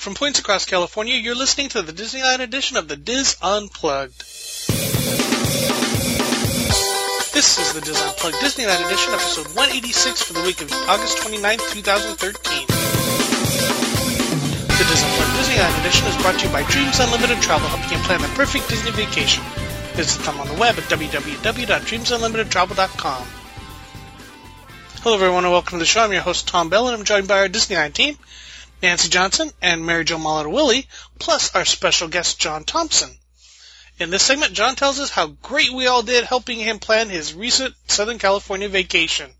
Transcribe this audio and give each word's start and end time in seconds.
From 0.00 0.14
points 0.14 0.38
across 0.38 0.64
California, 0.64 1.16
you're 1.16 1.34
listening 1.34 1.68
to 1.76 1.82
the 1.82 1.92
Disneyland 1.92 2.40
edition 2.40 2.78
of 2.78 2.88
the 2.88 2.96
Dis 2.96 3.36
Unplugged. 3.42 4.18
This 7.36 7.60
is 7.60 7.74
the 7.74 7.82
Dis 7.84 8.00
Unplugged 8.00 8.36
Disneyland 8.36 8.86
edition, 8.86 9.12
episode 9.12 9.48
186 9.48 10.22
for 10.22 10.32
the 10.32 10.40
week 10.40 10.62
of 10.62 10.72
August 10.88 11.18
29, 11.18 11.58
2013. 11.58 12.16
The 12.16 12.24
Dis 14.88 15.04
Unplugged 15.04 15.36
Disneyland 15.36 15.78
edition 15.80 16.06
is 16.08 16.16
brought 16.16 16.38
to 16.40 16.46
you 16.46 16.52
by 16.52 16.62
Dreams 16.62 16.98
Unlimited 16.98 17.42
Travel, 17.42 17.68
helping 17.68 17.98
you 17.98 18.02
plan 18.02 18.22
the 18.22 18.28
perfect 18.28 18.70
Disney 18.70 18.92
vacation. 18.92 19.44
Visit 20.00 20.24
them 20.24 20.40
on 20.40 20.48
the 20.48 20.54
web 20.54 20.78
at 20.78 20.84
www.dreamsunlimitedtravel.com. 20.84 23.26
Hello, 25.02 25.14
everyone, 25.14 25.44
and 25.44 25.52
welcome 25.52 25.76
to 25.76 25.78
the 25.78 25.84
show. 25.84 26.04
I'm 26.04 26.12
your 26.12 26.22
host, 26.22 26.48
Tom 26.48 26.70
Bell, 26.70 26.88
and 26.88 26.96
I'm 26.96 27.04
joined 27.04 27.28
by 27.28 27.40
our 27.40 27.48
Disneyland 27.48 27.92
team, 27.92 28.16
Nancy 28.82 29.08
Johnson 29.08 29.50
and 29.60 29.84
Mary 29.84 30.04
Jo 30.04 30.16
Molitor-Willie, 30.18 30.86
plus 31.18 31.54
our 31.54 31.64
special 31.64 32.08
guest, 32.08 32.38
John 32.40 32.64
Thompson. 32.64 33.10
In 33.98 34.10
this 34.10 34.22
segment, 34.22 34.54
John 34.54 34.76
tells 34.76 34.98
us 34.98 35.10
how 35.10 35.26
great 35.26 35.72
we 35.72 35.86
all 35.86 36.02
did 36.02 36.24
helping 36.24 36.58
him 36.58 36.78
plan 36.78 37.10
his 37.10 37.34
recent 37.34 37.74
Southern 37.88 38.18
California 38.18 38.68
vacation. 38.68 39.30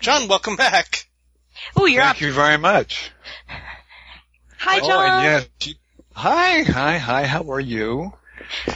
John, 0.00 0.28
welcome 0.28 0.54
back. 0.56 1.06
Oh, 1.76 1.86
you're 1.86 2.02
Thank 2.02 2.16
up. 2.16 2.20
you 2.20 2.32
very 2.32 2.58
much. 2.58 3.10
Hi, 4.58 4.78
Oh, 4.80 4.86
John. 4.86 5.10
and 5.10 5.24
yes, 5.24 5.46
you- 5.68 5.74
hi, 6.14 6.62
hi, 6.62 6.98
hi. 6.98 7.26
How 7.26 7.50
are 7.50 7.60
you? 7.60 8.12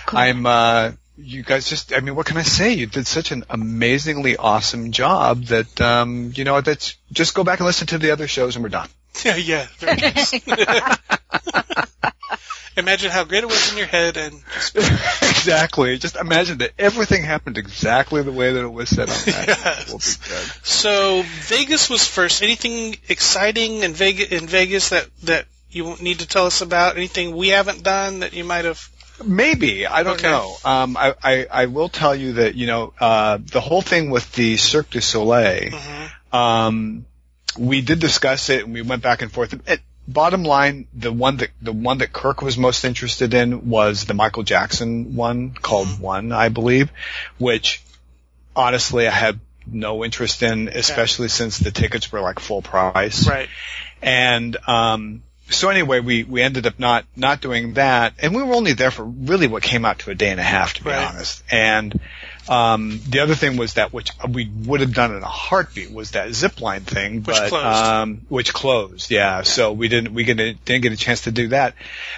I'm. 0.08 0.46
uh 0.46 0.92
You 1.16 1.42
guys 1.42 1.68
just. 1.68 1.92
I 1.92 2.00
mean, 2.00 2.14
what 2.16 2.24
can 2.26 2.38
I 2.38 2.42
say? 2.42 2.72
You 2.72 2.86
did 2.86 3.06
such 3.06 3.30
an 3.30 3.44
amazingly 3.50 4.36
awesome 4.36 4.90
job 4.90 5.44
that 5.46 5.78
um 5.80 6.32
you 6.34 6.44
know 6.44 6.60
that's 6.62 6.96
just 7.12 7.34
go 7.34 7.44
back 7.44 7.60
and 7.60 7.66
listen 7.66 7.86
to 7.88 7.98
the 7.98 8.10
other 8.12 8.26
shows 8.26 8.56
and 8.56 8.62
we're 8.62 8.70
done. 8.70 8.88
Yeah, 9.24 9.36
yeah, 9.36 9.66
very 9.78 9.96
nice. 9.96 10.32
Imagine 12.76 13.10
how 13.10 13.24
great 13.24 13.42
it 13.42 13.46
was 13.48 13.72
in 13.72 13.78
your 13.78 13.88
head 13.88 14.16
and 14.16 14.40
just, 14.54 14.76
exactly. 15.22 15.98
Just 15.98 16.16
imagine 16.16 16.58
that 16.58 16.70
everything 16.78 17.24
happened 17.24 17.58
exactly 17.58 18.22
the 18.22 18.32
way 18.32 18.52
that 18.52 18.62
it 18.62 18.72
was 18.72 18.88
set 18.88 19.10
up. 19.10 19.26
Yes. 19.26 19.88
We'll 19.88 19.98
be 19.98 20.28
good. 20.28 20.64
so 20.64 21.22
Vegas 21.48 21.90
was 21.90 22.06
first. 22.06 22.42
Anything 22.42 22.96
exciting 23.08 23.82
in 23.82 23.92
Vegas, 23.92 24.28
in 24.30 24.46
Vegas 24.46 24.90
that, 24.90 25.08
that 25.24 25.46
you 25.70 25.96
need 26.00 26.20
to 26.20 26.26
tell 26.28 26.46
us 26.46 26.60
about? 26.62 26.96
Anything 26.96 27.36
we 27.36 27.48
haven't 27.48 27.82
done 27.82 28.20
that 28.20 28.32
you 28.32 28.44
might 28.44 28.64
have? 28.64 28.88
Maybe 29.22 29.86
I 29.86 30.02
don't 30.02 30.14
Okay. 30.14 30.30
know. 30.30 30.56
Um, 30.64 30.96
I, 30.96 31.14
I 31.22 31.46
I 31.50 31.66
will 31.66 31.90
tell 31.90 32.14
you 32.14 32.34
that 32.34 32.54
you 32.54 32.66
know 32.66 32.94
uh, 32.98 33.38
the 33.42 33.60
whole 33.60 33.82
thing 33.82 34.08
with 34.10 34.32
the 34.32 34.56
Cirque 34.56 34.88
du 34.90 35.00
Soleil. 35.02 35.70
Mhm. 35.72 36.10
Um, 36.32 37.04
we 37.58 37.80
did 37.80 37.98
discuss 37.98 38.48
it 38.50 38.64
and 38.64 38.72
we 38.74 38.82
went 38.82 39.02
back 39.02 39.22
and 39.22 39.30
forth. 39.32 39.54
Bottom 40.08 40.42
line, 40.42 40.88
the 40.92 41.12
one 41.12 41.36
that 41.38 41.50
the 41.62 41.72
one 41.72 41.98
that 41.98 42.12
Kirk 42.12 42.42
was 42.42 42.58
most 42.58 42.84
interested 42.84 43.32
in 43.34 43.68
was 43.68 44.06
the 44.06 44.14
Michael 44.14 44.42
Jackson 44.42 45.14
one 45.14 45.50
called 45.52 45.86
Mhm. 45.88 46.00
One, 46.00 46.32
I 46.32 46.48
believe, 46.48 46.90
which 47.38 47.82
honestly 48.56 49.06
I 49.06 49.12
had 49.12 49.38
no 49.66 50.04
interest 50.04 50.42
in, 50.42 50.68
especially 50.68 51.28
since 51.28 51.58
the 51.58 51.70
tickets 51.70 52.10
were 52.10 52.20
like 52.20 52.40
full 52.40 52.62
price. 52.62 53.28
Right. 53.28 53.48
And 54.02 54.56
um, 54.66 55.22
so 55.50 55.68
anyway, 55.68 56.00
we 56.00 56.24
we 56.24 56.42
ended 56.42 56.66
up 56.66 56.78
not 56.80 57.04
not 57.14 57.40
doing 57.40 57.74
that, 57.74 58.14
and 58.20 58.34
we 58.34 58.42
were 58.42 58.54
only 58.54 58.72
there 58.72 58.90
for 58.90 59.04
really 59.04 59.46
what 59.46 59.62
came 59.62 59.84
out 59.84 60.00
to 60.00 60.10
a 60.10 60.14
day 60.14 60.30
and 60.30 60.40
a 60.40 60.44
half, 60.44 60.74
to 60.74 60.84
be 60.84 60.90
Right. 60.90 61.06
honest. 61.06 61.44
And 61.52 62.00
um, 62.50 63.00
the 63.08 63.20
other 63.20 63.34
thing 63.36 63.56
was 63.56 63.74
that 63.74 63.92
which 63.92 64.10
we 64.28 64.50
would 64.66 64.80
have 64.80 64.92
done 64.92 65.14
in 65.14 65.22
a 65.22 65.26
heartbeat 65.28 65.92
was 65.92 66.10
that 66.12 66.34
zip 66.34 66.60
line 66.60 66.80
thing, 66.82 67.22
Which 67.22 67.36
but 67.36 67.48
closed. 67.48 67.64
um, 67.64 68.20
which 68.28 68.52
closed. 68.52 69.10
Yeah, 69.10 69.42
so 69.42 69.72
we 69.72 69.88
didn't 69.88 70.12
we 70.12 70.24
didn't 70.24 70.64
didn't 70.64 70.82
get 70.82 70.92
a 70.92 70.96
chance 70.96 71.22
to 71.22 71.30
do 71.30 71.48
that, 71.48 71.74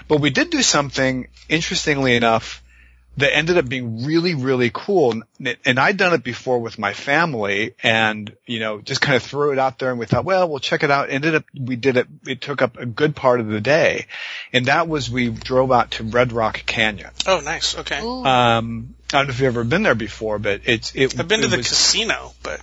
but 0.09 0.21
we 0.21 0.31
did 0.31 0.49
do 0.51 0.63
something 0.63 1.29
interestingly 1.51 2.17
enough 2.17 2.62
that 3.19 3.35
ended 3.37 3.59
up 3.59 3.69
being 3.69 4.05
really, 4.05 4.35
really 4.35 4.71
cool. 4.73 5.13
And, 5.13 5.57
and 5.65 5.79
I'd 5.79 5.97
done 5.97 6.15
it 6.15 6.25
before 6.25 6.59
with 6.59 6.79
my 6.79 6.95
family 6.95 7.75
and, 7.83 8.35
you 8.47 8.59
know, 8.59 8.81
just 8.81 9.01
kind 9.01 9.17
of 9.17 9.23
threw 9.23 9.53
it 9.53 9.59
out 9.59 9.79
there 9.79 9.91
and 9.91 9.99
we 9.99 10.07
thought, 10.07 10.25
well, 10.25 10.49
we'll 10.49 10.61
check 10.61 10.83
it 10.83 10.91
out. 10.91 11.11
Ended 11.11 11.35
up, 11.35 11.45
we 11.59 11.77
did 11.77 11.99
it, 11.99 12.07
it 12.27 12.41
took 12.41 12.63
up 12.63 12.79
a 12.79 12.87
good 12.87 13.15
part 13.15 13.41
of 13.41 13.49
the 13.49 13.61
day. 13.61 14.07
And 14.53 14.67
that 14.67 14.89
was 14.89 15.11
we 15.11 15.29
drove 15.29 15.71
out 15.71 15.93
to 15.93 16.05
Red 16.05 16.33
Rock 16.33 16.65
Canyon. 16.65 17.11
Oh, 17.27 17.41
nice. 17.41 17.77
Okay. 17.77 18.03
Ooh. 18.03 18.25
Um, 18.25 18.95
I 19.13 19.19
don't 19.19 19.27
know 19.27 19.31
if 19.31 19.41
you've 19.41 19.49
ever 19.49 19.65
been 19.65 19.83
there 19.83 19.95
before, 19.95 20.39
but 20.39 20.63
it's, 20.65 20.95
it, 20.95 21.19
I've 21.19 21.29
been 21.29 21.43
to 21.43 21.49
the 21.49 21.59
was- 21.59 21.69
casino, 21.69 22.33
but 22.43 22.63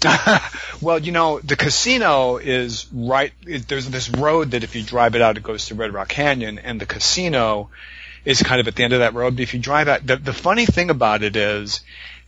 well, 0.80 1.00
you 1.00 1.10
know, 1.10 1.40
the 1.40 1.56
casino 1.56 2.36
is 2.36 2.86
right. 2.92 3.32
It, 3.44 3.66
there's 3.66 3.88
this 3.88 4.08
road 4.08 4.52
that 4.52 4.62
if 4.62 4.76
you 4.76 4.82
drive 4.84 5.16
it 5.16 5.22
out, 5.22 5.36
it 5.36 5.42
goes 5.42 5.66
to 5.66 5.74
Red 5.74 5.92
Rock 5.92 6.08
Canyon, 6.08 6.60
and 6.60 6.80
the 6.80 6.86
casino 6.86 7.70
is 8.28 8.42
kind 8.42 8.60
of 8.60 8.68
at 8.68 8.76
the 8.76 8.84
end 8.84 8.92
of 8.92 8.98
that 8.98 9.14
road. 9.14 9.36
But 9.36 9.42
if 9.42 9.54
you 9.54 9.60
drive 9.60 9.88
out, 9.88 10.06
the, 10.06 10.16
the 10.16 10.34
funny 10.34 10.66
thing 10.66 10.90
about 10.90 11.22
it 11.22 11.34
is 11.34 11.80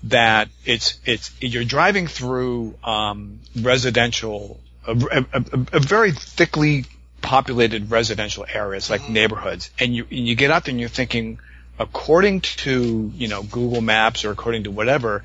that 0.04 0.48
it's 0.64 0.98
it's 1.04 1.30
you're 1.40 1.62
driving 1.62 2.06
through 2.06 2.74
um, 2.82 3.40
residential, 3.54 4.58
a, 4.86 4.92
a, 4.92 5.44
a, 5.74 5.78
very 5.78 6.12
thickly 6.12 6.86
populated 7.20 7.90
residential 7.90 8.46
areas 8.50 8.88
like 8.88 9.10
neighborhoods, 9.10 9.70
and 9.78 9.94
you 9.94 10.06
and 10.10 10.26
you 10.26 10.34
get 10.36 10.50
out 10.50 10.64
there 10.64 10.72
and 10.72 10.80
you're 10.80 10.88
thinking, 10.88 11.38
according 11.78 12.40
to 12.40 13.12
you 13.14 13.28
know 13.28 13.42
Google 13.42 13.82
Maps 13.82 14.24
or 14.24 14.30
according 14.30 14.64
to 14.64 14.70
whatever, 14.70 15.22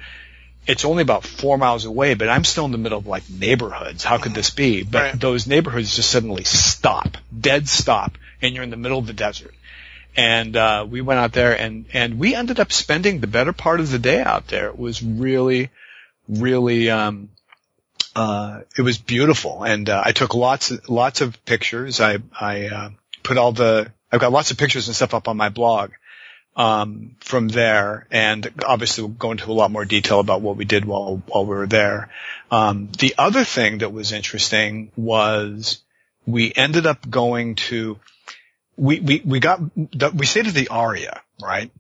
it's 0.68 0.84
only 0.84 1.03
about 1.03 1.24
four 1.24 1.58
miles 1.58 1.85
away, 1.85 2.16
but 2.16 2.28
I'm 2.28 2.44
still 2.44 2.66
in 2.66 2.74
the 2.74 2.78
middle 2.78 2.97
of 2.97 3.08
like 3.08 3.30
neighborhoods. 3.30 4.03
How 4.03 4.18
could 4.18 4.34
this 4.34 4.50
be? 4.50 4.84
But 4.84 5.02
Right. 5.02 5.19
those 5.22 5.47
neighborhoods 5.47 5.96
just 5.96 6.12
suddenly 6.12 6.44
stop, 6.44 7.16
dead 7.40 7.69
stop, 7.69 8.18
and 8.41 8.53
you're 8.53 8.66
in 8.66 8.72
the 8.72 8.84
middle 8.85 9.00
of 9.00 9.08
the 9.08 9.14
desert. 9.14 9.54
And 10.16 10.56
uh, 10.56 10.86
we 10.90 11.02
went 11.02 11.20
out 11.20 11.34
there, 11.34 11.59
and 11.59 11.86
and 11.94 12.18
we 12.20 12.36
ended 12.36 12.59
up 12.59 12.72
spending 12.72 13.20
the 13.20 13.28
better 13.28 13.53
part 13.53 13.80
of 13.80 13.92
the 13.92 14.00
day 14.00 14.22
out 14.22 14.48
there. 14.48 14.68
It 14.68 14.80
was 14.80 15.03
really, 15.03 15.70
really, 16.30 16.90
um, 16.90 17.30
uh, 18.16 18.62
it 18.78 18.81
was 18.81 18.98
beautiful, 18.98 19.64
and 19.64 19.90
uh, 19.90 20.02
I 20.06 20.14
took 20.14 20.34
lots 20.34 20.72
lots 20.88 21.22
of 21.22 21.44
pictures. 21.44 22.00
I 22.00 22.20
I 22.40 22.68
uh, 22.68 22.90
put 23.24 23.38
all 23.38 23.52
the 23.52 23.92
I've 24.12 24.22
got 24.22 24.31
lots 24.31 24.52
of 24.52 24.58
pictures 24.58 24.88
and 24.88 24.96
stuff 24.96 25.14
up 25.14 25.28
on 25.28 25.36
my 25.36 25.50
blog 25.50 25.92
um, 26.56 27.16
from 27.20 27.50
there, 27.50 28.08
and 28.12 28.50
obviously 28.66 29.03
we'll 29.03 29.14
go 29.14 29.32
into 29.32 29.52
a 29.52 29.53
lot 29.53 29.72
more 29.72 29.86
detail 29.86 30.20
about 30.20 30.42
what 30.42 30.56
we 30.56 30.66
did 30.66 30.86
while 30.86 31.22
while 31.28 31.46
we 31.46 31.56
were 31.56 31.68
there. 31.68 32.09
Um, 32.52 32.90
the 32.97 33.16
other 33.18 33.44
thing 33.44 33.80
that 33.80 33.92
was 33.92 34.14
interesting 34.14 34.92
was 34.96 35.82
we 36.26 36.53
ended 36.56 36.86
up 36.86 37.09
going 37.09 37.56
to 37.56 38.00
we 38.78 39.00
we 39.00 39.22
we 39.25 39.40
got 39.40 39.59
we 40.16 40.25
stayed 40.25 40.47
at 40.47 40.53
the 40.53 40.69
Aria, 40.69 41.22
right? 41.41 41.72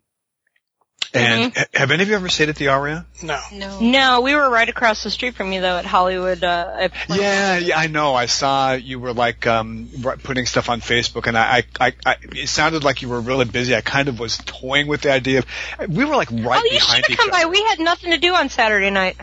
And 1.13 1.55
ha- 1.55 1.65
have 1.73 1.91
any 1.91 2.03
of 2.03 2.09
you 2.09 2.15
ever 2.15 2.27
stayed 2.29 2.49
at 2.49 2.57
the 2.57 2.69
Aria? 2.69 3.05
no. 3.23 3.39
no. 3.53 3.79
No, 3.79 4.21
we 4.21 4.35
were 4.35 4.49
right 4.49 4.67
across 4.67 5.03
the 5.03 5.09
street 5.09 5.35
from 5.35 5.53
you 5.53 5.61
though 5.61 5.77
at 5.77 5.85
Hollywood. 5.85 6.43
Uh, 6.43 6.75
at 6.77 6.91
Yeah, 7.09 7.57
yeah, 7.57 7.79
I 7.79 7.87
know. 7.87 8.15
I 8.15 8.25
saw 8.25 8.73
you 8.73 8.99
were 8.99 9.13
like 9.13 9.47
um 9.47 9.89
putting 10.23 10.45
stuff 10.45 10.69
on 10.69 10.81
Facebook, 10.81 11.27
and 11.27 11.37
I, 11.37 11.63
I, 11.79 11.87
I, 11.87 11.93
I, 12.05 12.15
it 12.33 12.49
sounded 12.49 12.83
like 12.83 13.01
you 13.01 13.09
were 13.09 13.21
really 13.21 13.45
busy. 13.45 13.75
I 13.75 13.81
kind 13.81 14.09
of 14.09 14.19
was 14.19 14.37
toying 14.37 14.87
with 14.87 15.01
the 15.01 15.11
idea 15.11 15.39
of. 15.39 15.45
We 15.87 16.05
were 16.05 16.15
like 16.15 16.31
right 16.31 16.61
oh, 16.61 16.65
you 16.65 16.71
behind 16.71 17.05
should 17.05 17.11
have 17.11 17.19
come 17.19 17.31
other. 17.31 17.45
by. 17.45 17.49
We 17.49 17.61
had 17.63 17.79
nothing 17.79 18.11
to 18.11 18.17
do 18.17 18.35
on 18.35 18.49
Saturday 18.49 18.89
night, 18.89 19.17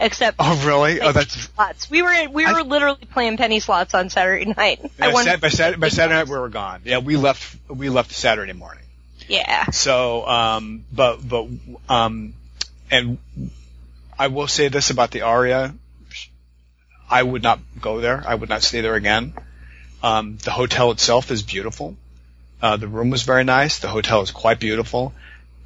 except 0.00 0.36
Oh, 0.38 0.62
really? 0.66 1.00
Oh, 1.00 1.12
that's. 1.12 1.32
slots. 1.34 1.90
We 1.90 2.02
were 2.02 2.28
we 2.30 2.44
I- 2.44 2.52
were 2.52 2.62
literally 2.62 3.04
playing 3.12 3.36
penny 3.36 3.60
slots 3.60 3.94
on 3.94 4.10
Saturday 4.10 4.44
night. 4.56 4.80
I 5.00 5.06
By, 5.08 5.12
won. 5.12 5.40
By, 5.40 5.48
Saturday, 5.48 5.78
by 5.78 5.88
Saturday 5.88 6.18
night 6.18 6.28
we 6.28 6.38
were 6.38 6.48
gone. 6.48 6.82
Yeah, 6.84 6.98
we 6.98 7.16
left. 7.16 7.56
We 7.68 7.88
left 7.88 8.12
Saturday 8.12 8.52
morning. 8.52 8.84
Yeah. 9.28 9.70
So, 9.70 10.26
um, 10.26 10.84
but 10.92 11.26
but 11.26 11.48
um, 11.88 12.34
and 12.90 13.18
I 14.18 14.28
will 14.28 14.46
say 14.46 14.68
this 14.68 14.90
about 14.90 15.10
the 15.10 15.22
Aria: 15.22 15.74
I 17.10 17.22
would 17.22 17.42
not 17.42 17.58
go 17.80 18.00
there. 18.00 18.22
I 18.26 18.34
would 18.34 18.48
not 18.48 18.62
stay 18.62 18.80
there 18.80 18.94
again. 18.94 19.32
Um, 20.02 20.36
the 20.44 20.50
hotel 20.50 20.90
itself 20.92 21.30
is 21.30 21.42
beautiful. 21.42 21.96
Uh, 22.62 22.76
the 22.76 22.88
room 22.88 23.10
was 23.10 23.22
very 23.22 23.44
nice. 23.44 23.80
The 23.80 23.88
hotel 23.88 24.22
is 24.22 24.30
quite 24.30 24.60
beautiful. 24.60 25.12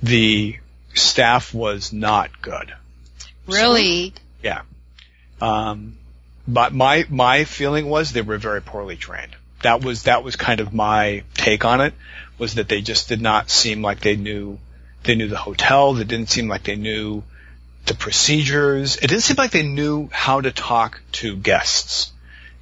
The 0.02 0.56
staff 0.94 1.52
was 1.52 1.92
not 1.92 2.40
good. 2.40 2.72
Really? 3.50 4.14
Yeah. 4.42 4.62
Um, 5.40 5.98
but 6.46 6.72
my 6.74 7.06
my 7.08 7.44
feeling 7.44 7.88
was 7.88 8.12
they 8.12 8.22
were 8.22 8.38
very 8.38 8.62
poorly 8.62 8.96
trained. 8.96 9.36
That 9.62 9.84
was 9.84 10.04
that 10.04 10.24
was 10.24 10.36
kind 10.36 10.60
of 10.60 10.72
my 10.72 11.22
take 11.34 11.64
on 11.64 11.80
it. 11.80 11.94
Was 12.38 12.54
that 12.54 12.68
they 12.68 12.80
just 12.80 13.08
did 13.08 13.20
not 13.20 13.50
seem 13.50 13.82
like 13.82 14.00
they 14.00 14.16
knew 14.16 14.58
they 15.02 15.14
knew 15.14 15.28
the 15.28 15.36
hotel. 15.36 15.94
They 15.94 16.04
didn't 16.04 16.30
seem 16.30 16.48
like 16.48 16.64
they 16.64 16.76
knew 16.76 17.22
the 17.86 17.94
procedures. 17.94 18.96
It 18.96 19.08
didn't 19.08 19.22
seem 19.22 19.36
like 19.36 19.50
they 19.50 19.62
knew 19.62 20.08
how 20.12 20.40
to 20.40 20.50
talk 20.50 21.00
to 21.12 21.36
guests. 21.36 22.12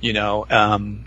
You 0.00 0.12
know, 0.12 0.46
um, 0.49 1.06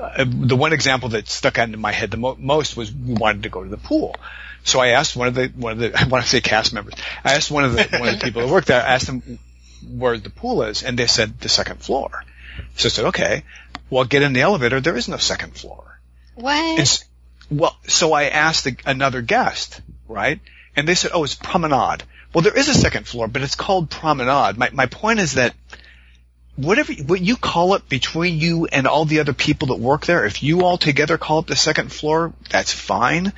uh, 0.00 0.24
the 0.26 0.56
one 0.56 0.72
example 0.72 1.10
that 1.10 1.28
stuck 1.28 1.58
out 1.58 1.68
in 1.68 1.78
my 1.78 1.92
head 1.92 2.10
the 2.10 2.16
mo- 2.16 2.36
most 2.38 2.76
was 2.76 2.92
we 2.92 3.14
wanted 3.14 3.44
to 3.44 3.48
go 3.48 3.62
to 3.62 3.68
the 3.68 3.76
pool. 3.76 4.16
So 4.64 4.80
I 4.80 4.88
asked 4.88 5.16
one 5.16 5.28
of 5.28 5.34
the 5.34 5.48
one 5.48 5.72
of 5.72 5.78
the 5.78 5.94
I 6.00 6.06
want 6.06 6.24
to 6.24 6.30
say 6.30 6.40
cast 6.40 6.72
members. 6.72 6.94
I 7.24 7.34
asked 7.34 7.50
one 7.50 7.64
of 7.64 7.72
the 7.72 7.88
one 7.98 8.08
of 8.08 8.18
the 8.18 8.24
people 8.24 8.42
that 8.42 8.52
worked 8.52 8.68
there. 8.68 8.80
I 8.80 8.94
asked 8.94 9.06
them 9.06 9.38
where 9.88 10.18
the 10.18 10.30
pool 10.30 10.62
is, 10.62 10.82
and 10.82 10.98
they 10.98 11.06
said 11.06 11.40
the 11.40 11.48
second 11.48 11.80
floor. 11.80 12.24
So 12.76 12.86
I 12.86 12.90
said, 12.90 13.04
okay, 13.06 13.44
well, 13.88 14.04
get 14.04 14.22
in 14.22 14.32
the 14.32 14.42
elevator. 14.42 14.80
There 14.80 14.96
is 14.96 15.08
no 15.08 15.16
second 15.16 15.56
floor. 15.56 16.00
What? 16.34 16.78
And 16.78 17.04
well, 17.50 17.76
so 17.86 18.12
I 18.12 18.24
asked 18.24 18.66
a, 18.66 18.76
another 18.86 19.22
guest, 19.22 19.80
right? 20.08 20.40
And 20.76 20.86
they 20.86 20.94
said, 20.94 21.10
oh, 21.14 21.24
it's 21.24 21.34
promenade. 21.34 22.04
Well, 22.32 22.42
there 22.42 22.56
is 22.56 22.68
a 22.68 22.74
second 22.74 23.06
floor, 23.06 23.26
but 23.26 23.42
it's 23.42 23.56
called 23.56 23.90
promenade. 23.90 24.56
My, 24.56 24.70
my 24.72 24.86
point 24.86 25.18
is 25.18 25.32
that 25.32 25.54
whatever, 26.56 26.92
what 27.06 27.20
you 27.20 27.36
call 27.36 27.74
it 27.74 27.88
between 27.88 28.38
you 28.38 28.66
and 28.66 28.86
all 28.86 29.04
the 29.04 29.20
other 29.20 29.32
people 29.32 29.68
that 29.68 29.78
work 29.78 30.06
there, 30.06 30.24
if 30.26 30.42
you 30.42 30.64
all 30.64 30.78
together 30.78 31.18
call 31.18 31.40
it 31.40 31.46
the 31.46 31.56
second 31.56 31.92
floor, 31.92 32.32
that's 32.50 32.72
fine. 32.72 33.32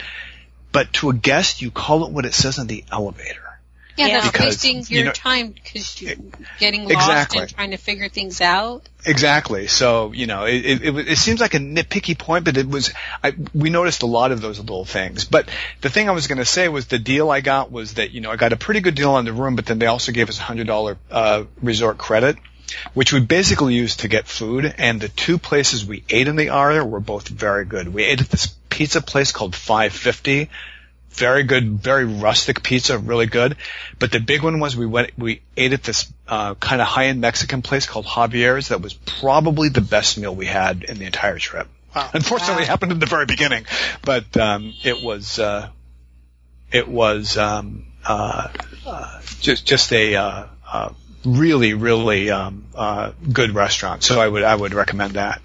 But 0.72 0.92
to 0.94 1.10
a 1.10 1.14
guest, 1.14 1.60
you 1.62 1.70
call 1.70 2.06
it 2.06 2.12
what 2.12 2.24
it 2.24 2.34
says 2.34 2.58
on 2.58 2.66
the 2.66 2.82
elevator. 2.90 3.42
yeah, 3.98 4.06
Yeah. 4.06 4.20
that's 4.20 4.32
Because, 4.32 4.46
wasting 4.46 4.76
you 4.88 4.96
your 4.96 5.04
know- 5.06 5.12
time 5.12 5.48
because 5.50 6.00
you're 6.00 6.14
getting 6.58 6.84
lost 6.84 6.94
Exactly. 6.94 7.42
and 7.42 7.54
trying 7.54 7.70
to 7.72 7.76
figure 7.76 8.08
things 8.08 8.40
out. 8.40 8.88
Exactly. 9.04 9.66
So 9.66 10.12
you 10.12 10.26
know, 10.26 10.44
it, 10.46 10.64
it, 10.64 10.82
it, 10.86 11.08
it 11.08 11.18
seems 11.18 11.40
like 11.40 11.52
a 11.52 11.58
nitpicky 11.58 12.16
point, 12.16 12.46
but 12.46 12.56
it 12.56 12.66
was. 12.68 12.90
I, 13.22 13.34
we 13.52 13.68
noticed 13.68 14.02
a 14.02 14.06
lot 14.06 14.32
of 14.32 14.40
those 14.40 14.58
little 14.60 14.84
things. 14.86 15.24
But 15.26 15.48
the 15.82 15.90
thing 15.90 16.08
I 16.08 16.12
was 16.12 16.26
going 16.26 16.38
to 16.38 16.44
say 16.46 16.68
was 16.68 16.86
the 16.86 16.98
deal 16.98 17.28
I 17.30 17.40
got 17.42 17.70
was 17.70 17.94
that 17.94 18.12
you 18.12 18.20
know 18.22 18.30
I 18.30 18.36
got 18.36 18.52
a 18.54 18.56
pretty 18.56 18.80
good 18.80 18.94
deal 18.94 19.10
on 19.10 19.24
the 19.26 19.32
room, 19.34 19.56
but 19.56 19.66
then 19.66 19.78
they 19.78 19.86
also 19.86 20.10
gave 20.12 20.28
us 20.30 20.38
a 20.38 20.42
hundred 20.42 20.68
dollar 20.68 20.96
uh, 21.10 21.44
resort 21.60 21.98
credit, 21.98 22.36
which 22.94 23.12
we 23.12 23.20
basically 23.20 23.74
used 23.74 24.00
to 24.00 24.08
get 24.08 24.26
food. 24.26 24.74
And 24.78 25.00
the 25.00 25.08
two 25.08 25.38
places 25.38 25.84
we 25.84 26.04
ate 26.08 26.28
in 26.28 26.36
the 26.36 26.48
area 26.48 26.84
were 26.84 27.00
both 27.00 27.28
very 27.28 27.64
good. 27.64 27.92
We 27.92 28.04
ate 28.04 28.20
at 28.20 28.28
this 28.28 28.46
pizza 28.68 29.02
place 29.02 29.32
called 29.32 29.54
Five 29.54 29.92
Fifty. 29.92 30.50
Very 31.10 31.42
good, 31.42 31.72
very 31.72 32.06
rustic 32.06 32.62
pizza, 32.62 32.96
really 32.96 33.26
good. 33.26 33.56
But 33.98 34.12
the 34.12 34.18
big 34.18 34.42
one 34.42 34.60
was 34.60 34.74
we 34.74 34.86
went, 34.86 35.10
we 35.18 35.42
ate 35.58 35.74
at 35.74 35.82
this 35.82 36.10
uh, 36.26 36.54
kind 36.54 36.80
of 36.80 36.86
high-end 36.86 37.20
Mexican 37.20 37.60
place 37.60 37.84
called 37.84 38.06
Javier's. 38.06 38.68
That 38.68 38.80
was 38.80 38.94
probably 38.94 39.68
the 39.68 39.82
best 39.82 40.16
meal 40.16 40.34
we 40.34 40.46
had 40.46 40.84
in 40.84 40.96
the 40.96 41.04
entire 41.04 41.38
trip. 41.38 41.68
Wow. 41.94 42.08
Unfortunately, 42.14 42.62
it 42.62 42.68
happened 42.68 42.92
in 42.92 42.98
the 42.98 43.06
very 43.06 43.26
beginning, 43.26 43.66
but 44.02 44.34
um, 44.38 44.72
it 44.82 45.02
was 45.02 45.38
uh, 45.38 45.68
it 46.70 46.88
was 46.88 47.36
um, 47.36 47.84
uh, 48.04 48.48
uh, 48.86 49.20
just 49.40 49.66
just 49.66 49.92
a 49.92 50.16
uh, 50.16 50.46
uh, 50.66 50.92
really 51.24 51.74
really 51.74 52.30
um, 52.30 52.64
uh, 52.74 53.12
good 53.30 53.54
restaurant. 53.54 54.02
So 54.02 54.20
I 54.20 54.28
would 54.28 54.42
I 54.42 54.54
would 54.54 54.74
recommend 54.74 55.14
that. 55.14 55.40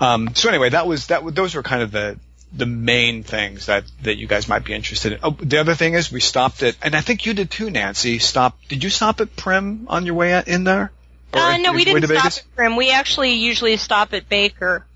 Um, 0.00 0.34
so 0.34 0.48
anyway, 0.48 0.70
that 0.70 0.86
was 0.86 1.08
that. 1.08 1.34
Those 1.34 1.54
were 1.54 1.62
kind 1.62 1.82
of 1.82 1.90
the 1.90 2.18
the 2.52 2.66
main 2.66 3.22
things 3.22 3.66
that 3.66 3.84
that 4.02 4.16
you 4.16 4.26
guys 4.26 4.48
might 4.48 4.64
be 4.64 4.74
interested 4.74 5.12
in. 5.12 5.18
Oh, 5.22 5.30
the 5.30 5.58
other 5.58 5.74
thing 5.74 5.94
is 5.94 6.12
we 6.12 6.20
stopped 6.20 6.62
at, 6.62 6.76
and 6.82 6.94
I 6.94 7.00
think 7.00 7.26
you 7.26 7.34
did 7.34 7.50
too, 7.50 7.70
Nancy. 7.70 8.18
Stop. 8.18 8.58
Did 8.68 8.84
you 8.84 8.90
stop 8.90 9.20
at 9.20 9.34
Primm 9.34 9.84
on 9.88 10.06
your 10.06 10.14
way 10.14 10.42
in 10.46 10.64
there? 10.64 10.92
Or 11.32 11.40
Uh, 11.40 11.56
no, 11.56 11.72
we 11.72 11.84
didn't 11.84 12.06
stop 12.06 12.26
at 12.26 12.42
Primm. 12.56 12.76
We 12.76 12.90
actually 12.90 13.32
usually 13.32 13.76
stop 13.76 14.12
at 14.12 14.28
Baker. 14.28 14.86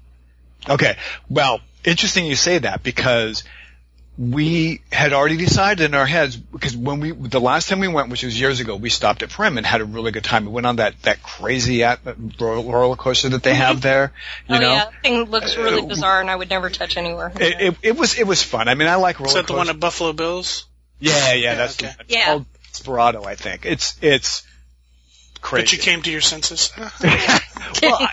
Okay. 0.69 0.97
Well, 1.29 1.61
interesting 1.85 2.27
you 2.27 2.37
say 2.37 2.59
that 2.59 2.83
because 2.83 3.45
we 4.19 4.81
had 4.91 5.13
already 5.13 5.37
decided 5.37 5.85
in 5.85 5.95
our 5.95 6.05
heads 6.05 6.37
because 6.37 6.77
when 6.77 6.99
we 6.99 7.13
the 7.13 7.41
last 7.41 7.69
time 7.69 7.79
we 7.79 7.87
went, 7.87 8.09
which 8.09 8.25
was 8.25 8.39
years 8.39 8.59
ago, 8.59 8.75
we 8.75 8.91
stopped 8.91 9.23
at 9.23 9.29
Primm 9.31 9.57
and 9.59 9.65
had 9.65 9.81
a 9.81 9.85
really 9.85 10.11
good 10.11 10.25
time. 10.25 10.45
We 10.45 10.51
went 10.51 10.67
on 10.67 10.77
that 10.77 11.01
that 11.03 11.23
crazy 11.23 11.85
at, 11.85 12.01
roller, 12.41 12.73
roller 12.73 12.97
coaster 12.97 13.29
that 13.29 13.45
they 13.45 13.55
have 13.55 13.81
there. 13.89 14.13
You 14.49 14.57
oh 14.57 14.59
know, 14.59 14.73
yeah, 14.73 14.85
that 14.87 15.03
thing 15.03 15.23
looks 15.31 15.57
really 15.57 15.83
Uh, 15.83 15.87
bizarre, 15.87 16.21
and 16.21 16.29
I 16.29 16.35
would 16.35 16.51
never 16.51 16.69
touch 16.69 16.97
anywhere. 16.97 17.33
it, 17.37 17.61
it, 17.61 17.77
it 17.83 17.97
was 17.97 18.19
it 18.19 18.27
was 18.27 18.43
fun. 18.43 18.67
I 18.69 18.75
mean, 18.75 18.89
I 18.89 18.97
like 18.97 19.21
roller 19.21 19.29
Is 19.29 19.35
that 19.35 19.47
the 19.47 19.53
one 19.55 19.69
at 19.69 19.79
Buffalo 19.79 20.13
Bills? 20.13 20.67
yeah, 20.99 21.35
yeah, 21.35 21.55
that's 21.55 21.81
okay. 21.81 21.93
the, 21.97 22.05
it's 22.05 22.15
Yeah. 22.15 22.25
called 22.27 22.47
Desperado, 22.73 23.23
I 23.23 23.37
think. 23.37 23.67
It's 23.67 23.97
it's 24.03 24.43
crazy. 25.41 25.63
But 25.63 25.73
you 25.75 25.79
came 25.79 26.03
to 26.03 26.11
your 26.11 26.21
senses. 26.23 26.73
well, 26.77 26.91
I, 27.03 28.11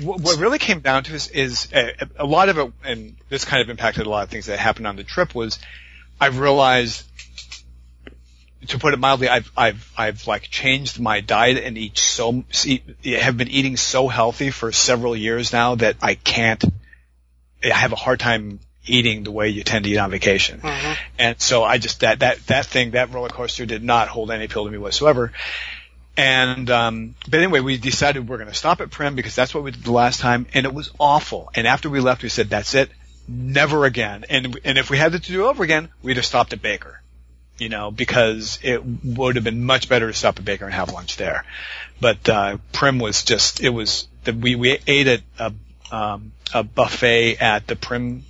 what 0.00 0.20
what 0.20 0.38
really 0.38 0.58
came 0.58 0.80
down 0.80 1.04
to 1.04 1.14
is, 1.14 1.28
is 1.28 1.68
a, 1.72 2.08
a 2.18 2.26
lot 2.26 2.48
of 2.48 2.58
it, 2.58 2.72
and 2.84 3.16
this 3.28 3.44
kind 3.44 3.62
of 3.62 3.70
impacted 3.70 4.06
a 4.06 4.10
lot 4.10 4.24
of 4.24 4.30
things 4.30 4.46
that 4.46 4.58
happened 4.58 4.86
on 4.86 4.96
the 4.96 5.04
trip. 5.04 5.34
Was 5.34 5.58
I 6.20 6.26
realized, 6.26 7.04
to 8.68 8.78
put 8.78 8.94
it 8.94 8.98
mildly, 8.98 9.28
I've 9.28 9.50
I've 9.56 9.92
I've 9.96 10.26
like 10.26 10.42
changed 10.50 10.98
my 10.98 11.20
diet 11.20 11.62
and 11.62 11.78
eat 11.78 11.98
so 11.98 12.44
have 13.04 13.36
been 13.36 13.48
eating 13.48 13.76
so 13.76 14.08
healthy 14.08 14.50
for 14.50 14.72
several 14.72 15.16
years 15.16 15.52
now 15.52 15.76
that 15.76 15.96
I 16.02 16.14
can't. 16.14 16.64
I 17.62 17.68
have 17.68 17.92
a 17.92 17.96
hard 17.96 18.20
time 18.20 18.60
eating 18.86 19.24
the 19.24 19.30
way 19.30 19.48
you 19.48 19.62
tend 19.62 19.84
to 19.84 19.90
eat 19.90 19.98
on 19.98 20.10
vacation. 20.10 20.60
Mhm. 20.60 20.96
And 21.18 21.40
so 21.40 21.64
I 21.64 21.78
just 21.78 22.00
that 22.00 22.18
that 22.20 22.46
that 22.48 22.66
thing 22.66 22.92
that 22.92 23.12
roller 23.12 23.28
coaster 23.28 23.64
did 23.64 23.82
not 23.82 24.08
hold 24.08 24.30
any 24.30 24.44
appeal 24.44 24.64
to 24.64 24.70
me 24.70 24.78
whatsoever. 24.78 25.32
And 26.16 26.70
um 26.70 27.14
but 27.28 27.40
anyway, 27.40 27.60
we 27.60 27.76
decided 27.76 28.28
we're 28.28 28.36
going 28.36 28.48
to 28.48 28.54
stop 28.54 28.80
at 28.80 28.90
Primm 28.90 29.16
because 29.16 29.34
that's 29.34 29.52
what 29.52 29.64
we 29.64 29.72
did 29.72 29.82
the 29.82 29.92
last 29.92 30.20
time, 30.20 30.46
and 30.54 30.64
it 30.64 30.72
was 30.72 30.90
awful. 31.00 31.50
And 31.54 31.66
after 31.66 31.90
we 31.90 32.00
left, 32.00 32.22
we 32.22 32.28
said 32.28 32.48
that's 32.48 32.74
it, 32.74 32.90
never 33.26 33.84
again. 33.84 34.24
And 34.30 34.60
and 34.64 34.78
if 34.78 34.90
we 34.90 34.98
had 34.98 35.12
to 35.12 35.18
do 35.18 35.44
it 35.44 35.48
over 35.48 35.64
again, 35.64 35.88
we'd 36.02 36.16
have 36.16 36.26
stopped 36.26 36.52
at 36.52 36.62
Baker, 36.62 37.00
you 37.58 37.68
know, 37.68 37.90
because 37.90 38.60
it 38.62 38.82
would 38.84 39.34
have 39.34 39.44
been 39.44 39.64
much 39.64 39.88
better 39.88 40.06
to 40.06 40.12
stop 40.16 40.38
at 40.38 40.44
Baker 40.44 40.64
and 40.64 40.74
have 40.74 40.92
lunch 40.92 41.16
there. 41.16 41.44
But 42.00 42.28
uh 42.28 42.58
Primm 42.72 43.02
was 43.02 43.24
just 43.24 43.60
it 43.60 43.70
was 43.70 44.06
the, 44.22 44.32
we 44.32 44.54
we 44.54 44.78
ate 44.86 45.08
at 45.08 45.22
a 45.40 45.52
um 45.90 46.30
a 46.52 46.62
buffet 46.62 47.38
at 47.38 47.66
the 47.66 47.74
Primm 47.74 48.22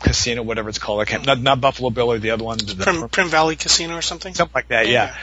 casino, 0.00 0.42
whatever 0.42 0.68
it's 0.68 0.78
called. 0.78 1.00
I 1.00 1.04
can't 1.06 1.24
not 1.24 1.40
not 1.40 1.60
Buffalo 1.60 1.90
Bill 1.90 2.12
or 2.12 2.18
the 2.18 2.32
other 2.32 2.44
one. 2.44 2.58
The, 2.58 2.74
the 2.74 2.84
Primm, 2.84 3.10
Primm 3.10 3.28
Valley 3.28 3.56
Casino 3.56 3.96
or 3.96 4.02
something? 4.02 4.34
something 4.34 4.54
like 4.54 4.68
that. 4.68 4.88
Yeah. 4.88 5.16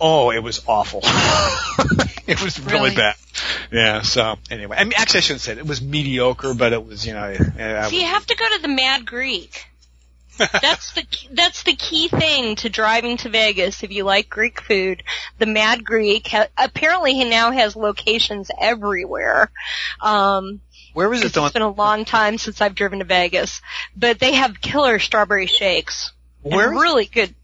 Oh, 0.00 0.30
it 0.30 0.42
was 0.42 0.62
awful. 0.66 1.00
it 2.26 2.42
was 2.42 2.58
really, 2.60 2.90
Really? 2.90 2.96
bad. 2.96 3.16
Yeah. 3.70 4.02
So 4.02 4.36
anyway, 4.50 4.76
I 4.78 4.84
mean, 4.84 4.94
actually, 4.96 5.18
I 5.18 5.20
shouldn't 5.20 5.42
say 5.42 5.52
it. 5.52 5.58
It 5.58 5.66
was 5.66 5.82
mediocre, 5.82 6.54
but 6.54 6.72
it 6.72 6.84
was, 6.84 7.06
you 7.06 7.12
know, 7.12 7.20
I, 7.20 7.82
I 7.82 7.88
So 7.88 7.96
you 7.96 8.06
have 8.06 8.24
to 8.26 8.36
go 8.36 8.46
to 8.56 8.62
the 8.62 8.68
Mad 8.68 9.04
Greek. 9.06 9.66
That's 10.38 10.92
the 10.94 11.04
that's 11.32 11.64
the 11.64 11.74
key 11.74 12.08
thing 12.08 12.56
to 12.56 12.70
driving 12.70 13.18
to 13.18 13.28
Vegas. 13.28 13.82
If 13.82 13.92
you 13.92 14.04
like 14.04 14.30
Greek 14.30 14.62
food, 14.62 15.02
the 15.38 15.44
Mad 15.44 15.84
Greek 15.84 16.28
ha- 16.28 16.46
apparently 16.56 17.12
he 17.12 17.28
now 17.28 17.50
has 17.50 17.76
locations 17.76 18.50
everywhere. 18.58 19.50
Um, 20.00 20.60
where 20.94 21.10
was 21.10 21.20
it 21.22 21.36
It's 21.36 21.52
been 21.52 21.60
a 21.62 21.70
long 21.70 22.06
time 22.06 22.38
since 22.38 22.62
I've 22.62 22.74
driven 22.74 23.00
to 23.00 23.04
Vegas, 23.04 23.60
but 23.94 24.18
they 24.18 24.32
have 24.32 24.62
killer 24.62 24.98
strawberry 24.98 25.46
shakes. 25.46 26.10
and 26.42 26.54
Where 26.54 26.72
is, 26.72 26.80
really 26.80 27.04
good. 27.04 27.34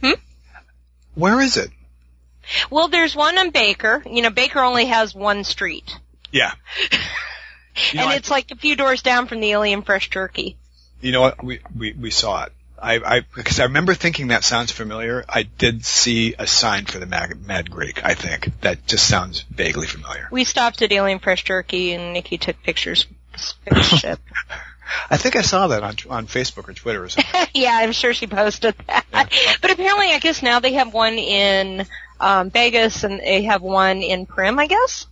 Hmm? 0.00 0.12
where 1.14 1.40
is 1.42 1.58
it? 1.58 1.70
Well, 2.70 2.88
there's 2.88 3.14
one 3.16 3.38
on 3.38 3.50
Baker. 3.50 4.02
You 4.10 4.22
know, 4.22 4.30
Baker 4.30 4.60
only 4.60 4.86
has 4.86 5.14
one 5.14 5.44
street, 5.44 5.96
Yeah. 6.32 6.52
You 6.90 6.98
know, 7.98 8.02
and 8.04 8.10
I- 8.12 8.16
it's 8.16 8.30
like 8.30 8.50
a 8.50 8.56
few 8.56 8.76
doors 8.76 9.02
down 9.02 9.26
from 9.26 9.40
the 9.40 9.50
Alien 9.52 9.82
Fresh 9.82 10.10
Jerky. 10.10 10.56
you 11.00 11.12
know 11.12 11.20
what? 11.20 11.42
We, 11.44 11.60
we, 11.76 11.92
we 11.92 12.10
saw 12.10 12.44
it. 12.44 12.52
I, 12.80 12.94
I, 13.04 13.20
because 13.34 13.58
I 13.58 13.64
remember 13.64 13.92
thinking 13.94 14.28
that 14.28 14.44
sounds 14.44 14.70
familiar. 14.70 15.24
I 15.28 15.42
did 15.42 15.84
see 15.84 16.36
a 16.38 16.46
sign 16.46 16.84
for 16.86 16.98
the 17.00 17.06
Mad, 17.06 17.44
Mad 17.44 17.70
Greek, 17.72 18.04
I 18.04 18.14
think. 18.14 18.50
That 18.60 18.86
just 18.86 19.08
sounds 19.08 19.40
vaguely 19.50 19.88
familiar. 19.88 20.28
We 20.30 20.44
stopped 20.44 20.80
at 20.82 20.92
Alien 20.92 21.18
Fresh 21.18 21.42
Jerky, 21.42 21.92
and 21.92 22.12
Nikki 22.12 22.38
took 22.38 22.62
pictures. 22.62 23.06
I 25.10 25.16
think 25.16 25.36
I 25.36 25.42
saw 25.42 25.66
that 25.68 25.82
on, 25.82 25.96
on 26.08 26.26
Facebook 26.26 26.68
or 26.68 26.72
Twitter 26.72 27.02
or 27.04 27.08
something. 27.08 27.46
yeah, 27.54 27.72
I'm 27.80 27.92
sure 27.92 28.14
she 28.14 28.26
posted 28.26 28.74
that. 28.86 29.04
But 29.60 29.70
apparently, 29.70 30.12
I 30.12 30.18
guess 30.18 30.42
now 30.42 30.60
they 30.60 30.74
have 30.74 30.94
one 30.94 31.14
in 31.14 31.84
um, 32.20 32.50
Vegas, 32.50 33.04
and 33.04 33.20
they 33.20 33.42
have 33.42 33.62
one 33.62 34.02
in 34.02 34.26
Primm. 34.26 34.58
I 34.58 34.66
guess. 34.66 35.06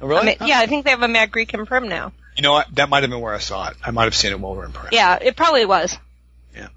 Oh, 0.00 0.06
really? 0.06 0.20
I 0.20 0.24
mean, 0.24 0.36
Huh. 0.40 0.46
yeah, 0.46 0.60
I 0.60 0.66
think 0.66 0.84
they 0.84 0.90
have 0.90 1.02
a 1.02 1.08
Mad 1.08 1.30
Greek 1.32 1.54
in 1.54 1.66
Primm 1.66 1.88
now. 1.88 2.12
You 2.36 2.42
know 2.42 2.52
what? 2.52 2.72
That 2.76 2.88
might 2.88 3.02
have 3.02 3.10
been 3.10 3.20
where 3.20 3.34
I 3.34 3.38
saw 3.40 3.68
it. 3.68 3.76
I 3.84 3.90
might 3.90 4.04
have 4.04 4.14
seen 4.14 4.30
it 4.30 4.38
while 4.38 4.52
we 4.52 4.58
were 4.58 4.64
in 4.66 4.72
Paris. 4.72 4.90
Yeah, 4.92 5.18
it 5.20 5.34
probably 5.36 5.64
was. 5.64 5.98
Yeah. 6.54 6.68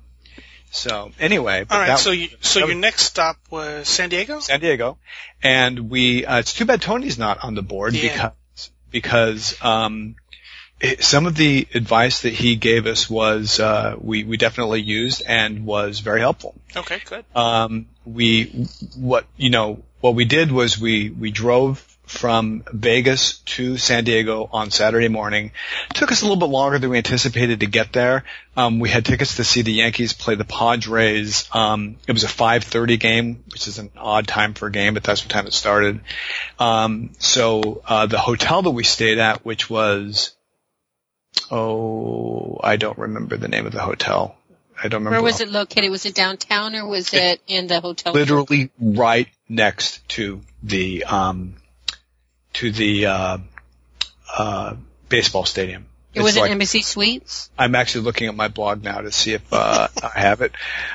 So 0.72 1.12
anyway, 1.20 1.66
but 1.68 1.76
All 1.76 1.82
right, 1.82 1.88
that- 1.90 2.00
so 2.00 2.12
you, 2.12 2.30
so 2.42 2.62
that 2.62 2.68
your 2.68 2.76
next 2.78 3.04
stop 3.04 3.38
was 3.52 3.88
San 3.88 4.10
Diego? 4.10 4.40
San 4.40 4.60
Diego, 4.60 4.98
and 5.44 5.90
we. 5.92 6.26
Uh, 6.26 6.40
it's 6.40 6.54
too 6.54 6.66
bad 6.66 6.82
Tony's 6.82 7.18
not 7.20 7.44
on 7.44 7.54
the 7.56 7.62
board 7.62 7.94
Yeah. 7.94 8.32
because 8.50 8.72
because 8.90 9.62
um, 9.64 10.16
some 11.00 11.28
of 11.28 11.36
the 11.36 11.68
advice 11.76 12.24
that 12.24 12.34
he 12.34 12.56
gave 12.56 12.88
us 12.88 13.08
was 13.08 13.60
uh, 13.60 13.96
we 14.00 14.24
we 14.24 14.38
definitely 14.38 14.82
used 14.82 15.22
and 15.28 15.64
was 15.66 16.00
very 16.00 16.22
helpful. 16.22 16.56
Okay, 16.76 17.00
good. 17.06 17.24
Um, 17.36 17.86
we 18.06 18.68
what 18.96 19.26
you 19.38 19.50
know 19.50 19.84
what 20.00 20.16
we 20.16 20.26
did 20.26 20.52
was 20.52 20.80
we 20.80 21.10
we 21.10 21.32
drove 21.32 21.88
from 22.12 22.64
Vegas 22.74 23.38
to 23.40 23.78
San 23.78 24.04
Diego 24.04 24.50
on 24.52 24.70
Saturday 24.70 25.08
morning. 25.08 25.54
It 25.90 25.94
took 25.94 26.12
us 26.12 26.22
a 26.22 26.26
little 26.26 26.40
bit 26.40 26.50
longer 26.50 26.78
than 26.78 26.90
we 26.90 26.98
anticipated 26.98 27.62
to 27.62 27.68
get 27.68 27.94
there. 27.94 28.26
Um, 28.58 28.80
we 28.80 28.90
had 28.90 29.06
tickets 29.06 29.38
to 29.38 29.46
see 29.46 29.62
the 29.62 29.72
Yankees 29.72 30.12
play 30.12 30.36
the 30.36 30.44
Padres. 30.44 31.48
Um, 31.54 31.96
it 32.08 32.12
was 32.12 32.26
a 32.26 32.28
5:30 32.28 33.00
game, 33.00 33.44
which 33.52 33.68
is 33.68 33.80
an 33.80 33.92
odd 33.96 34.28
time 34.28 34.54
for 34.54 34.68
a 34.68 34.72
game, 34.72 34.94
but 34.94 35.04
that's 35.04 35.24
what 35.24 35.32
time 35.32 35.48
it 35.48 35.54
started. 35.54 36.02
Um, 36.60 37.12
so 37.20 37.82
uh, 37.88 38.08
the 38.08 38.20
hotel 38.20 38.62
that 38.62 38.72
we 38.72 38.84
stayed 38.84 39.18
at, 39.18 39.46
which 39.46 39.70
was 39.70 40.36
oh, 41.50 42.60
I 42.62 42.76
don't 42.76 42.98
remember 42.98 43.38
the 43.38 43.48
name 43.48 43.66
of 43.66 43.72
the 43.72 43.82
hotel. 43.82 44.36
I 44.84 44.88
don't 44.88 45.02
remember. 45.02 45.18
Where 45.18 45.24
was 45.24 45.42
it 45.42 45.50
located? 45.50 45.92
Was 45.92 46.06
it 46.06 46.16
downtown 46.16 46.76
or 46.76 46.88
was 46.88 47.14
it 47.14 47.42
in 47.48 47.68
the 47.68 47.80
hotel? 47.82 48.14
literally 48.14 48.72
right 48.80 49.28
next 49.48 50.08
to 50.10 50.42
the 50.64 51.04
um 51.04 51.56
to 52.54 52.72
the 52.72 53.06
uh 53.06 53.38
uh 54.38 54.76
baseball 55.10 55.46
stadium 55.46 55.86
It 56.14 56.22
was 56.22 56.32
It's 56.32 56.38
an 56.38 56.42
like- 56.44 56.52
Embassy 56.52 56.82
Suites. 56.82 57.50
I'm 57.58 57.76
actually 57.76 58.06
looking 58.06 58.28
at 58.28 58.36
my 58.36 58.48
blog 58.48 58.84
now 58.84 59.02
to 59.02 59.12
see 59.12 59.34
if 59.34 59.54
uh, 59.54 59.88
I 60.04 60.20
have 60.20 60.42
it. 60.42 60.52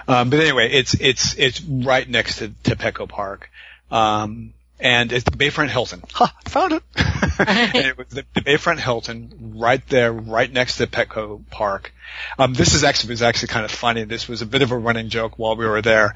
Um, 0.09 0.31
but 0.31 0.40
anyway, 0.40 0.71
it's 0.73 0.95
it's 0.95 1.35
it's 1.38 1.61
right 1.62 2.09
next 2.09 2.38
to, 2.38 2.49
to 2.64 2.76
Petco 2.76 3.09
Park, 3.09 3.50
um, 3.90 4.52
and 4.78 5.12
it's 5.12 5.25
the 5.25 5.30
Bayfront 5.30 5.71
Hilton. 5.71 6.02
Ha! 6.12 6.35
I 6.45 6.49
found 6.49 6.73
it. 6.73 6.83
and 7.38 7.87
it 7.87 7.99
was 7.99 8.09
the, 8.09 8.25
the 8.35 8.40
Bayfront 8.40 8.78
Hilton 8.78 9.54
right 9.56 9.87
there, 9.88 10.12
right 10.12 10.50
next 10.50 10.76
to 10.76 10.87
Petco 10.87 11.42
Park. 11.50 11.92
Um, 12.38 12.54
this 12.54 12.75
is 12.75 12.85
actually 12.85 13.11
was 13.11 13.23
actually 13.23 13.49
kind 13.49 13.64
of 13.64 13.71
funny. 13.71 14.04
This 14.04 14.28
was 14.28 14.42
a 14.42 14.47
bit 14.47 14.62
of 14.62 14.73
a 14.73 14.78
running 14.78 15.09
joke 15.09 15.38
while 15.38 15.56
we 15.56 15.66
were 15.66 15.83
there. 15.83 16.14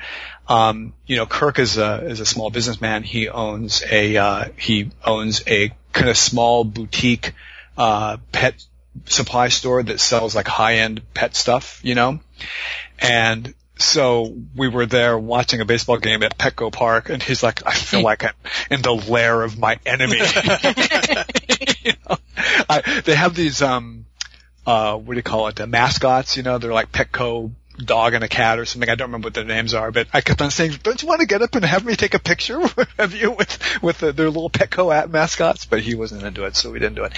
Um, 0.49 0.95
you 1.07 1.17
know, 1.17 1.27
Kirk 1.27 1.59
is 1.59 1.79
a 1.79 2.07
is 2.07 2.21
a 2.21 2.27
small 2.27 2.51
businessman. 2.51 3.03
He 3.03 3.29
owns 3.29 3.83
a 3.91 4.17
uh, 4.17 4.45
he 4.57 4.91
owns 5.05 5.43
a 5.47 5.73
kind 5.93 6.09
of 6.09 6.17
small 6.17 6.65
boutique 6.65 7.33
uh, 7.77 8.19
pet 8.33 8.65
supply 9.07 9.49
store 9.49 9.83
that 9.83 10.01
sells 10.01 10.35
like 10.35 10.49
high 10.49 10.77
end 10.77 11.03
pet 11.15 11.35
stuff, 11.35 11.81
you 11.83 11.95
know? 11.95 12.21
And 12.99 13.55
so 13.83 14.35
we 14.55 14.69
were 14.69 14.87
there 14.87 15.19
watching 15.19 15.61
a 15.61 15.65
baseball 15.65 15.99
game 15.99 16.23
at 16.23 16.37
Petco 16.39 16.73
Park 16.73 17.09
and 17.09 17.23
he's 17.23 17.43
like, 17.43 17.67
I 17.67 17.73
feel 17.73 18.03
like 18.03 18.25
I'm 18.25 18.35
in 18.71 18.83
the 18.83 18.93
lair 18.93 19.43
of 19.43 19.59
my 19.59 19.79
enemy. 19.87 20.21
You 21.83 21.93
know? 22.09 22.19
I, 22.69 23.01
they 23.05 23.15
have 23.15 23.35
these, 23.35 23.63
um, 23.63 24.05
uh, 24.67 24.97
what 24.97 25.15
do 25.15 25.17
you 25.17 25.23
call 25.23 25.49
it? 25.49 25.57
The 25.57 25.67
mascots, 25.67 26.37
you 26.37 26.43
know, 26.43 26.59
they're 26.59 26.75
like 26.75 26.93
Petco 26.93 27.53
dog 27.79 28.15
and 28.15 28.23
a 28.23 28.29
cat 28.29 28.59
or 28.59 28.67
something. 28.67 28.89
I 28.89 28.95
don't 28.95 29.09
remember 29.09 29.27
what 29.27 29.35
their 29.35 29.45
names 29.45 29.73
are, 29.73 29.91
but 29.91 30.09
I 30.13 30.21
kept 30.21 30.43
on 30.43 30.51
saying, 30.51 30.73
don't 30.83 31.01
you 31.01 31.09
want 31.09 31.21
to 31.21 31.27
get 31.27 31.41
up 31.43 31.55
and 31.55 31.65
have 31.65 31.85
me 31.85 31.97
take 31.97 32.15
a 32.15 32.19
picture 32.19 32.61
of 32.99 33.15
you 33.15 33.31
with, 33.33 33.83
with 33.83 33.99
the, 33.99 34.13
their 34.13 34.29
little 34.29 34.51
Petco 34.51 34.95
at 34.95 35.11
mascots? 35.11 35.65
But 35.65 35.81
he 35.81 35.95
wasn't 35.95 36.23
into 36.23 36.45
it, 36.45 36.57
so 36.57 36.71
we 36.71 36.79
didn't 36.79 36.97
do 36.97 37.05
it. 37.05 37.15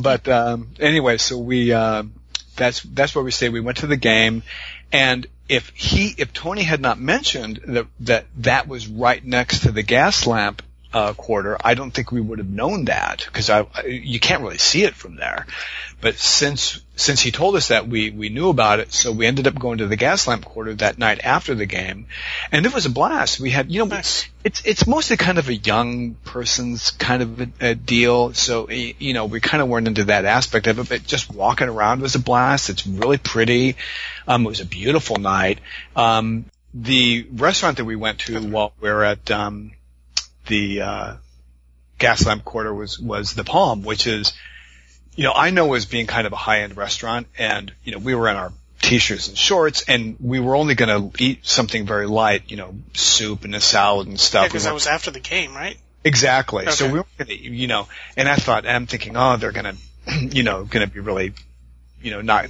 But, 0.00 0.28
um, 0.28 0.68
anyway, 0.78 1.16
so 1.16 1.38
we, 1.38 1.72
um, 1.72 2.14
that's, 2.54 2.80
that's 2.82 3.14
where 3.14 3.24
we 3.24 3.32
stayed. 3.32 3.50
We 3.50 3.60
went 3.60 3.78
to 3.78 3.86
the 3.86 3.96
game 3.96 4.42
and 4.92 5.26
if 5.48 5.70
he, 5.74 6.14
if 6.18 6.32
Tony 6.32 6.62
had 6.62 6.80
not 6.80 6.98
mentioned 6.98 7.60
that, 7.66 7.86
that 8.00 8.26
that 8.38 8.68
was 8.68 8.86
right 8.86 9.24
next 9.24 9.60
to 9.60 9.72
the 9.72 9.82
Gaslamp, 9.82 10.60
uh, 10.96 11.12
quarter, 11.12 11.58
I 11.62 11.74
don't 11.74 11.90
think 11.90 12.10
we 12.10 12.22
would 12.22 12.38
have 12.38 12.48
known 12.48 12.86
that 12.86 13.22
because 13.26 13.50
I, 13.50 13.66
you 13.86 14.18
can't 14.18 14.42
really 14.42 14.56
see 14.56 14.82
it 14.82 14.94
from 14.94 15.16
there. 15.16 15.46
But 16.00 16.16
since 16.16 16.80
since 16.94 17.20
he 17.20 17.30
told 17.30 17.54
us 17.54 17.68
that, 17.68 17.86
we 17.86 18.10
we 18.10 18.30
knew 18.30 18.48
about 18.48 18.80
it, 18.80 18.94
so 18.94 19.12
we 19.12 19.26
ended 19.26 19.46
up 19.46 19.58
going 19.58 19.78
to 19.78 19.86
the 19.86 19.96
Gaslamp 19.98 20.44
quarter 20.44 20.72
that 20.76 20.96
night 20.98 21.20
after 21.22 21.54
the 21.54 21.66
game, 21.66 22.06
and 22.50 22.64
it 22.64 22.72
was 22.72 22.86
a 22.86 22.90
blast. 22.90 23.38
We 23.40 23.50
had 23.50 23.70
you 23.70 23.80
know 23.80 23.94
Nice. 23.94 24.26
it's 24.42 24.62
it's 24.64 24.86
mostly 24.86 25.18
kind 25.18 25.36
of 25.36 25.50
a 25.50 25.54
young 25.54 26.14
person's 26.24 26.92
kind 26.92 27.22
of 27.22 27.40
a, 27.42 27.48
a 27.60 27.74
deal, 27.74 28.32
so 28.32 28.70
you 28.70 29.12
know 29.12 29.26
we 29.26 29.40
kind 29.40 29.62
of 29.62 29.68
weren't 29.68 29.88
into 29.88 30.04
that 30.04 30.24
aspect 30.24 30.66
of 30.66 30.78
it. 30.78 30.88
But 30.88 31.06
just 31.06 31.30
walking 31.30 31.68
around 31.68 32.00
was 32.00 32.14
a 32.14 32.20
blast. 32.20 32.70
It's 32.70 32.86
really 32.86 33.18
pretty. 33.18 33.76
Um, 34.26 34.46
it 34.46 34.48
was 34.48 34.60
a 34.60 34.66
beautiful 34.66 35.16
night. 35.16 35.60
Um, 35.94 36.46
the 36.72 37.26
restaurant 37.32 37.76
that 37.78 37.84
we 37.84 37.96
went 37.96 38.20
to 38.20 38.40
while 38.40 38.72
we 38.80 38.90
were 38.90 39.04
at 39.04 39.30
um, 39.30 39.72
the 40.46 40.80
uh, 40.82 41.16
Gaslamp 41.98 42.44
quarter 42.44 42.72
was 42.74 42.98
was 42.98 43.34
the 43.34 43.44
Palm, 43.44 43.82
which 43.82 44.06
is, 44.06 44.32
you 45.14 45.24
know, 45.24 45.32
I 45.32 45.50
know 45.50 45.72
as 45.74 45.86
being 45.86 46.06
kind 46.06 46.26
of 46.26 46.32
a 46.32 46.36
high 46.36 46.62
end 46.62 46.76
restaurant, 46.76 47.26
and 47.38 47.72
you 47.84 47.92
know, 47.92 47.98
we 47.98 48.14
were 48.14 48.28
in 48.28 48.36
our 48.36 48.52
t-shirts 48.82 49.28
and 49.28 49.36
shorts, 49.36 49.84
and 49.88 50.16
we 50.20 50.40
were 50.40 50.54
only 50.54 50.74
going 50.74 51.12
to 51.12 51.22
eat 51.22 51.46
something 51.46 51.86
very 51.86 52.06
light, 52.06 52.50
you 52.50 52.56
know, 52.56 52.74
soup 52.94 53.44
and 53.44 53.54
a 53.54 53.60
salad 53.60 54.06
and 54.06 54.20
stuff. 54.20 54.44
Yeah, 54.44 54.48
because 54.48 54.64
that 54.64 54.74
was 54.74 54.86
after 54.86 55.10
the 55.10 55.20
game, 55.20 55.54
right? 55.54 55.76
Exactly. 56.04 56.66
So 56.70 56.86
we 56.86 57.00
were 57.00 57.06
gonna, 57.18 57.34
you 57.34 57.66
know, 57.66 57.88
and 58.16 58.28
I 58.28 58.36
thought, 58.36 58.66
I'm 58.66 58.86
thinking, 58.86 59.16
oh, 59.16 59.36
they're 59.36 59.52
gonna, 59.52 59.74
you 60.20 60.44
know, 60.44 60.64
gonna 60.64 60.86
be 60.86 61.00
really, 61.00 61.34
you 62.00 62.12
know, 62.12 62.20
not. 62.20 62.48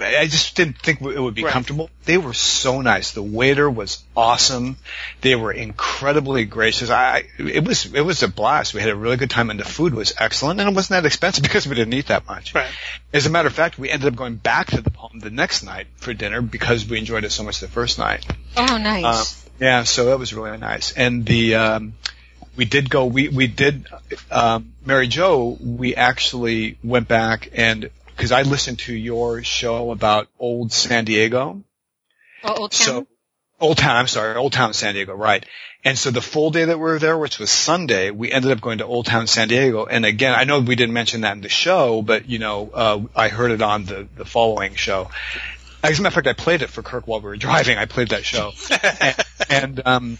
I 0.00 0.26
just 0.26 0.56
didn't 0.56 0.78
think 0.78 1.00
it 1.02 1.20
would 1.20 1.34
be 1.34 1.44
Right. 1.44 1.52
comfortable. 1.52 1.88
They 2.04 2.18
were 2.18 2.34
so 2.34 2.80
nice. 2.80 3.12
The 3.12 3.22
waiter 3.22 3.70
was 3.70 4.02
awesome. 4.16 4.76
They 5.20 5.36
were 5.36 5.52
incredibly 5.52 6.44
gracious. 6.46 6.90
I, 6.90 7.24
it 7.38 7.64
was, 7.64 7.86
it 7.94 8.00
was 8.00 8.22
a 8.22 8.28
blast. 8.28 8.74
We 8.74 8.80
had 8.80 8.90
a 8.90 8.96
really 8.96 9.16
good 9.16 9.30
time 9.30 9.50
and 9.50 9.60
the 9.60 9.64
food 9.64 9.94
was 9.94 10.12
excellent 10.18 10.58
and 10.60 10.68
it 10.68 10.74
wasn't 10.74 11.02
that 11.02 11.06
expensive 11.06 11.42
because 11.48 11.68
we 11.68 11.74
didn't 11.76 11.94
eat 11.94 12.06
that 12.08 12.26
much. 12.26 12.54
Right. 12.54 12.70
As 13.12 13.26
a 13.26 13.30
matter 13.30 13.46
of 13.46 13.54
fact, 13.54 13.78
we 13.78 13.88
ended 13.88 14.08
up 14.08 14.16
going 14.16 14.34
back 14.36 14.68
to 14.72 14.80
the 14.80 14.90
Palm 14.90 15.20
the 15.20 15.30
next 15.30 15.62
night 15.62 15.86
for 15.96 16.12
dinner 16.12 16.42
because 16.42 16.84
we 16.88 16.98
enjoyed 16.98 17.24
it 17.24 17.30
so 17.30 17.44
much 17.44 17.60
the 17.60 17.68
first 17.68 17.98
night. 17.98 18.26
Oh, 18.56 18.76
nice. 18.78 19.44
Um, 19.44 19.50
yeah, 19.60 19.82
so 19.84 20.06
that 20.06 20.18
was 20.18 20.34
really 20.34 20.58
nice. 20.58 20.90
And 20.92 21.24
the 21.24 21.54
um, 21.54 21.94
we 22.56 22.64
did 22.64 22.90
go. 22.90 23.06
We 23.06 23.28
we 23.28 23.46
did. 23.46 23.86
Um, 24.30 24.72
Mary 24.84 25.06
Jo, 25.06 25.56
we 25.60 25.94
actually 25.94 26.78
went 26.82 27.06
back 27.06 27.50
and 27.54 27.90
because 28.16 28.32
I 28.32 28.42
listened 28.42 28.78
to 28.80 28.94
your 28.94 29.42
show 29.42 29.90
about 29.90 30.28
old 30.38 30.72
San 30.72 31.04
Diego. 31.04 31.62
oh, 32.44 32.54
Old 32.54 32.72
Town. 32.72 32.86
So 32.86 33.06
Old 33.60 33.78
Town, 33.78 33.96
I'm 33.96 34.08
sorry, 34.08 34.34
Old 34.36 34.52
Town 34.52 34.74
San 34.74 34.94
Diego, 34.94 35.14
right. 35.14 35.44
And 35.84 35.98
so 35.98 36.10
the 36.10 36.22
full 36.22 36.50
day 36.50 36.64
that 36.64 36.78
we 36.78 36.82
were 36.82 36.98
there, 36.98 37.16
which 37.16 37.38
was 37.38 37.50
Sunday, 37.50 38.10
we 38.10 38.32
ended 38.32 38.50
up 38.50 38.60
going 38.60 38.78
to 38.78 38.86
Old 38.86 39.06
Town 39.06 39.26
San 39.26 39.48
Diego. 39.48 39.84
And 39.84 40.06
again, 40.06 40.34
I 40.34 40.44
know 40.44 40.60
we 40.60 40.76
didn't 40.76 40.94
mention 40.94 41.22
that 41.22 41.32
in 41.32 41.42
the 41.42 41.48
show, 41.48 42.02
but 42.02 42.28
you 42.28 42.38
know, 42.38 42.70
uh, 42.72 43.00
I 43.14 43.28
heard 43.28 43.50
it 43.50 43.62
on 43.62 43.84
the, 43.84 44.08
the 44.16 44.24
following 44.24 44.74
show. 44.74 45.10
As 45.82 45.98
a 45.98 46.02
matter 46.02 46.08
of 46.08 46.24
fact, 46.24 46.26
I 46.26 46.42
played 46.42 46.62
it 46.62 46.70
for 46.70 46.82
Kirk 46.82 47.06
while 47.06 47.20
we 47.20 47.26
were 47.26 47.36
driving. 47.36 47.76
I 47.76 47.84
played 47.84 48.08
that 48.08 48.24
show. 48.24 48.52
and, 49.00 49.24
and, 49.50 49.82
um, 49.84 50.18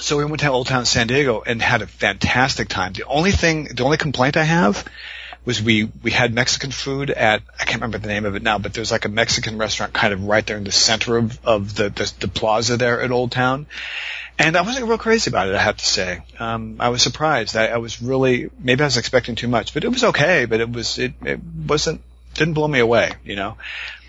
so 0.00 0.18
we 0.18 0.24
went 0.24 0.40
to 0.40 0.50
Old 0.50 0.66
Town 0.66 0.86
San 0.86 1.06
Diego 1.06 1.42
and 1.46 1.62
had 1.62 1.80
a 1.80 1.86
fantastic 1.86 2.68
time. 2.68 2.92
The 2.94 3.04
only 3.04 3.30
thing, 3.30 3.68
the 3.74 3.84
only 3.84 3.96
complaint 3.96 4.36
I 4.36 4.42
have 4.42 4.84
was 5.44 5.62
we, 5.62 5.84
we 6.02 6.10
had 6.10 6.32
Mexican 6.32 6.70
food 6.70 7.10
at, 7.10 7.42
I 7.60 7.64
can't 7.64 7.76
remember 7.76 7.98
the 7.98 8.08
name 8.08 8.24
of 8.24 8.34
it 8.34 8.42
now, 8.42 8.58
but 8.58 8.72
there's 8.72 8.90
like 8.90 9.04
a 9.04 9.10
Mexican 9.10 9.58
restaurant 9.58 9.92
kind 9.92 10.12
of 10.12 10.24
right 10.24 10.46
there 10.46 10.56
in 10.56 10.64
the 10.64 10.72
center 10.72 11.16
of, 11.16 11.38
of 11.44 11.74
the, 11.74 11.90
the, 11.90 12.12
the 12.20 12.28
plaza 12.28 12.76
there 12.76 13.00
at 13.00 13.10
Old 13.10 13.32
Town. 13.32 13.66
And 14.38 14.56
I 14.56 14.62
wasn't 14.62 14.86
real 14.86 14.98
crazy 14.98 15.30
about 15.30 15.48
it, 15.48 15.54
I 15.54 15.62
have 15.62 15.76
to 15.76 15.84
say. 15.84 16.22
Um, 16.38 16.76
I 16.80 16.88
was 16.88 17.02
surprised. 17.02 17.56
I, 17.56 17.66
I 17.66 17.76
was 17.76 18.02
really, 18.02 18.50
maybe 18.58 18.82
I 18.82 18.86
was 18.86 18.96
expecting 18.96 19.34
too 19.34 19.48
much, 19.48 19.74
but 19.74 19.84
it 19.84 19.88
was 19.88 20.02
okay, 20.04 20.46
but 20.46 20.60
it 20.60 20.70
was, 20.70 20.98
it, 20.98 21.12
it 21.22 21.40
wasn't, 21.42 22.00
didn't 22.32 22.54
blow 22.54 22.66
me 22.66 22.80
away, 22.80 23.12
you 23.24 23.36
know. 23.36 23.56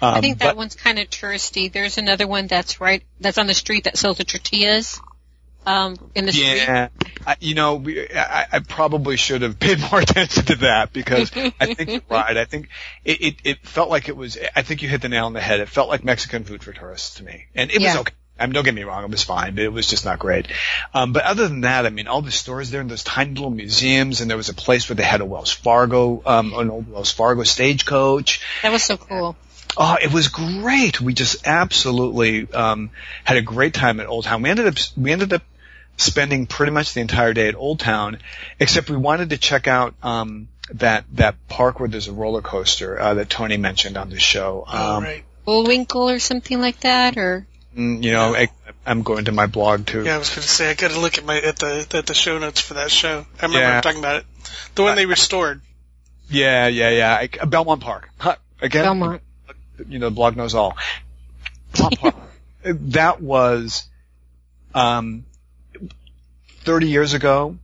Um, 0.01 0.15
I 0.15 0.21
think 0.21 0.39
that 0.39 0.51
but- 0.51 0.57
one's 0.57 0.75
kind 0.75 0.99
of 0.99 1.09
touristy. 1.09 1.71
There's 1.71 1.97
another 1.97 2.27
one 2.27 2.47
that's 2.47 2.81
right, 2.81 3.03
that's 3.19 3.37
on 3.37 3.45
the 3.45 3.53
street 3.53 3.83
that 3.83 3.97
sells 3.97 4.17
the 4.17 4.23
tortillas, 4.23 4.99
um, 5.65 5.97
in 6.13 6.25
the. 6.25 6.31
Yeah, 6.31 6.89
I, 7.25 7.35
you 7.39 7.55
know, 7.55 7.75
we, 7.75 8.07
I, 8.09 8.45
I 8.51 8.59
probably 8.59 9.17
should 9.17 9.41
have 9.41 9.59
paid 9.59 9.79
more 9.91 9.99
attention 9.99 10.45
to 10.45 10.55
that 10.57 10.93
because 10.93 11.31
I 11.35 11.73
think 11.73 11.89
you're 11.89 12.01
right. 12.09 12.37
I 12.37 12.45
think 12.45 12.69
it, 13.03 13.21
it, 13.21 13.35
it 13.43 13.59
felt 13.67 13.89
like 13.89 14.09
it 14.09 14.17
was. 14.17 14.37
I 14.55 14.61
think 14.61 14.81
you 14.81 14.89
hit 14.89 15.01
the 15.01 15.09
nail 15.09 15.25
on 15.25 15.33
the 15.33 15.41
head. 15.41 15.59
It 15.59 15.69
felt 15.69 15.89
like 15.89 16.03
Mexican 16.03 16.43
food 16.43 16.63
for 16.63 16.73
tourists 16.73 17.15
to 17.15 17.23
me, 17.23 17.45
and 17.55 17.71
it 17.71 17.81
was 17.81 17.95
okay. 17.97 18.13
I 18.37 18.45
mean, 18.45 18.53
don't 18.53 18.65
get 18.65 18.73
me 18.73 18.83
wrong, 18.83 19.03
it 19.05 19.09
was 19.09 19.23
fine, 19.23 19.55
but 19.55 19.63
it 19.63 19.71
was 19.71 19.87
just 19.87 20.03
not 20.03 20.19
great. 20.19 20.47
Um, 20.93 21.13
but 21.13 21.23
other 21.23 21.47
than 21.47 21.61
that, 21.61 21.85
I 21.85 21.89
mean, 21.89 22.07
all 22.07 22.21
the 22.21 22.31
stores 22.31 22.69
there 22.69 22.81
and 22.81 22.91
those 22.91 23.03
tiny 23.03 23.33
little 23.33 23.49
museums, 23.49 24.19
and 24.19 24.29
there 24.29 24.35
was 24.35 24.49
a 24.49 24.53
place 24.53 24.89
where 24.89 24.95
they 24.97 25.03
had 25.03 25.21
a 25.21 25.25
Wells 25.25 25.51
Fargo, 25.51 26.21
um, 26.25 26.53
an 26.53 26.69
old 26.69 26.91
Wells 26.91 27.11
Fargo 27.11 27.43
stagecoach. 27.43 28.41
That 28.61 28.73
was 28.73 28.83
so 28.83 28.97
cool. 28.97 29.37
Oh, 29.77 29.97
it 30.01 30.11
was 30.11 30.27
great. 30.27 30.99
We 31.01 31.13
just 31.13 31.47
absolutely 31.47 32.51
um, 32.53 32.91
had 33.23 33.37
a 33.37 33.41
great 33.41 33.73
time 33.73 33.99
at 33.99 34.07
Old 34.07 34.25
Town. 34.25 34.41
We 34.41 34.49
ended 34.49 34.67
up 34.67 34.75
we 34.97 35.11
ended 35.11 35.33
up 35.33 35.43
spending 35.97 36.45
pretty 36.47 36.71
much 36.71 36.93
the 36.93 37.01
entire 37.01 37.33
day 37.33 37.47
at 37.47 37.55
Old 37.55 37.79
Town, 37.79 38.19
except 38.59 38.89
we 38.89 38.97
wanted 38.97 39.29
to 39.31 39.37
check 39.37 39.67
out 39.67 39.93
um, 40.03 40.47
that 40.73 41.05
that 41.13 41.35
park 41.47 41.79
where 41.79 41.89
there's 41.89 42.07
a 42.07 42.13
roller 42.13 42.41
coaster 42.41 42.99
uh, 42.99 43.13
that 43.15 43.29
Tony 43.29 43.57
mentioned 43.57 43.97
on 43.97 44.09
the 44.09 44.19
show. 44.19 44.65
Oh, 44.67 44.97
Um, 44.97 45.03
right. 45.03 45.23
Bullwinkle 45.45 46.09
or 46.09 46.19
something 46.19 46.59
like 46.59 46.79
that, 46.79 47.17
or 47.17 47.45
mm, 47.77 48.03
You 48.03 48.11
know, 48.11 48.35
I, 48.35 48.47
I'm 48.85 49.03
going 49.03 49.25
to 49.25 49.31
my 49.31 49.45
blog 49.45 49.85
too. 49.85 50.03
Yeah, 50.03 50.15
I 50.15 50.17
was 50.17 50.29
going 50.29 50.41
to 50.41 50.47
say 50.47 50.71
I 50.71 50.73
got 50.73 50.89
to 50.91 50.99
look 50.99 51.17
at 51.19 51.23
my 51.25 51.37
at 51.39 51.57
the 51.57 51.87
at 51.93 52.07
the 52.07 52.13
show 52.15 52.39
notes 52.39 52.59
for 52.61 52.73
that 52.75 52.89
show. 52.89 53.25
I 53.39 53.45
remember 53.45 53.59
Yeah. 53.59 53.81
talking 53.81 53.99
about 53.99 54.17
it. 54.17 54.25
The 54.73 54.81
one 54.83 54.95
they 54.95 55.05
restored. 55.05 55.61
Yeah, 56.29 56.65
yeah, 56.67 56.89
yeah. 56.89 57.13
I, 57.41 57.45
Belmont 57.45 57.81
Park. 57.81 58.09
Huh, 58.17 58.35
again, 58.59 58.85
Belmont. 58.85 59.21
you 59.87 59.99
know, 59.99 60.09
the 60.09 60.15
blog 60.15 60.35
knows 60.35 60.55
all. 60.55 60.75
Belmont 61.73 61.99
Park. 61.99 62.15
that 62.63 63.21
was, 63.21 63.87
um, 64.73 65.23
30 66.65 66.87
years 66.87 67.13
ago, 67.13 67.57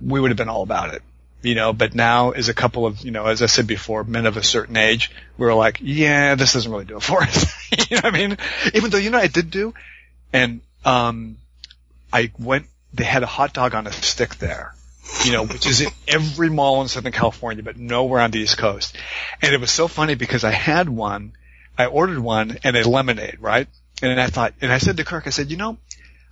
we 0.00 0.20
would 0.20 0.30
have 0.30 0.38
been 0.38 0.48
all 0.48 0.62
about 0.62 0.94
it. 0.94 1.02
You 1.42 1.56
know, 1.56 1.72
but 1.72 1.92
now 1.92 2.30
as 2.30 2.48
a 2.48 2.54
couple 2.54 2.86
of, 2.86 3.00
you 3.00 3.10
know, 3.10 3.26
as 3.26 3.42
I 3.42 3.46
said 3.46 3.66
before, 3.66 4.04
men 4.04 4.26
of 4.26 4.36
a 4.36 4.44
certain 4.44 4.76
age, 4.76 5.10
we 5.36 5.46
were 5.46 5.54
like, 5.54 5.78
yeah, 5.80 6.36
this 6.36 6.52
doesn't 6.52 6.70
really 6.70 6.84
do 6.84 6.98
it 6.98 7.02
for 7.02 7.20
us. 7.20 7.52
you 7.90 7.96
know 7.96 8.02
what 8.02 8.14
I 8.14 8.16
mean? 8.16 8.38
Even 8.74 8.90
though, 8.90 8.98
you 8.98 9.10
know, 9.10 9.18
I 9.18 9.26
did 9.26 9.50
do, 9.50 9.74
and, 10.32 10.60
um, 10.84 11.38
I 12.12 12.30
went, 12.38 12.66
they 12.94 13.02
had 13.02 13.24
a 13.24 13.26
hot 13.26 13.54
dog 13.54 13.74
on 13.74 13.88
a 13.88 13.92
stick 13.92 14.36
there 14.36 14.72
you 15.24 15.32
know, 15.32 15.44
which 15.44 15.66
is 15.66 15.80
in 15.80 15.90
every 16.08 16.48
mall 16.48 16.82
in 16.82 16.88
Southern 16.88 17.12
California, 17.12 17.62
but 17.62 17.76
nowhere 17.76 18.20
on 18.20 18.30
the 18.30 18.40
East 18.40 18.58
Coast. 18.58 18.96
And 19.40 19.54
it 19.54 19.60
was 19.60 19.70
so 19.70 19.88
funny 19.88 20.14
because 20.14 20.44
I 20.44 20.50
had 20.50 20.88
one, 20.88 21.32
I 21.78 21.86
ordered 21.86 22.18
one 22.18 22.58
and 22.64 22.76
a 22.76 22.88
lemonade, 22.88 23.38
right? 23.40 23.68
And 24.00 24.20
I 24.20 24.26
thought, 24.28 24.54
and 24.60 24.72
I 24.72 24.78
said 24.78 24.96
to 24.96 25.04
Kirk, 25.04 25.26
I 25.26 25.30
said, 25.30 25.50
you 25.50 25.56
know, 25.56 25.76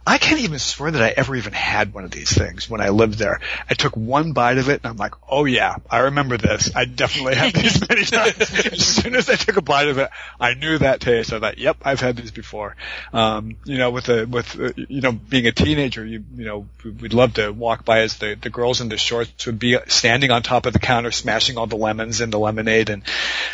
I 0.07 0.16
can't 0.16 0.40
even 0.40 0.59
swear 0.59 0.90
that 0.90 1.02
I 1.02 1.12
ever 1.14 1.37
even 1.37 1.52
had 1.52 1.92
one 1.92 2.04
of 2.04 2.11
these 2.11 2.33
things 2.33 2.71
when 2.71 2.80
I 2.80 2.88
lived 2.88 3.19
there. 3.19 3.40
I 3.69 3.75
took 3.75 3.97
one 3.97 4.33
bite 4.33 4.57
of 4.57 4.69
it 4.71 4.80
and 4.83 4.90
I'm 4.90 4.97
like, 4.97 5.14
oh 5.28 5.45
yeah, 5.45 5.76
I 5.90 5.99
remember 5.99 6.38
this. 6.38 6.75
I 6.75 6.87
definitely 6.87 7.35
had 7.35 7.52
these 7.52 7.80
many 7.88 8.04
times. 8.04 8.40
as 8.40 8.87
soon 8.87 9.14
as 9.14 9.28
I 9.28 9.37
took 9.37 9.59
a 9.59 9.62
bite 9.62 9.88
of 9.88 9.99
it, 9.99 10.11
I 10.40 10.54
knew 10.54 10.78
that 10.78 11.00
taste. 11.00 11.33
I 11.35 11.38
thought, 11.40 11.59
yep, 11.59 11.76
I've 11.83 12.00
had 12.00 12.16
these 12.16 12.30
before. 12.30 12.76
Um, 13.12 13.57
you 13.64 13.76
know, 13.76 13.90
with 13.90 14.09
a, 14.09 14.25
with, 14.25 14.59
uh, 14.59 14.73
you 14.76 15.02
know, 15.02 15.12
being 15.12 15.47
a 15.47 15.52
teenager, 15.52 16.04
you, 16.04 16.25
you 16.35 16.47
know, 16.47 16.66
we'd 16.83 17.12
love 17.12 17.35
to 17.35 17.50
walk 17.50 17.85
by 17.85 18.00
as 18.00 18.16
the, 18.16 18.38
the 18.40 18.50
girls 18.50 18.80
in 18.80 18.88
the 18.88 18.97
shorts 18.97 19.47
would 19.47 19.59
be 19.59 19.76
standing 19.88 20.30
on 20.30 20.42
top 20.42 20.64
of 20.64 20.73
the 20.73 20.78
counter 20.78 21.11
smashing 21.11 21.59
all 21.59 21.66
the 21.66 21.76
lemons 21.76 22.23
in 22.23 22.30
the 22.30 22.38
lemonade 22.38 22.88
and, 22.88 23.02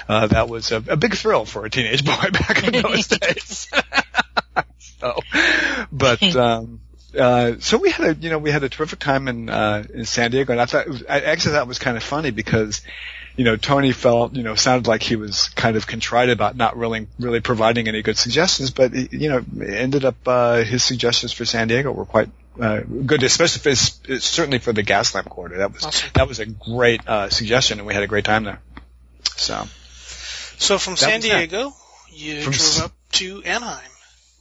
uh, 0.08 0.28
that 0.28 0.48
was 0.48 0.70
a, 0.70 0.76
a 0.88 0.96
big 0.96 1.14
thrill 1.16 1.44
for 1.44 1.64
a 1.64 1.70
teenage 1.70 2.04
boy 2.04 2.12
back 2.32 2.62
in 2.62 2.82
those 2.82 3.06
days. 3.08 3.68
So, 5.14 5.86
but 5.92 6.22
um, 6.36 6.80
uh, 7.18 7.54
so 7.60 7.78
we 7.78 7.90
had 7.90 8.06
a 8.06 8.14
you 8.20 8.30
know 8.30 8.38
we 8.38 8.50
had 8.50 8.62
a 8.62 8.68
terrific 8.68 8.98
time 8.98 9.28
in 9.28 9.48
uh, 9.48 9.84
in 9.92 10.04
San 10.04 10.30
Diego, 10.30 10.52
and 10.52 10.60
I 10.60 10.66
thought 10.66 10.86
it 10.86 10.90
was, 10.90 11.04
I 11.08 11.20
actually 11.20 11.52
thought 11.52 11.62
it 11.62 11.68
was 11.68 11.78
kind 11.78 11.96
of 11.96 12.02
funny 12.02 12.30
because 12.30 12.82
you 13.36 13.44
know 13.44 13.56
Tony 13.56 13.92
felt 13.92 14.34
you 14.34 14.42
know 14.42 14.54
sounded 14.54 14.88
like 14.88 15.02
he 15.02 15.16
was 15.16 15.48
kind 15.50 15.76
of 15.76 15.86
contrite 15.86 16.30
about 16.30 16.56
not 16.56 16.76
really 16.76 17.08
really 17.18 17.40
providing 17.40 17.88
any 17.88 18.02
good 18.02 18.18
suggestions, 18.18 18.70
but 18.70 18.94
you 18.94 19.28
know 19.28 19.44
ended 19.64 20.04
up 20.04 20.16
uh, 20.26 20.62
his 20.62 20.82
suggestions 20.84 21.32
for 21.32 21.44
San 21.44 21.68
Diego 21.68 21.92
were 21.92 22.04
quite 22.04 22.28
uh, 22.60 22.80
good, 22.80 23.22
especially 23.22 23.60
for 23.60 23.74
certainly 24.20 24.58
for 24.58 24.72
the 24.72 24.82
Gaslamp 24.82 25.28
Quarter. 25.28 25.58
That 25.58 25.72
was 25.72 25.84
Awesome. 25.84 26.10
that 26.14 26.28
was 26.28 26.38
a 26.40 26.46
great 26.46 27.06
uh, 27.06 27.30
suggestion, 27.30 27.78
and 27.78 27.86
we 27.86 27.94
had 27.94 28.02
a 28.02 28.08
great 28.08 28.24
time 28.24 28.44
there. 28.44 28.60
So 29.36 29.66
So 30.58 30.78
from 30.78 30.96
San 30.96 31.16
was 31.16 31.28
that. 31.28 31.48
Diego, 31.48 31.72
you 32.10 32.42
From 32.42 32.52
drove 32.52 32.80
up 32.84 32.92
to 33.12 33.42
Anaheim. 33.44 33.90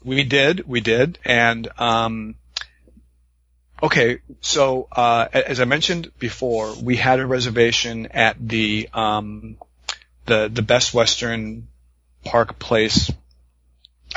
We 0.06 0.24
did, 0.24 0.68
we 0.68 0.82
did, 0.82 1.18
and 1.26 1.68
um, 1.80 2.36
okay. 3.82 4.20
So 4.42 4.88
uh, 4.92 5.28
as 5.34 5.60
I 5.60 5.66
mentioned 5.66 6.12
before, 6.20 6.76
we 6.82 6.96
had 6.96 7.20
a 7.20 7.26
reservation 7.26 8.06
at 8.12 8.38
the 8.40 8.88
um, 8.94 9.58
the 10.26 10.48
the 10.54 10.62
Best 10.62 10.94
Western 10.94 11.68
Park 12.24 12.60
Place. 12.60 13.12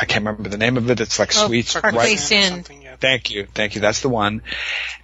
I 0.00 0.04
can't 0.04 0.25
remember 0.26 0.49
the 0.50 0.59
name 0.59 0.76
of 0.76 0.90
it. 0.90 1.00
It's 1.00 1.18
like 1.18 1.30
Oh, 1.37 1.47
Suites. 1.49 1.73
Park 1.73 1.85
right- 1.87 1.92
Place 1.95 2.30
Inn. 2.30 2.50
Something, 2.50 2.83
yeah. 2.83 2.97
Thank 3.00 3.30
you, 3.30 3.47
thank 3.52 3.75
you. 3.75 3.80
That's 3.80 4.00
the 4.00 4.09
one. 4.09 4.42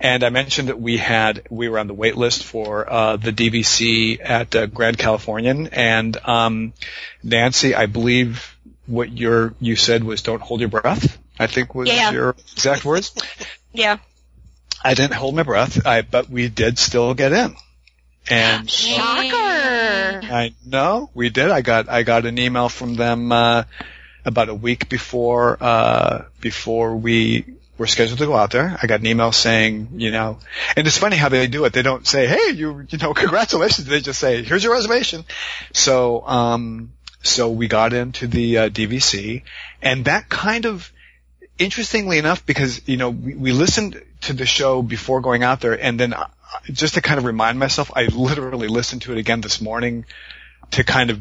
And 0.00 0.22
I 0.22 0.28
mentioned 0.28 0.68
that 0.68 0.80
we 0.80 0.98
had 0.98 1.46
we 1.50 1.68
were 1.68 1.78
on 1.78 1.86
the 1.86 1.94
wait 1.94 2.16
list 2.16 2.44
for 2.44 2.88
uh, 2.92 3.16
the 3.16 3.32
DVC 3.32 4.18
at 4.22 4.54
uh, 4.54 4.66
Grand 4.66 4.98
Californian, 4.98 5.68
and 5.68 6.16
um, 6.24 6.74
Nancy, 7.22 7.74
I 7.74 7.86
believe 7.86 8.53
what 8.86 9.16
your 9.16 9.54
you 9.60 9.76
said 9.76 10.04
was 10.04 10.22
"Don't 10.22 10.42
hold 10.42 10.60
your 10.60 10.68
breath." 10.68 11.18
I 11.38 11.46
think 11.46 11.74
was 11.74 11.88
Yeah. 11.88 12.12
your 12.12 12.30
exact 12.52 12.84
words. 12.84 13.14
Yeah. 13.76 13.96
I 14.84 14.94
didn't 14.94 15.14
hold 15.14 15.34
my 15.34 15.42
breath, 15.42 15.84
I, 15.84 16.02
but 16.02 16.30
we 16.30 16.48
did 16.48 16.78
still 16.78 17.12
get 17.14 17.32
in. 17.32 17.56
And 18.30 18.70
Shocker. 18.70 19.34
I 20.32 20.54
know 20.64 21.10
we 21.12 21.28
did. 21.28 21.50
I 21.50 21.60
got 21.60 21.88
I 21.88 22.04
got 22.04 22.24
an 22.24 22.38
email 22.38 22.68
from 22.68 22.94
them 22.94 23.32
uh, 23.32 23.64
about 24.24 24.48
a 24.48 24.54
week 24.54 24.88
before 24.88 25.58
uh, 25.60 26.24
before 26.40 26.96
we 26.96 27.44
were 27.76 27.86
scheduled 27.86 28.20
to 28.20 28.26
go 28.26 28.34
out 28.36 28.52
there. 28.52 28.78
I 28.80 28.86
got 28.86 29.00
an 29.00 29.06
email 29.06 29.32
saying, 29.32 29.88
you 29.96 30.10
know, 30.10 30.38
and 30.76 30.86
it's 30.86 30.96
funny 30.96 31.16
how 31.16 31.28
they 31.28 31.48
do 31.48 31.64
it. 31.64 31.72
They 31.72 31.82
don't 31.82 32.06
say, 32.06 32.26
"Hey, 32.26 32.52
you 32.54 32.86
you 32.88 32.98
know, 32.98 33.12
congratulations." 33.12 33.86
They 33.88 34.00
just 34.00 34.20
say, 34.20 34.42
"Here's 34.42 34.64
your 34.64 34.72
reservation." 34.72 35.24
So 35.74 36.26
um 36.26 36.92
so 37.24 37.50
we 37.50 37.68
got 37.68 37.92
into 37.92 38.26
the 38.26 38.58
uh, 38.58 38.68
DVC, 38.68 39.42
and 39.82 40.04
that 40.04 40.28
kind 40.28 40.66
of 40.66 40.92
interestingly 41.58 42.18
enough, 42.18 42.44
because 42.46 42.86
you 42.86 42.96
know 42.96 43.10
we, 43.10 43.34
we 43.34 43.52
listened 43.52 44.00
to 44.22 44.32
the 44.32 44.46
show 44.46 44.82
before 44.82 45.20
going 45.20 45.42
out 45.42 45.60
there, 45.60 45.72
and 45.72 45.98
then 45.98 46.12
uh, 46.12 46.26
just 46.70 46.94
to 46.94 47.00
kind 47.00 47.18
of 47.18 47.24
remind 47.24 47.58
myself, 47.58 47.90
I 47.94 48.04
literally 48.06 48.68
listened 48.68 49.02
to 49.02 49.12
it 49.12 49.18
again 49.18 49.40
this 49.40 49.60
morning 49.60 50.04
to 50.72 50.84
kind 50.84 51.10
of 51.10 51.20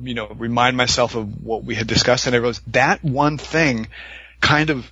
you 0.00 0.14
know 0.14 0.28
remind 0.28 0.76
myself 0.76 1.14
of 1.14 1.42
what 1.42 1.64
we 1.64 1.74
had 1.74 1.86
discussed, 1.86 2.26
and 2.26 2.34
I 2.34 2.38
realized 2.38 2.72
that 2.72 3.02
one 3.02 3.38
thing 3.38 3.88
kind 4.40 4.70
of 4.70 4.90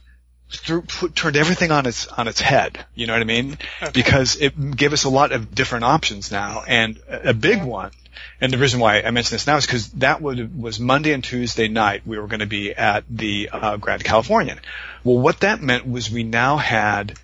threw, 0.50 0.82
put, 0.82 1.14
turned 1.14 1.36
everything 1.36 1.70
on 1.70 1.86
its 1.86 2.06
on 2.06 2.28
its 2.28 2.40
head. 2.40 2.84
You 2.94 3.06
know 3.06 3.12
what 3.12 3.22
I 3.22 3.26
mean? 3.26 3.58
Because 3.92 4.36
it 4.36 4.76
gave 4.76 4.92
us 4.92 5.04
a 5.04 5.10
lot 5.10 5.32
of 5.32 5.54
different 5.54 5.84
options 5.84 6.30
now, 6.30 6.64
and 6.66 6.98
a, 7.08 7.30
a 7.30 7.34
big 7.34 7.62
one. 7.62 7.90
And 8.40 8.52
the 8.52 8.58
reason 8.58 8.80
why 8.80 9.00
I 9.02 9.10
mention 9.10 9.34
this 9.34 9.46
now 9.46 9.56
is 9.56 9.66
because 9.66 9.90
that 9.92 10.20
would, 10.20 10.60
was 10.60 10.80
Monday 10.80 11.12
and 11.12 11.22
Tuesday 11.22 11.68
night. 11.68 12.02
We 12.06 12.18
were 12.18 12.26
going 12.26 12.40
to 12.40 12.46
be 12.46 12.72
at 12.74 13.04
the 13.10 13.50
uh, 13.52 13.76
Grand 13.76 14.04
Californian. 14.04 14.60
Well, 15.04 15.18
what 15.18 15.40
that 15.40 15.62
meant 15.62 15.88
was 15.88 16.10
we 16.10 16.22
now 16.22 16.56
had 16.56 17.18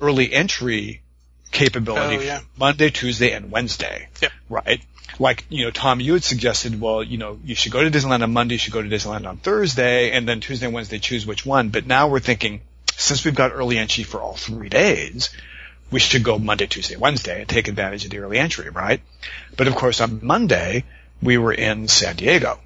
early 0.00 0.32
entry 0.32 1.02
capability 1.50 2.16
Oh, 2.16 2.20
yeah. 2.20 2.40
Monday, 2.56 2.90
Tuesday, 2.90 3.32
and 3.32 3.50
Wednesday. 3.50 4.08
Yep. 4.20 4.32
Right. 4.48 4.82
Like 5.18 5.44
you 5.50 5.64
know, 5.64 5.70
Tom, 5.70 6.00
you 6.00 6.14
had 6.14 6.24
suggested, 6.24 6.80
well, 6.80 7.02
you 7.02 7.18
know, 7.18 7.38
you 7.44 7.54
should 7.54 7.70
go 7.70 7.84
to 7.84 7.90
Disneyland 7.90 8.22
on 8.22 8.32
Monday, 8.32 8.54
you 8.54 8.58
should 8.58 8.72
go 8.72 8.82
to 8.82 8.88
Disneyland 8.88 9.28
on 9.28 9.36
Thursday, 9.36 10.10
and 10.10 10.26
then 10.26 10.40
Tuesday 10.40 10.66
and 10.66 10.74
Wednesday 10.74 10.98
choose 10.98 11.26
which 11.26 11.44
one. 11.44 11.68
But 11.68 11.86
now 11.86 12.08
we're 12.08 12.20
thinking, 12.20 12.62
since 12.96 13.24
we've 13.24 13.34
got 13.34 13.52
early 13.52 13.76
entry 13.76 14.04
for 14.04 14.20
all 14.22 14.34
three 14.34 14.70
days, 14.70 15.28
we 15.92 16.00
should 16.00 16.24
go 16.24 16.38
Monday, 16.38 16.66
Tuesday, 16.66 16.96
Wednesday 16.96 17.40
and 17.40 17.48
take 17.48 17.68
advantage 17.68 18.04
of 18.04 18.10
the 18.10 18.18
early 18.18 18.38
entry, 18.38 18.70
right? 18.70 19.00
But 19.56 19.68
of 19.68 19.74
course 19.76 20.00
on 20.00 20.20
Monday, 20.22 20.84
we 21.22 21.38
were 21.38 21.52
in 21.52 21.86
San 21.86 22.16
Diego. 22.16 22.58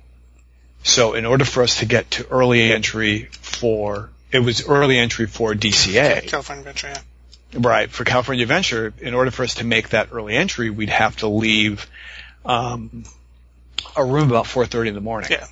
So 0.84 1.14
in 1.14 1.26
order 1.26 1.44
for 1.44 1.62
us 1.62 1.80
to 1.80 1.86
get 1.86 2.10
to 2.12 2.26
early 2.28 2.72
entry 2.72 3.28
for, 3.32 4.10
it 4.30 4.38
was 4.38 4.66
early 4.66 4.98
entry 4.98 5.26
for 5.26 5.52
DCA. 5.52 6.28
California 6.28 6.60
Adventure, 6.60 6.88
yeah. 6.88 7.00
Right, 7.58 7.90
for 7.90 8.04
California 8.04 8.42
Adventure, 8.42 8.94
in 9.00 9.14
order 9.14 9.30
for 9.30 9.42
us 9.42 9.56
to 9.56 9.64
make 9.64 9.90
that 9.90 10.08
early 10.12 10.36
entry, 10.36 10.70
we'd 10.70 10.90
have 10.90 11.16
to 11.18 11.28
leave 11.28 11.88
um, 12.44 13.04
a 13.96 14.04
room 14.04 14.30
about 14.30 14.44
4.30 14.44 14.88
in 14.88 14.94
the 14.94 15.00
morning. 15.00 15.30
Yeah. 15.32 15.46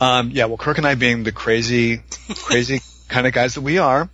Um, 0.00 0.30
yeah, 0.30 0.44
well, 0.44 0.56
Kirk 0.56 0.78
and 0.78 0.86
I 0.86 0.94
being 0.94 1.24
the 1.24 1.32
crazy, 1.32 2.02
crazy 2.28 2.80
kind 3.08 3.26
of 3.26 3.32
guys 3.32 3.54
that 3.54 3.62
we 3.62 3.78
are, 3.78 4.08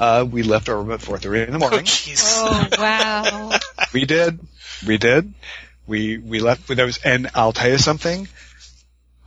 uh, 0.00 0.26
we 0.30 0.42
left 0.42 0.68
our 0.68 0.76
room 0.76 0.92
at 0.92 1.00
4.30 1.00 1.46
in 1.46 1.50
the 1.52 1.56
Oh, 1.56 1.58
morning. 1.60 1.84
jeez. 1.84 2.34
Oh 2.36 2.68
wow. 2.78 3.50
We 3.92 4.04
did. 4.04 4.38
We 4.86 4.98
did. 4.98 5.32
We 5.86 6.18
we 6.18 6.40
left 6.40 6.68
with 6.68 6.76
those, 6.78 6.98
and 6.98 7.30
I'll 7.34 7.52
tell 7.54 7.70
you 7.70 7.78
something. 7.78 8.28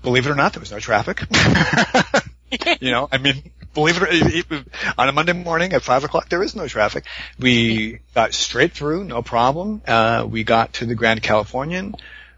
Believe 0.03 0.27
it 0.27 0.29
or 0.31 0.35
not, 0.35 0.53
there 0.53 0.59
was 0.59 0.71
no 0.71 0.79
traffic. 0.79 1.21
you 2.81 2.91
know, 2.91 3.07
I 3.11 3.17
mean, 3.17 3.51
believe 3.73 3.97
it 3.97 4.03
or 4.03 4.07
it, 4.09 4.45
it, 4.51 4.67
on 4.97 5.09
a 5.09 5.11
Monday 5.11 5.33
morning 5.33 5.73
at 5.73 5.81
five 5.81 6.03
o'clock, 6.03 6.29
there 6.29 6.43
is 6.43 6.55
no 6.55 6.67
traffic. 6.67 7.05
We 7.39 7.99
got 8.13 8.33
straight 8.33 8.73
through, 8.73 9.03
no 9.05 9.21
problem. 9.23 9.81
Uh, 9.87 10.27
we 10.29 10.43
got 10.43 10.73
to 10.73 10.85
the 10.85 10.95
Grand 10.95 11.21
Californian. 11.23 11.95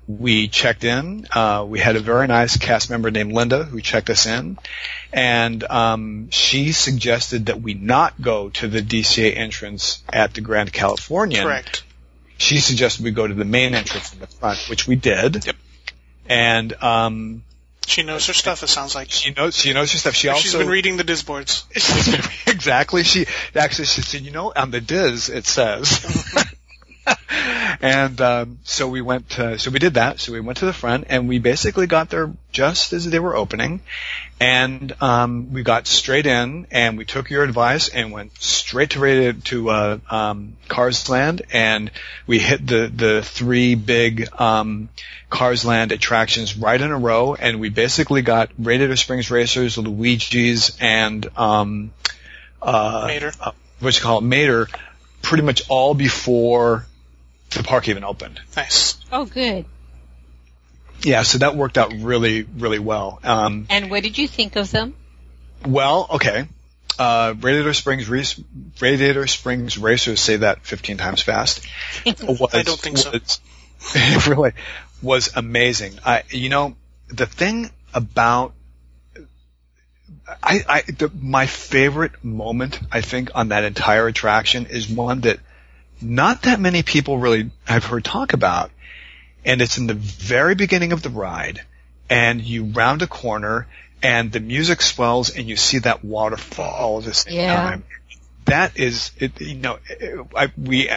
We 0.08 0.50
checked 0.50 0.84
in. 0.84 1.28
Uh, 1.32 1.66
we 1.68 1.80
had 1.80 1.96
a 1.96 2.00
very 2.00 2.28
nice 2.28 2.58
cast 2.58 2.90
member 2.90 3.10
named 3.10 3.32
Linda 3.32 3.64
who 3.64 3.80
checked 3.80 4.10
us 4.10 4.26
in, 4.26 4.58
and 5.14 5.64
um, 5.64 6.30
she 6.30 6.74
suggested 6.74 7.46
that 7.46 7.62
we 7.62 7.74
not 7.74 8.22
go 8.22 8.50
to 8.50 8.68
the 8.68 8.82
DCA 8.82 9.36
entrance 9.38 10.04
at 10.12 10.34
the 10.34 10.42
Grand 10.42 10.74
Californian 10.74 11.44
Correct. 11.46 11.84
she 12.38 12.60
suggested 12.60 13.06
we 13.06 13.12
go 13.12 13.26
to 13.26 13.34
the 13.34 13.46
main 13.46 13.76
entrance 13.76 14.12
in 14.14 14.20
the 14.20 14.28
front, 14.28 14.60
which 14.70 14.88
we 14.88 14.96
did. 14.96 15.46
Yep. 15.46 15.56
And 16.28 16.74
um, 16.84 17.44
She 17.86 18.04
knows 18.04 18.28
her 18.28 18.34
stuff, 18.34 18.64
it 18.64 18.68
sounds 18.68 18.96
like. 18.96 19.10
she 19.10 19.32
knows 19.32 19.56
she 19.56 19.72
knows 19.74 19.92
her 19.94 19.98
stuff. 19.98 20.16
She 20.16 20.28
also 20.28 20.42
She's 20.42 20.56
been 20.56 20.68
reading 20.70 20.98
the 20.98 21.04
Disboards. 21.04 21.64
exactly. 22.48 23.04
She 23.04 23.26
actually 23.56 23.86
she 23.86 24.02
said, 24.02 24.22
you 24.22 24.32
know, 24.32 24.52
on 24.56 24.72
the 24.72 24.82
Dis 24.82 25.30
it 25.30 25.46
says. 25.46 26.04
and 27.84 28.22
um, 28.22 28.60
so 28.64 28.88
we 28.88 29.02
went. 29.02 29.32
To, 29.32 29.60
so 29.60 29.70
we 29.70 29.78
did 29.78 29.96
that. 29.96 30.22
So 30.22 30.32
we 30.32 30.40
went 30.40 30.60
to 30.60 30.66
the 30.66 30.72
front, 30.72 31.08
and 31.10 31.28
we 31.28 31.40
basically 31.40 31.86
got 31.86 32.10
there 32.10 32.32
just 32.54 32.94
as 32.94 33.04
they 33.10 33.20
were 33.20 33.36
opening, 33.36 33.82
and 34.40 34.96
um, 35.02 35.52
we 35.52 35.64
got 35.64 35.86
straight 35.86 36.26
in, 36.26 36.66
and 36.72 36.98
we 36.98 37.04
took 37.04 37.30
your 37.30 37.44
advice 37.44 37.90
and 37.90 38.14
went 38.14 38.42
straight 38.42 38.92
to 38.92 39.34
to 39.34 39.70
uh, 39.70 39.98
um, 40.10 40.56
Cars 40.70 41.10
Land, 41.10 41.42
and 41.52 41.92
we 42.26 42.40
hit 42.40 42.66
the 42.66 42.88
the 42.88 43.22
three 43.22 43.76
big 43.76 44.30
um, 44.40 44.88
Cars 45.30 45.66
Land 45.66 45.92
attractions 45.92 46.58
right 46.58 46.80
in 46.80 46.90
a 46.90 46.98
row, 46.98 47.36
and 47.36 47.60
we 47.60 47.68
basically 47.68 48.22
got 48.22 48.50
Radiator 48.58 48.96
Springs 48.96 49.30
Racers, 49.30 49.78
Luigi's, 49.78 50.78
and 50.80 51.28
um, 51.38 51.92
uh, 52.62 53.04
Mater. 53.08 53.34
uh, 53.42 53.52
what 53.82 53.94
you 53.94 54.02
call 54.02 54.20
it, 54.20 54.24
Mater, 54.24 54.70
pretty 55.22 55.44
much 55.44 55.64
all 55.68 55.94
before 55.94 56.86
the 57.54 57.64
park 57.64 57.88
even 57.90 58.04
opened. 58.04 58.40
Nice. 58.56 58.98
Oh 59.12 59.26
good. 59.26 59.66
Yeah, 61.02 61.24
so 61.24 61.40
that 61.40 61.56
worked 61.56 61.78
out 61.78 61.94
really, 61.94 62.44
really 62.44 62.80
well. 62.80 63.20
Um, 63.24 63.68
And 63.70 63.92
what 63.92 64.04
did 64.04 64.18
you 64.18 64.28
think 64.28 64.56
of 64.56 64.72
them? 64.72 64.96
well, 65.66 66.08
okay. 66.12 66.48
Uh, 67.00 67.34
Radiator 67.40 67.74
Springs 67.74 68.08
Race, 68.08 68.40
Radiator 68.80 69.26
Springs 69.28 69.78
Racers 69.78 70.20
say 70.20 70.38
that 70.38 70.64
15 70.66 70.98
times 70.98 71.22
fast. 71.22 71.66
Was, 72.06 72.54
I 72.54 72.62
don't 72.62 72.80
think 72.80 72.98
so. 73.00 73.12
it 73.96 74.28
really 74.28 74.54
was 75.02 75.32
amazing. 75.36 75.94
I, 76.06 76.24
you 76.30 76.50
know, 76.50 76.76
the 77.10 77.26
thing 77.26 77.70
about 77.94 78.54
I, 80.42 80.64
I 80.68 80.82
the, 80.84 81.12
my 81.20 81.48
favorite 81.48 82.24
moment 82.24 82.80
I 82.92 83.02
think 83.02 83.32
on 83.36 83.50
that 83.50 83.66
entire 83.66 84.08
attraction 84.08 84.68
is 84.68 84.88
one 84.88 85.22
that 85.22 85.40
not 86.04 86.44
that 86.44 86.60
many 86.60 86.84
people 86.84 87.18
really 87.18 87.50
have 87.66 87.86
heard 87.86 88.04
talk 88.04 88.34
about, 88.34 88.72
and 89.46 89.62
it's 89.62 89.78
in 89.78 89.88
the 89.88 89.94
very 89.94 90.56
beginning 90.56 90.94
of 90.94 91.02
the 91.02 91.10
ride, 91.10 91.62
and 92.10 92.42
you 92.42 92.66
round 92.66 93.02
a 93.02 93.08
corner 93.08 93.68
and 94.02 94.32
the 94.32 94.40
music 94.40 94.82
swells 94.82 95.30
and 95.36 95.48
you 95.48 95.56
see 95.56 95.80
that 95.80 96.04
waterfall 96.04 96.70
all 96.70 96.98
at 97.00 97.06
the 97.06 97.14
same 97.14 97.34
Yeah. 97.36 97.56
time. 97.56 97.84
That 98.46 98.78
is, 98.78 99.12
it, 99.18 99.40
you 99.40 99.56
know, 99.56 99.80
I, 100.36 100.52
we, 100.58 100.90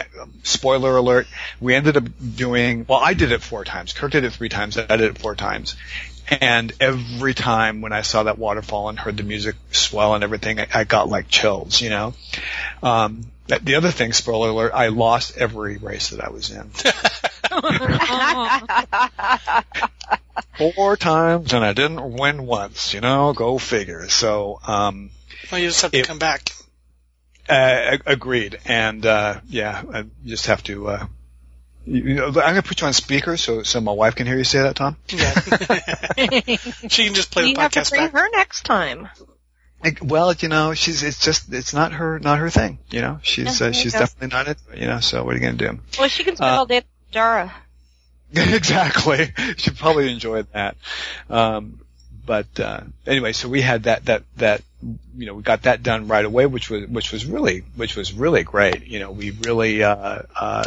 spoiler 0.43 0.97
alert, 0.97 1.27
we 1.61 1.73
ended 1.73 1.95
up 1.95 2.03
doing, 2.35 2.85
well, 2.87 2.99
I 2.99 3.13
did 3.13 3.31
it 3.31 3.41
four 3.41 3.63
times. 3.63 3.93
Kirk 3.93 4.11
did 4.11 4.25
it 4.25 4.33
three 4.33 4.49
times. 4.49 4.77
I 4.77 4.85
did 4.97 5.01
it 5.11 5.17
four 5.17 5.33
times. 5.35 5.77
And 6.29 6.73
every 6.81 7.33
time 7.33 7.79
when 7.79 7.93
I 7.93 8.01
saw 8.01 8.23
that 8.23 8.37
waterfall 8.37 8.89
and 8.89 8.99
heard 8.99 9.15
the 9.15 9.23
music 9.23 9.55
swell 9.71 10.13
and 10.13 10.25
everything, 10.25 10.59
I, 10.59 10.67
I 10.73 10.83
got 10.83 11.07
like 11.07 11.29
chills, 11.29 11.79
you 11.79 11.89
know? 11.89 12.13
Um, 12.83 13.31
the 13.47 13.75
other 13.75 13.91
thing, 13.91 14.13
spoiler 14.13 14.49
alert, 14.49 14.71
I 14.73 14.87
lost 14.87 15.37
every 15.37 15.77
race 15.77 16.09
that 16.09 16.21
I 16.23 16.29
was 16.29 16.51
in. 16.51 16.69
Four 20.75 20.97
times 20.97 21.53
and 21.53 21.63
I 21.63 21.73
didn't 21.73 22.13
win 22.13 22.45
once, 22.45 22.93
you 22.93 23.01
know, 23.01 23.33
go 23.33 23.57
figure. 23.57 24.09
So, 24.09 24.59
um, 24.65 25.11
Well, 25.51 25.61
you 25.61 25.67
just 25.67 25.81
have 25.83 25.91
to 25.91 26.03
come 26.03 26.19
back. 26.19 26.49
uh, 27.49 27.97
agreed. 28.05 28.59
And, 28.65 29.05
uh, 29.05 29.39
yeah, 29.47 29.81
I 29.93 30.05
just 30.25 30.47
have 30.47 30.63
to, 30.63 30.87
uh, 30.89 31.05
you 31.85 32.03
you 32.03 32.13
know, 32.15 32.25
I'm 32.27 32.33
gonna 32.33 32.61
put 32.63 32.81
you 32.81 32.87
on 32.87 32.93
speaker 32.93 33.37
so, 33.37 33.63
so 33.63 33.79
my 33.79 33.91
wife 33.93 34.15
can 34.15 34.25
hear 34.27 34.37
you 34.37 34.43
say 34.43 34.59
that, 34.63 34.75
Tom. 34.75 34.97
Yeah. 35.09 35.33
she 36.89 37.05
can 37.05 37.13
just 37.13 37.31
play 37.31 37.43
we 37.45 37.53
the 37.53 37.61
have 37.61 37.71
to 37.71 37.85
bring 37.89 38.01
back. 38.07 38.11
her 38.13 38.27
next 38.31 38.63
time. 38.65 39.07
Well, 40.01 40.33
you 40.33 40.49
know, 40.49 40.73
she's, 40.73 41.03
it's 41.03 41.19
just, 41.19 41.53
it's 41.53 41.73
not 41.73 41.93
her, 41.93 42.19
not 42.19 42.39
her 42.39 42.49
thing, 42.49 42.79
you 42.89 43.01
know, 43.01 43.19
she's, 43.21 43.61
uh, 43.61 43.71
she's 43.71 43.93
definitely 43.93 44.35
not 44.35 44.47
it, 44.47 44.57
you 44.75 44.87
know, 44.87 44.99
so 44.99 45.23
what 45.23 45.35
are 45.35 45.37
you 45.37 45.45
gonna 45.45 45.57
do? 45.57 45.79
Well, 45.97 46.07
she 46.09 46.23
can 46.23 46.35
spend 46.35 46.49
Uh, 46.49 46.57
all 46.57 46.65
day 46.65 46.83
Dara. 47.11 47.53
exactly. 48.33 49.31
She'd 49.57 49.77
probably 49.77 50.11
enjoy 50.11 50.43
that. 50.53 50.75
Um, 51.29 51.79
but 52.25 52.59
uh, 52.59 52.81
anyway, 53.05 53.31
so 53.31 53.47
we 53.47 53.61
had 53.61 53.83
that 53.83 54.05
that 54.05 54.23
that 54.35 54.61
you 55.17 55.25
know 55.25 55.35
we 55.35 55.43
got 55.43 55.61
that 55.63 55.81
done 55.81 56.09
right 56.09 56.25
away, 56.25 56.45
which 56.45 56.69
was 56.69 56.85
which 56.87 57.13
was 57.13 57.25
really 57.25 57.63
which 57.77 57.95
was 57.95 58.11
really 58.11 58.43
great. 58.43 58.85
You 58.85 58.99
know, 58.99 59.11
we 59.11 59.31
really 59.31 59.81
uh, 59.81 60.23
uh, 60.35 60.65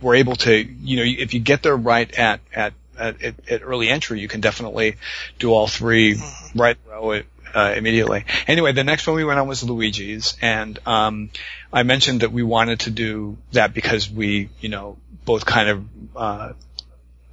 were 0.00 0.14
able 0.14 0.36
to 0.36 0.56
you 0.56 0.96
know 0.96 1.02
if 1.02 1.34
you 1.34 1.40
get 1.40 1.62
there 1.62 1.76
right 1.76 2.10
at 2.18 2.40
at 2.54 2.72
at, 2.98 3.16
at 3.22 3.60
early 3.62 3.90
entry, 3.90 4.20
you 4.20 4.28
can 4.28 4.40
definitely 4.40 4.96
do 5.38 5.52
all 5.52 5.66
three 5.66 6.16
right 6.54 6.76
in 6.86 6.92
a 6.92 6.94
row 6.94 7.20
uh, 7.54 7.74
immediately. 7.76 8.24
Anyway, 8.46 8.72
the 8.72 8.84
next 8.84 9.06
one 9.06 9.16
we 9.16 9.24
went 9.24 9.38
on 9.38 9.48
was 9.48 9.62
Luigi's, 9.62 10.36
and 10.40 10.78
um, 10.86 11.30
I 11.72 11.82
mentioned 11.82 12.20
that 12.20 12.32
we 12.32 12.42
wanted 12.42 12.80
to 12.80 12.90
do 12.90 13.38
that 13.52 13.74
because 13.74 14.10
we 14.10 14.50
you 14.60 14.68
know 14.68 14.96
both 15.24 15.44
kind 15.44 15.68
of 15.68 15.84
uh, 16.16 16.52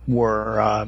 were 0.07 0.61
uh, 0.61 0.87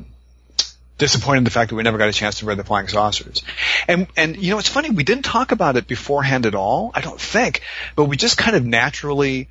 disappointed 0.98 1.40
in 1.40 1.44
the 1.46 1.52
fact 1.52 1.70
that 1.70 1.76
we 1.76 1.84
never 1.84 1.98
got 1.98 2.10
a 2.10 2.14
chance 2.14 2.40
to 2.40 2.46
ride 2.46 2.58
the 2.58 2.64
flying 2.64 2.88
saucers. 2.88 3.44
And 3.88 4.08
and 4.16 4.38
you 4.38 4.52
know 4.52 4.60
it's 4.60 4.70
funny 4.70 4.90
we 4.90 5.04
didn't 5.04 5.26
talk 5.26 5.52
about 5.52 5.78
it 5.78 5.88
beforehand 5.88 6.46
at 6.46 6.56
all. 6.56 6.92
I 6.94 7.02
don't 7.02 7.20
think, 7.20 7.62
but 7.96 8.06
we 8.06 8.18
just 8.18 8.38
kind 8.38 8.56
of 8.56 8.66
naturally 8.66 9.50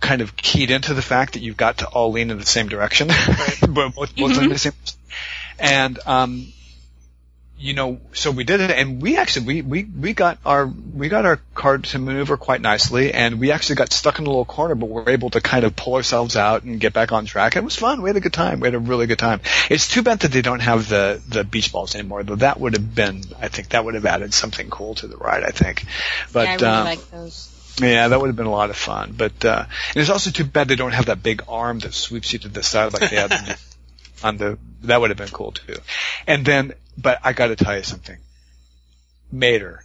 kind 0.00 0.20
of 0.20 0.36
keyed 0.36 0.70
into 0.70 0.94
the 0.94 1.02
fact 1.02 1.34
that 1.34 1.40
you've 1.40 1.56
got 1.56 1.78
to 1.78 1.86
all 1.86 2.10
lean 2.10 2.30
in 2.30 2.38
the 2.38 2.46
same 2.46 2.68
direction, 2.68 3.08
but 3.08 3.60
both, 3.94 4.16
both 4.16 4.42
in 4.42 4.48
the 4.48 4.58
same. 4.58 4.72
And 5.58 5.98
um, 6.06 6.52
you 7.62 7.74
know, 7.74 8.00
so 8.12 8.32
we 8.32 8.42
did 8.42 8.60
it, 8.60 8.72
and 8.72 9.00
we 9.00 9.16
actually 9.16 9.46
we 9.46 9.62
we 9.62 9.84
we 9.84 10.12
got 10.14 10.38
our 10.44 10.66
we 10.66 11.08
got 11.08 11.24
our 11.24 11.40
card 11.54 11.84
to 11.84 11.98
maneuver 12.00 12.36
quite 12.36 12.60
nicely, 12.60 13.14
and 13.14 13.38
we 13.38 13.52
actually 13.52 13.76
got 13.76 13.92
stuck 13.92 14.18
in 14.18 14.26
a 14.26 14.28
little 14.28 14.44
corner, 14.44 14.74
but 14.74 14.86
we 14.86 14.94
were 14.94 15.10
able 15.10 15.30
to 15.30 15.40
kind 15.40 15.64
of 15.64 15.76
pull 15.76 15.94
ourselves 15.94 16.36
out 16.36 16.64
and 16.64 16.80
get 16.80 16.92
back 16.92 17.12
on 17.12 17.24
track. 17.24 17.54
It 17.54 17.62
was 17.62 17.76
fun. 17.76 18.02
We 18.02 18.08
had 18.10 18.16
a 18.16 18.20
good 18.20 18.32
time. 18.32 18.58
We 18.58 18.66
had 18.66 18.74
a 18.74 18.80
really 18.80 19.06
good 19.06 19.20
time. 19.20 19.42
It's 19.70 19.86
too 19.86 20.02
bad 20.02 20.20
that 20.20 20.32
they 20.32 20.42
don't 20.42 20.58
have 20.58 20.88
the 20.88 21.22
the 21.28 21.44
beach 21.44 21.70
balls 21.70 21.94
anymore, 21.94 22.24
though. 22.24 22.34
That 22.34 22.58
would 22.58 22.72
have 22.72 22.94
been, 22.96 23.22
I 23.40 23.46
think, 23.46 23.68
that 23.68 23.84
would 23.84 23.94
have 23.94 24.06
added 24.06 24.34
something 24.34 24.68
cool 24.68 24.96
to 24.96 25.06
the 25.06 25.16
ride. 25.16 25.44
I 25.44 25.50
think, 25.50 25.84
but 26.32 26.46
yeah, 26.46 26.50
I 26.50 26.54
really 26.54 26.66
um, 26.66 26.84
like 26.84 27.10
those. 27.12 27.76
yeah, 27.80 28.08
that 28.08 28.20
would 28.20 28.26
have 28.26 28.36
been 28.36 28.46
a 28.46 28.50
lot 28.50 28.70
of 28.70 28.76
fun. 28.76 29.14
But 29.16 29.44
uh, 29.44 29.66
and 29.94 29.96
it's 29.96 30.10
also 30.10 30.32
too 30.32 30.44
bad 30.44 30.66
they 30.66 30.76
don't 30.76 30.94
have 30.94 31.06
that 31.06 31.22
big 31.22 31.44
arm 31.46 31.78
that 31.80 31.94
sweeps 31.94 32.32
you 32.32 32.40
to 32.40 32.48
the 32.48 32.64
side 32.64 32.92
like 32.92 33.08
they 33.08 33.16
had 33.16 33.56
on 34.22 34.36
the- 34.36 34.58
That 34.82 35.00
would 35.00 35.10
have 35.10 35.16
been 35.18 35.28
cool 35.28 35.52
too. 35.52 35.76
And 36.26 36.44
then, 36.44 36.74
but 36.98 37.18
I 37.24 37.32
got 37.32 37.48
to 37.48 37.56
tell 37.56 37.76
you 37.76 37.82
something, 37.82 38.18
Mater. 39.30 39.84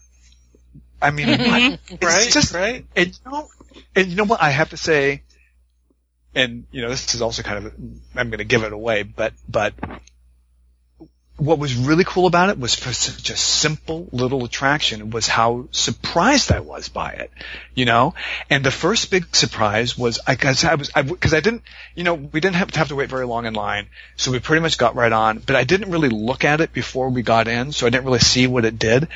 I 1.02 1.12
mean, 1.12 1.28
mm-hmm. 1.28 1.72
what? 1.72 1.80
It's 1.90 2.04
Right? 2.04 2.32
just 2.34 2.54
right? 2.54 2.86
and 2.96 3.08
you 3.08 3.32
know, 3.32 3.48
and 3.96 4.08
you 4.08 4.16
know 4.16 4.24
what 4.26 4.42
I 4.42 4.50
have 4.50 4.70
to 4.72 4.78
say, 4.78 5.22
and 6.34 6.66
you 6.72 6.82
know 6.82 6.90
this 6.90 7.14
is 7.14 7.22
also 7.22 7.44
kind 7.44 7.66
of 7.66 7.74
I'm 8.16 8.30
going 8.30 8.40
to 8.40 8.46
give 8.46 8.64
it 8.64 8.74
away, 8.74 9.04
but 9.04 9.34
but 9.48 9.74
what 11.38 11.60
was 11.60 11.76
really 11.76 12.04
cool 12.04 12.26
about 12.26 12.50
it 12.50 12.60
was 12.60 12.74
for 12.74 12.92
such 12.92 13.30
a 13.30 13.38
simple 13.38 14.08
little 14.12 14.44
attraction 14.44 15.12
was 15.12 15.28
how 15.28 15.68
surprised 15.72 16.52
I 16.52 16.62
was 16.62 16.90
by 16.90 17.12
it, 17.12 17.32
you 17.76 17.86
know. 17.86 18.16
And 18.50 18.64
the 18.64 18.72
first 18.72 19.12
big 19.12 19.36
surprise 19.36 19.96
was 19.96 20.20
I 20.26 20.34
guess 20.34 20.64
I 20.64 20.76
was 20.76 20.90
because 20.90 21.36
I, 21.36 21.40
didn't, 21.40 21.62
you 21.94 22.04
know, 22.04 22.16
we 22.16 22.40
didn't 22.40 22.56
have 22.56 22.72
to 22.72 22.80
have 22.80 22.88
to 22.88 22.96
wait 22.96 23.10
very 23.10 23.28
long 23.28 23.46
in 23.46 23.54
line, 23.54 23.88
so 24.16 24.32
we 24.32 24.40
pretty 24.40 24.62
much 24.62 24.80
got 24.80 24.96
right 24.96 25.12
on. 25.12 25.38
But 25.38 25.56
I 25.56 25.64
didn't 25.64 25.92
really 25.92 26.10
look 26.10 26.44
at 26.44 26.60
it 26.60 26.74
before 26.74 27.10
we 27.10 27.22
got 27.22 27.48
in, 27.48 27.72
so 27.72 27.86
I 27.86 27.92
didn't 27.92 28.06
really 28.06 28.20
see 28.20 28.48
what 28.48 28.66
it 28.66 28.80
did. 28.80 29.08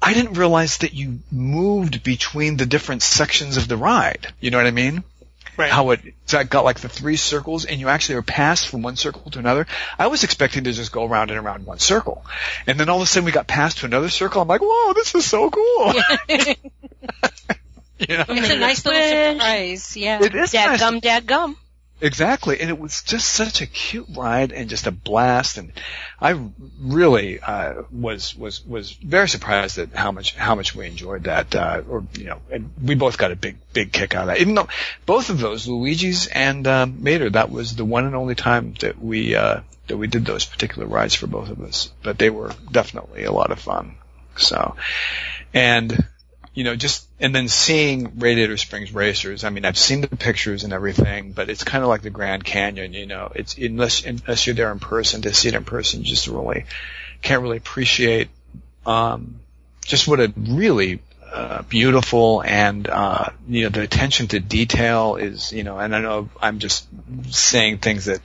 I 0.00 0.14
didn't 0.14 0.34
realize 0.34 0.78
that 0.78 0.94
you 0.94 1.18
moved 1.32 2.04
between 2.04 2.56
the 2.56 2.66
different 2.66 3.02
sections 3.02 3.56
of 3.56 3.66
the 3.66 3.76
ride. 3.76 4.32
You 4.40 4.52
know 4.52 4.58
what 4.58 4.66
I 4.66 4.70
mean? 4.70 5.02
Right. 5.56 5.70
How 5.70 5.90
it 5.90 6.00
so 6.26 6.38
I 6.38 6.44
got 6.44 6.64
like 6.64 6.80
the 6.80 6.88
three 6.88 7.16
circles, 7.16 7.64
and 7.64 7.80
you 7.80 7.88
actually 7.88 8.16
are 8.16 8.22
passed 8.22 8.68
from 8.68 8.82
one 8.82 8.96
circle 8.96 9.30
to 9.30 9.38
another. 9.38 9.66
I 9.98 10.08
was 10.08 10.22
expecting 10.22 10.64
to 10.64 10.72
just 10.72 10.92
go 10.92 11.04
around 11.04 11.30
and 11.30 11.38
around 11.38 11.64
one 11.64 11.78
circle, 11.78 12.24
and 12.66 12.78
then 12.78 12.88
all 12.88 12.96
of 12.96 13.02
a 13.02 13.06
sudden 13.06 13.24
we 13.24 13.32
got 13.32 13.46
passed 13.46 13.78
to 13.78 13.86
another 13.86 14.08
circle. 14.08 14.42
I'm 14.42 14.48
like, 14.48 14.60
whoa, 14.62 14.92
this 14.92 15.14
is 15.14 15.24
so 15.24 15.50
cool. 15.50 15.94
you 17.98 18.16
know? 18.16 18.24
It's 18.28 18.50
a 18.50 18.58
nice 18.58 18.84
little 18.84 19.34
surprise. 19.34 19.96
Yeah. 19.96 20.22
It 20.22 20.34
is 20.34 20.52
Dad 20.52 20.66
nice. 20.66 20.80
gum, 20.80 21.00
dad 21.00 21.26
gum. 21.26 21.56
Exactly, 21.98 22.60
and 22.60 22.68
it 22.68 22.78
was 22.78 23.02
just 23.02 23.26
such 23.26 23.62
a 23.62 23.66
cute 23.66 24.06
ride 24.14 24.52
and 24.52 24.68
just 24.68 24.86
a 24.86 24.90
blast, 24.90 25.56
and 25.56 25.72
I 26.20 26.38
really 26.78 27.40
uh, 27.40 27.84
was 27.90 28.36
was 28.36 28.64
was 28.66 28.92
very 28.92 29.30
surprised 29.30 29.78
at 29.78 29.94
how 29.94 30.12
much 30.12 30.34
how 30.34 30.54
much 30.54 30.74
we 30.74 30.86
enjoyed 30.86 31.24
that, 31.24 31.54
uh, 31.54 31.82
or 31.88 32.04
you 32.18 32.24
know, 32.24 32.42
and 32.50 32.70
we 32.82 32.96
both 32.96 33.16
got 33.16 33.32
a 33.32 33.36
big 33.36 33.56
big 33.72 33.92
kick 33.92 34.14
out 34.14 34.22
of 34.22 34.26
that. 34.28 34.40
Even 34.40 34.54
though 34.54 34.68
both 35.06 35.30
of 35.30 35.38
those, 35.38 35.66
Luigi's 35.66 36.26
and 36.26 36.66
um, 36.66 37.02
Mater, 37.02 37.30
that 37.30 37.50
was 37.50 37.74
the 37.76 37.84
one 37.86 38.04
and 38.04 38.14
only 38.14 38.34
time 38.34 38.74
that 38.80 39.02
we 39.02 39.34
uh, 39.34 39.60
that 39.86 39.96
we 39.96 40.06
did 40.06 40.26
those 40.26 40.44
particular 40.44 40.86
rides 40.86 41.14
for 41.14 41.28
both 41.28 41.48
of 41.48 41.62
us, 41.62 41.90
but 42.02 42.18
they 42.18 42.28
were 42.28 42.52
definitely 42.70 43.24
a 43.24 43.32
lot 43.32 43.52
of 43.52 43.58
fun. 43.58 43.94
So, 44.36 44.76
and 45.54 46.04
you 46.56 46.64
know, 46.64 46.74
just 46.74 47.06
and 47.20 47.34
then 47.34 47.48
seeing 47.48 48.18
Radiator 48.18 48.56
Springs 48.56 48.90
Racers. 48.90 49.44
I 49.44 49.50
mean, 49.50 49.66
I've 49.66 49.76
seen 49.76 50.00
the 50.00 50.08
pictures 50.08 50.64
and 50.64 50.72
everything, 50.72 51.32
but 51.32 51.50
it's 51.50 51.62
kind 51.62 51.84
of 51.84 51.90
like 51.90 52.00
the 52.00 52.08
Grand 52.08 52.46
Canyon. 52.46 52.94
You 52.94 53.04
know, 53.04 53.30
it's 53.34 53.58
unless 53.58 54.06
unless 54.06 54.46
you're 54.46 54.56
there 54.56 54.72
in 54.72 54.78
person 54.78 55.20
to 55.22 55.34
see 55.34 55.48
it 55.48 55.54
in 55.54 55.64
person, 55.64 56.00
you 56.00 56.06
just 56.06 56.28
really 56.28 56.64
can't 57.20 57.42
really 57.42 57.58
appreciate 57.58 58.30
um, 58.86 59.40
just 59.84 60.08
what 60.08 60.18
a 60.18 60.32
really 60.34 61.00
uh, 61.30 61.60
beautiful 61.60 62.42
and 62.42 62.88
uh, 62.88 63.28
you 63.46 63.64
know 63.64 63.68
the 63.68 63.82
attention 63.82 64.28
to 64.28 64.40
detail 64.40 65.16
is. 65.16 65.52
You 65.52 65.62
know, 65.62 65.78
and 65.78 65.94
I 65.94 66.00
know 66.00 66.30
I'm 66.40 66.58
just 66.58 66.86
saying 67.32 67.78
things 67.78 68.06
that 68.06 68.20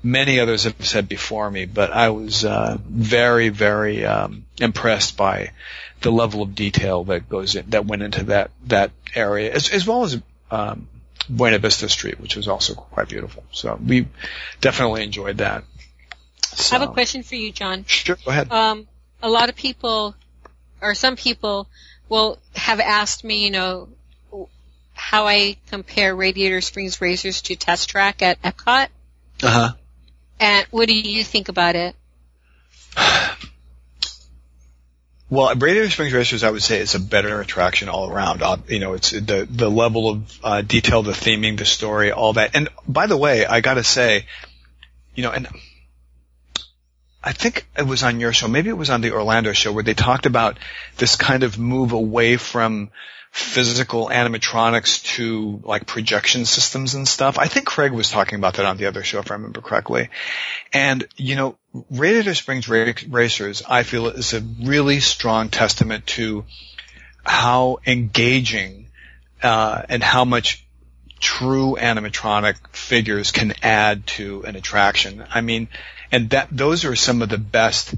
many 0.00 0.38
others 0.38 0.62
have 0.62 0.76
said 0.86 1.08
before 1.08 1.50
me, 1.50 1.64
but 1.64 1.90
I 1.90 2.10
was 2.10 2.44
uh, 2.44 2.78
very, 2.86 3.48
very 3.48 4.04
um, 4.04 4.44
impressed 4.60 5.16
by 5.16 5.50
the 6.04 6.12
level 6.12 6.42
of 6.42 6.54
detail 6.54 7.04
that 7.04 7.30
goes 7.30 7.56
in, 7.56 7.70
that 7.70 7.86
went 7.86 8.02
into 8.02 8.24
that 8.24 8.50
that 8.66 8.90
area, 9.14 9.52
as, 9.52 9.70
as 9.70 9.86
well 9.86 10.04
as 10.04 10.20
um, 10.50 10.86
Buena 11.30 11.58
Vista 11.58 11.88
Street, 11.88 12.20
which 12.20 12.36
was 12.36 12.46
also 12.46 12.74
quite 12.74 13.08
beautiful. 13.08 13.42
So 13.52 13.78
we 13.84 14.06
definitely 14.60 15.02
enjoyed 15.02 15.38
that. 15.38 15.64
I 16.52 16.78
have 16.78 16.82
a 16.82 16.92
question 16.92 17.22
for 17.22 17.36
you, 17.36 17.52
John. 17.52 17.84
Sure, 17.86 18.16
go 18.22 18.30
ahead. 18.30 18.52
Um, 18.52 18.86
a 19.22 19.30
lot 19.30 19.48
of 19.48 19.56
people, 19.56 20.14
or 20.82 20.94
some 20.94 21.16
people, 21.16 21.68
will 22.10 22.38
have 22.54 22.80
asked 22.80 23.24
me, 23.24 23.42
you 23.42 23.50
know, 23.50 23.88
how 24.92 25.26
I 25.26 25.56
compare 25.70 26.14
Radiator 26.14 26.60
Springs 26.60 27.00
Racers 27.00 27.40
to 27.42 27.56
Test 27.56 27.88
Track 27.88 28.20
at 28.20 28.40
Epcot. 28.42 28.88
Uh 29.42 29.50
huh. 29.50 29.72
And 30.38 30.66
what 30.70 30.86
do 30.86 30.94
you 30.94 31.24
think 31.24 31.48
about 31.48 31.76
it? 31.76 31.96
Well, 35.34 35.52
Radiator 35.56 35.90
Springs 35.90 36.12
Racers, 36.12 36.44
I 36.44 36.50
would 36.52 36.62
say, 36.62 36.78
is 36.78 36.94
a 36.94 37.00
better 37.00 37.40
attraction 37.40 37.88
all 37.88 38.08
around. 38.08 38.40
Uh, 38.40 38.58
you 38.68 38.78
know, 38.78 38.94
it's 38.94 39.10
the 39.10 39.48
the 39.50 39.68
level 39.68 40.08
of 40.08 40.38
uh, 40.44 40.62
detail, 40.62 41.02
the 41.02 41.10
theming, 41.10 41.58
the 41.58 41.64
story, 41.64 42.12
all 42.12 42.34
that. 42.34 42.54
And 42.54 42.68
by 42.86 43.08
the 43.08 43.16
way, 43.16 43.44
I 43.44 43.60
got 43.60 43.74
to 43.74 43.82
say, 43.82 44.26
you 45.16 45.24
know, 45.24 45.32
and 45.32 45.48
I 47.20 47.32
think 47.32 47.66
it 47.76 47.84
was 47.84 48.04
on 48.04 48.20
your 48.20 48.32
show, 48.32 48.46
maybe 48.46 48.68
it 48.68 48.76
was 48.76 48.90
on 48.90 49.00
the 49.00 49.10
Orlando 49.10 49.52
show 49.52 49.72
where 49.72 49.82
they 49.82 49.94
talked 49.94 50.26
about 50.26 50.56
this 50.98 51.16
kind 51.16 51.42
of 51.42 51.58
move 51.58 51.90
away 51.90 52.36
from 52.36 52.90
physical 53.32 54.10
animatronics 54.10 55.02
to 55.16 55.60
like 55.64 55.84
projection 55.84 56.44
systems 56.44 56.94
and 56.94 57.08
stuff. 57.08 57.40
I 57.40 57.48
think 57.48 57.66
Craig 57.66 57.90
was 57.90 58.08
talking 58.08 58.38
about 58.38 58.54
that 58.54 58.66
on 58.66 58.76
the 58.76 58.86
other 58.86 59.02
show 59.02 59.18
if 59.18 59.32
I 59.32 59.34
remember 59.34 59.60
correctly. 59.60 60.10
And, 60.72 61.08
you 61.16 61.34
know, 61.34 61.56
Radiator 61.90 62.34
Springs 62.34 62.68
Racers, 62.68 63.62
I 63.68 63.82
feel 63.82 64.06
is 64.08 64.32
a 64.32 64.40
really 64.40 65.00
strong 65.00 65.48
testament 65.48 66.06
to 66.08 66.44
how 67.24 67.78
engaging, 67.84 68.86
uh, 69.42 69.82
and 69.88 70.02
how 70.02 70.24
much 70.24 70.64
true 71.18 71.76
animatronic 71.80 72.54
figures 72.72 73.32
can 73.32 73.54
add 73.62 74.06
to 74.06 74.44
an 74.44 74.56
attraction. 74.56 75.24
I 75.30 75.40
mean, 75.40 75.68
and 76.12 76.30
that, 76.30 76.48
those 76.52 76.84
are 76.84 76.94
some 76.94 77.22
of 77.22 77.28
the 77.28 77.38
best 77.38 77.94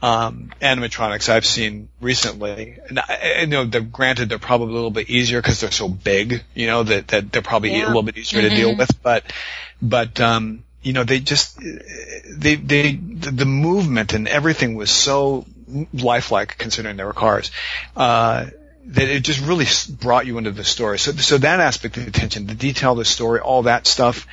um, 0.00 0.50
animatronics 0.60 1.28
I've 1.28 1.46
seen 1.46 1.88
recently. 2.00 2.78
And 2.88 2.98
I, 2.98 3.36
I 3.40 3.44
know 3.44 3.64
they're 3.64 3.82
granted 3.82 4.30
they're 4.30 4.38
probably 4.38 4.70
a 4.70 4.74
little 4.74 4.90
bit 4.90 5.10
easier 5.10 5.40
because 5.40 5.60
they're 5.60 5.70
so 5.70 5.88
big, 5.88 6.42
you 6.54 6.66
know, 6.66 6.82
that, 6.82 7.08
that 7.08 7.30
they're 7.30 7.42
probably 7.42 7.76
yeah. 7.76 7.84
a 7.84 7.86
little 7.86 8.02
bit 8.02 8.16
easier 8.16 8.40
mm-hmm. 8.40 8.50
to 8.50 8.56
deal 8.56 8.70
mm-hmm. 8.70 8.78
with, 8.78 9.02
but, 9.02 9.32
but, 9.80 10.20
um, 10.20 10.64
you 10.82 10.92
know, 10.92 11.04
they 11.04 11.20
just, 11.20 11.58
they, 11.58 12.56
they, 12.56 12.94
the, 12.94 13.46
movement 13.46 14.12
and 14.12 14.26
everything 14.26 14.74
was 14.74 14.90
so 14.90 15.46
lifelike 15.92 16.58
considering 16.58 16.96
they 16.96 17.04
were 17.04 17.12
cars. 17.12 17.50
Uh, 17.96 18.46
that 18.84 19.08
it 19.08 19.22
just 19.22 19.40
really 19.40 19.66
brought 20.00 20.26
you 20.26 20.38
into 20.38 20.50
the 20.50 20.64
story. 20.64 20.98
So, 20.98 21.12
so 21.12 21.38
that 21.38 21.60
aspect 21.60 21.96
of 21.98 22.08
attention, 22.08 22.46
the 22.46 22.54
detail 22.54 22.92
of 22.92 22.98
the 22.98 23.04
story, 23.04 23.38
all 23.38 23.62
that 23.62 23.86
stuff 23.86 24.26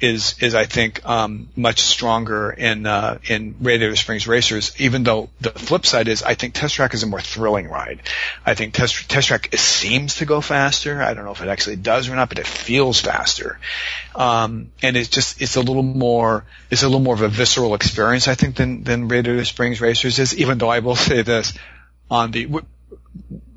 is, 0.00 0.36
is 0.40 0.54
I 0.54 0.64
think, 0.64 1.04
um, 1.04 1.48
much 1.56 1.80
stronger 1.80 2.50
in, 2.50 2.86
uh, 2.86 3.18
in 3.24 3.56
Radiator 3.60 3.96
Springs 3.96 4.28
Racers, 4.28 4.72
even 4.78 5.02
though 5.02 5.28
the 5.40 5.50
flip 5.50 5.84
side 5.86 6.06
is 6.06 6.22
I 6.22 6.34
think 6.34 6.54
Test 6.54 6.76
Track 6.76 6.94
is 6.94 7.02
a 7.02 7.06
more 7.06 7.20
thrilling 7.20 7.68
ride. 7.68 8.00
I 8.44 8.54
think 8.54 8.74
Test, 8.74 9.10
Test 9.10 9.26
Track 9.26 9.56
seems 9.56 10.16
to 10.16 10.24
go 10.24 10.40
faster. 10.40 11.02
I 11.02 11.12
don't 11.14 11.24
know 11.24 11.32
if 11.32 11.42
it 11.42 11.48
actually 11.48 11.76
does 11.76 12.08
or 12.08 12.14
not, 12.14 12.28
but 12.28 12.38
it 12.38 12.46
feels 12.46 13.00
faster. 13.00 13.58
Um, 14.14 14.70
and 14.82 14.96
it's 14.96 15.08
just, 15.08 15.42
it's 15.42 15.56
a 15.56 15.60
little 15.60 15.82
more, 15.82 16.44
it's 16.70 16.84
a 16.84 16.86
little 16.86 17.00
more 17.00 17.14
of 17.14 17.22
a 17.22 17.28
visceral 17.28 17.74
experience, 17.74 18.28
I 18.28 18.34
think, 18.34 18.54
than, 18.54 18.84
than 18.84 19.08
Radiator 19.08 19.44
Springs 19.44 19.80
Racers 19.80 20.20
is, 20.20 20.38
even 20.38 20.58
though 20.58 20.68
I 20.68 20.78
will 20.78 20.96
say 20.96 21.22
this, 21.22 21.54
on 22.08 22.30
the, 22.30 22.46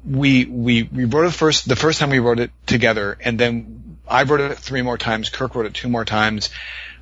we 0.10 0.46
we 0.46 0.84
we 0.84 1.06
rode 1.06 1.28
it 1.28 1.32
first 1.32 1.68
the 1.68 1.76
first 1.76 2.00
time 2.00 2.10
we 2.10 2.20
rode 2.20 2.40
it 2.40 2.52
together, 2.66 3.18
and 3.24 3.40
then 3.40 3.98
I 4.08 4.24
rode 4.24 4.42
it 4.42 4.58
three 4.58 4.82
more 4.82 4.98
times. 4.98 5.30
Kirk 5.30 5.56
rode 5.56 5.68
it 5.68 5.74
two 5.74 5.90
more 5.90 6.06
times, 6.06 6.50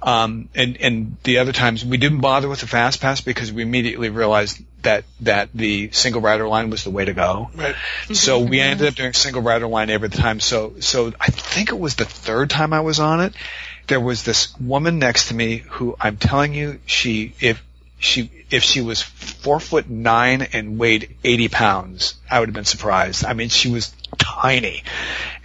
um, 0.02 0.50
and 0.54 0.78
and 0.78 1.18
the 1.24 1.40
other 1.40 1.54
times 1.54 1.86
we 1.86 1.98
didn't 1.98 2.20
bother 2.20 2.50
with 2.50 2.60
the 2.60 2.68
fast 2.68 3.00
pass 3.00 3.22
because 3.22 3.52
we 3.52 3.62
immediately 3.62 4.10
realized 4.10 4.62
that 4.84 5.06
that 5.22 5.50
the 5.54 5.90
single 5.92 6.22
rider 6.22 6.48
line 6.48 6.70
was 6.70 6.84
the 6.84 6.90
way 6.90 7.06
to 7.06 7.14
go. 7.14 7.50
Right. 7.56 7.76
So 8.14 8.40
we 8.40 8.60
ended 8.60 8.88
up 8.88 8.96
doing 8.96 9.14
single 9.14 9.42
rider 9.42 9.68
line 9.68 9.90
every 9.90 10.10
time. 10.10 10.40
So 10.40 10.76
so 10.80 11.14
I 11.20 11.28
think 11.28 11.70
it 11.70 11.80
was 11.80 11.96
the 11.96 12.06
third 12.06 12.50
time 12.50 12.74
I 12.74 12.82
was 12.82 13.00
on 13.00 13.22
it. 13.22 13.34
There 13.88 14.02
was 14.02 14.24
this 14.24 14.58
woman 14.60 15.00
next 15.00 15.30
to 15.30 15.34
me 15.34 15.58
who 15.70 15.96
I'm 15.98 16.18
telling 16.18 16.54
you, 16.54 16.80
she 16.86 17.34
if 17.40 17.64
she 18.00 18.32
if 18.50 18.64
she 18.64 18.82
was 18.82 19.02
four 19.02 19.60
foot 19.60 19.90
nine 19.90 20.42
and 20.54 20.78
weighed 20.78 21.16
80 21.24 21.50
pounds, 21.50 22.16
I 22.30 22.40
would 22.40 22.50
have 22.50 22.56
been 22.56 22.66
surprised. 22.66 23.26
I 23.26 23.34
mean, 23.34 23.50
she 23.50 23.70
was 23.70 23.94
tiny 24.18 24.84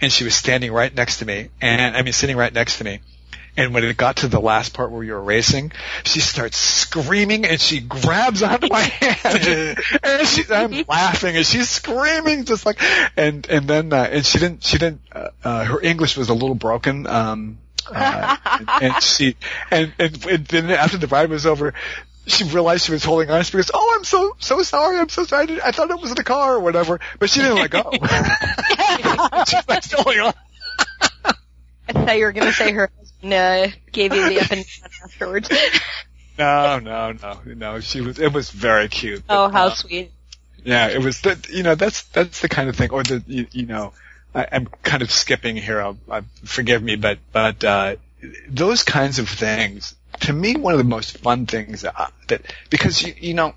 and 0.01 0.11
she 0.11 0.23
was 0.23 0.35
standing 0.35 0.71
right 0.71 0.93
next 0.93 1.17
to 1.19 1.25
me 1.25 1.49
and 1.61 1.95
I 1.95 2.01
mean, 2.01 2.13
sitting 2.13 2.37
right 2.37 2.53
next 2.53 2.77
to 2.77 2.83
me. 2.83 2.99
And 3.55 3.71
when 3.73 3.83
it 3.83 3.97
got 3.97 4.17
to 4.17 4.27
the 4.27 4.39
last 4.39 4.73
part 4.73 4.89
where 4.89 5.03
you 5.03 5.13
were 5.13 5.21
racing, 5.21 5.73
she 6.05 6.21
starts 6.21 6.57
screaming 6.57 7.45
and 7.45 7.61
she 7.61 7.81
grabs 7.81 8.41
onto 8.43 8.67
my 8.67 8.81
hand 8.81 9.77
and 10.03 10.27
she, 10.27 10.43
I'm 10.49 10.71
laughing 10.87 11.35
and 11.35 11.45
she's 11.45 11.69
screaming 11.69 12.45
just 12.45 12.65
like, 12.65 12.81
and, 13.15 13.47
and 13.47 13.67
then, 13.67 13.93
uh, 13.93 14.09
and 14.11 14.25
she 14.25 14.39
didn't, 14.39 14.63
she 14.63 14.77
didn't, 14.79 15.01
uh, 15.11 15.29
uh, 15.43 15.65
her 15.65 15.81
English 15.81 16.17
was 16.17 16.29
a 16.29 16.33
little 16.33 16.55
broken, 16.55 17.05
um, 17.05 17.59
uh, 17.91 18.37
and, 18.45 18.69
and 18.81 19.03
she, 19.03 19.35
and, 19.69 19.93
and, 19.99 20.25
and 20.25 20.45
then 20.47 20.71
after 20.71 20.97
the 20.97 21.07
ride 21.07 21.29
was 21.29 21.45
over, 21.45 21.75
she 22.25 22.45
realized 22.45 22.85
she 22.85 22.91
was 22.91 23.03
holding 23.03 23.29
on. 23.29 23.43
She 23.43 23.51
goes, 23.53 23.71
"Oh, 23.73 23.95
I'm 23.97 24.03
so 24.03 24.35
so 24.39 24.61
sorry. 24.63 24.97
I'm 24.97 25.09
so 25.09 25.25
sorry. 25.25 25.61
I 25.61 25.71
thought 25.71 25.89
it 25.91 25.99
was 25.99 26.11
in 26.11 26.15
the 26.15 26.23
car 26.23 26.55
or 26.55 26.59
whatever." 26.59 26.99
But 27.19 27.29
she 27.29 27.41
didn't 27.41 27.57
let 27.57 27.71
go. 27.71 27.91
She's 29.47 29.67
like 29.67 29.83
still 29.83 30.03
holding 30.03 30.21
on. 30.21 30.33
I 31.87 31.93
thought 31.93 32.17
you 32.17 32.25
were 32.25 32.31
going 32.31 32.47
to 32.47 32.53
say 32.53 32.71
her 32.71 32.89
husband 32.97 33.33
uh, 33.33 33.67
gave 33.91 34.13
you 34.13 34.29
the 34.29 34.39
up 34.39 34.51
and 34.51 34.65
down 34.65 34.89
afterwards. 35.03 35.49
no, 36.37 36.79
no, 36.79 37.11
no, 37.11 37.39
no. 37.45 37.79
She 37.81 38.01
was. 38.01 38.19
It 38.19 38.31
was 38.31 38.49
very 38.49 38.87
cute. 38.87 39.27
But, 39.27 39.45
oh, 39.45 39.49
how 39.49 39.67
uh, 39.67 39.73
sweet. 39.73 40.11
Yeah, 40.63 40.87
it 40.87 41.03
was. 41.03 41.19
The, 41.21 41.45
you 41.51 41.63
know, 41.63 41.75
that's 41.75 42.03
that's 42.03 42.41
the 42.41 42.49
kind 42.49 42.69
of 42.69 42.77
thing, 42.77 42.91
or 42.91 43.03
the 43.03 43.21
you, 43.27 43.47
you 43.51 43.65
know, 43.65 43.91
I, 44.33 44.47
I'm 44.51 44.67
kind 44.81 45.01
of 45.01 45.11
skipping 45.11 45.57
here. 45.57 45.81
I'll, 45.81 45.97
I, 46.09 46.21
forgive 46.45 46.81
me, 46.81 46.95
but 46.95 47.19
but 47.33 47.63
uh, 47.65 47.95
those 48.47 48.83
kinds 48.83 49.19
of 49.19 49.27
things 49.27 49.95
to 50.21 50.33
me, 50.33 50.55
one 50.55 50.73
of 50.73 50.77
the 50.77 50.83
most 50.83 51.17
fun 51.17 51.45
things 51.45 51.81
that, 51.81 52.13
that 52.27 52.41
because 52.69 53.01
you, 53.01 53.13
you 53.17 53.33
know, 53.33 53.53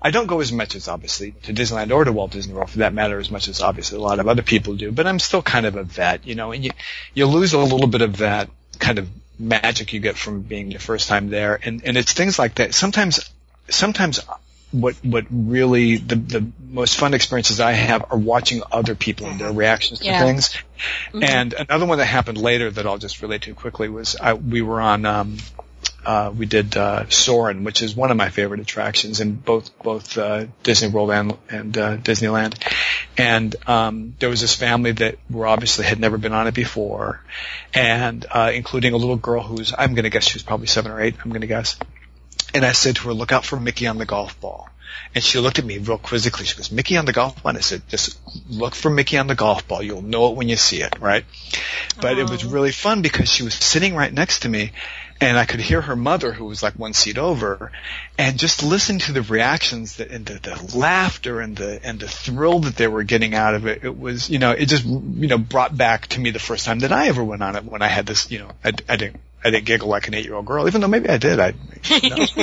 I 0.00 0.10
don't 0.10 0.26
go 0.26 0.40
as 0.40 0.52
much 0.52 0.74
as 0.74 0.88
obviously 0.88 1.32
to 1.42 1.54
Disneyland 1.54 1.92
or 1.92 2.04
to 2.04 2.12
Walt 2.12 2.32
Disney 2.32 2.54
World 2.54 2.70
for 2.70 2.78
that 2.78 2.92
matter 2.92 3.18
as 3.18 3.30
much 3.30 3.48
as 3.48 3.60
obviously 3.60 3.98
a 3.98 4.00
lot 4.00 4.18
of 4.18 4.26
other 4.26 4.42
people 4.42 4.74
do, 4.74 4.90
but 4.90 5.06
I'm 5.06 5.20
still 5.20 5.42
kind 5.42 5.64
of 5.64 5.76
a 5.76 5.84
vet, 5.84 6.26
you 6.26 6.34
know, 6.34 6.50
and 6.52 6.64
you, 6.64 6.72
you 7.14 7.26
lose 7.26 7.52
a 7.52 7.58
little 7.58 7.86
bit 7.86 8.02
of 8.02 8.18
that 8.18 8.50
kind 8.78 8.98
of 8.98 9.08
magic 9.38 9.92
you 9.92 10.00
get 10.00 10.16
from 10.16 10.42
being 10.42 10.70
the 10.70 10.78
first 10.78 11.08
time 11.08 11.28
there. 11.30 11.58
And, 11.62 11.84
and 11.84 11.96
it's 11.96 12.12
things 12.12 12.38
like 12.38 12.56
that. 12.56 12.74
Sometimes, 12.74 13.30
sometimes 13.68 14.20
what 14.72 14.96
what 15.04 15.26
really 15.30 15.98
the 15.98 16.16
the 16.16 16.46
most 16.70 16.96
fun 16.96 17.12
experiences 17.12 17.60
I 17.60 17.72
have 17.72 18.06
are 18.10 18.18
watching 18.18 18.62
other 18.72 18.94
people 18.94 19.26
and 19.26 19.38
their 19.38 19.52
reactions 19.52 20.00
to 20.00 20.06
yeah. 20.06 20.24
things. 20.24 20.48
Mm-hmm. 21.12 21.22
And 21.22 21.52
another 21.52 21.86
one 21.86 21.98
that 21.98 22.06
happened 22.06 22.38
later 22.38 22.70
that 22.70 22.86
I'll 22.86 22.98
just 22.98 23.20
relate 23.22 23.42
to 23.42 23.54
quickly 23.54 23.88
was 23.88 24.16
I, 24.16 24.32
we 24.32 24.62
were 24.62 24.80
on 24.80 25.04
um, 25.04 25.36
uh, 26.04 26.32
we 26.36 26.46
did 26.46 26.76
uh, 26.76 27.08
Soarin', 27.08 27.64
which 27.64 27.82
is 27.82 27.94
one 27.94 28.10
of 28.10 28.16
my 28.16 28.30
favorite 28.30 28.60
attractions 28.60 29.20
in 29.20 29.34
both 29.34 29.76
both 29.78 30.18
uh, 30.18 30.46
Disney 30.62 30.88
World 30.88 31.10
and, 31.10 31.36
and 31.48 31.78
uh, 31.78 31.96
Disneyland. 31.96 32.56
And 33.16 33.54
um, 33.68 34.14
there 34.18 34.28
was 34.28 34.40
this 34.40 34.54
family 34.54 34.92
that 34.92 35.18
were 35.30 35.46
obviously 35.46 35.84
had 35.84 36.00
never 36.00 36.18
been 36.18 36.32
on 36.32 36.46
it 36.46 36.54
before, 36.54 37.20
and 37.74 38.24
uh, 38.30 38.50
including 38.52 38.94
a 38.94 38.96
little 38.96 39.16
girl 39.16 39.42
who's 39.42 39.72
I'm 39.76 39.94
going 39.94 40.04
to 40.04 40.10
guess 40.10 40.24
she 40.24 40.34
was 40.36 40.42
probably 40.42 40.66
seven 40.66 40.90
or 40.90 41.00
eight. 41.00 41.16
I'm 41.22 41.30
going 41.30 41.42
to 41.42 41.46
guess. 41.46 41.78
And 42.54 42.64
I 42.64 42.72
said 42.72 42.96
to 42.96 43.02
her, 43.08 43.14
"Look 43.14 43.32
out 43.32 43.44
for 43.44 43.58
Mickey 43.58 43.86
on 43.86 43.98
the 43.98 44.06
golf 44.06 44.40
ball." 44.40 44.68
And 45.14 45.22
she 45.22 45.38
looked 45.38 45.58
at 45.58 45.64
me 45.64 45.78
real 45.78 45.98
quizzically. 45.98 46.46
She 46.46 46.56
goes, 46.56 46.70
Mickey 46.70 46.96
on 46.96 47.04
the 47.04 47.12
golf 47.12 47.42
ball? 47.42 47.50
And 47.50 47.58
I 47.58 47.60
said, 47.60 47.82
just 47.88 48.18
look 48.48 48.74
for 48.74 48.90
Mickey 48.90 49.18
on 49.18 49.26
the 49.26 49.34
golf 49.34 49.66
ball. 49.68 49.82
You'll 49.82 50.02
know 50.02 50.30
it 50.30 50.36
when 50.36 50.48
you 50.48 50.56
see 50.56 50.82
it, 50.82 51.00
right? 51.00 51.24
But 52.00 52.18
it 52.18 52.28
was 52.28 52.44
really 52.44 52.72
fun 52.72 53.02
because 53.02 53.28
she 53.28 53.42
was 53.42 53.54
sitting 53.54 53.94
right 53.94 54.12
next 54.12 54.40
to 54.40 54.48
me 54.48 54.72
and 55.22 55.38
I 55.38 55.44
could 55.44 55.60
hear 55.60 55.80
her 55.80 55.96
mother, 55.96 56.32
who 56.32 56.44
was 56.46 56.62
like 56.62 56.74
one 56.74 56.92
seat 56.92 57.16
over, 57.16 57.70
and 58.18 58.38
just 58.38 58.62
listen 58.62 58.98
to 59.00 59.12
the 59.12 59.22
reactions 59.22 59.96
that, 59.96 60.10
and 60.10 60.26
the, 60.26 60.34
the 60.34 60.76
laughter 60.76 61.40
and 61.40 61.56
the 61.56 61.80
and 61.84 62.00
the 62.00 62.08
thrill 62.08 62.60
that 62.60 62.76
they 62.76 62.88
were 62.88 63.04
getting 63.04 63.34
out 63.34 63.54
of 63.54 63.66
it. 63.66 63.84
It 63.84 63.98
was, 63.98 64.28
you 64.28 64.38
know, 64.38 64.50
it 64.50 64.66
just 64.66 64.84
you 64.84 65.28
know 65.28 65.38
brought 65.38 65.76
back 65.76 66.08
to 66.08 66.20
me 66.20 66.30
the 66.30 66.38
first 66.38 66.66
time 66.66 66.80
that 66.80 66.92
I 66.92 67.08
ever 67.08 67.22
went 67.22 67.42
on 67.42 67.56
it 67.56 67.64
when 67.64 67.82
I 67.82 67.88
had 67.88 68.06
this, 68.06 68.30
you 68.30 68.40
know, 68.40 68.50
I, 68.64 68.72
I 68.88 68.96
didn't 68.96 69.20
I 69.44 69.50
didn't 69.50 69.66
giggle 69.66 69.88
like 69.88 70.08
an 70.08 70.14
eight 70.14 70.24
year 70.24 70.34
old 70.34 70.46
girl, 70.46 70.66
even 70.66 70.80
though 70.80 70.88
maybe 70.88 71.08
I 71.08 71.18
did. 71.18 71.40
I, 71.40 71.54
you 72.02 72.10
know. 72.10 72.16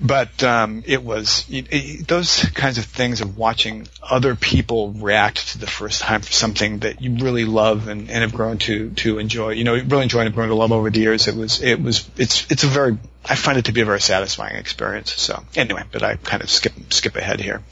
but 0.00 0.42
um, 0.44 0.84
it 0.86 1.02
was 1.02 1.44
it, 1.50 1.66
it, 1.70 2.08
those 2.08 2.44
kinds 2.50 2.78
of 2.78 2.84
things 2.84 3.20
of 3.20 3.36
watching 3.36 3.88
other 4.02 4.36
people 4.36 4.92
react 4.92 5.52
to 5.52 5.58
the 5.58 5.66
first 5.66 6.02
time 6.02 6.20
for 6.20 6.32
something 6.32 6.80
that 6.80 7.02
you 7.02 7.16
really 7.16 7.44
love 7.44 7.88
and, 7.88 8.08
and 8.10 8.22
have 8.22 8.32
grown 8.32 8.58
to 8.58 8.90
to 8.90 9.18
enjoy. 9.18 9.50
You 9.50 9.64
know, 9.64 9.74
you 9.74 9.82
really 9.84 10.04
enjoying 10.04 10.26
and 10.26 10.34
grown 10.34 10.48
to 10.48 10.54
love 10.54 10.72
over 10.72 10.90
the 10.90 11.00
years. 11.00 11.26
It 11.26 11.34
was 11.34 11.62
it 11.62 11.82
was 11.82 12.08
it's 12.16 12.50
it's 12.50 12.64
a 12.64 12.68
very 12.68 12.98
I 13.24 13.34
find 13.34 13.58
it 13.58 13.66
to 13.66 13.72
be 13.72 13.80
a 13.80 13.84
very 13.84 14.00
satisfying 14.00 14.56
experience. 14.56 15.12
So 15.14 15.42
anyway, 15.56 15.82
but 15.90 16.02
I 16.02 16.16
kind 16.16 16.42
of 16.42 16.50
skip 16.50 16.74
skip 16.90 17.16
ahead 17.16 17.40
here. 17.40 17.62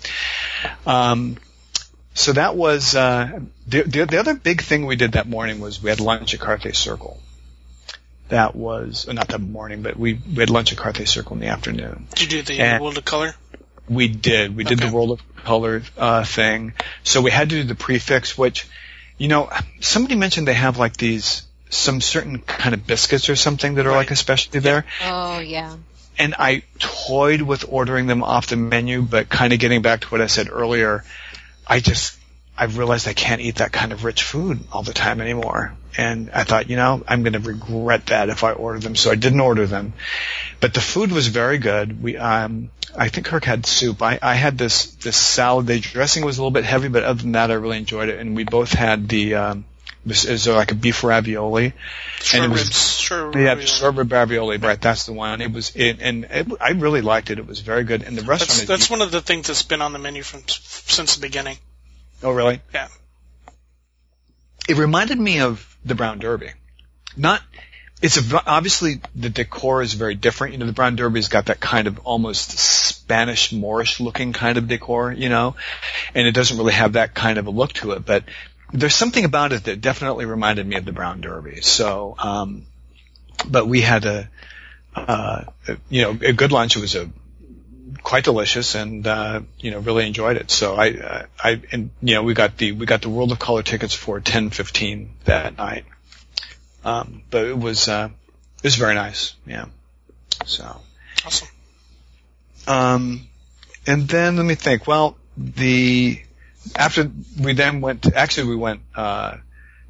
Um, 0.84 1.36
so 2.14 2.32
that 2.32 2.56
was 2.56 2.96
uh, 2.96 3.40
the, 3.68 3.82
the 3.82 4.04
the 4.06 4.18
other 4.18 4.34
big 4.34 4.62
thing 4.62 4.86
we 4.86 4.96
did 4.96 5.12
that 5.12 5.28
morning 5.28 5.60
was 5.60 5.82
we 5.82 5.90
had 5.90 6.00
lunch 6.00 6.34
at 6.34 6.40
Carthay 6.40 6.74
Circle 6.74 7.20
that 8.28 8.56
was 8.56 9.06
not 9.06 9.28
that 9.28 9.40
morning, 9.40 9.82
but 9.82 9.96
we, 9.96 10.14
we 10.14 10.36
had 10.36 10.50
lunch 10.50 10.72
at 10.72 10.78
Carthay 10.78 11.06
Circle 11.06 11.34
in 11.34 11.40
the 11.40 11.48
afternoon. 11.48 12.06
Did 12.14 12.32
you 12.32 12.42
do 12.42 12.54
the 12.54 12.60
and 12.60 12.82
World 12.82 12.98
of 12.98 13.04
Color? 13.04 13.34
We 13.88 14.08
did. 14.08 14.56
We 14.56 14.64
did 14.64 14.80
okay. 14.80 14.88
the 14.88 14.94
World 14.94 15.12
of 15.12 15.36
Color 15.36 15.82
uh, 15.96 16.24
thing. 16.24 16.74
So 17.04 17.22
we 17.22 17.30
had 17.30 17.50
to 17.50 17.56
do 17.56 17.64
the 17.64 17.76
prix 17.76 17.98
fixe, 17.98 18.36
which, 18.36 18.68
you 19.16 19.28
know, 19.28 19.50
somebody 19.80 20.16
mentioned 20.16 20.48
they 20.48 20.54
have 20.54 20.78
like 20.78 20.96
these 20.96 21.42
some 21.68 22.00
certain 22.00 22.38
kind 22.40 22.74
of 22.74 22.86
biscuits 22.86 23.28
or 23.28 23.36
something 23.36 23.74
that 23.74 23.86
are 23.86 23.90
right. 23.90 23.96
like 23.96 24.10
a 24.10 24.16
specialty 24.16 24.58
there. 24.60 24.84
Oh 25.04 25.38
yeah. 25.38 25.76
And 26.18 26.34
I 26.38 26.62
toyed 26.78 27.42
with 27.42 27.66
ordering 27.68 28.06
them 28.06 28.22
off 28.22 28.46
the 28.46 28.56
menu, 28.56 29.02
but 29.02 29.28
kind 29.28 29.52
of 29.52 29.58
getting 29.58 29.82
back 29.82 30.00
to 30.00 30.06
what 30.08 30.20
I 30.20 30.26
said 30.26 30.48
earlier, 30.50 31.04
I 31.66 31.80
just 31.80 32.18
I've 32.58 32.78
realized 32.78 33.06
I 33.06 33.12
can't 33.12 33.40
eat 33.40 33.56
that 33.56 33.72
kind 33.72 33.92
of 33.92 34.04
rich 34.04 34.22
food 34.22 34.60
all 34.72 34.82
the 34.82 34.94
time 34.94 35.20
anymore. 35.20 35.74
And 35.98 36.30
I 36.32 36.44
thought, 36.44 36.70
you 36.70 36.76
know, 36.76 37.02
I'm 37.06 37.22
going 37.22 37.34
to 37.34 37.38
regret 37.38 38.06
that 38.06 38.28
if 38.28 38.44
I 38.44 38.52
order 38.52 38.78
them. 38.78 38.96
So 38.96 39.10
I 39.10 39.14
didn't 39.14 39.40
order 39.40 39.66
them. 39.66 39.94
But 40.60 40.74
the 40.74 40.80
food 40.80 41.12
was 41.12 41.28
very 41.28 41.58
good. 41.58 42.02
We, 42.02 42.16
um, 42.16 42.70
I 42.96 43.08
think 43.08 43.26
Kirk 43.26 43.44
had 43.44 43.66
soup. 43.66 44.02
I, 44.02 44.18
I 44.22 44.34
had 44.34 44.58
this, 44.58 44.92
this 44.96 45.16
salad. 45.16 45.66
The 45.66 45.80
dressing 45.80 46.24
was 46.24 46.38
a 46.38 46.42
little 46.42 46.50
bit 46.50 46.64
heavy, 46.64 46.88
but 46.88 47.02
other 47.02 47.22
than 47.22 47.32
that, 47.32 47.50
I 47.50 47.54
really 47.54 47.78
enjoyed 47.78 48.08
it. 48.08 48.18
And 48.18 48.36
we 48.36 48.44
both 48.44 48.72
had 48.72 49.08
the, 49.08 49.34
um, 49.34 49.64
is 50.06 50.46
like 50.46 50.70
a 50.70 50.74
beef 50.74 51.02
ravioli. 51.02 51.72
Short 52.20 52.42
and 52.42 52.52
it 52.52 52.54
was, 52.54 52.64
ribs. 52.64 52.98
Short 52.98 53.36
yeah, 53.36 53.54
rib 53.82 54.12
ravioli, 54.12 54.58
right? 54.58 54.80
That's 54.80 55.06
the 55.06 55.12
one. 55.12 55.40
It 55.40 55.52
was, 55.52 55.74
it, 55.74 55.98
and 56.00 56.24
it, 56.24 56.46
I 56.60 56.70
really 56.70 57.00
liked 57.00 57.30
it. 57.30 57.38
It 57.38 57.46
was 57.46 57.60
very 57.60 57.84
good. 57.84 58.02
And 58.02 58.16
the 58.16 58.22
restaurant 58.22 58.50
That's 58.50 58.62
is 58.62 58.68
that's 58.68 58.90
one 58.90 59.02
of 59.02 59.10
the 59.10 59.20
things 59.20 59.48
that's 59.48 59.62
been 59.62 59.82
on 59.82 59.92
the 59.92 59.98
menu 59.98 60.22
from 60.22 60.42
since 60.46 61.16
the 61.16 61.20
beginning. 61.20 61.56
Oh, 62.26 62.32
really? 62.32 62.60
Yeah. 62.74 62.88
It 64.68 64.76
reminded 64.76 65.16
me 65.16 65.38
of 65.38 65.76
the 65.84 65.94
Brown 65.94 66.18
Derby. 66.18 66.50
Not, 67.16 67.40
it's 68.02 68.16
a, 68.16 68.42
obviously 68.44 69.00
the 69.14 69.30
decor 69.30 69.80
is 69.80 69.92
very 69.92 70.16
different. 70.16 70.54
You 70.54 70.58
know, 70.58 70.66
the 70.66 70.72
Brown 70.72 70.96
Derby's 70.96 71.28
got 71.28 71.46
that 71.46 71.60
kind 71.60 71.86
of 71.86 72.00
almost 72.00 72.58
Spanish 72.58 73.52
Moorish 73.52 74.00
looking 74.00 74.32
kind 74.32 74.58
of 74.58 74.66
decor, 74.66 75.12
you 75.12 75.28
know, 75.28 75.54
and 76.16 76.26
it 76.26 76.32
doesn't 76.32 76.58
really 76.58 76.72
have 76.72 76.94
that 76.94 77.14
kind 77.14 77.38
of 77.38 77.46
a 77.46 77.50
look 77.50 77.74
to 77.74 77.92
it, 77.92 78.04
but 78.04 78.24
there's 78.72 78.96
something 78.96 79.24
about 79.24 79.52
it 79.52 79.62
that 79.64 79.80
definitely 79.80 80.24
reminded 80.24 80.66
me 80.66 80.74
of 80.74 80.84
the 80.84 80.90
Brown 80.90 81.20
Derby. 81.20 81.60
So, 81.60 82.16
um, 82.18 82.66
but 83.48 83.68
we 83.68 83.82
had 83.82 84.04
a, 84.04 84.28
uh, 84.96 85.44
you 85.88 86.02
know, 86.02 86.18
a 86.22 86.32
good 86.32 86.50
lunch. 86.50 86.76
It 86.76 86.80
was 86.80 86.96
a 86.96 87.08
quite 88.02 88.24
delicious 88.24 88.74
and 88.74 89.06
uh, 89.06 89.40
you 89.58 89.70
know 89.70 89.78
really 89.80 90.06
enjoyed 90.06 90.36
it. 90.36 90.50
So 90.50 90.74
I 90.74 90.90
uh, 90.90 91.26
I 91.42 91.60
and 91.72 91.90
you 92.02 92.14
know 92.14 92.22
we 92.22 92.34
got 92.34 92.56
the 92.56 92.72
we 92.72 92.86
got 92.86 93.02
the 93.02 93.08
World 93.08 93.32
of 93.32 93.38
Color 93.38 93.62
tickets 93.62 93.94
for 93.94 94.20
ten 94.20 94.50
fifteen 94.50 95.10
that 95.24 95.56
night. 95.56 95.84
Um, 96.84 97.22
but 97.30 97.44
it 97.46 97.58
was 97.58 97.88
uh, 97.88 98.08
it 98.58 98.64
was 98.64 98.76
very 98.76 98.94
nice. 98.94 99.34
Yeah. 99.46 99.66
So 100.44 100.80
Awesome. 101.24 101.48
um, 102.68 103.26
and 103.86 104.08
then 104.08 104.36
let 104.36 104.44
me 104.44 104.54
think. 104.54 104.86
Well, 104.86 105.16
the 105.36 106.20
after 106.74 107.10
we 107.40 107.52
then 107.54 107.80
went. 107.80 108.02
To, 108.02 108.16
actually, 108.16 108.50
we 108.50 108.56
went. 108.56 108.80
Uh, 108.94 109.36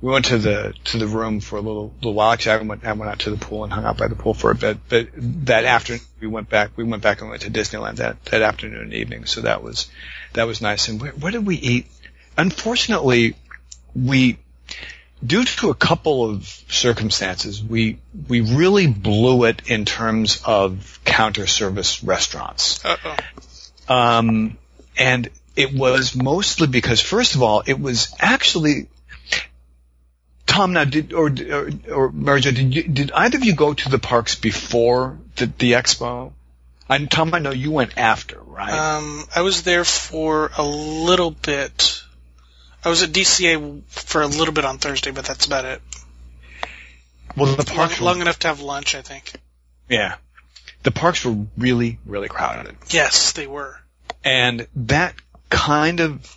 we 0.01 0.13
went 0.13 0.27
to 0.27 0.39
the 0.39 0.75
to 0.85 0.99
the 0.99 1.07
room 1.07 1.41
for 1.41 1.57
a 1.57 1.61
little 1.61 1.93
little 1.97 2.15
while. 2.15 2.33
Actually, 2.33 2.53
I 2.53 2.63
went 2.63 2.85
I 2.85 2.93
went 2.93 3.11
out 3.11 3.21
to 3.21 3.31
the 3.31 3.37
pool 3.37 3.65
and 3.65 3.73
hung 3.73 3.85
out 3.85 3.97
by 3.97 4.09
the 4.09 4.15
pool 4.15 4.35
for 4.35 4.51
a 4.51 4.55
bit. 4.55 4.79
But 4.89 5.09
that 5.47 5.65
afternoon, 5.65 6.03
we 6.21 6.27
went 6.27 6.49
back. 6.49 6.71
We 6.77 6.85
went 6.85 7.03
back 7.03 7.21
and 7.21 7.31
went 7.31 7.43
to 7.43 7.51
Disneyland 7.51 7.97
that 7.97 8.23
that 8.27 8.43
afternoon 8.43 8.83
and 8.83 8.95
evening. 8.95 9.25
So 9.25 9.43
that 9.43 9.63
was 9.63 9.91
that 10.35 10.47
was 10.47 10.61
nice. 10.61 10.89
And 10.89 11.01
what 11.01 11.33
did 11.33 11.47
we 11.47 11.57
eat? 11.57 11.87
Unfortunately, 12.37 13.37
we 13.95 14.39
due 15.25 15.45
to 15.45 15.71
a 15.71 15.75
couple 15.75 16.29
of 16.29 16.47
circumstances, 16.69 17.65
we 17.65 17.99
we 18.29 18.43
really 18.43 18.87
blew 18.87 19.45
it 19.45 19.63
in 19.71 19.87
terms 19.87 20.43
of 20.45 21.01
counter 21.05 21.47
service 21.47 22.05
restaurants. 22.05 22.85
Uh 22.85 22.97
oh. 23.05 23.17
Um, 23.89 24.59
and 24.99 25.31
it 25.55 25.73
was 25.73 26.15
mostly 26.15 26.67
because, 26.67 27.01
first 27.01 27.35
of 27.35 27.43
all, 27.43 27.63
it 27.67 27.81
was 27.81 28.15
actually 28.19 28.89
Tom. 30.47 30.73
Now, 30.73 30.85
did 30.85 31.13
or 31.13 31.27
or, 31.51 31.71
or 31.93 32.13
Mary 32.13 32.41
Jo, 32.41 32.51
did 32.53 32.75
you, 32.75 32.83
did 32.85 33.13
either 33.13 33.39
of 33.39 33.45
you 33.45 33.55
go 33.55 33.75
to 33.75 33.89
the 33.89 33.99
parks 33.99 34.35
before 34.35 35.19
the, 35.37 35.47
the 35.47 35.73
expo? 35.73 36.33
And 36.89 37.11
Tom, 37.11 37.35
I 37.35 37.41
know 37.41 37.51
you 37.51 37.73
went 37.73 37.99
after, 37.99 38.39
right? 38.41 38.73
Um, 38.73 39.25
I 39.35 39.43
was 39.43 39.63
there 39.65 39.85
for 39.85 40.53
a 40.57 40.65
little 40.65 41.33
bit. 41.33 42.03
I 42.85 42.89
was 42.89 43.03
at 43.03 43.11
DCA 43.11 43.83
for 43.89 44.23
a 44.23 44.27
little 44.29 44.55
bit 44.55 44.65
on 44.65 44.79
Thursday, 44.79 45.11
but 45.11 45.25
that's 45.25 45.47
about 45.47 45.65
it. 45.65 45.83
well, 47.37 47.57
the 47.57 47.65
Long, 47.67 47.77
parks, 47.77 47.99
were, 47.99 48.07
long 48.07 48.21
enough 48.21 48.39
to 48.41 48.49
have 48.49 48.61
lunch, 48.61 48.95
I 48.95 49.03
think. 49.03 49.33
yeah, 49.89 50.15
the 50.85 50.93
parks 50.93 51.25
were 51.25 51.47
really, 51.59 51.99
really 52.07 52.29
crowded. 52.29 52.77
Yes, 52.91 53.33
they 53.33 53.49
were. 53.49 53.81
and 54.25 54.69
that 54.77 55.15
kind 55.51 55.99
of 56.01 56.36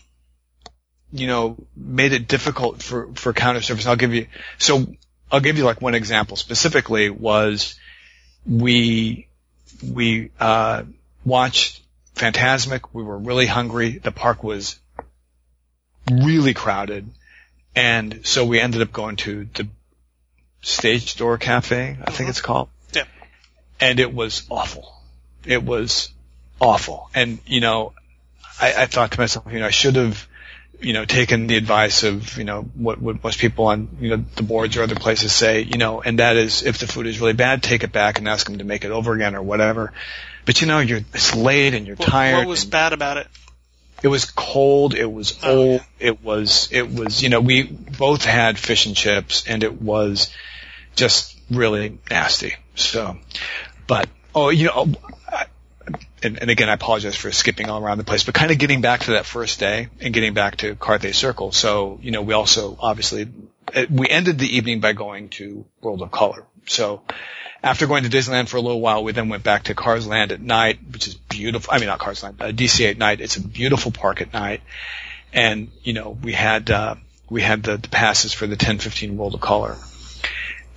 you 1.11 1.27
know 1.27 1.57
made 1.75 2.13
it 2.13 2.27
difficult 2.27 2.81
for 2.83 3.07
for 3.15 3.33
counter 3.33 3.61
service. 3.61 3.85
I'll 3.87 3.95
give 3.95 4.13
you 4.13 4.27
so 4.57 4.85
i'll 5.31 5.39
give 5.39 5.57
you 5.57 5.63
like 5.63 5.81
one 5.81 5.93
example 5.95 6.37
specifically 6.37 7.09
was 7.09 7.75
we 8.45 9.27
we 9.83 10.31
uh 10.39 10.83
watched 11.25 11.81
Fantasmic. 12.15 12.81
We 12.91 13.01
were 13.03 13.17
really 13.17 13.45
hungry. 13.45 13.91
The 13.97 14.11
park 14.11 14.43
was 14.43 14.77
really 16.11 16.53
crowded. 16.53 17.09
And 17.75 18.21
so 18.25 18.45
we 18.45 18.59
ended 18.59 18.81
up 18.81 18.91
going 18.91 19.15
to 19.17 19.47
the 19.53 19.67
stage 20.61 21.15
door 21.15 21.37
cafe 21.37 21.97
i 22.05 22.11
think 22.11 22.27
Mhm. 22.27 22.29
it's 22.31 22.41
called. 22.41 22.67
Yeah. 22.93 23.05
and 23.79 23.99
it 24.01 24.13
was 24.13 24.43
awful. 24.49 24.93
It 25.45 25.63
was 25.63 26.09
awful. 26.59 27.09
And 27.15 27.39
you 27.45 27.61
know 27.61 27.93
I, 28.59 28.73
I 28.83 28.85
thought 28.87 29.11
to 29.11 29.19
myself, 29.19 29.45
you 29.53 29.59
know, 29.59 29.67
I 29.67 29.71
should 29.71 29.95
have, 29.95 30.27
you 30.81 30.93
know, 30.93 31.05
taken 31.05 31.47
the 31.47 31.57
advice 31.57 32.03
of, 32.03 32.37
you 32.37 32.43
know, 32.43 32.61
what, 32.61 33.01
what 33.01 33.23
most 33.23 33.39
people 33.39 33.65
on, 33.67 33.89
you 33.99 34.09
know, 34.15 34.23
the 34.35 34.43
boards 34.43 34.77
or 34.77 34.83
other 34.83 34.95
places 34.95 35.31
say, 35.33 35.61
you 35.61 35.77
know, 35.77 36.01
and 36.01 36.19
that 36.19 36.37
is 36.37 36.63
if 36.63 36.77
the 36.77 36.87
food 36.87 37.05
is 37.07 37.19
really 37.19 37.33
bad, 37.33 37.61
take 37.63 37.83
it 37.83 37.91
back 37.91 38.17
and 38.17 38.27
ask 38.27 38.45
them 38.47 38.57
to 38.59 38.63
make 38.63 38.85
it 38.85 38.91
over 38.91 39.13
again 39.13 39.35
or 39.35 39.41
whatever. 39.41 39.91
But 40.45 40.61
you 40.61 40.67
know, 40.67 40.79
you're, 40.79 41.01
it's 41.13 41.35
late 41.35 41.73
and 41.73 41.85
you're 41.85 41.95
What, 41.97 42.07
tired. 42.07 42.37
what 42.37 42.47
was 42.47 42.65
bad 42.65 42.93
about 42.93 43.17
it? 43.17 43.27
it 44.01 44.07
was 44.07 44.25
cold, 44.25 44.95
it 44.95 45.11
was 45.11 45.37
Oh, 45.43 45.57
old, 45.73 45.81
it 45.99 46.23
was, 46.23 46.69
it 46.71 46.89
was, 46.89 47.21
you 47.21 47.27
know, 47.29 47.41
we 47.41 47.63
both 47.63 48.23
had 48.23 48.57
fish 48.57 48.85
and 48.85 48.95
chips 48.95 49.45
and 49.47 49.63
it 49.63 49.81
was 49.81 50.33
just 50.95 51.37
really 51.51 51.97
nasty. 52.09 52.55
So, 52.75 53.17
but, 53.87 54.07
oh, 54.33 54.49
you 54.49 54.67
know, 54.67 54.93
I, 55.27 55.47
and, 56.23 56.39
and 56.39 56.49
again, 56.49 56.69
I 56.69 56.73
apologize 56.73 57.15
for 57.15 57.31
skipping 57.31 57.69
all 57.69 57.81
around 57.81 57.97
the 57.97 58.03
place, 58.03 58.23
but 58.23 58.33
kind 58.33 58.51
of 58.51 58.57
getting 58.57 58.81
back 58.81 59.01
to 59.01 59.11
that 59.11 59.25
first 59.25 59.59
day 59.59 59.89
and 60.01 60.13
getting 60.13 60.33
back 60.33 60.57
to 60.57 60.75
Carthay 60.75 61.13
Circle. 61.13 61.51
So, 61.51 61.99
you 62.01 62.11
know, 62.11 62.21
we 62.21 62.33
also 62.33 62.77
obviously, 62.79 63.27
uh, 63.73 63.85
we 63.89 64.07
ended 64.09 64.39
the 64.39 64.57
evening 64.57 64.79
by 64.79 64.93
going 64.93 65.29
to 65.29 65.65
World 65.81 66.01
of 66.01 66.11
Color. 66.11 66.45
So 66.67 67.01
after 67.63 67.87
going 67.87 68.03
to 68.03 68.09
Disneyland 68.09 68.47
for 68.47 68.57
a 68.57 68.61
little 68.61 68.81
while, 68.81 69.03
we 69.03 69.11
then 69.11 69.29
went 69.29 69.43
back 69.43 69.63
to 69.63 69.75
Cars 69.75 70.07
Land 70.07 70.31
at 70.31 70.41
night, 70.41 70.79
which 70.91 71.07
is 71.07 71.15
beautiful. 71.15 71.73
I 71.73 71.79
mean, 71.79 71.87
not 71.87 71.99
Cars 71.99 72.23
Land, 72.23 72.41
uh, 72.41 72.51
DCA 72.51 72.91
at 72.91 72.97
night. 72.97 73.21
It's 73.21 73.37
a 73.37 73.41
beautiful 73.41 73.91
park 73.91 74.21
at 74.21 74.33
night. 74.33 74.61
And, 75.33 75.69
you 75.83 75.93
know, 75.93 76.17
we 76.21 76.33
had, 76.33 76.71
uh, 76.71 76.95
we 77.29 77.41
had 77.41 77.63
the, 77.63 77.77
the 77.77 77.89
passes 77.89 78.33
for 78.33 78.47
the 78.47 78.53
1015 78.53 79.17
World 79.17 79.35
of 79.35 79.41
Color. 79.41 79.77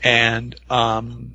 And, 0.03 0.55
um, 0.69 1.35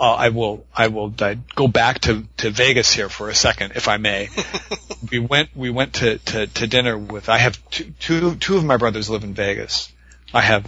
uh, 0.00 0.14
I 0.14 0.30
will 0.30 0.64
I 0.74 0.88
will 0.88 1.14
uh, 1.20 1.34
go 1.54 1.68
back 1.68 2.00
to, 2.00 2.24
to 2.38 2.50
Vegas 2.50 2.90
here 2.90 3.10
for 3.10 3.28
a 3.28 3.34
second, 3.34 3.72
if 3.76 3.86
I 3.86 3.98
may. 3.98 4.30
we 5.10 5.18
went 5.18 5.54
we 5.54 5.68
went 5.68 5.94
to, 5.94 6.18
to, 6.18 6.46
to 6.46 6.66
dinner 6.66 6.96
with 6.96 7.28
I 7.28 7.36
have 7.36 7.58
two, 7.70 7.92
two 8.00 8.36
two 8.36 8.56
of 8.56 8.64
my 8.64 8.78
brothers 8.78 9.10
live 9.10 9.24
in 9.24 9.34
Vegas. 9.34 9.92
I 10.32 10.40
have 10.40 10.64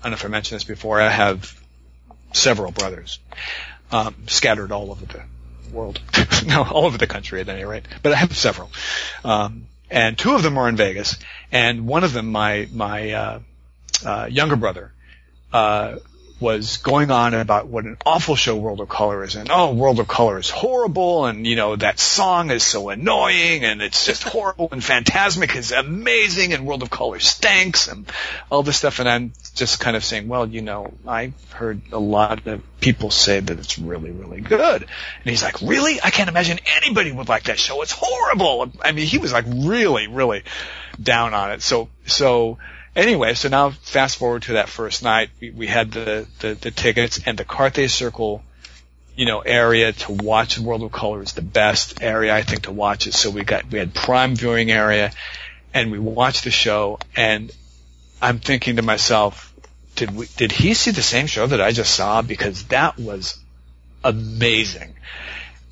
I 0.00 0.04
don't 0.04 0.12
know 0.12 0.14
if 0.14 0.24
I 0.24 0.28
mentioned 0.28 0.60
this 0.60 0.64
before. 0.64 1.00
I 1.00 1.10
have 1.10 1.60
several 2.32 2.70
brothers 2.70 3.18
um, 3.90 4.14
scattered 4.28 4.70
all 4.70 4.92
over 4.92 5.04
the 5.04 5.22
world, 5.72 6.00
no, 6.46 6.62
all 6.62 6.86
over 6.86 6.98
the 6.98 7.08
country 7.08 7.40
at 7.40 7.48
any 7.48 7.64
rate. 7.64 7.86
But 8.02 8.12
I 8.12 8.16
have 8.16 8.36
several, 8.36 8.70
um, 9.24 9.66
and 9.90 10.16
two 10.16 10.34
of 10.34 10.44
them 10.44 10.58
are 10.58 10.68
in 10.68 10.76
Vegas, 10.76 11.16
and 11.50 11.88
one 11.88 12.04
of 12.04 12.12
them, 12.12 12.30
my 12.30 12.68
my 12.72 13.10
uh, 13.10 13.40
uh, 14.04 14.28
younger 14.30 14.56
brother, 14.56 14.92
uh, 15.52 15.96
was 16.38 16.76
going 16.78 17.10
on 17.10 17.32
about 17.32 17.66
what 17.66 17.84
an 17.84 17.96
awful 18.04 18.36
show 18.36 18.56
World 18.56 18.80
of 18.80 18.88
Color 18.88 19.24
is, 19.24 19.36
and 19.36 19.48
oh, 19.50 19.72
World 19.72 20.00
of 20.00 20.08
Color 20.08 20.38
is 20.38 20.50
horrible, 20.50 21.24
and 21.24 21.46
you 21.46 21.56
know 21.56 21.76
that 21.76 21.98
song 21.98 22.50
is 22.50 22.62
so 22.62 22.90
annoying, 22.90 23.64
and 23.64 23.80
it's 23.80 24.04
just 24.04 24.22
horrible, 24.22 24.68
and 24.70 24.82
Fantasmic 24.82 25.56
is 25.56 25.72
amazing, 25.72 26.52
and 26.52 26.66
World 26.66 26.82
of 26.82 26.90
Color 26.90 27.20
stinks, 27.20 27.88
and 27.88 28.10
all 28.50 28.62
this 28.62 28.76
stuff, 28.76 28.98
and 28.98 29.08
I'm 29.08 29.32
just 29.54 29.80
kind 29.80 29.96
of 29.96 30.04
saying, 30.04 30.28
well, 30.28 30.46
you 30.46 30.60
know, 30.60 30.92
I've 31.06 31.52
heard 31.52 31.80
a 31.90 31.98
lot 31.98 32.46
of 32.46 32.62
people 32.80 33.10
say 33.10 33.40
that 33.40 33.58
it's 33.58 33.78
really, 33.78 34.10
really 34.10 34.42
good, 34.42 34.82
and 34.82 34.90
he's 35.24 35.42
like, 35.42 35.62
really? 35.62 36.00
I 36.02 36.10
can't 36.10 36.28
imagine 36.28 36.58
anybody 36.82 37.12
would 37.12 37.30
like 37.30 37.44
that 37.44 37.58
show. 37.58 37.80
It's 37.80 37.94
horrible. 37.96 38.70
I 38.82 38.92
mean, 38.92 39.06
he 39.06 39.16
was 39.16 39.32
like 39.32 39.46
really, 39.48 40.06
really 40.06 40.42
down 41.02 41.32
on 41.32 41.50
it. 41.52 41.62
So, 41.62 41.88
so 42.04 42.58
anyway, 42.96 43.34
so 43.34 43.48
now 43.48 43.70
fast 43.70 44.16
forward 44.16 44.42
to 44.42 44.54
that 44.54 44.68
first 44.68 45.02
night, 45.02 45.30
we, 45.40 45.50
we 45.50 45.66
had 45.66 45.92
the, 45.92 46.26
the, 46.40 46.54
the 46.54 46.70
tickets 46.70 47.20
and 47.24 47.38
the 47.38 47.44
Carthay 47.44 47.88
Circle, 47.88 48.42
you 49.14 49.26
know, 49.26 49.40
area 49.40 49.92
to 49.92 50.12
watch 50.12 50.58
World 50.58 50.82
of 50.82 50.92
Color 50.92 51.22
is 51.22 51.34
the 51.34 51.42
best 51.42 52.02
area, 52.02 52.34
I 52.34 52.42
think, 52.42 52.62
to 52.62 52.72
watch 52.72 53.06
it. 53.06 53.14
So 53.14 53.30
we 53.30 53.44
got, 53.44 53.70
we 53.70 53.78
had 53.78 53.94
prime 53.94 54.34
viewing 54.34 54.70
area 54.70 55.12
and 55.72 55.92
we 55.92 55.98
watched 55.98 56.44
the 56.44 56.50
show 56.50 56.98
and 57.14 57.52
I'm 58.20 58.38
thinking 58.38 58.76
to 58.76 58.82
myself, 58.82 59.52
did 59.94 60.14
we, 60.14 60.26
did 60.36 60.52
he 60.52 60.74
see 60.74 60.90
the 60.90 61.02
same 61.02 61.26
show 61.26 61.46
that 61.46 61.60
I 61.60 61.72
just 61.72 61.94
saw? 61.94 62.22
Because 62.22 62.64
that 62.64 62.98
was 62.98 63.38
amazing. 64.02 64.94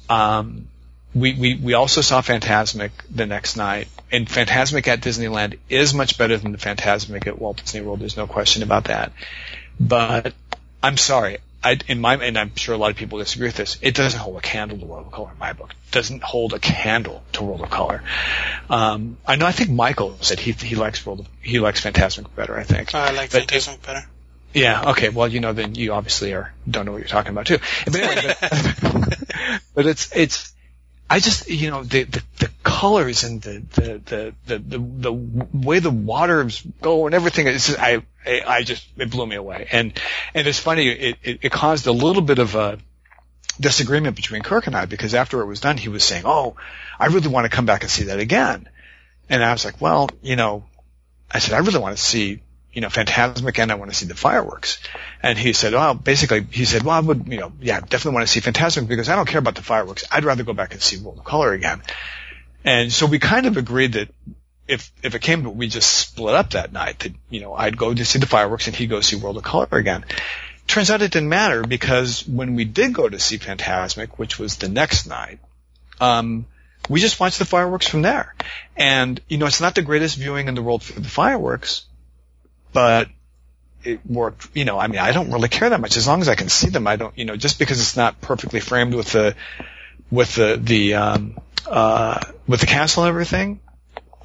Um, 0.09 0.69
we, 1.15 1.35
we, 1.35 1.55
we 1.57 1.75
also 1.75 2.01
saw 2.01 2.21
Fantasmic 2.21 2.91
the 3.11 3.27
next 3.27 3.57
night, 3.57 3.89
and 4.15 4.29
Fantasmic 4.29 4.87
at 4.87 5.01
Disneyland 5.01 5.59
is 5.69 5.93
much 5.93 6.17
better 6.17 6.37
than 6.37 6.53
the 6.53 6.59
Fantasmic 6.59 7.27
at 7.27 7.39
Walt 7.39 7.57
Disney 7.57 7.81
World. 7.81 8.01
There's 8.01 8.17
no 8.17 8.27
question 8.27 8.63
about 8.63 8.85
that. 8.85 9.13
But 9.81 10.35
I'm 10.83 10.97
sorry, 10.97 11.39
I, 11.65 11.79
in 11.89 12.01
my, 12.01 12.15
and 12.15 12.39
I'm 12.39 12.55
sure 12.55 12.75
a 12.75 12.79
lot 12.79 12.93
of 12.93 12.97
people 12.97 13.19
disagree 13.19 13.49
with 13.49 13.57
this, 13.57 13.77
it 13.83 13.95
doesn't 13.95 14.21
hold 14.21 14.37
a 14.37 14.41
candle 14.41 14.79
to 14.79 14.87
World 14.87 15.07
of 15.07 15.13
Color 15.13 15.33
in 15.33 15.39
my 15.39 15.53
book. 15.53 15.71
It 15.71 15.91
doesn't 15.91 16.23
hold 16.23 16.53
a 16.53 16.61
candle 16.61 17.25
to 17.33 17.43
World 17.43 17.63
of 17.63 17.71
Color. 17.71 18.05
Um, 18.71 19.17
I 19.27 19.35
know, 19.35 19.47
I 19.47 19.53
think 19.53 19.71
Michael 19.71 20.17
said 20.21 20.39
he, 20.39 20.53
he 20.53 20.77
likes 20.77 21.05
World 21.05 21.21
of, 21.21 21.29
he 21.43 21.59
likes 21.59 21.81
Fantasmic 21.81 22.33
better, 22.37 22.57
I 22.57 22.63
think. 22.63 22.95
I 22.95 23.11
like 23.11 23.33
But- 23.33 23.49
Fantasmic 23.49 23.85
better. 23.85 24.07
Yeah, 24.53 24.91
okay, 24.93 25.09
well, 25.09 25.27
you 25.27 25.41
know, 25.41 25.53
then 25.53 25.75
you 25.75 25.93
obviously 25.93 26.33
are, 26.33 26.55
don't 26.71 26.87
know 26.87 26.93
what 26.93 26.99
you're 26.99 27.09
talking 27.09 27.33
about 27.33 27.47
too. 27.47 27.59
But 27.87 27.97
anyway, 27.97 28.35
but, 28.41 29.61
but 29.75 29.87
it's, 29.87 30.15
it's, 30.15 30.54
I 31.09 31.21
just, 31.21 31.49
you 31.49 31.71
know, 31.71 31.83
the, 31.83 32.05
the, 32.05 32.23
the 32.39 32.51
colors 32.63 33.25
and 33.25 33.43
the, 33.43 33.63
the, 33.75 34.35
the, 34.47 34.59
the, 34.59 34.79
the, 34.79 35.13
way 35.13 35.79
the 35.79 35.91
waters 35.91 36.63
go 36.81 37.07
and 37.07 37.15
everything, 37.15 37.47
it's 37.47 37.67
just, 37.69 37.79
I, 37.79 38.03
I, 38.27 38.43
I 38.47 38.63
just, 38.63 38.87
it 38.97 39.11
blew 39.11 39.27
me 39.27 39.37
away. 39.37 39.69
And, 39.71 39.99
and 40.33 40.47
it's 40.47 40.59
funny, 40.59 40.89
it, 40.89 41.17
it, 41.23 41.39
it 41.43 41.53
caused 41.53 41.87
a 41.87 41.93
little 41.93 42.23
bit 42.23 42.39
of 42.39 42.55
a 42.55 42.79
disagreement 43.61 44.17
between 44.17 44.43
Kirk 44.43 44.67
and 44.67 44.75
I 44.75 44.87
because 44.87 45.15
after 45.15 45.41
it 45.41 45.47
was 45.47 45.61
done, 45.61 45.77
he 45.77 45.89
was 45.89 46.05
saying, 46.05 46.23
oh, 46.25 46.57
I 46.99 47.07
really 47.07 47.29
want 47.29 47.45
to 47.45 47.55
come 47.55 47.67
back 47.67 47.83
and 47.83 47.91
see 47.91 48.05
that 48.05 48.19
again. 48.19 48.69
And 49.29 49.45
I 49.45 49.53
was 49.53 49.65
like, 49.65 49.81
well, 49.81 50.09
you 50.23 50.37
know, 50.37 50.65
I 51.31 51.39
said, 51.39 51.55
I 51.55 51.59
really 51.59 51.79
want 51.79 51.97
to 51.97 52.03
see, 52.03 52.41
you 52.75 52.81
know, 52.81 52.89
Fantasmic 52.89 53.59
and 53.59 53.71
I 53.71 53.77
want 53.77 53.91
to 53.91 53.97
see 53.97 54.07
the 54.07 54.15
fireworks. 54.15 54.81
And 55.23 55.39
he 55.39 55.53
said, 55.53 55.73
well, 55.73 55.95
basically, 55.95 56.45
he 56.51 56.65
said, 56.65 56.83
well, 56.83 56.97
I 56.97 57.01
would, 57.01 57.29
you 57.29 57.39
know, 57.39 57.53
yeah, 57.61 57.81
definitely 57.81 58.15
want 58.15 58.27
to 58.27 58.33
see 58.33 58.41
Fantasmic 58.41 58.89
because 58.89 59.09
I 59.09 59.17
don't 59.17 59.29
care 59.29 59.39
about 59.39 59.55
the 59.55 59.63
fireworks. 59.63 60.05
I'd 60.11 60.25
rather 60.25 60.43
go 60.43 60.53
back 60.53 60.73
and 60.73 60.83
see 60.83 60.99
World 60.99 61.19
of 61.19 61.25
Color 61.25 61.53
again. 61.53 61.83
And 62.65 62.93
so 62.93 63.07
we 63.07 63.19
kind 63.21 63.47
of 63.47 63.57
agreed 63.57 63.93
that 63.93 64.09
if, 64.67 64.91
if 65.03 65.15
it 65.15 65.21
came 65.21 65.45
to 65.45 65.51
we 65.51 65.69
just 65.69 65.91
split 65.91 66.35
up 66.35 66.51
that 66.51 66.73
night 66.73 66.99
that, 67.01 67.13
you 67.31 67.41
know, 67.41 67.55
I'd 67.55 67.77
go 67.77 67.95
to 67.95 68.05
see 68.05 68.19
the 68.19 68.27
fireworks 68.27 68.67
and 68.67 68.75
he'd 68.75 68.89
go 68.89 69.01
see 69.01 69.17
World 69.17 69.37
of 69.37 69.45
Color 69.45 69.69
again. 69.71 70.05
Turns 70.67 70.91
out 70.91 71.03
it 71.03 71.13
didn't 71.13 71.29
matter 71.29 71.63
because 71.63 72.27
when 72.27 72.55
we 72.55 72.65
did 72.65 72.93
go 72.93 73.09
to 73.09 73.21
see 73.21 73.39
Fantasmic, 73.39 74.11
which 74.17 74.39
was 74.39 74.57
the 74.57 74.69
next 74.69 75.07
night, 75.07 75.39
um, 76.01 76.47
we 76.89 77.01
just 77.01 77.21
watched 77.21 77.39
the 77.39 77.45
fireworks 77.45 77.87
from 77.87 78.03
there. 78.03 78.35
And, 78.77 79.21
you 79.29 79.39
know, 79.39 79.47
it's 79.47 79.61
not 79.61 79.75
the 79.75 79.83
greatest 79.83 80.17
viewing 80.17 80.49
in 80.49 80.55
the 80.55 80.63
world 80.63 80.83
for 80.83 80.99
the 80.99 81.09
fireworks, 81.09 81.85
but 82.75 83.09
it 83.85 84.05
worked, 84.05 84.49
you 84.55 84.67
know, 84.67 84.79
I 84.79 84.89
mean, 84.89 84.99
I 84.99 85.13
don't 85.13 85.31
really 85.31 85.49
care 85.49 85.71
that 85.71 85.81
much. 85.81 85.97
As 85.97 86.07
long 86.07 86.21
as 86.21 86.29
I 86.29 86.35
can 86.35 86.51
see 86.51 86.69
them, 86.69 86.87
I 86.87 86.97
don't, 86.97 87.17
you 87.17 87.25
know, 87.25 87.37
just 87.37 87.59
because 87.59 87.81
it's 87.81 87.97
not 87.97 88.21
perfectly 88.21 88.61
framed 88.61 88.95
with 88.95 89.13
the, 89.13 89.35
with 90.11 90.35
the, 90.35 90.61
the, 90.63 90.95
um, 90.95 91.39
uh, 91.67 92.21
with 92.47 92.61
the 92.61 92.67
castle 92.67 93.05
and 93.05 93.09
everything, 93.09 93.61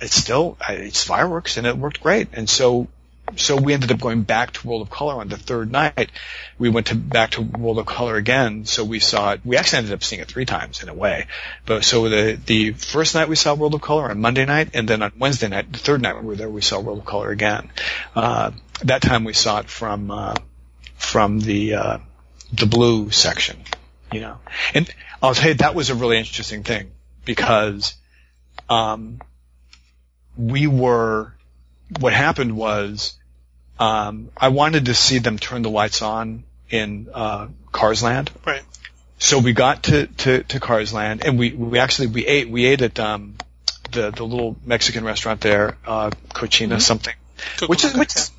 it's 0.02 0.16
still, 0.16 0.58
it's 0.68 1.04
fireworks 1.04 1.58
and 1.58 1.68
it 1.68 1.78
worked 1.78 2.02
great. 2.02 2.30
And 2.34 2.50
so, 2.50 2.88
so 3.36 3.56
we 3.56 3.74
ended 3.74 3.92
up 3.92 4.00
going 4.00 4.24
back 4.24 4.52
to 4.54 4.68
World 4.68 4.82
of 4.82 4.90
Color 4.90 5.16
on 5.16 5.28
the 5.28 5.38
third 5.38 5.72
night. 5.72 6.12
We 6.58 6.70
went 6.70 6.88
to 6.88 6.96
back 6.96 7.32
to 7.32 7.42
World 7.42 7.80
of 7.80 7.86
Color 7.86 8.16
again, 8.16 8.66
so 8.66 8.84
we 8.84 9.00
saw 9.00 9.34
it. 9.34 9.42
We 9.44 9.58
actually 9.58 9.80
ended 9.80 9.94
up 9.94 10.04
seeing 10.04 10.22
it 10.22 10.28
three 10.28 10.46
times 10.46 10.84
in 10.84 10.90
a 10.90 10.94
way. 10.94 11.28
But 11.66 11.84
so 11.84 12.10
the 12.10 12.40
the 12.46 12.72
first 12.74 13.16
night 13.16 13.30
we 13.30 13.36
saw 13.36 13.54
World 13.54 13.76
of 13.76 13.82
Color 13.82 14.10
on 14.10 14.22
Monday 14.22 14.46
night, 14.46 14.72
and 14.74 14.88
then 14.88 15.02
on 15.02 15.14
Wednesday 15.18 15.48
night, 15.48 15.72
the 15.72 15.80
third 15.80 16.02
night 16.02 16.16
when 16.16 16.24
we 16.24 16.30
were 16.30 16.36
there, 16.36 16.50
we 16.50 16.62
saw 16.62 16.80
World 16.80 17.00
of 17.00 17.06
Color 17.06 17.32
again. 17.32 17.70
Uh, 18.16 18.52
that 18.84 19.02
time 19.02 19.24
we 19.24 19.34
saw 19.34 19.60
it 19.60 19.70
from 19.70 20.12
uh, 20.12 20.36
from 20.96 21.40
the 21.40 21.76
uh, 21.76 21.98
the 22.54 22.66
blue 22.66 23.12
section, 23.12 23.58
you 24.12 24.22
know. 24.22 24.38
And 24.74 24.90
I'll 25.22 25.34
tell 25.34 25.50
you 25.50 25.56
that 25.56 25.76
was 25.76 25.90
a 25.90 25.96
really 25.96 26.18
interesting 26.18 26.64
thing 26.64 26.92
because 27.26 27.96
um, 28.70 29.20
we 30.38 30.68
were 30.68 31.34
what 32.00 32.14
happened 32.14 32.56
was 32.56 33.19
um, 33.80 34.30
I 34.38 34.50
wanted 34.50 34.86
to 34.86 34.94
see 34.94 35.20
them 35.20 35.40
turn 35.40 35.62
the 35.62 35.70
lights 35.70 36.02
on 36.02 36.44
in 36.70 37.08
uh, 37.14 37.48
Cars 37.72 38.04
Land. 38.04 38.30
Right. 38.46 38.62
So 39.18 39.40
we 39.40 39.54
got 39.54 39.84
to, 39.84 40.08
to, 40.08 40.44
to 40.44 40.60
Cars 40.60 40.94
Land 40.94 41.26
and 41.26 41.40
we, 41.40 41.52
we 41.52 41.80
actually 41.80 42.08
we 42.08 42.26
ate 42.26 42.50
we 42.50 42.66
ate 42.66 42.82
at 42.82 43.00
um, 43.00 43.36
the 43.92 44.12
the 44.12 44.24
little 44.24 44.56
Mexican 44.66 45.04
restaurant 45.04 45.42
there, 45.42 45.78
uh, 45.86 46.12
Cochina 46.34 46.80
something, 46.80 47.14
which 47.68 47.84
is 47.84 47.96
which 47.96 48.16
is 48.16 48.32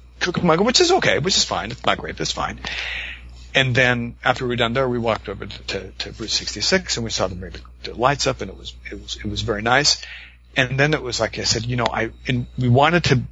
which 0.58 0.80
is 0.80 0.92
okay, 0.92 1.18
which 1.18 1.36
is 1.36 1.44
fine. 1.44 1.70
It's 1.70 1.84
not 1.84 1.98
great, 1.98 2.14
but 2.14 2.22
it's 2.22 2.32
fine. 2.32 2.60
And 3.54 3.74
then 3.74 4.16
after 4.24 4.44
we 4.44 4.50
were 4.50 4.56
done 4.56 4.74
there, 4.74 4.88
we 4.88 4.98
walked 4.98 5.28
over 5.28 5.44
to, 5.44 5.62
to, 5.64 5.90
to 5.90 6.12
Route 6.12 6.30
66 6.30 6.96
and 6.96 7.04
we 7.04 7.10
saw 7.10 7.26
them 7.26 7.40
bring 7.40 7.52
the, 7.52 7.90
the 7.90 7.94
lights 7.98 8.26
up 8.26 8.40
and 8.42 8.50
it 8.50 8.56
was, 8.56 8.74
it 8.90 9.00
was, 9.00 9.16
it 9.16 9.26
was 9.26 9.42
very 9.42 9.62
nice. 9.62 10.04
And 10.56 10.78
then 10.78 10.94
it 10.94 11.02
was 11.02 11.18
like 11.18 11.38
I 11.38 11.42
said, 11.42 11.64
you 11.64 11.76
know, 11.76 11.86
I, 11.92 12.10
and 12.28 12.46
we 12.56 12.68
wanted 12.68 13.04
to 13.04 13.22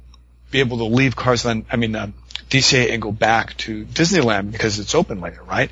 be 0.51 0.59
able 0.59 0.77
to 0.77 0.85
leave 0.85 1.15
Carsland, 1.15 1.65
I 1.71 1.75
mean, 1.75 1.95
uh, 1.95 2.11
DCA 2.49 2.91
and 2.91 3.01
go 3.01 3.11
back 3.11 3.55
to 3.57 3.85
Disneyland 3.85 4.51
because 4.51 4.79
it's 4.79 4.95
open 4.95 5.21
later, 5.21 5.41
right? 5.43 5.69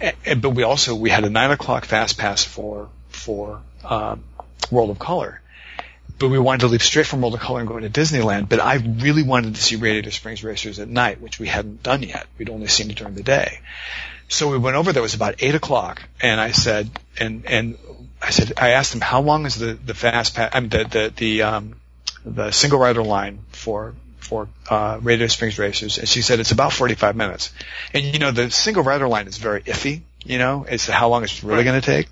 And, 0.00 0.16
and, 0.26 0.42
but 0.42 0.50
we 0.50 0.62
also, 0.62 0.94
we 0.94 1.10
had 1.10 1.24
a 1.24 1.30
nine 1.30 1.50
o'clock 1.50 1.84
fast 1.84 2.18
pass 2.18 2.44
for, 2.44 2.88
for, 3.08 3.60
um, 3.84 4.24
World 4.70 4.90
of 4.90 4.98
Color. 4.98 5.40
But 6.18 6.28
we 6.28 6.38
wanted 6.38 6.60
to 6.60 6.66
leave 6.68 6.82
straight 6.82 7.06
from 7.06 7.22
World 7.22 7.34
of 7.34 7.40
Color 7.40 7.60
and 7.60 7.68
go 7.68 7.78
into 7.78 7.90
Disneyland, 7.90 8.48
but 8.48 8.60
I 8.60 8.74
really 8.74 9.22
wanted 9.22 9.54
to 9.56 9.62
see 9.62 9.76
Radiator 9.76 10.10
Springs 10.10 10.44
Racers 10.44 10.78
at 10.78 10.88
night, 10.88 11.20
which 11.20 11.38
we 11.38 11.48
hadn't 11.48 11.82
done 11.82 12.02
yet. 12.02 12.26
We'd 12.38 12.50
only 12.50 12.68
seen 12.68 12.90
it 12.90 12.96
during 12.96 13.14
the 13.14 13.22
day. 13.22 13.60
So 14.28 14.50
we 14.50 14.58
went 14.58 14.76
over 14.76 14.92
there, 14.92 15.00
it 15.00 15.02
was 15.02 15.14
about 15.14 15.36
eight 15.40 15.54
o'clock, 15.54 16.02
and 16.20 16.40
I 16.40 16.52
said, 16.52 16.90
and, 17.18 17.44
and 17.46 17.76
I 18.20 18.30
said, 18.30 18.52
I 18.56 18.70
asked 18.70 18.94
him, 18.94 19.00
how 19.00 19.20
long 19.20 19.46
is 19.46 19.56
the, 19.56 19.74
the 19.74 19.94
fast 19.94 20.34
pass, 20.34 20.50
I 20.54 20.60
mean, 20.60 20.70
the, 20.70 20.84
the, 20.84 21.12
the, 21.14 21.42
um, 21.42 21.74
the 22.24 22.50
single 22.50 22.78
rider 22.78 23.02
line 23.02 23.40
for, 23.62 23.94
for, 24.18 24.48
uh, 24.68 24.98
Radiator 25.00 25.28
Springs 25.28 25.58
Racers? 25.58 25.98
And 25.98 26.08
she 26.08 26.22
said, 26.22 26.40
it's 26.40 26.52
about 26.52 26.72
45 26.72 27.16
minutes. 27.16 27.52
And 27.94 28.04
you 28.04 28.18
know, 28.18 28.30
the 28.30 28.50
single 28.50 28.82
rider 28.82 29.08
line 29.08 29.26
is 29.26 29.38
very 29.38 29.62
iffy, 29.62 30.02
you 30.24 30.38
know, 30.38 30.66
as 30.68 30.86
to 30.86 30.92
how 30.92 31.08
long 31.08 31.24
it's 31.24 31.42
really 31.42 31.64
going 31.64 31.80
to 31.80 31.84
take. 31.84 32.08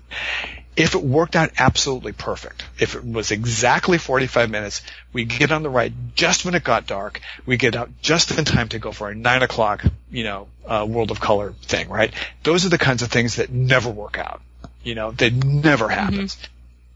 If 0.77 0.95
it 0.95 1.03
worked 1.03 1.35
out 1.35 1.51
absolutely 1.59 2.13
perfect, 2.13 2.63
if 2.79 2.95
it 2.95 3.03
was 3.05 3.31
exactly 3.31 3.97
45 3.97 4.49
minutes, 4.49 4.81
we 5.11 5.25
get 5.25 5.51
on 5.51 5.63
the 5.63 5.69
ride 5.69 5.93
just 6.15 6.45
when 6.45 6.55
it 6.55 6.63
got 6.63 6.87
dark. 6.87 7.19
We 7.45 7.57
get 7.57 7.75
out 7.75 7.89
just 8.01 8.37
in 8.37 8.45
time 8.45 8.69
to 8.69 8.79
go 8.79 8.93
for 8.93 9.09
a 9.09 9.15
nine 9.15 9.43
o'clock, 9.43 9.83
you 10.09 10.23
know, 10.23 10.47
uh, 10.65 10.85
World 10.89 11.11
of 11.11 11.19
Color 11.19 11.51
thing, 11.63 11.89
right? 11.89 12.13
Those 12.43 12.65
are 12.65 12.69
the 12.69 12.77
kinds 12.77 13.01
of 13.01 13.11
things 13.11 13.35
that 13.35 13.51
never 13.51 13.89
work 13.89 14.17
out. 14.17 14.41
You 14.83 14.95
know, 14.95 15.11
that 15.11 15.33
never 15.33 15.89
happens. 15.89 16.37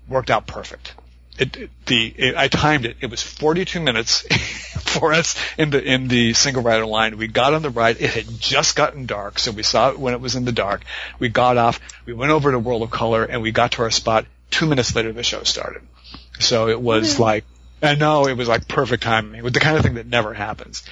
Worked 0.08 0.32
out 0.32 0.48
perfect. 0.48 0.94
It, 1.38 1.58
it 1.58 1.70
the 1.86 2.08
it, 2.08 2.36
I 2.36 2.48
timed 2.48 2.86
it. 2.86 2.98
It 3.02 3.12
was 3.12 3.22
42 3.22 3.80
minutes 3.82 4.22
for 4.80 5.14
us 5.14 5.36
in 5.58 5.70
the 5.70 5.84
in 5.84 6.08
the 6.08 6.34
single 6.34 6.64
rider 6.64 6.86
line. 6.86 7.18
We 7.18 7.28
got 7.28 7.54
on 7.54 7.62
the 7.62 7.70
ride. 7.70 7.98
It 8.00 8.12
had 8.12 8.40
just 8.40 8.76
gotten 8.76 9.06
dark, 9.06 9.40
so 9.40 9.52
we 9.52 9.64
saw 9.64 9.92
it 9.92 10.00
when 10.00 10.14
it 10.14 10.22
was 10.22 10.36
in 10.36 10.46
the 10.46 10.52
dark. 10.52 10.84
We 11.20 11.30
got 11.30 11.58
off. 11.58 11.80
We 12.06 12.14
went 12.14 12.32
over 12.32 12.52
to 12.52 12.60
World 12.60 12.84
of 12.84 12.92
Color, 12.92 13.26
and 13.26 13.42
we 13.42 13.52
got 13.52 13.74
to 13.74 13.84
our 13.84 13.92
spot. 13.92 14.26
Two 14.50 14.66
minutes 14.66 14.96
later, 14.96 15.12
the 15.12 15.24
show 15.24 15.44
started. 15.44 15.82
So 16.40 16.70
it 16.70 16.80
was 16.80 17.20
like, 17.20 17.44
I 17.82 17.96
know 17.96 18.28
it 18.28 18.38
was 18.38 18.48
like 18.48 18.68
perfect 18.68 19.04
timing. 19.04 19.40
It 19.40 19.44
was 19.44 19.54
the 19.54 19.60
kind 19.60 19.78
of 19.78 19.84
thing 19.84 19.96
that 19.96 20.06
never 20.06 20.34
happens. 20.34 20.84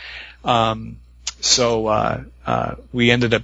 Um, 0.43 0.97
so 1.39 1.87
uh, 1.87 2.23
uh, 2.45 2.75
we 2.91 3.11
ended 3.11 3.33
up 3.33 3.43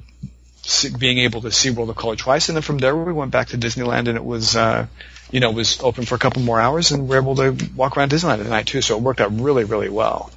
being 0.98 1.20
able 1.20 1.42
to 1.42 1.52
see 1.52 1.70
World 1.70 1.90
of 1.90 1.96
Color 1.96 2.16
twice, 2.16 2.50
and 2.50 2.56
then 2.56 2.62
from 2.62 2.78
there 2.78 2.96
we 2.96 3.14
went 3.14 3.32
back 3.32 3.50
to 3.50 3.58
Disneyland, 3.58 4.08
and 4.08 4.16
it 4.16 4.24
was, 4.24 4.56
uh, 4.56 4.88
you 5.32 5.40
know, 5.40 5.50
it 5.50 5.56
was 5.56 5.80
open 5.82 6.06
for 6.06 6.16
a 6.16 6.20
couple 6.20 6.42
more 6.42 6.60
hours, 6.60 6.92
and 6.92 7.08
we're 7.08 7.18
able 7.22 7.36
to 7.36 7.56
walk 7.76 7.98
around 7.98 8.12
Disneyland 8.12 8.40
at 8.40 8.48
night 8.48 8.68
too. 8.68 8.82
So 8.82 8.96
it 8.98 9.02
worked 9.02 9.22
out 9.22 9.32
really, 9.40 9.64
really 9.64 9.90
well. 9.90 10.32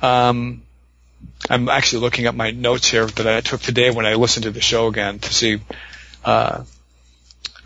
Um, 0.00 0.62
I'm 1.48 1.68
actually 1.68 2.00
looking 2.02 2.26
at 2.26 2.34
my 2.34 2.50
notes 2.50 2.90
here 2.90 3.06
that 3.06 3.26
I 3.26 3.40
took 3.40 3.60
today 3.60 3.90
when 3.90 4.06
I 4.06 4.14
listened 4.14 4.44
to 4.44 4.50
the 4.50 4.60
show 4.60 4.88
again 4.88 5.18
to 5.20 5.32
see 5.32 5.60
uh, 6.24 6.64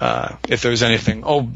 uh, 0.00 0.36
if 0.48 0.62
there 0.62 0.70
was 0.70 0.82
anything. 0.82 1.22
Oh, 1.26 1.48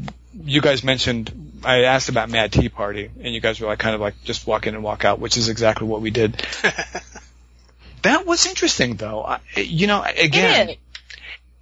you 0.43 0.61
guys 0.61 0.83
mentioned 0.83 1.61
I 1.63 1.83
asked 1.83 2.09
about 2.09 2.29
Mad 2.29 2.51
Tea 2.51 2.69
Party, 2.69 3.11
and 3.21 3.33
you 3.33 3.39
guys 3.41 3.59
were 3.59 3.67
like 3.67 3.79
kind 3.79 3.93
of 3.95 4.01
like 4.01 4.15
just 4.23 4.47
walk 4.47 4.65
in 4.67 4.73
and 4.75 4.83
walk 4.83 5.05
out, 5.05 5.19
which 5.19 5.37
is 5.37 5.47
exactly 5.49 5.87
what 5.87 6.01
we 6.01 6.09
did. 6.09 6.33
that 8.01 8.25
was 8.25 8.45
interesting, 8.47 8.95
though. 8.95 9.23
I, 9.23 9.39
you 9.55 9.87
know, 9.87 10.03
again, 10.03 10.69
It 10.69 10.71
is. 10.71 10.77
i- 10.77 10.90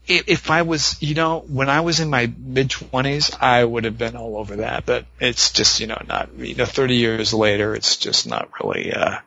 if 0.10 0.50
I 0.50 0.64
was, 0.64 1.02
you 1.02 1.14
know, 1.14 1.40
when 1.40 1.70
I 1.70 1.82
was 1.82 2.00
in 2.00 2.10
my 2.10 2.32
mid 2.38 2.72
twenties, 2.72 3.32
I 3.40 3.64
would 3.64 3.84
have 3.84 3.98
been 3.98 4.16
all 4.16 4.38
over 4.38 4.58
that. 4.58 4.86
But 4.86 5.06
it's 5.20 5.52
just, 5.52 5.80
you 5.80 5.88
know, 5.88 6.02
not, 6.08 6.36
you 6.38 6.56
know, 6.56 6.66
thirty 6.66 6.96
years 6.96 7.34
later, 7.34 7.76
it's 7.76 7.98
just 7.98 8.28
not 8.28 8.50
really, 8.62 8.92
uh, 8.92 9.20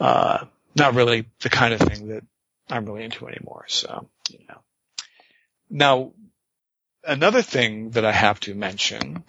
uh, 0.00 0.44
not 0.76 0.94
really 0.94 1.26
the 1.40 1.50
kind 1.50 1.74
of 1.74 1.80
thing 1.80 2.08
that 2.08 2.24
I'm 2.70 2.86
really 2.86 3.04
into 3.04 3.26
anymore. 3.26 3.64
So, 3.68 4.08
you 4.30 4.40
know. 4.48 4.58
Now, 5.68 6.12
another 7.04 7.42
thing 7.42 7.90
that 7.90 8.04
I 8.04 8.12
have 8.12 8.40
to 8.40 8.54
mention 8.54 9.24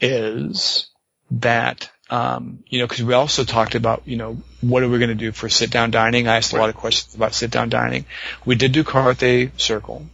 is 0.00 0.90
that, 1.30 1.90
um, 2.08 2.62
you 2.68 2.78
know, 2.78 2.86
because 2.86 3.02
we 3.02 3.14
also 3.14 3.44
talked 3.44 3.74
about, 3.74 4.02
you 4.06 4.16
know, 4.16 4.38
what 4.60 4.82
are 4.82 4.88
we 4.88 4.98
going 4.98 5.08
to 5.08 5.14
do 5.14 5.32
for 5.32 5.48
sit 5.48 5.70
down 5.70 5.90
dining? 5.90 6.28
I 6.28 6.36
asked 6.36 6.52
a 6.52 6.56
lot 6.56 6.68
of 6.68 6.76
questions 6.76 7.14
about 7.14 7.34
sit 7.34 7.50
down 7.50 7.68
dining. 7.68 8.04
We 8.44 8.54
did 8.54 8.72
do 8.72 8.84
Carthay 8.84 9.50
Circle. 9.60 10.06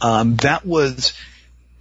Um, 0.00 0.36
that 0.36 0.64
was 0.64 1.12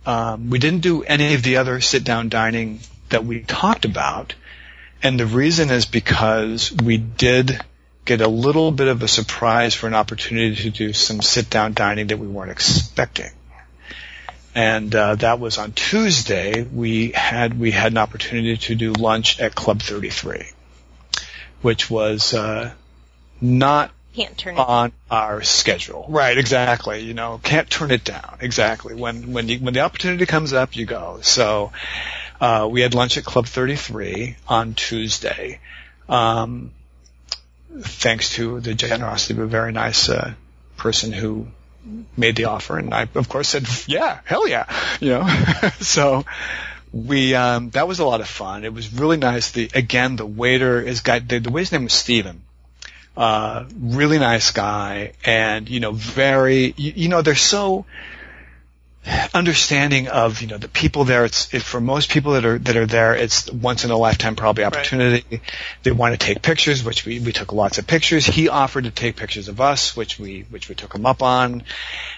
um, 0.06 0.50
we 0.50 0.60
didn't 0.60 0.82
do 0.82 1.04
any 1.04 1.34
of 1.34 1.44
the 1.44 1.58
other 1.58 1.82
sit 1.82 2.04
down 2.04 2.30
dining 2.30 2.80
that 3.10 3.26
we 3.26 3.42
talked 3.42 3.86
about, 3.86 4.36
and 5.02 5.20
the 5.20 5.26
reason 5.26 5.70
is 5.70 5.86
because 5.86 6.72
we 6.72 6.98
did 6.98 7.60
get 8.06 8.22
a 8.22 8.28
little 8.28 8.72
bit 8.72 8.88
of 8.88 9.04
a 9.04 9.08
surprise 9.08 9.74
for 9.74 9.88
an 9.88 9.94
opportunity 9.94 10.56
to 10.56 10.70
do 10.70 10.94
some 10.94 11.22
sit 11.22 11.50
down 11.50 11.74
dining 11.74 12.08
that 12.08 12.18
we 12.18 12.28
weren't 12.28 12.52
expecting. 12.52 13.30
And 14.58 14.96
uh, 14.96 15.14
that 15.16 15.40
was 15.40 15.60
on 15.60 15.72
Tuesday. 15.74 16.64
We 16.64 17.12
had 17.12 17.60
we 17.60 17.70
had 17.70 17.92
an 17.92 18.00
opportunity 18.00 18.58
to 18.58 18.74
do 18.74 18.92
lunch 18.92 19.40
at 19.40 19.54
Club 19.54 19.84
33, 19.84 20.48
which 21.62 21.92
was 21.92 22.34
uh, 22.34 22.74
not 23.40 23.92
Can't 24.16 24.36
turn 24.36 24.56
it. 24.56 24.60
on 24.60 24.94
our 25.12 25.44
schedule. 25.44 26.08
Right, 26.10 26.36
exactly. 26.36 27.02
You 27.02 27.14
know, 27.14 27.40
can't 27.44 27.70
turn 27.70 27.92
it 27.92 28.04
down. 28.04 28.40
Exactly. 28.42 28.96
When 28.96 29.32
when 29.32 29.48
you 29.48 29.60
when 29.60 29.76
the 29.76 29.82
opportunity 29.82 30.26
comes 30.26 30.54
up, 30.54 30.76
you 30.76 30.88
go. 30.88 31.20
So 31.22 31.72
uh, 32.42 32.68
we 32.72 32.82
had 32.82 32.96
lunch 32.96 33.16
at 33.20 33.26
Club 33.26 33.46
33 33.46 34.38
on 34.48 34.74
Tuesday. 34.74 35.60
Um, 36.10 36.72
thanks 37.80 38.32
to 38.38 38.60
the 38.60 38.74
generosity 38.74 39.36
of 39.36 39.40
a 39.42 39.46
very 39.48 39.72
nice 39.72 40.10
uh, 40.10 40.34
person 40.78 41.12
who 41.12 41.46
made 42.16 42.36
the 42.36 42.46
offer, 42.46 42.78
and 42.78 42.94
I 42.94 43.08
of 43.16 43.30
course 43.30 43.50
said, 43.50 43.68
"Yeah, 43.88 44.20
hell 44.26 44.48
yeah," 44.48 44.66
you 45.00 45.10
know. 45.10 45.28
so 45.80 46.26
we 46.92 47.36
um, 47.36 47.70
that 47.72 47.88
was 47.88 48.00
a 48.00 48.06
lot 48.06 48.22
of 48.22 48.28
fun. 48.28 48.64
It 48.64 48.74
was 48.74 48.94
really 48.94 49.18
nice. 49.18 49.52
The 49.52 49.70
again, 49.74 50.16
the 50.16 50.26
waiter 50.26 50.82
is 50.82 51.02
guy. 51.02 51.20
The, 51.20 51.40
the 51.40 51.52
waiter's 51.52 51.72
name 51.72 51.84
was 51.84 51.94
Steven. 51.94 52.42
Uh, 53.16 53.66
really 53.80 54.20
nice 54.20 54.52
guy, 54.52 55.14
and 55.26 55.68
you 55.70 55.80
know, 55.80 55.92
very. 55.92 56.74
You, 56.78 56.94
you 56.96 57.10
know, 57.10 57.22
they're 57.22 57.36
so 57.36 57.86
understanding 59.34 60.08
of 60.08 60.42
you 60.42 60.48
know 60.48 60.58
the 60.58 60.68
people 60.68 61.06
there. 61.06 61.26
It's 61.26 61.54
it, 61.54 61.62
for 61.62 61.80
most 61.80 62.10
people 62.10 62.34
that 62.34 62.46
are 62.46 62.58
that 62.58 62.76
are 62.76 62.86
there. 62.86 63.16
It's 63.16 63.52
once 63.52 63.86
in 63.86 63.92
a 63.92 63.98
lifetime 63.98 64.36
probably 64.36 64.64
opportunity. 64.64 65.42
They 65.84 65.92
want 65.92 66.14
to 66.14 66.18
take 66.18 66.42
pictures, 66.42 66.84
which 66.84 67.06
we 67.06 67.20
we 67.20 67.32
took 67.32 67.54
lots 67.54 67.78
of 67.78 67.88
pictures. 67.88 68.26
He 68.26 68.50
offered 68.50 68.86
to 68.86 68.92
take 68.92 69.16
pictures 69.16 69.48
of 69.48 69.62
us, 69.62 69.96
which 69.96 70.20
we 70.20 70.46
which 70.50 70.70
we 70.70 70.76
took 70.76 70.94
him 70.94 71.06
up 71.06 71.24
on. 71.24 71.64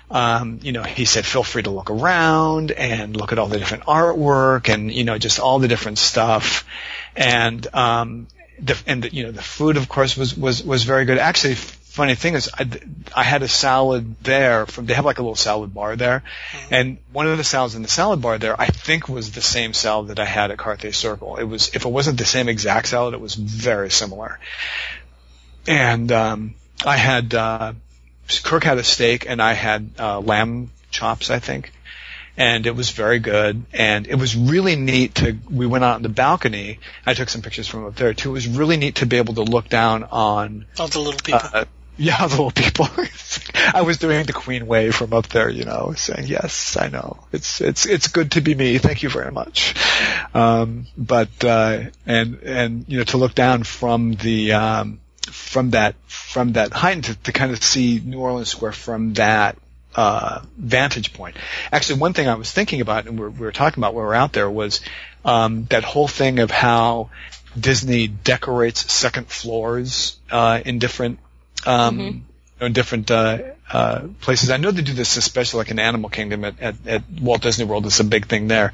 Um, 0.09 0.59
you 0.63 0.71
know, 0.71 0.83
he 0.83 1.05
said 1.05 1.25
feel 1.25 1.43
free 1.43 1.63
to 1.63 1.69
look 1.69 1.91
around 1.91 2.71
and 2.71 3.15
look 3.15 3.31
at 3.31 3.39
all 3.39 3.47
the 3.47 3.59
different 3.59 3.83
artwork 3.83 4.73
and 4.73 4.91
you 4.91 5.03
know 5.03 5.17
just 5.17 5.39
all 5.39 5.59
the 5.59 5.67
different 5.67 5.97
stuff. 5.97 6.65
And 7.15 7.65
um, 7.73 8.27
the, 8.61 8.81
and 8.87 9.03
the, 9.03 9.13
you 9.13 9.23
know 9.23 9.31
the 9.31 9.41
food 9.41 9.77
of 9.77 9.89
course 9.89 10.17
was 10.17 10.37
was 10.37 10.63
was 10.63 10.83
very 10.83 11.05
good. 11.05 11.17
Actually, 11.17 11.55
funny 11.99 12.15
thing 12.15 12.33
is 12.33 12.49
I, 12.57 12.65
I 13.13 13.23
had 13.23 13.43
a 13.43 13.49
salad 13.49 14.15
there 14.23 14.65
from 14.65 14.85
they 14.85 14.93
have 14.93 15.03
like 15.03 15.17
a 15.19 15.21
little 15.21 15.35
salad 15.35 15.73
bar 15.73 15.97
there, 15.97 16.23
and 16.71 16.97
one 17.11 17.27
of 17.27 17.37
the 17.37 17.43
salads 17.43 17.75
in 17.75 17.81
the 17.81 17.89
salad 17.89 18.21
bar 18.21 18.37
there 18.37 18.55
I 18.59 18.67
think 18.67 19.09
was 19.09 19.33
the 19.33 19.41
same 19.41 19.73
salad 19.73 20.07
that 20.07 20.17
I 20.17 20.23
had 20.23 20.49
at 20.49 20.57
Carthay 20.57 20.95
Circle. 20.95 21.35
It 21.35 21.43
was 21.43 21.75
if 21.75 21.83
it 21.83 21.89
wasn't 21.89 22.17
the 22.17 22.23
same 22.25 22.47
exact 22.47 22.87
salad, 22.87 23.13
it 23.15 23.19
was 23.19 23.35
very 23.35 23.91
similar. 23.91 24.39
And 25.67 26.09
um, 26.13 26.55
I 26.85 26.95
had 26.95 27.33
uh, 27.33 27.73
Kirk 28.43 28.63
had 28.63 28.77
a 28.77 28.83
steak 28.85 29.29
and 29.29 29.41
I 29.41 29.51
had 29.51 29.89
uh, 29.99 30.21
lamb 30.21 30.71
chops, 30.91 31.29
I 31.29 31.39
think 31.39 31.69
and 32.37 32.65
it 32.65 32.73
was 32.73 32.91
very 32.91 33.19
good. 33.19 33.65
And 33.73 34.07
it 34.07 34.15
was 34.15 34.37
really 34.37 34.77
neat 34.77 35.15
to. 35.15 35.37
We 35.51 35.67
went 35.67 35.83
out 35.83 35.95
on 35.95 36.03
the 36.03 36.09
balcony. 36.09 36.79
I 37.05 37.13
took 37.13 37.27
some 37.27 37.41
pictures 37.41 37.67
from 37.67 37.85
up 37.85 37.95
there 37.95 38.13
too. 38.13 38.29
It 38.29 38.33
was 38.33 38.47
really 38.47 38.77
neat 38.77 38.95
to 38.95 39.05
be 39.05 39.17
able 39.17 39.33
to 39.33 39.43
look 39.43 39.67
down 39.67 40.05
on. 40.05 40.65
All 40.79 40.87
the 40.87 40.99
little 40.99 41.19
people. 41.19 41.41
Uh, 41.53 41.65
yeah, 41.99 42.25
the 42.25 42.29
little 42.29 42.51
people. 42.51 42.87
I 43.73 43.81
was 43.81 43.97
doing 43.97 44.25
the 44.25 44.33
Queen 44.33 44.67
wave 44.67 44.95
from 44.95 45.13
up 45.13 45.27
there, 45.27 45.49
you 45.49 45.65
know, 45.65 45.93
saying 45.97 46.27
yes, 46.27 46.77
I 46.79 46.87
know. 46.87 47.19
It's 47.33 47.59
it's 47.59 47.85
it's 47.85 48.07
good 48.07 48.31
to 48.31 48.41
be 48.41 48.55
me. 48.55 48.77
Thank 48.77 49.03
you 49.03 49.09
very 49.09 49.31
much. 49.31 49.75
Um, 50.33 50.87
but 50.97 51.43
uh, 51.43 51.83
and 52.05 52.35
and 52.41 52.85
you 52.87 52.99
know 52.99 53.03
to 53.05 53.17
look 53.17 53.35
down 53.35 53.63
from 53.63 54.13
the 54.13 54.53
um, 54.53 55.01
from 55.23 55.71
that 55.71 55.95
from 56.07 56.53
that 56.53 56.71
height 56.71 57.03
to, 57.03 57.15
to 57.15 57.31
kind 57.33 57.51
of 57.51 57.61
see 57.61 58.01
New 58.03 58.19
Orleans 58.19 58.49
Square 58.49 58.73
from 58.73 59.13
that 59.15 59.57
uh, 59.93 60.41
vantage 60.57 61.11
point. 61.11 61.35
Actually, 61.69 61.99
one 61.99 62.13
thing 62.13 62.29
I 62.29 62.35
was 62.35 62.49
thinking 62.49 62.79
about, 62.79 63.07
and 63.07 63.19
we 63.19 63.25
were, 63.25 63.29
we 63.29 63.41
were 63.41 63.51
talking 63.51 63.81
about 63.83 63.93
when 63.93 64.03
we 64.03 64.07
were 64.07 64.15
out 64.15 64.31
there, 64.31 64.49
was 64.49 64.79
um, 65.25 65.65
that 65.65 65.83
whole 65.83 66.07
thing 66.07 66.39
of 66.39 66.49
how 66.49 67.09
Disney 67.59 68.07
decorates 68.07 68.89
second 68.91 69.27
floors 69.27 70.17
uh, 70.31 70.61
in 70.63 70.79
different 70.79 71.19
um, 71.65 72.25
in 72.61 72.73
different 72.73 73.09
uh, 73.09 73.39
uh, 73.71 74.07
places. 74.21 74.49
I 74.49 74.57
know 74.57 74.71
they 74.71 74.81
do 74.81 74.93
this 74.93 75.17
especially 75.17 75.59
like 75.59 75.71
in 75.71 75.79
Animal 75.79 76.09
Kingdom 76.09 76.43
at, 76.45 76.59
at, 76.59 76.87
at 76.87 77.03
Walt 77.21 77.41
Disney 77.41 77.65
World. 77.65 77.85
It's 77.85 77.99
a 77.99 78.03
big 78.03 78.27
thing 78.27 78.47
there, 78.47 78.73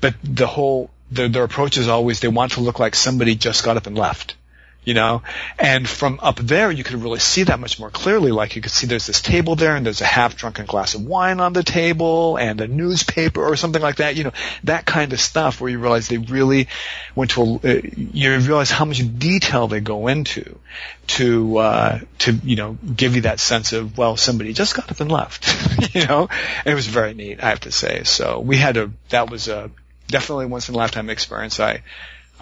but 0.00 0.14
the 0.22 0.46
whole 0.46 0.90
their, 1.10 1.28
their 1.28 1.44
approach 1.44 1.76
is 1.76 1.88
always 1.88 2.20
they 2.20 2.28
want 2.28 2.52
to 2.52 2.60
look 2.60 2.78
like 2.78 2.94
somebody 2.94 3.34
just 3.34 3.64
got 3.64 3.76
up 3.76 3.86
and 3.86 3.96
left 3.96 4.36
you 4.84 4.94
know? 4.94 5.22
And 5.58 5.88
from 5.88 6.18
up 6.22 6.36
there 6.36 6.70
you 6.70 6.84
could 6.84 7.02
really 7.02 7.18
see 7.18 7.44
that 7.44 7.60
much 7.60 7.78
more 7.78 7.90
clearly. 7.90 8.32
Like 8.32 8.56
you 8.56 8.62
could 8.62 8.72
see 8.72 8.86
there's 8.86 9.06
this 9.06 9.20
table 9.20 9.56
there 9.56 9.76
and 9.76 9.86
there's 9.86 10.00
a 10.00 10.06
half 10.06 10.36
drunken 10.36 10.66
glass 10.66 10.94
of 10.94 11.04
wine 11.04 11.40
on 11.40 11.52
the 11.52 11.62
table 11.62 12.36
and 12.36 12.60
a 12.60 12.68
newspaper 12.68 13.44
or 13.44 13.56
something 13.56 13.82
like 13.82 13.96
that 13.96 14.16
you 14.16 14.24
know? 14.24 14.32
That 14.64 14.84
kind 14.84 15.12
of 15.12 15.20
stuff 15.20 15.60
where 15.60 15.70
you 15.70 15.78
realize 15.78 16.08
they 16.08 16.18
really 16.18 16.68
went 17.14 17.32
to 17.32 17.60
a, 17.62 17.78
uh, 17.78 17.80
you 17.94 18.36
realize 18.38 18.70
how 18.70 18.84
much 18.84 19.02
detail 19.18 19.68
they 19.68 19.80
go 19.80 20.08
into 20.08 20.58
to 21.06 21.58
uh 21.58 21.98
to 22.18 22.32
you 22.32 22.56
know 22.56 22.78
give 22.96 23.16
you 23.16 23.22
that 23.22 23.40
sense 23.40 23.72
of 23.72 23.98
well 23.98 24.16
somebody 24.16 24.52
just 24.52 24.76
got 24.76 24.90
up 24.90 25.00
and 25.00 25.10
left 25.10 25.94
you 25.94 26.06
know? 26.06 26.28
And 26.64 26.72
it 26.72 26.74
was 26.74 26.86
very 26.86 27.14
neat 27.14 27.42
i 27.42 27.48
have 27.48 27.60
to 27.60 27.72
say. 27.72 28.02
So 28.04 28.40
we 28.40 28.56
had 28.56 28.76
a 28.76 28.90
that 29.10 29.30
was 29.30 29.48
a 29.48 29.70
definitely 30.12 30.46
once 30.46 30.68
in 30.68 30.74
a 30.74 30.78
lifetime 30.78 31.10
experience. 31.10 31.58
I 31.58 31.82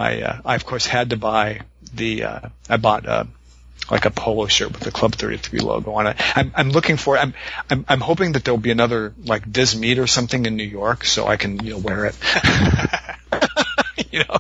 I, 0.01 0.23
uh, 0.23 0.41
I 0.45 0.55
of 0.55 0.65
course 0.65 0.87
had 0.87 1.11
to 1.11 1.17
buy 1.17 1.61
the, 1.95 2.25
uh, 2.25 2.41
I 2.69 2.77
bought, 2.77 3.07
uh, 3.07 3.25
like 3.91 4.05
a 4.05 4.11
polo 4.11 4.47
shirt 4.47 4.73
with 4.73 4.81
the 4.81 4.93
Club 4.93 5.15
33 5.15 5.61
logo 5.61 5.93
on 5.93 6.07
it. 6.07 6.17
I'm, 6.37 6.53
I'm 6.55 6.71
looking 6.71 6.97
for, 6.97 7.19
I'm, 7.19 7.35
I'm, 7.69 7.85
I'm 7.89 8.01
hoping 8.01 8.33
that 8.33 8.45
there'll 8.45 8.59
be 8.59 8.71
another 8.71 9.13
like 9.25 9.51
Dismeet 9.51 9.99
or 9.99 10.07
something 10.07 10.47
in 10.47 10.57
New 10.57 10.65
York 10.65 11.05
so 11.05 11.27
I 11.27 11.37
can, 11.37 11.65
you 11.65 11.73
know, 11.73 11.79
wear 11.79 12.07
it. 12.07 12.17
you 14.13 14.21
know, 14.21 14.39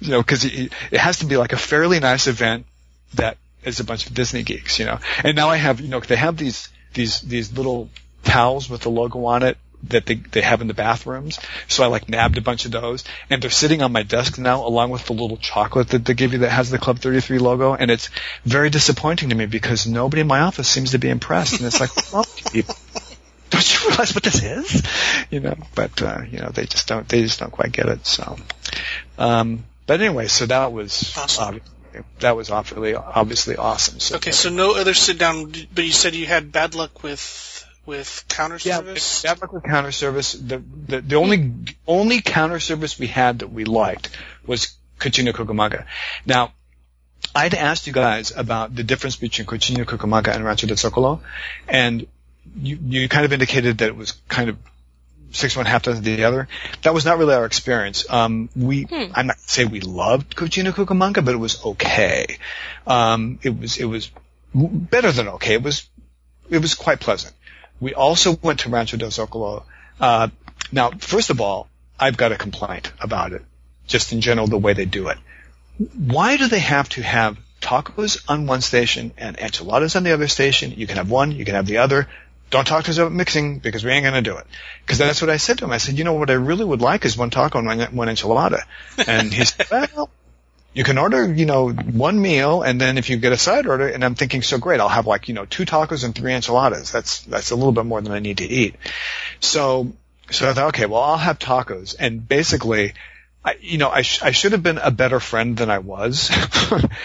you 0.00 0.10
know, 0.10 0.22
cause 0.22 0.44
it, 0.44 0.72
it 0.90 1.00
has 1.00 1.20
to 1.20 1.26
be 1.26 1.36
like 1.36 1.52
a 1.52 1.56
fairly 1.56 1.98
nice 1.98 2.26
event 2.26 2.66
that 3.14 3.38
is 3.64 3.80
a 3.80 3.84
bunch 3.84 4.06
of 4.06 4.14
Disney 4.14 4.42
geeks, 4.42 4.78
you 4.78 4.84
know. 4.84 4.98
And 5.24 5.34
now 5.34 5.48
I 5.48 5.56
have, 5.56 5.80
you 5.80 5.88
know, 5.88 6.00
they 6.00 6.16
have 6.16 6.36
these, 6.36 6.68
these, 6.92 7.20
these 7.20 7.56
little 7.56 7.88
towels 8.22 8.68
with 8.68 8.82
the 8.82 8.90
logo 8.90 9.24
on 9.24 9.42
it 9.42 9.56
that 9.84 10.06
they, 10.06 10.14
they 10.16 10.40
have 10.42 10.60
in 10.60 10.68
the 10.68 10.74
bathrooms. 10.74 11.38
So 11.68 11.82
I 11.82 11.86
like 11.86 12.08
nabbed 12.08 12.38
a 12.38 12.42
bunch 12.42 12.64
of 12.64 12.70
those 12.70 13.04
and 13.30 13.42
they're 13.42 13.50
sitting 13.50 13.82
on 13.82 13.92
my 13.92 14.02
desk 14.02 14.38
now 14.38 14.66
along 14.66 14.90
with 14.90 15.06
the 15.06 15.12
little 15.14 15.36
chocolate 15.36 15.88
that 15.88 16.04
they 16.04 16.14
give 16.14 16.32
you 16.32 16.40
that 16.40 16.50
has 16.50 16.70
the 16.70 16.78
Club 16.78 16.98
33 16.98 17.38
logo. 17.38 17.74
And 17.74 17.90
it's 17.90 18.10
very 18.44 18.70
disappointing 18.70 19.30
to 19.30 19.34
me 19.34 19.46
because 19.46 19.86
nobody 19.86 20.20
in 20.20 20.26
my 20.26 20.40
office 20.40 20.68
seems 20.68 20.90
to 20.92 20.98
be 20.98 21.08
impressed. 21.08 21.58
And 21.58 21.66
it's 21.66 21.80
like, 21.80 21.90
well, 22.12 22.26
people, 22.52 22.74
don't 23.50 23.72
you 23.82 23.88
realize 23.88 24.14
what 24.14 24.22
this 24.24 24.42
is? 24.42 24.82
You 25.30 25.40
know, 25.40 25.56
but, 25.74 26.00
uh, 26.02 26.22
you 26.30 26.38
know, 26.38 26.50
they 26.50 26.66
just 26.66 26.86
don't, 26.86 27.08
they 27.08 27.22
just 27.22 27.40
don't 27.40 27.50
quite 27.52 27.72
get 27.72 27.86
it. 27.86 28.06
So, 28.06 28.36
um, 29.18 29.64
but 29.86 30.00
anyway, 30.00 30.28
so 30.28 30.46
that 30.46 30.72
was, 30.72 31.14
Awesome. 31.16 31.54
obvi- 31.54 32.04
that 32.20 32.36
was 32.36 32.50
obviously, 32.50 32.94
obviously 32.94 33.56
awesome. 33.56 33.98
So 33.98 34.16
Okay, 34.16 34.30
so 34.30 34.48
no 34.48 34.76
other 34.76 34.94
sit 34.94 35.18
down, 35.18 35.52
but 35.74 35.84
you 35.84 35.90
said 35.90 36.14
you 36.14 36.26
had 36.26 36.52
bad 36.52 36.76
luck 36.76 37.02
with 37.02 37.18
with 37.90 38.24
counter 38.28 38.58
Yeah, 38.62 38.76
service. 38.78 39.22
that 39.22 39.40
was 39.52 39.62
counter 39.66 39.92
service. 39.92 40.32
The, 40.32 40.58
the 40.92 41.00
the 41.12 41.16
only 41.16 41.52
only 41.98 42.20
counter 42.22 42.60
service 42.60 42.98
we 42.98 43.08
had 43.08 43.40
that 43.40 43.48
we 43.58 43.64
liked 43.64 44.10
was 44.46 44.68
Cucina 45.00 45.32
Cucamonga. 45.32 45.84
Now, 46.24 46.52
I'd 47.34 47.54
asked 47.54 47.86
you 47.88 47.92
guys 47.92 48.32
about 48.44 48.74
the 48.74 48.84
difference 48.84 49.16
between 49.16 49.46
Cucina 49.46 49.84
Cucamonga 49.84 50.34
and 50.34 50.44
Rancho 50.44 50.66
de 50.68 50.74
Zocalo, 50.74 51.20
and 51.68 52.06
you 52.68 52.78
you 52.96 53.08
kind 53.08 53.24
of 53.24 53.32
indicated 53.32 53.78
that 53.78 53.88
it 53.88 53.96
was 53.96 54.12
kind 54.28 54.48
of 54.50 54.56
six 55.32 55.56
one 55.56 55.66
half 55.66 55.82
dozen 55.82 56.02
the 56.04 56.24
other. 56.24 56.46
That 56.82 56.94
was 56.94 57.04
not 57.04 57.18
really 57.18 57.34
our 57.34 57.44
experience. 57.46 58.04
Um, 58.10 58.48
we 58.56 58.82
Hmm. 58.82 59.12
I'm 59.14 59.26
not 59.26 59.38
say 59.40 59.64
we 59.64 59.80
loved 59.80 60.36
Cucina 60.36 60.72
Cucamonga, 60.72 61.24
but 61.24 61.34
it 61.34 61.42
was 61.48 61.64
okay. 61.74 62.38
Um, 62.86 63.38
it 63.42 63.58
was 63.58 63.76
it 63.78 63.84
was 63.84 64.10
better 64.54 65.12
than 65.12 65.28
okay. 65.38 65.54
It 65.54 65.62
was 65.62 65.88
it 66.50 66.60
was 66.60 66.74
quite 66.74 67.00
pleasant. 67.00 67.34
We 67.80 67.94
also 67.94 68.36
went 68.42 68.60
to 68.60 68.68
Rancho 68.68 68.96
del 68.96 69.10
Zocalo. 69.10 69.64
Uh, 69.98 70.28
now, 70.70 70.90
first 70.90 71.30
of 71.30 71.40
all, 71.40 71.68
I've 71.98 72.16
got 72.16 72.32
a 72.32 72.36
complaint 72.36 72.92
about 73.00 73.32
it, 73.32 73.42
just 73.86 74.12
in 74.12 74.20
general, 74.20 74.46
the 74.46 74.58
way 74.58 74.72
they 74.72 74.84
do 74.84 75.08
it. 75.08 75.18
Why 75.94 76.36
do 76.36 76.48
they 76.48 76.58
have 76.58 76.88
to 76.90 77.02
have 77.02 77.38
tacos 77.60 78.22
on 78.28 78.46
one 78.46 78.60
station 78.60 79.12
and 79.16 79.38
enchiladas 79.38 79.96
on 79.96 80.02
the 80.02 80.12
other 80.12 80.28
station? 80.28 80.72
You 80.76 80.86
can 80.86 80.96
have 80.96 81.10
one, 81.10 81.32
you 81.32 81.44
can 81.44 81.54
have 81.54 81.66
the 81.66 81.78
other. 81.78 82.08
Don't 82.50 82.66
talk 82.66 82.84
to 82.84 82.90
us 82.90 82.98
about 82.98 83.12
mixing 83.12 83.60
because 83.60 83.84
we 83.84 83.92
ain't 83.92 84.02
going 84.02 84.14
to 84.14 84.28
do 84.28 84.36
it. 84.36 84.46
Because 84.82 84.98
that's 84.98 85.22
what 85.22 85.30
I 85.30 85.36
said 85.36 85.58
to 85.58 85.64
him. 85.64 85.70
I 85.70 85.78
said, 85.78 85.96
you 85.96 86.04
know, 86.04 86.14
what 86.14 86.30
I 86.30 86.34
really 86.34 86.64
would 86.64 86.80
like 86.80 87.04
is 87.04 87.16
one 87.16 87.30
taco 87.30 87.58
and 87.58 87.66
one, 87.66 87.80
one 87.94 88.08
enchilada. 88.08 88.62
And 89.06 89.32
he 89.32 89.44
said, 89.44 89.66
well, 89.94 90.10
you 90.72 90.84
can 90.84 90.98
order, 90.98 91.32
you 91.32 91.46
know, 91.46 91.70
one 91.70 92.20
meal 92.20 92.62
and 92.62 92.80
then 92.80 92.96
if 92.98 93.10
you 93.10 93.16
get 93.16 93.32
a 93.32 93.38
side 93.38 93.66
order, 93.66 93.88
and 93.88 94.04
I'm 94.04 94.14
thinking, 94.14 94.42
so 94.42 94.58
great, 94.58 94.80
I'll 94.80 94.88
have 94.88 95.06
like, 95.06 95.28
you 95.28 95.34
know, 95.34 95.44
two 95.44 95.64
tacos 95.64 96.04
and 96.04 96.14
three 96.14 96.32
enchiladas. 96.32 96.92
That's, 96.92 97.22
that's 97.22 97.50
a 97.50 97.56
little 97.56 97.72
bit 97.72 97.86
more 97.86 98.00
than 98.00 98.12
I 98.12 98.20
need 98.20 98.38
to 98.38 98.46
eat. 98.46 98.76
So 99.40 99.92
so 100.30 100.48
I 100.48 100.52
thought, 100.52 100.68
okay, 100.68 100.86
well, 100.86 101.02
I'll 101.02 101.16
have 101.16 101.38
tacos. 101.38 101.96
And 101.98 102.26
basically, 102.26 102.94
I, 103.44 103.56
you 103.60 103.78
know, 103.78 103.90
I, 103.90 104.02
sh- 104.02 104.22
I 104.22 104.30
should 104.30 104.52
have 104.52 104.62
been 104.62 104.78
a 104.78 104.90
better 104.90 105.18
friend 105.18 105.56
than 105.56 105.70
I 105.70 105.78
was 105.78 106.30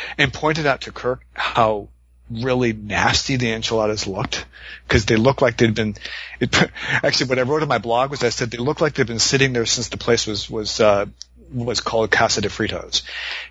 and 0.17 0.31
pointed 0.31 0.65
out 0.65 0.81
to 0.81 0.91
Kirk 0.91 1.25
how 1.33 1.89
really 2.29 2.73
nasty 2.73 3.35
the 3.35 3.51
enchiladas 3.51 4.07
looked 4.07 4.45
because 4.87 5.05
they 5.05 5.15
looked 5.15 5.41
like 5.41 5.57
they'd 5.57 5.75
been, 5.75 5.95
it, 6.39 6.55
actually 7.03 7.29
what 7.29 7.39
I 7.39 7.43
wrote 7.43 7.61
on 7.61 7.67
my 7.67 7.77
blog 7.77 8.11
was 8.11 8.23
I 8.23 8.29
said 8.29 8.51
they 8.51 8.57
looked 8.57 8.81
like 8.81 8.93
they'd 8.93 9.07
been 9.07 9.19
sitting 9.19 9.53
there 9.53 9.65
since 9.65 9.89
the 9.89 9.97
place 9.97 10.27
was, 10.27 10.49
was, 10.49 10.79
uh, 10.79 11.05
was 11.53 11.81
called 11.81 12.11
Casa 12.11 12.41
de 12.41 12.49
Fritos. 12.49 13.03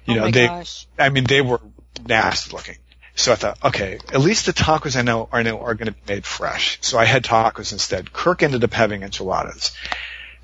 You 0.07 0.15
oh 0.15 0.25
know, 0.25 0.31
they, 0.31 0.47
gosh. 0.47 0.87
I 0.99 1.09
mean, 1.09 1.25
they 1.25 1.41
were 1.41 1.61
nasty 2.07 2.53
looking. 2.53 2.77
So 3.17 3.33
I 3.33 3.37
thought, 3.37 3.65
okay, 3.65 3.99
at 4.13 4.21
least 4.21 4.47
the 4.47 4.53
tacos 4.53 4.97
I 4.97 5.03
know 5.03 5.29
are 5.31 5.43
know 5.45 5.61
are 5.61 5.75
going 5.75 5.87
to 5.87 5.93
be 5.93 6.15
made 6.15 6.27
fresh. 6.27 6.79
So 6.81 6.99
I 6.99 7.05
had 7.05 7.23
tacos 7.23 7.73
instead. 7.73 8.13
Kirk 8.13 8.43
ended 8.43 8.65
up 8.65 8.73
having 8.73 9.03
enchiladas. 9.03 9.73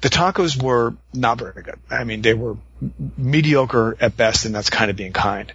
The 0.03 0.09
tacos 0.09 0.63
were 0.63 0.95
not 1.13 1.39
very 1.39 1.63
good. 1.63 1.79
I 1.91 2.05
mean, 2.05 2.23
they 2.23 2.33
were 2.33 2.57
mediocre 3.19 3.97
at 4.01 4.17
best, 4.17 4.47
and 4.47 4.55
that's 4.55 4.71
kind 4.71 4.91
of 4.91 4.97
being 4.97 5.13
kind. 5.13 5.53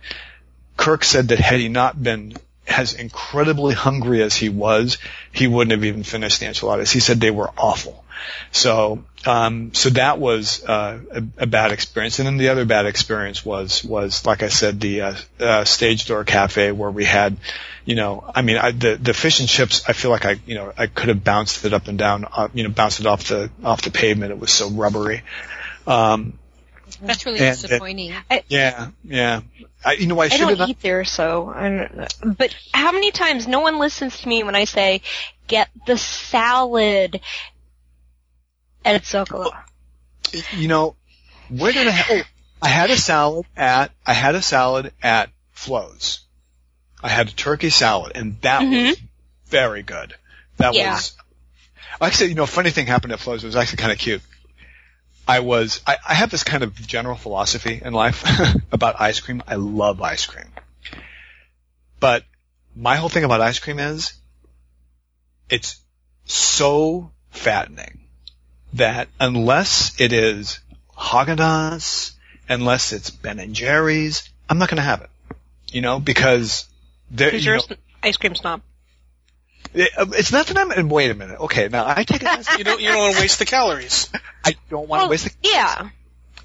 Kirk 0.78 1.04
said 1.04 1.30
that 1.30 1.40
had 1.40 1.60
he 1.60 1.70
not 1.70 2.02
been 2.02 2.34
as 2.68 2.94
incredibly 2.94 3.74
hungry 3.74 4.22
as 4.22 4.36
he 4.36 4.50
was, 4.50 4.98
he 5.32 5.48
wouldn't 5.48 5.72
have 5.72 5.86
even 5.86 6.04
finished 6.04 6.40
the 6.40 6.48
enchiladas. 6.48 6.92
He 6.92 7.00
said 7.00 7.20
they 7.20 7.32
were 7.32 7.50
awful. 7.58 8.04
So, 8.52 9.04
um, 9.26 9.74
so 9.74 9.90
that 9.92 10.20
was 10.20 10.64
uh, 10.66 11.00
a, 11.12 11.24
a 11.44 11.46
bad 11.48 11.72
experience. 11.72 12.20
And 12.20 12.28
then 12.28 12.38
the 12.38 12.50
other 12.50 12.66
bad 12.66 12.86
experience 12.86 13.44
was 13.46 13.84
was 13.84 14.26
like 14.26 14.44
I 14.44 14.50
said, 14.50 14.80
the 14.80 15.02
uh, 15.02 15.16
uh, 15.40 15.64
stage 15.66 16.06
door 16.06 16.24
cafe 16.24 16.72
where 16.72 16.92
we 16.92 17.06
had, 17.06 17.38
you 17.86 17.96
know, 17.96 18.24
I 18.36 18.42
mean, 18.42 18.58
I, 18.58 18.72
the 18.72 18.96
the 19.02 19.14
fish 19.14 19.40
and 19.40 19.50
chips. 19.50 19.84
I 19.88 19.94
feel 19.94 20.12
like 20.12 20.26
I, 20.26 20.40
you 20.46 20.56
know, 20.56 20.72
I 20.78 20.88
could 20.88 21.10
have 21.10 21.24
bounced 21.24 21.66
it 21.66 21.74
up 21.74 21.88
and 21.88 21.98
down, 21.98 22.26
uh, 22.32 22.48
you 22.54 22.64
know, 22.64 22.70
bounced 22.70 23.00
it 23.00 23.06
off 23.06 23.26
the 23.26 23.50
off 23.64 23.82
the 23.82 23.92
pavement. 23.92 24.32
It 24.32 24.40
was 24.40 24.52
so 24.52 24.70
rubbery. 24.70 25.24
Um, 25.88 26.38
That's 27.02 27.26
really 27.26 27.40
and 27.40 27.48
it- 27.48 27.62
disappointing. 27.62 28.14
yeah, 28.48 28.90
yeah. 29.04 29.42
I, 29.84 29.94
you 29.94 30.08
know, 30.08 30.20
I 30.20 30.26
I 30.26 30.28
should 30.30 30.40
don't 30.48 30.58
have. 30.58 30.70
eat 30.70 30.82
there, 30.82 31.06
so. 31.06 31.48
I 31.56 31.70
don't, 31.70 32.38
but 32.40 32.56
how 32.74 32.92
many 32.92 33.12
times 33.12 33.48
no 33.48 33.60
one 33.60 33.78
listens 33.78 34.18
to 34.22 34.28
me 34.28 34.44
when 34.44 34.56
I 34.56 34.64
say, 34.66 35.02
"Get 35.48 35.70
the 35.86 35.96
salad." 35.96 37.22
At 38.86 39.04
Zocalo. 39.04 39.52
You 40.54 40.68
know, 40.68 40.96
where 41.50 41.72
did 41.72 41.88
I? 41.88 41.92
Ha- 41.92 42.06
oh, 42.12 42.22
I 42.62 42.68
had 42.70 42.90
a 42.90 42.98
salad 42.98 43.46
at. 43.58 43.92
I 44.06 44.14
had 44.14 44.36
a 44.36 44.42
salad 44.42 44.94
at 45.02 45.30
Flo's. 45.52 46.22
I 47.04 47.10
had 47.10 47.28
a 47.28 47.32
turkey 47.32 47.70
salad, 47.70 48.14
and 48.16 48.40
that 48.42 48.62
Mhm. 48.62 48.90
was 48.90 48.98
very 49.48 49.84
good. 49.84 50.16
That 50.58 50.74
Yeah. 50.74 50.94
was. 50.94 51.14
Actually, 52.02 52.30
you 52.30 52.36
know, 52.36 52.46
funny 52.46 52.72
thing 52.72 52.88
happened 52.88 53.14
at 53.14 53.20
Flo's. 53.20 53.44
It 53.44 53.48
was 53.48 53.56
actually 53.56 53.78
kind 53.78 53.92
of 53.92 53.98
cute. 54.00 54.22
I 55.28 55.40
was. 55.40 55.82
I, 55.88 55.98
I 56.08 56.14
have 56.14 56.30
this 56.30 56.44
kind 56.44 56.64
of 56.64 56.76
general 56.88 57.16
philosophy 57.16 57.82
in 57.84 57.94
life 57.94 58.24
about 58.72 59.00
ice 59.00 59.20
cream. 59.20 59.44
I 59.48 59.56
love 59.56 60.02
ice 60.02 60.26
cream, 60.26 60.48
but 62.00 62.24
my 62.76 62.96
whole 62.96 63.10
thing 63.10 63.24
about 63.24 63.42
ice 63.42 63.60
cream 63.60 63.80
is 63.80 64.14
it's 65.50 65.78
so 66.26 67.12
fattening 67.32 68.05
that 68.76 69.08
unless 69.20 70.00
it 70.00 70.14
is 70.14 70.60
Haagen-Dazs, 70.98 72.12
unless 72.50 72.94
it's 72.94 73.10
Ben 73.10 73.40
and 73.40 73.54
Jerry's, 73.54 74.30
I'm 74.50 74.58
not 74.58 74.70
going 74.70 74.78
to 74.78 74.84
have 74.84 75.02
it. 75.02 75.10
You 75.72 75.82
know, 75.82 76.00
because 76.00 76.68
there, 77.12 77.30
Because 77.32 77.46
you 77.46 77.52
you're 77.52 77.58
know, 77.60 77.66
an 77.72 77.78
ice 78.04 78.18
cream 78.18 78.36
snob. 78.36 78.62
it- 79.74 79.92
uh, 79.98 80.06
it's 80.14 80.32
not 80.32 80.48
that 80.48 80.58
I'm. 80.58 80.72
And 80.72 80.90
wait 80.90 81.12
a 81.12 81.16
minute. 81.16 81.40
Okay, 81.42 81.68
now 81.70 81.86
I 81.88 82.04
take 82.04 82.22
it. 82.24 82.58
You 82.58 82.64
don't 82.64 82.82
you 82.82 82.88
don't 82.90 82.98
want 83.00 83.16
to 83.16 83.22
waste 83.22 83.40
the 83.40 83.46
calories. 83.46 84.10
I 84.44 84.56
don't 84.70 84.88
want 84.88 85.00
to 85.02 85.04
Well, 85.04 85.10
waste 85.10 85.24
the 85.26 85.30
Calories. 85.32 85.54
yeah. 85.54 85.90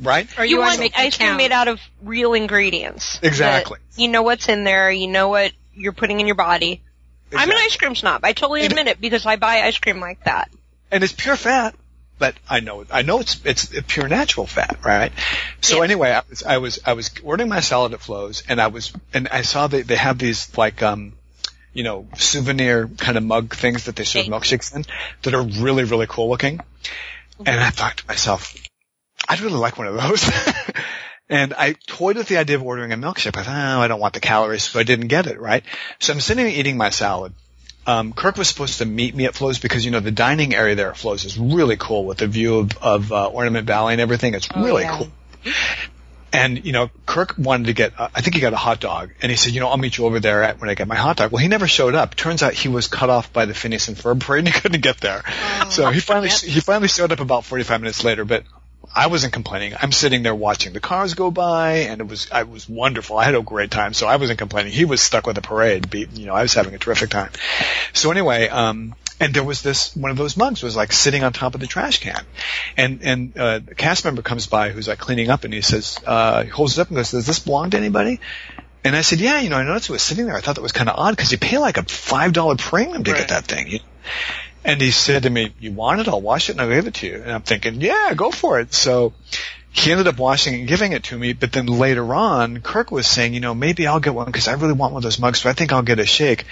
right. 0.01 0.39
Or 0.39 0.45
You, 0.45 0.57
you, 0.57 0.61
want 0.61 0.75
to 0.75 0.81
make 0.81 0.97
ice 0.99 1.17
cream 1.17 1.29
count. 1.29 1.39
made 1.39 1.53
out 1.53 1.69
of 1.69 1.81
real 2.03 2.33
ingredients. 2.33 3.21
Exactly. 3.23 3.79
You 3.97 4.09
know 4.09 4.23
what's 4.23 4.49
in 4.49 4.65
there. 4.65 4.91
You 4.91 5.07
know 5.09 5.29
what 5.29 5.53
you're 5.75 5.93
putting 5.93 6.19
in 6.21 6.27
your 6.27 6.35
body. 6.37 6.83
I'm 7.33 7.49
an 7.51 7.57
ice 7.57 7.77
cream 7.77 7.95
snob. 7.95 8.23
I 8.25 8.33
totally 8.33 8.63
It- 8.63 8.73
admit 8.73 8.89
it 8.89 9.01
because 9.01 9.25
I 9.27 9.37
buy 9.37 9.61
ice 9.63 9.79
cream 9.79 10.01
like 10.01 10.25
that. 10.25 10.51
and 10.91 11.05
it's 11.05 11.13
pure 11.13 11.37
fat. 11.37 11.75
But 12.21 12.37
I 12.49 12.61
know 12.61 12.85
I 12.93 13.01
know 13.03 13.19
it's 13.21 13.41
it's 13.45 13.77
a 13.77 13.83
pure 13.83 14.07
natural 14.07 14.47
fat, 14.47 14.79
right? 14.85 15.11
So 15.63 15.79
Yeah. 15.79 15.85
anyway, 15.85 16.11
I 16.11 16.23
was 16.29 16.43
I 16.45 16.59
was 16.59 16.79
I 16.85 16.93
was 16.93 17.11
ordering 17.25 17.49
my 17.49 17.61
salad 17.61 17.95
at 17.95 18.01
Flo's, 18.01 18.45
and 18.47 18.61
I 18.61 18.69
was 18.69 18.93
and 19.15 19.27
I 19.29 19.41
saw 19.43 19.67
they 19.67 19.83
they 19.83 19.97
have 19.97 20.19
these 20.19 20.57
like 20.57 20.83
um 20.83 21.15
you 21.73 21.83
know 21.83 22.07
souvenir 22.19 22.89
kind 22.89 23.17
of 23.17 23.25
mug 23.25 23.57
things 23.57 23.85
that 23.85 23.97
they 23.97 24.05
serve 24.05 24.27
milkshakes 24.27 24.75
in 24.77 24.85
that 25.23 25.35
are 25.35 25.43
really 25.43 25.85
really 25.85 26.07
cool 26.07 26.29
looking, 26.29 26.61
and 27.45 27.59
I 27.61 27.71
thought 27.71 27.97
to 27.97 28.07
myself, 28.07 28.55
I'd 29.27 29.41
really 29.41 29.59
like 29.59 29.79
one 29.79 29.89
of 29.89 29.95
those. 29.95 30.31
And 31.33 31.55
I 31.55 31.77
toyed 31.87 32.17
with 32.17 32.27
the 32.27 32.39
idea 32.39 32.57
of 32.57 32.65
ordering 32.65 32.93
a 32.93 32.97
milkshake. 32.97 33.37
I 33.37 33.45
thought, 33.45 33.77
oh, 33.77 33.81
I 33.81 33.87
don't 33.87 34.01
want 34.01 34.15
the 34.15 34.21
calories, 34.21 34.65
so 34.65 34.81
I 34.81 34.83
didn't 34.83 35.07
get 35.07 35.29
it, 35.29 35.41
right? 35.41 35.63
So 36.01 36.13
I'm 36.13 36.19
sitting 36.19 36.49
eating 36.49 36.77
my 36.77 36.91
salad, 36.91 37.35
um, 37.87 38.13
Kirk 38.13 38.37
was 38.37 38.49
supposed 38.49 38.79
to 38.79 38.87
meet 38.87 39.15
me 39.15 39.25
at 39.27 39.35
Flo's 39.35 39.59
because 39.59 39.85
you 39.85 39.91
know 39.91 40.01
the 40.01 40.11
dining 40.11 40.55
area 40.55 40.75
there 40.75 40.91
at 40.91 40.97
Flo's 40.97 41.25
is 41.25 41.39
really 41.39 41.77
cool 41.79 42.05
with 42.05 42.19
the 42.19 42.27
view 42.27 42.59
of, 42.59 42.77
of 42.79 43.13
uh, 43.13 43.27
Ornament 43.29 43.67
Valley 43.67 43.93
and 43.95 44.01
everything. 44.01 44.35
It's 44.35 44.49
Oh, 44.55 44.63
really 44.65 44.83
yeah. 44.83 44.99
cool. 44.99 45.09
And 46.33 46.65
you 46.65 46.71
know, 46.71 46.91
Kirk 47.07 47.35
wanted 47.39 47.67
to 47.67 47.73
get. 47.73 47.99
Uh, 47.99 48.09
I 48.15 48.21
think 48.21 48.35
he 48.37 48.41
got 48.41 48.53
a 48.53 48.57
hot 48.57 48.79
dog, 48.79 49.11
and 49.21 49.31
he 49.31 49.37
said, 49.37 49.53
"You 49.53 49.59
know, 49.61 49.69
I'll 49.69 49.77
meet 49.79 49.99
you 49.99 50.05
over 50.07 50.21
there 50.21 50.45
at, 50.45 50.61
when 50.61 50.71
I 50.71 50.75
get 50.75 50.87
my 50.87 50.95
hot 50.95 51.17
dog." 51.17 51.33
Well, 51.33 51.43
he 51.43 51.49
never 51.49 51.67
showed 51.67 51.97
up. 51.97 52.15
Turns 52.15 52.45
out 52.45 52.53
he 52.53 52.69
was 52.69 52.87
cut 52.87 53.11
off 53.11 53.33
by 53.33 53.47
the 53.47 53.55
Phineas 53.55 53.89
and 53.89 53.97
Ferb 53.97 54.21
parade, 54.21 54.41
and 54.47 54.49
he 54.55 54.55
couldn't 54.61 54.81
get 54.81 54.99
there. 54.99 55.25
so 55.71 55.91
he 55.91 55.99
finally 55.99 56.29
he 56.29 56.61
finally 56.61 56.87
showed 56.87 57.11
up 57.11 57.19
about 57.19 57.45
45 57.45 57.81
minutes 57.81 58.05
later, 58.05 58.25
but. 58.25 58.45
I 58.95 59.07
wasn't 59.07 59.33
complaining. 59.33 59.75
I'm 59.81 59.93
sitting 59.93 60.23
there 60.23 60.35
watching 60.35 60.73
the 60.73 60.81
cars 60.81 61.15
go 61.15 61.31
by, 61.31 61.73
and 61.91 62.01
it 62.01 62.09
was 62.09 62.29
I 62.33 62.43
was 62.43 62.69
wonderful. 62.69 63.17
I 63.19 63.25
had 63.25 63.35
a 63.37 63.43
great 63.43 63.71
time, 63.71 63.95
so 63.95 64.07
I 64.09 64.17
wasn't 64.17 64.39
complaining. 64.39 64.73
He 64.73 64.85
was 64.85 65.01
stuck 65.01 65.27
with 65.27 65.37
the 65.37 65.43
parade. 65.43 65.89
Be, 65.89 66.07
you 66.13 66.27
know, 66.27 66.35
I 66.35 66.43
was 66.43 66.55
having 66.55 66.75
a 66.75 66.79
terrific 66.79 67.11
time. 67.11 67.31
So 67.93 68.11
anyway, 68.11 68.49
um, 68.49 68.95
and 69.21 69.33
there 69.33 69.45
was 69.45 69.63
this 69.63 69.95
one 69.95 70.11
of 70.11 70.17
those 70.17 70.37
mugs 70.37 70.63
was 70.63 70.75
like 70.75 70.93
sitting 70.93 71.23
on 71.23 71.33
top 71.33 71.55
of 71.55 71.61
the 71.61 71.69
trash 71.69 72.01
can, 72.01 72.21
and 72.77 73.01
and 73.03 73.39
uh, 73.39 73.61
a 73.71 73.75
cast 73.77 74.05
member 74.05 74.23
comes 74.23 74.49
by 74.49 74.71
who's 74.71 74.89
like 74.89 74.99
cleaning 74.99 75.31
up, 75.31 75.45
and 75.45 75.55
he 75.55 75.61
says, 75.61 75.99
uh, 76.05 76.43
he 76.43 76.49
holds 76.49 76.77
it 76.77 76.83
up 76.83 76.89
and 76.89 76.97
goes, 76.97 77.13
"Does 77.13 77.27
this 77.27 77.39
belong 77.39 77.71
to 77.71 77.77
anybody?" 77.77 78.19
And 78.83 78.97
I 78.97 79.03
said, 79.03 79.21
"Yeah, 79.21 79.41
you 79.41 79.51
know, 79.51 79.57
I 79.57 79.63
noticed 79.63 79.89
it 79.89 79.93
was 79.93 80.03
sitting 80.03 80.27
there. 80.27 80.37
I 80.37 80.41
thought 80.41 80.57
that 80.57 80.63
was 80.63 80.73
kind 80.73 80.89
of 80.89 80.97
odd 80.99 81.15
because 81.15 81.31
you 81.31 81.39
pay 81.39 81.59
like 81.59 81.77
a 81.77 81.85
five 81.85 82.33
dollar 82.33 82.57
premium 82.57 83.05
to 83.05 83.13
Right. 83.13 83.19
get 83.19 83.29
that 83.29 83.45
thing." 83.45 83.79
And 84.65 84.81
he 84.81 84.91
said 84.91 85.23
to 85.23 85.31
me, 85.31 85.55
"You 85.59 85.73
want 85.73 86.01
it? 86.01 86.09
I'll 86.09 86.21
wash 86.21 86.49
it 86.49 86.53
and 86.53 86.61
I'll 86.61 86.69
give 86.69 86.87
it 86.87 86.95
to 86.95 87.07
you." 87.07 87.17
And 87.17 87.33
I'm 87.33 87.43
thinking, 87.43 87.81
"Yeah, 87.81 88.13
go 88.15 88.31
for 88.31 88.61
it." 88.61 88.75
So 88.75 89.15
he 89.73 89.93
ended 89.93 90.09
up 90.09 90.19
washing 90.19 90.55
it 90.55 90.59
and 90.59 90.69
giving 90.69 90.93
it 90.93 91.05
to 91.05 91.19
me. 91.19 91.33
But 91.33 91.53
then 91.53 91.67
later 91.67 92.15
on, 92.15 92.61
Kirk 92.61 92.91
was 92.91 93.07
saying, 93.07 93.35
"You 93.35 93.41
know, 93.41 93.55
maybe 93.55 93.87
I'll 93.87 94.01
get 94.01 94.15
one 94.15 94.27
because 94.27 94.49
I 94.49 94.55
really 94.55 94.73
want 94.73 94.93
one 94.93 95.01
of 95.01 95.05
those 95.05 95.19
mugs. 95.19 95.41
So 95.41 95.49
I 95.49 95.53
think 95.53 95.73
I'll 95.73 95.83
get 95.83 95.99
a 95.99 96.07
shake." 96.07 96.45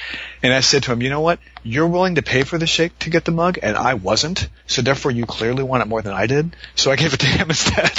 And 0.43 0.53
I 0.55 0.61
said 0.61 0.85
to 0.85 0.93
him, 0.93 1.03
"You 1.03 1.11
know 1.11 1.21
what? 1.21 1.41
You're 1.65 1.89
willing 1.89 2.15
to 2.15 2.23
pay 2.23 2.45
for 2.45 2.59
the 2.59 2.67
shake 2.67 2.99
to 3.01 3.11
get 3.11 3.25
the 3.25 3.33
mug, 3.33 3.59
and 3.63 3.77
I 3.77 3.95
wasn't. 3.95 4.49
So 4.67 4.83
therefore, 4.83 5.11
you 5.11 5.27
clearly 5.27 5.63
want 5.63 5.83
it 5.83 5.87
more 5.87 6.01
than 6.01 6.13
I 6.13 6.27
did. 6.27 6.55
So 6.77 6.91
I 6.93 6.97
gave 6.97 7.13
it 7.13 7.21
to 7.21 7.27
him 7.27 7.49
instead." 7.51 7.97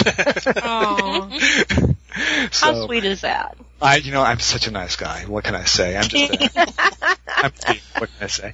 So 2.51 2.65
How 2.65 2.85
sweet 2.85 3.05
is 3.05 3.21
that? 3.21 3.57
I, 3.81 3.97
you 3.97 4.11
know, 4.11 4.21
I'm 4.21 4.39
such 4.39 4.67
a 4.67 4.71
nice 4.71 4.95
guy. 4.95 5.25
What 5.25 5.43
can 5.43 5.55
I 5.55 5.63
say? 5.63 5.95
I'm 5.95 6.03
just, 6.03 6.33
a, 6.33 7.15
I'm, 7.27 7.51
what 7.97 8.09
can 8.09 8.23
I 8.23 8.27
say? 8.27 8.53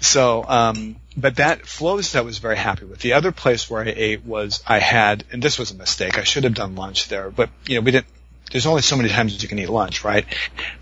So, 0.00 0.44
um, 0.46 0.96
but 1.20 1.36
that 1.36 1.66
Flo's 1.66 2.14
I 2.14 2.20
was 2.22 2.38
very 2.38 2.56
happy 2.56 2.84
with. 2.84 3.00
The 3.00 3.14
other 3.14 3.32
place 3.32 3.68
where 3.68 3.82
I 3.82 3.92
ate 3.94 4.24
was 4.24 4.62
I 4.66 4.78
had, 4.78 5.24
and 5.32 5.42
this 5.42 5.58
was 5.58 5.70
a 5.70 5.74
mistake. 5.74 6.18
I 6.18 6.24
should 6.24 6.44
have 6.44 6.54
done 6.54 6.74
lunch 6.76 7.08
there, 7.08 7.30
but 7.30 7.50
you 7.66 7.76
know, 7.76 7.80
we 7.82 7.90
didn't. 7.92 8.06
There's 8.50 8.64
only 8.64 8.80
so 8.80 8.96
many 8.96 9.10
times 9.10 9.42
you 9.42 9.48
can 9.48 9.58
eat 9.58 9.68
lunch, 9.68 10.04
right? 10.04 10.24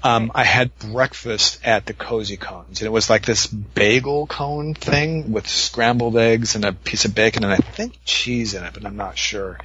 Um, 0.05 0.30
I 0.34 0.45
had 0.45 0.70
breakfast 0.78 1.59
at 1.64 1.84
the 1.84 1.95
Cozy 1.95 2.37
Cones, 2.37 2.80
and 2.80 2.87
it 2.87 2.91
was 2.93 3.11
like 3.11 3.24
this 3.26 3.49
bagel 3.49 4.28
cone 4.28 4.74
thing 4.74 5.32
with 5.32 5.49
scrambled 5.49 6.16
eggs 6.16 6.55
and 6.55 6.64
a 6.64 6.72
piece 6.72 7.07
of 7.07 7.14
bacon, 7.16 7.43
and 7.43 7.53
I 7.53 7.57
think 7.57 7.99
cheese 8.05 8.55
in 8.55 8.62
it, 8.62 8.72
but 8.72 8.84
I'm 8.87 8.97
not 8.97 9.18
sure. 9.18 9.59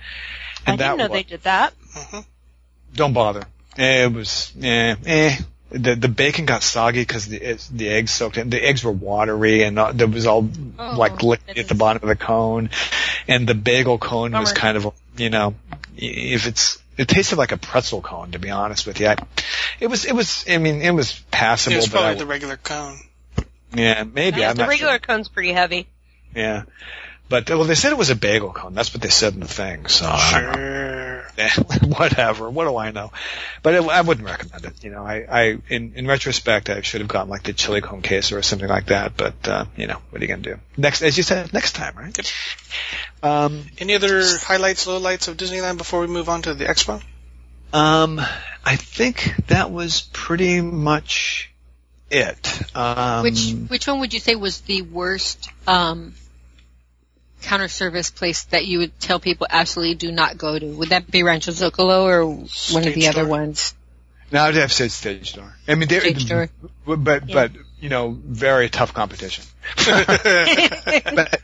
I 0.65 0.71
And 0.71 0.79
didn't 0.79 0.97
know 0.97 1.07
wa- 1.09 1.13
they 1.15 1.23
did 1.23 1.43
that. 1.43 1.73
Mhm. 1.95 2.25
don't 2.95 3.13
bother. 3.13 3.43
It 3.77 4.11
was 4.11 4.51
eh, 4.61 4.95
eh. 5.05 5.37
The 5.71 5.95
the 5.95 6.09
bacon 6.09 6.45
got 6.45 6.63
soggy 6.63 7.01
because 7.01 7.27
the 7.27 7.37
it, 7.37 7.67
the 7.71 7.87
eggs 7.89 8.11
soaked 8.11 8.37
in. 8.37 8.49
The 8.49 8.61
eggs 8.61 8.83
were 8.83 8.91
watery 8.91 9.63
and 9.63 9.79
uh, 9.79 9.91
there 9.93 10.07
was 10.07 10.25
all 10.25 10.49
Oh, 10.77 10.95
like 10.97 11.23
liquid 11.23 11.57
at 11.57 11.67
the 11.67 11.75
bottom 11.75 12.01
of 12.03 12.09
the 12.09 12.15
cone, 12.15 12.69
and 13.27 13.47
the 13.47 13.53
bagel 13.55 13.97
cone 13.97 14.31
was 14.33 14.51
kind 14.51 14.75
of 14.77 14.93
you 15.15 15.29
know 15.29 15.55
if 15.95 16.45
it's 16.47 16.81
it 16.97 17.07
tasted 17.07 17.37
like 17.37 17.51
a 17.53 17.57
pretzel 17.57 18.01
cone 18.01 18.31
to 18.31 18.39
be 18.39 18.49
honest 18.49 18.85
with 18.85 18.99
you. 18.99 19.07
I, 19.07 19.15
it 19.79 19.87
was 19.87 20.05
it 20.05 20.13
was 20.13 20.43
I 20.49 20.57
mean 20.57 20.81
it 20.81 20.91
was 20.91 21.17
passable, 21.31 21.75
It 21.75 21.77
was 21.77 21.87
but 21.87 21.99
I, 21.99 22.01
probably 22.01 22.19
the 22.19 22.25
regular 22.25 22.57
cone. 22.57 22.97
yeah 23.73 24.03
maybe 24.03 24.43
I'm 24.43 24.55
the 24.55 24.63
not 24.63 24.69
regular 24.69 24.93
sure. 24.93 24.99
cone's 24.99 25.29
pretty 25.29 25.53
heavy. 25.53 25.87
Yeah, 26.35 26.63
but 27.31 27.49
well 27.49 27.63
they 27.63 27.73
said 27.75 27.91
it 27.91 27.97
was 27.97 28.11
a 28.11 28.15
bagel 28.15 28.51
cone. 28.51 28.75
That's 28.75 28.93
what 28.93 29.01
they 29.01 29.09
said 29.09 29.33
in 29.33 29.39
the 29.39 29.47
thing. 29.47 29.87
So 29.87 30.05
I 30.05 30.41
don't 30.41 30.45
know. 30.45 30.53
Sure. 30.53 31.01
Sure. 31.47 31.65
whatever. 31.97 32.49
What 32.49 32.65
do 32.65 32.77
I 32.77 32.91
know? 32.91 33.11
But 33.63 33.73
it, 33.73 33.83
I 33.83 34.01
wouldn't 34.01 34.27
recommend 34.27 34.65
it. 34.65 34.83
You 34.83 34.91
know, 34.91 35.03
I, 35.03 35.25
I 35.29 35.57
in 35.69 35.93
in 35.95 36.07
retrospect, 36.07 36.69
I 36.69 36.81
should 36.81 37.01
have 37.01 37.07
gotten 37.07 37.29
like 37.29 37.43
the 37.43 37.53
chili 37.53 37.81
cone 37.81 38.01
queso 38.01 38.35
or 38.37 38.41
something 38.41 38.67
like 38.67 38.87
that. 38.87 39.17
But 39.17 39.47
uh, 39.47 39.65
you 39.75 39.87
know, 39.87 39.97
what 40.09 40.21
are 40.21 40.25
you 40.25 40.27
gonna 40.27 40.41
do? 40.41 40.59
Next, 40.77 41.01
as 41.01 41.17
you 41.17 41.23
said, 41.23 41.53
next 41.53 41.73
time, 41.73 41.95
right? 41.97 42.13
Good. 42.13 42.29
Um, 43.23 43.65
Any 43.79 43.95
other 43.95 44.23
highlights, 44.39 44.85
lowlights 44.85 45.27
of 45.27 45.37
Disneyland 45.37 45.77
before 45.77 46.01
we 46.01 46.07
move 46.07 46.29
on 46.29 46.41
to 46.43 46.53
the 46.53 46.65
expo? 46.65 47.01
um, 47.73 48.19
I 48.65 48.75
think 48.75 49.33
that 49.47 49.71
was 49.71 50.01
pretty 50.13 50.61
much 50.61 51.49
it. 52.09 52.75
Um, 52.75 53.23
Which 53.23 53.53
which 53.67 53.87
one 53.87 54.01
would 54.01 54.13
you 54.13 54.19
say 54.19 54.35
was 54.35 54.61
the 54.61 54.81
worst 54.81 55.49
um, 55.65 56.13
counter 57.41 57.67
service 57.67 58.09
place 58.09 58.43
that 58.45 58.65
you 58.65 58.79
would 58.79 58.99
tell 58.99 59.19
people 59.19 59.47
absolutely 59.49 59.95
do 59.95 60.11
not 60.11 60.37
go 60.37 60.57
to? 60.57 60.65
Would 60.65 60.89
that 60.89 61.09
be 61.09 61.23
Rancho 61.23 61.51
Zocalo 61.51 62.03
or 62.03 62.25
one 62.25 62.37
of 62.37 62.49
Stage 62.51 62.95
the 62.95 63.07
other 63.07 63.27
ones? 63.27 63.73
No, 64.31 64.43
I'd 64.43 64.55
have 64.55 64.71
said 64.71 64.91
stage 64.91 65.33
door. 65.33 65.53
I 65.67 65.75
mean, 65.75 65.89
Stage 65.89 66.27
door. 66.27 66.49
but 66.85 67.27
Yeah. 67.27 67.33
but 67.33 67.51
you 67.79 67.89
know, 67.89 68.11
very 68.11 68.69
tough 68.69 68.93
competition. 68.93 69.43
but 69.85 71.41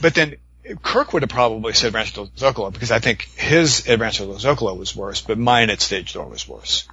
but 0.00 0.14
then 0.14 0.36
Kirk 0.82 1.12
would 1.12 1.22
have 1.22 1.30
probably 1.30 1.74
said 1.74 1.94
Rancho 1.94 2.26
del 2.26 2.52
Zocalo 2.52 2.72
because 2.72 2.90
I 2.90 2.98
think 2.98 3.22
his 3.36 3.86
at 3.86 4.00
Rancho 4.00 4.26
del 4.26 4.36
Zocalo 4.36 4.76
was 4.76 4.96
worse, 4.96 5.20
but 5.20 5.38
mine 5.38 5.70
at 5.70 5.80
Stage 5.80 6.14
Door 6.14 6.28
was 6.30 6.48
worse. 6.48 6.88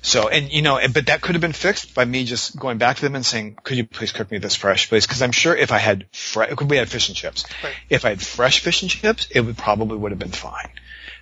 So, 0.00 0.28
and 0.28 0.52
you 0.52 0.62
know, 0.62 0.78
and- 0.78 0.94
but 0.94 1.06
that 1.06 1.20
could 1.20 1.34
have 1.34 1.42
been 1.42 1.52
fixed 1.52 1.92
by 1.94 2.04
me 2.04 2.24
just 2.24 2.56
going 2.56 2.78
back 2.78 2.96
to 2.96 3.02
them 3.02 3.14
and 3.16 3.26
saying, 3.26 3.58
"Could 3.64 3.76
you 3.76 3.84
please 3.84 4.12
cook 4.12 4.30
me 4.30 4.38
this 4.38 4.54
fresh, 4.54 4.88
please?" 4.88 5.06
Because 5.06 5.22
I'm 5.22 5.32
sure 5.32 5.56
if 5.56 5.72
I 5.72 5.78
had 5.78 6.06
fresh, 6.12 6.50
we 6.60 6.76
had 6.76 6.88
fish 6.88 7.08
and 7.08 7.16
chips. 7.16 7.44
Right. 7.64 7.74
If 7.90 8.04
I 8.04 8.10
had 8.10 8.22
fresh 8.22 8.60
fish 8.60 8.82
and 8.82 8.90
chips, 8.90 9.26
it 9.30 9.40
would 9.40 9.56
probably 9.58 9.96
would 9.98 10.12
have 10.12 10.18
been 10.18 10.30
fine. 10.30 10.70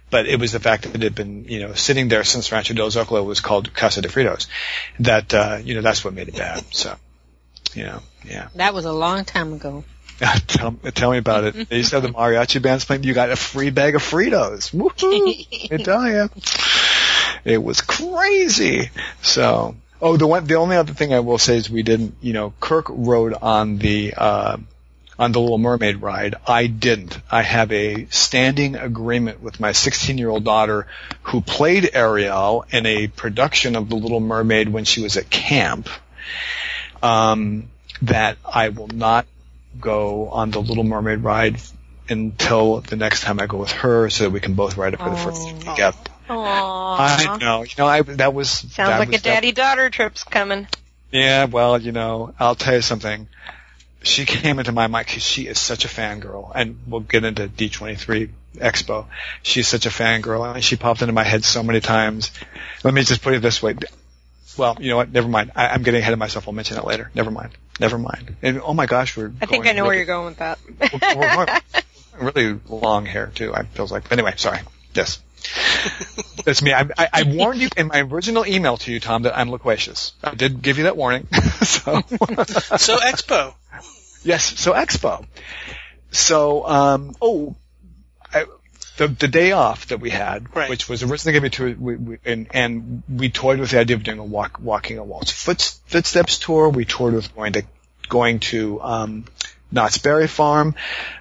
But 0.09 0.27
it 0.27 0.39
was 0.39 0.53
the 0.53 0.61
fact 0.61 0.85
that 0.85 0.95
it 0.95 1.03
had 1.03 1.15
been, 1.15 1.47
you 1.49 1.61
know, 1.61 1.75
sitting 1.75 2.09
there 2.09 2.23
since 2.23 2.53
Rancho 2.53 2.75
del 2.75 2.91
Zocalo 2.91 3.25
was 3.25 3.41
called 3.41 3.73
Casa 3.75 4.03
de 4.03 4.09
Fritos, 4.09 4.47
that 5.01 5.35
uh, 5.35 5.59
you 5.63 5.75
know 5.75 5.81
that's 5.81 6.05
what 6.05 6.15
made 6.15 6.29
it 6.29 6.37
bad. 6.37 6.63
So, 6.73 6.95
you 7.75 7.85
know, 7.85 8.03
yeah. 8.25 8.49
That 8.55 8.73
was 8.75 8.85
a 8.85 8.93
long 8.93 9.25
time 9.25 9.55
ago. 9.55 9.85
tell, 10.47 10.73
tell 10.95 11.11
me 11.11 11.19
about 11.19 11.45
it. 11.45 11.55
They 11.69 11.79
used 11.79 11.91
to 11.91 11.97
have 11.97 12.03
the 12.03 12.11
mariachi 12.11 12.63
bands 12.63 12.85
playing. 12.85 13.03
You 13.05 13.15
got 13.15 13.31
a 13.31 13.37
free 13.37 13.71
bag 13.71 13.97
of 13.97 14.03
Fritos. 14.03 14.73
Woohoo! 14.73 15.73
I 15.73 15.77
tell 15.83 16.09
ya. 16.09 16.29
It 17.47 17.63
was 17.63 17.81
crazy. 17.81 18.91
So, 19.23 19.77
oh, 20.03 20.17
the 20.17 20.27
one, 20.27 20.47
the 20.47 20.57
only 20.57 20.77
other 20.77 20.93
thing 20.93 21.15
I 21.15 21.21
will 21.21 21.39
say 21.39 21.57
is 21.57 21.71
we 21.71 21.85
didn't, 21.85 22.17
you 22.21 22.33
know, 22.33 22.53
Kirk 22.59 22.87
rode 22.89 23.35
on 23.35 23.79
the, 23.79 24.15
uh, 24.17 24.57
on 25.17 25.31
the 25.33 25.41
Little 25.41 25.57
Mermaid 25.59 26.03
ride. 26.03 26.35
I 26.47 26.67
didn't. 26.67 27.19
I 27.31 27.43
have 27.43 27.71
a 27.73 28.07
standing 28.11 28.75
agreement 28.75 29.41
with 29.41 29.61
my 29.61 29.71
16 29.73 30.19
year 30.19 30.29
old 30.29 30.45
daughter 30.45 30.89
who 31.23 31.41
played 31.41 31.89
Ariel 31.95 32.67
in 32.71 32.85
a 32.85 33.07
production 33.07 33.77
of 33.77 33.89
the 33.89 33.97
Little 33.97 34.21
Mermaid 34.21 34.69
when 34.69 34.85
she 34.85 35.03
was 35.03 35.17
at 35.17 35.31
camp. 35.31 35.89
Um, 37.03 37.69
that 38.03 38.39
I 38.45 38.71
will 38.71 38.89
not 38.89 39.25
go 39.81 40.29
on 40.31 40.51
the 40.51 40.61
Little 40.61 40.85
Mermaid 40.85 41.21
ride 41.21 41.61
until 42.09 42.81
the 42.81 42.97
next 42.97 43.23
time 43.23 43.41
I 43.41 43.47
go 43.47 43.59
with 43.59 43.71
her 43.73 44.11
so 44.11 44.25
that 44.25 44.31
we 44.31 44.41
can 44.41 44.55
both 44.55 44.77
ride 44.77 44.95
it 44.95 44.99
for 44.99 45.11
the 45.11 45.17
first 45.17 45.43
time 45.49 45.57
Oh. 45.67 45.71
together. 45.75 45.99
Aww. 46.29 46.97
I 46.99 47.39
know. 47.39 47.63
You 47.63 47.71
know, 47.79 47.87
I, 47.87 48.03
that 48.03 48.35
was, 48.35 48.51
Sounds 48.51 48.75
that 48.77 48.99
like 48.99 49.09
was 49.11 49.21
a 49.21 49.23
daddy-daughter 49.23 49.91
trip's 49.91 50.25
coming. 50.25 50.67
yeah, 51.13 51.45
well, 51.45 51.81
you 51.81 51.93
know, 51.93 52.35
I'll 52.39 52.55
tell 52.55 52.75
you 52.75 52.83
something. 52.83 53.29
She 54.03 54.25
came 54.25 54.59
into 54.59 54.73
my 54.73 54.87
mind 54.87 55.07
because 55.07 55.23
she 55.23 55.47
is 55.47 55.59
such 55.59 55.85
a 55.85 55.89
fangirl, 55.89 56.53
and 56.55 56.79
we'll 56.87 57.01
get 57.01 57.25
into 57.25 57.49
D23 57.49 58.31
Expo. 58.57 59.07
She's 59.43 59.67
such 59.69 59.87
a 59.87 59.91
fangirl, 59.91 60.55
and 60.55 60.63
she 60.63 60.77
popped 60.77 61.03
into 61.03 61.13
my 61.13 61.25
head 61.25 61.45
so 61.45 61.63
many 61.63 61.81
times. 61.81 62.31
Let 62.85 62.95
me 62.95 63.03
just 63.03 63.23
put 63.23 63.35
it 63.35 63.43
this 63.43 63.63
way. 63.63 63.75
Well, 64.57 64.77
you 64.81 64.91
know 64.91 64.97
what? 64.97 65.13
Never 65.13 65.29
mind. 65.29 65.53
I, 65.55 65.69
I'm 65.69 65.83
getting 65.83 66.01
ahead 66.01 66.13
of 66.13 66.19
myself. 66.19 66.49
I'll 66.49 66.55
mention 66.55 66.77
that 66.77 66.87
later. 66.87 67.11
Never 67.15 67.31
mind. 67.31 67.51
Never 67.79 67.99
mind. 67.99 68.37
And 68.43 68.61
oh 68.63 68.73
my 68.73 68.87
gosh, 68.87 69.17
we're. 69.17 69.33
I 69.41 69.47
think 69.47 69.67
I 69.67 69.73
know 69.73 69.85
where 69.85 69.95
you're 69.95 70.07
going 70.07 70.27
with 70.27 70.39
that. 70.39 70.59
we're, 70.81 71.17
we're 71.19 71.47
going 71.47 71.61
really 72.35 72.61
long 72.69 73.05
hair 73.07 73.31
too. 73.35 73.53
I 73.55 73.65
feels 73.65 73.93
like. 73.93 74.05
But 74.05 74.13
anyway, 74.13 74.35
sorry. 74.37 74.61
Yes. 74.95 75.21
That's 76.45 76.63
me. 76.63 76.73
I, 76.73 76.83
I, 76.97 77.09
I 77.13 77.23
warned 77.25 77.61
you 77.61 77.69
in 77.77 77.89
my 77.89 78.01
original 78.01 78.47
email 78.47 78.77
to 78.79 78.93
you, 78.93 79.01
Tom, 79.01 79.23
that 79.23 79.37
I'm 79.37 79.51
loquacious. 79.51 80.13
I 80.23 80.35
did 80.35 80.63
give 80.63 80.79
you 80.79 80.85
that 80.85 80.97
warning. 80.97 81.27
so, 81.63 82.01
So 82.03 82.97
expo. 82.99 83.55
yes. 84.25 84.59
So 84.59 84.73
Expo. 84.73 85.27
So, 86.11 86.67
um, 86.67 87.15
oh, 87.21 87.57
I, 88.33 88.47
the 88.97 89.09
the 89.09 89.29
day 89.29 89.53
off 89.53 89.89
that 89.89 90.01
we 90.01 90.11
had, 90.11 90.55
Right. 90.55 90.71
which 90.71 90.89
was 90.89 91.03
originally 91.03 91.39
going 91.39 91.51
to 91.51 91.63
be 91.67 91.75
to, 91.75 91.81
we, 91.81 91.97
we, 91.97 92.19
and 92.25 92.47
and 92.53 93.03
we 93.09 93.29
toyed 93.29 93.59
with 93.61 93.71
the 93.71 93.79
idea 93.79 93.97
of 93.97 94.03
doing 94.03 94.19
a 94.19 94.25
walk, 94.25 94.59
walking 94.61 94.99
a 94.99 95.05
Walt's 95.05 95.31
foot, 95.33 95.61
footsteps 95.87 96.39
tour. 96.39 96.69
We 96.71 96.85
toured 96.85 97.15
with 97.15 97.35
going 97.35 97.53
to 97.55 97.63
going 98.09 98.39
to 98.41 98.81
um, 98.83 99.25
Knott's 99.71 99.99
Berry 99.99 100.29
Farm, 100.29 100.75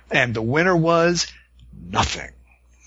and 0.09 0.33
the 0.33 0.41
winner 0.41 0.75
was 0.75 1.27
nothing. 1.89 2.29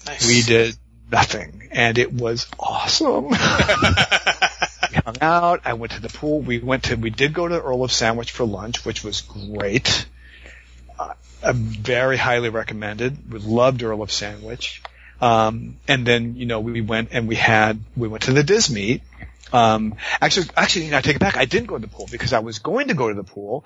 Nice. 0.07 0.26
We 0.26 0.41
did 0.43 0.76
nothing, 1.11 1.69
and 1.71 1.99
it 1.99 2.13
was 2.13 2.47
awesome. 2.59 3.29
we 3.29 3.35
hung 3.37 5.17
out. 5.21 5.63
I 5.65 5.75
went 5.75 5.93
to 5.93 6.01
the 6.01 6.09
pool. 6.09 6.41
We 6.41 6.59
went 6.59 6.85
to. 6.85 6.97
We 6.97 7.11
did 7.11 7.33
go 7.33 7.49
to 7.49 7.55
the 7.55 7.63
Earl 7.63 7.85
of 7.85 7.93
Sandwich 7.93 8.31
for 8.31 8.45
lunch, 8.45 8.85
which 8.85 9.05
was 9.05 9.21
great. 9.23 10.07
Uh, 10.99 11.15
uh, 11.43 11.53
very 11.55 12.17
highly 12.17 12.49
recommended. 12.49 13.33
We 13.33 13.39
loved 13.39 13.83
Earl 13.83 14.03
of 14.03 14.11
Sandwich. 14.11 14.83
Um, 15.21 15.79
and 15.89 16.07
then 16.07 16.37
you 16.37 16.47
know 16.47 16.61
we 16.61 16.81
went 16.81 17.09
and 17.13 17.27
we 17.27 17.35
had 17.35 17.81
we 17.97 18.09
went 18.09 18.25
to 18.25 18.33
the 18.33 18.45
Disney. 18.45 19.03
Um, 19.53 19.97
actually, 20.21 20.49
actually, 20.57 20.87
you 20.87 20.91
know, 20.91 20.99
I 20.99 21.01
take 21.01 21.17
it 21.17 21.21
back. 21.21 21.37
I 21.37 21.47
didn't 21.47 21.67
go 21.67 21.77
to 21.77 21.81
the 21.81 21.89
pool 21.89 22.07
because 22.11 22.33
I 22.33 22.41
was 22.41 22.59
going 22.59 22.89
to 22.89 22.95
go 22.95 23.09
to 23.09 23.15
the 23.15 23.25
pool, 23.25 23.65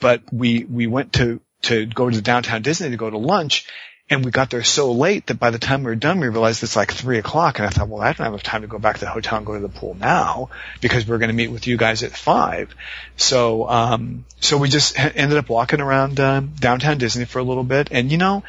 but 0.00 0.22
we 0.32 0.64
we 0.64 0.86
went 0.86 1.14
to 1.14 1.40
to 1.62 1.86
go 1.86 2.08
to 2.08 2.16
the 2.16 2.22
downtown 2.22 2.62
Disney 2.62 2.90
to 2.90 2.96
go 2.96 3.10
to 3.10 3.18
lunch, 3.18 3.66
and 4.10 4.24
we 4.24 4.30
got 4.30 4.50
there 4.50 4.62
so 4.62 4.92
late 4.92 5.26
that 5.28 5.38
by 5.38 5.50
the 5.50 5.58
time 5.58 5.82
we 5.82 5.86
were 5.90 5.94
done, 5.94 6.20
we 6.20 6.28
realized 6.28 6.62
it's 6.62 6.76
like 6.76 6.92
three 6.92 7.18
o'clock, 7.18 7.58
and 7.58 7.66
I 7.66 7.70
thought, 7.70 7.88
well, 7.88 8.02
I 8.02 8.12
don't 8.12 8.30
have 8.30 8.42
time 8.42 8.60
to 8.62 8.66
go 8.68 8.78
back 8.78 8.98
to 8.98 9.06
the 9.06 9.10
hotel 9.10 9.38
and 9.38 9.46
go 9.46 9.54
to 9.54 9.60
the 9.60 9.68
pool 9.68 9.96
now 9.98 10.50
because 10.80 11.06
we're 11.06 11.18
going 11.18 11.30
to 11.30 11.34
meet 11.34 11.48
with 11.48 11.66
you 11.66 11.76
guys 11.78 12.02
at 12.02 12.12
five. 12.12 12.74
So, 13.16 13.68
um, 13.68 14.26
so 14.40 14.58
we 14.58 14.68
just 14.68 14.98
ended 14.98 15.38
up 15.38 15.48
walking 15.48 15.80
around 15.80 16.20
um, 16.20 16.52
downtown 16.58 16.98
Disney 16.98 17.24
for 17.24 17.38
a 17.38 17.42
little 17.42 17.64
bit, 17.64 17.88
and 17.90 18.10
you 18.12 18.18
know. 18.18 18.42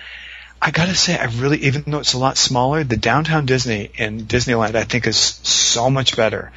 I 0.62 0.72
gotta 0.72 0.96
say, 0.96 1.16
I 1.16 1.26
really, 1.26 1.60
even 1.66 1.84
though 1.86 2.00
it's 2.00 2.14
a 2.14 2.18
lot 2.18 2.38
smaller, 2.38 2.84
the 2.84 2.98
downtown 2.98 3.46
Disney 3.46 3.92
in 3.96 4.22
Disneyland, 4.26 4.74
I 4.74 4.86
think 4.86 5.06
is 5.06 5.18
so 5.18 5.90
much 5.92 6.16
better 6.16 6.52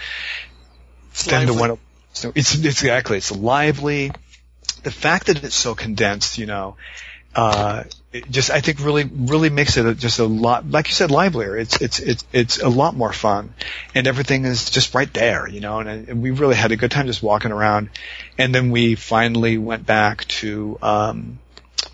It's 1.11 1.25
than 1.25 1.47
the 1.47 1.53
lively. 1.53 1.71
one. 1.71 1.79
So 2.13 2.33
it's, 2.35 2.55
it's 2.55 2.65
exactly, 2.83 3.19
it's 3.19 3.33
lively. 3.33 4.13
The 4.85 4.93
fact 4.93 5.27
that 5.27 5.43
it's 5.45 5.57
so 5.57 5.75
condensed, 5.75 6.39
you 6.39 6.47
know, 6.47 6.77
uh, 7.39 7.85
just 8.31 8.51
I 8.51 8.61
think 8.61 8.81
really 8.81 9.05
really 9.05 9.49
makes 9.49 9.77
it 9.77 9.87
a, 9.87 9.95
just 9.95 10.19
a 10.19 10.25
lot 10.25 10.69
like 10.69 10.89
you 10.89 10.95
said 10.95 11.13
livelier. 11.13 11.57
It's 11.57 11.81
it's 11.81 12.01
it's 12.01 12.25
it's 12.33 12.59
a 12.61 12.69
lot 12.69 12.97
more 12.97 13.13
fun, 13.13 13.55
and 13.95 14.09
everything 14.09 14.45
is 14.45 14.71
just 14.71 14.93
right 14.93 15.13
there, 15.15 15.49
you 15.49 15.61
know. 15.61 15.79
And, 15.79 16.09
and 16.09 16.21
we 16.21 16.33
really 16.33 16.57
had 16.57 16.73
a 16.73 16.77
good 16.77 16.91
time 16.91 17.07
just 17.07 17.23
walking 17.23 17.53
around, 17.53 17.91
and 18.39 18.53
then 18.53 18.73
we 18.73 18.97
finally 18.97 19.57
went 19.57 19.87
back 19.87 20.25
to 20.43 20.79
um, 20.83 21.39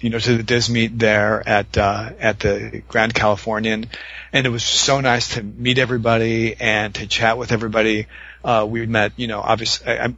you 0.00 0.08
know 0.08 0.18
to 0.18 0.38
the 0.38 0.42
Disney 0.42 0.86
there 0.86 1.46
at 1.46 1.76
uh, 1.76 2.12
at 2.18 2.40
the 2.40 2.82
Grand 2.88 3.12
Californian, 3.12 3.90
and 4.32 4.46
it 4.46 4.50
was 4.50 4.64
so 4.64 5.02
nice 5.02 5.34
to 5.34 5.42
meet 5.42 5.76
everybody 5.78 6.56
and 6.58 6.94
to 6.94 7.06
chat 7.06 7.36
with 7.36 7.52
everybody. 7.52 8.06
Uh, 8.42 8.66
we 8.66 8.86
met, 8.86 9.12
you 9.16 9.26
know, 9.26 9.42
obviously. 9.42 9.92
I, 9.92 10.14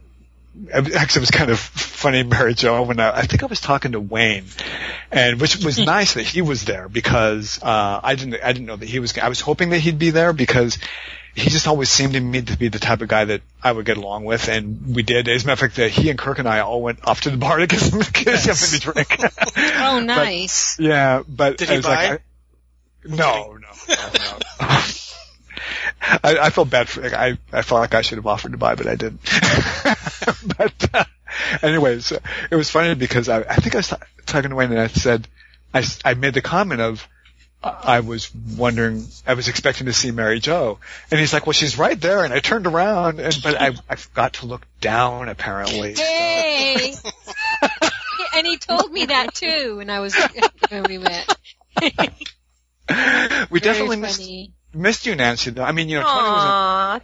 actually 0.73 1.19
it 1.19 1.19
was 1.19 1.31
kind 1.31 1.49
of 1.51 1.59
funny, 1.59 2.23
Mary 2.23 2.53
Jo, 2.53 2.83
when 2.83 2.99
I, 2.99 3.17
I 3.19 3.21
think 3.23 3.43
I 3.43 3.47
was 3.47 3.61
talking 3.61 3.93
to 3.93 3.99
Wayne, 3.99 4.45
and 5.11 5.39
which 5.39 5.63
was 5.63 5.79
nice 5.79 6.13
that 6.15 6.23
he 6.23 6.41
was 6.41 6.65
there 6.65 6.87
because 6.89 7.59
uh, 7.61 7.99
I 8.03 8.15
didn't 8.15 8.41
I 8.43 8.53
didn't 8.53 8.67
know 8.67 8.75
that 8.75 8.87
he 8.87 8.99
was. 8.99 9.17
I 9.17 9.29
was 9.29 9.39
hoping 9.41 9.69
that 9.69 9.79
he'd 9.79 9.99
be 9.99 10.09
there 10.11 10.33
because 10.33 10.77
he 11.35 11.49
just 11.51 11.67
always 11.67 11.89
seemed 11.89 12.13
to 12.13 12.19
me 12.19 12.41
to 12.41 12.57
be 12.57 12.67
the 12.69 12.79
type 12.79 13.01
of 13.01 13.07
guy 13.07 13.25
that 13.25 13.41
I 13.63 13.71
would 13.71 13.85
get 13.85 13.97
along 13.97 14.25
with, 14.25 14.47
and 14.49 14.95
we 14.95 15.03
did. 15.03 15.27
As 15.27 15.43
a 15.43 15.47
matter 15.47 15.53
of 15.53 15.59
fact, 15.71 15.75
that 15.75 15.91
he 15.91 16.09
and 16.09 16.17
Kirk 16.17 16.39
and 16.39 16.47
I 16.47 16.61
all 16.61 16.81
went 16.81 17.05
off 17.07 17.21
to 17.21 17.29
the 17.29 17.37
bar 17.37 17.57
to 17.57 17.67
get 17.67 17.79
some, 17.79 17.99
get 18.13 18.39
something 18.39 18.79
to 18.79 19.05
drink. 19.05 19.33
Oh, 19.79 19.99
nice. 20.03 20.79
yeah, 20.79 21.21
but 21.27 21.57
Did 21.57 21.69
I 21.69 21.71
he 21.73 21.77
was 21.77 21.85
buy? 21.85 22.09
like, 22.09 22.21
I, 23.05 23.15
no, 23.15 23.53
no, 23.53 23.69
no, 23.87 24.37
no. 24.59 24.67
I, 26.01 26.37
I 26.39 26.49
felt 26.49 26.69
bad 26.69 26.87
for. 26.87 27.03
I 27.05 27.37
I 27.51 27.61
felt 27.61 27.81
like 27.81 27.93
I 27.93 28.01
should 28.01 28.17
have 28.17 28.27
offered 28.27 28.51
to 28.51 28.57
buy, 28.57 28.75
but 28.75 28.87
I 28.87 28.95
didn't. 28.95 29.21
but 30.57 30.89
uh, 30.93 31.05
anyways, 31.61 32.11
uh, 32.11 32.19
it 32.51 32.55
was 32.55 32.69
funny 32.69 32.95
because 32.95 33.29
I 33.29 33.39
I 33.41 33.55
think 33.55 33.75
I 33.75 33.79
was 33.79 33.87
ta- 33.89 33.99
talking 34.25 34.49
to 34.49 34.55
Wayne 34.55 34.71
and 34.71 34.79
I 34.79 34.87
said 34.87 35.27
I 35.73 35.83
I 36.05 36.13
made 36.13 36.33
the 36.33 36.41
comment 36.41 36.81
of. 36.81 37.07
I 37.63 38.01
was 38.01 38.33
wondering, 38.55 39.07
I 39.25 39.33
was 39.33 39.47
expecting 39.47 39.87
to 39.87 39.93
see 39.93 40.11
Mary 40.11 40.39
Jo, 40.39 40.77
and 41.09 41.19
he's 41.19 41.33
like, 41.33 41.47
"Well, 41.47 41.53
she's 41.53 41.77
right 41.77 41.99
there." 41.99 42.23
And 42.23 42.31
I 42.31 42.39
turned 42.39 42.67
around, 42.67 43.19
and 43.19 43.35
but 43.41 43.59
I 43.59 43.71
I 43.89 43.95
forgot 43.95 44.33
to 44.33 44.45
look 44.45 44.65
down 44.79 45.27
apparently. 45.27 45.95
Hey! 45.95 46.93
and 48.35 48.45
he 48.47 48.57
told 48.57 48.91
me 48.91 49.05
that 49.07 49.33
too 49.33 49.77
when 49.77 49.89
I 49.89 49.99
was 49.99 50.15
when 50.69 50.83
we 50.83 50.99
met. 50.99 51.35
we 51.81 51.89
Very 52.89 53.59
definitely 53.59 54.01
funny. 54.01 54.01
Missed 54.01 54.51
you, 54.73 55.15
Nancy. 55.15 55.51
Though 55.51 55.63
I 55.63 55.71
mean, 55.71 55.89
you 55.89 55.99
know, 55.99 56.05
Tony 56.05 56.29
was. 56.29 56.43
Aww. 56.43 57.01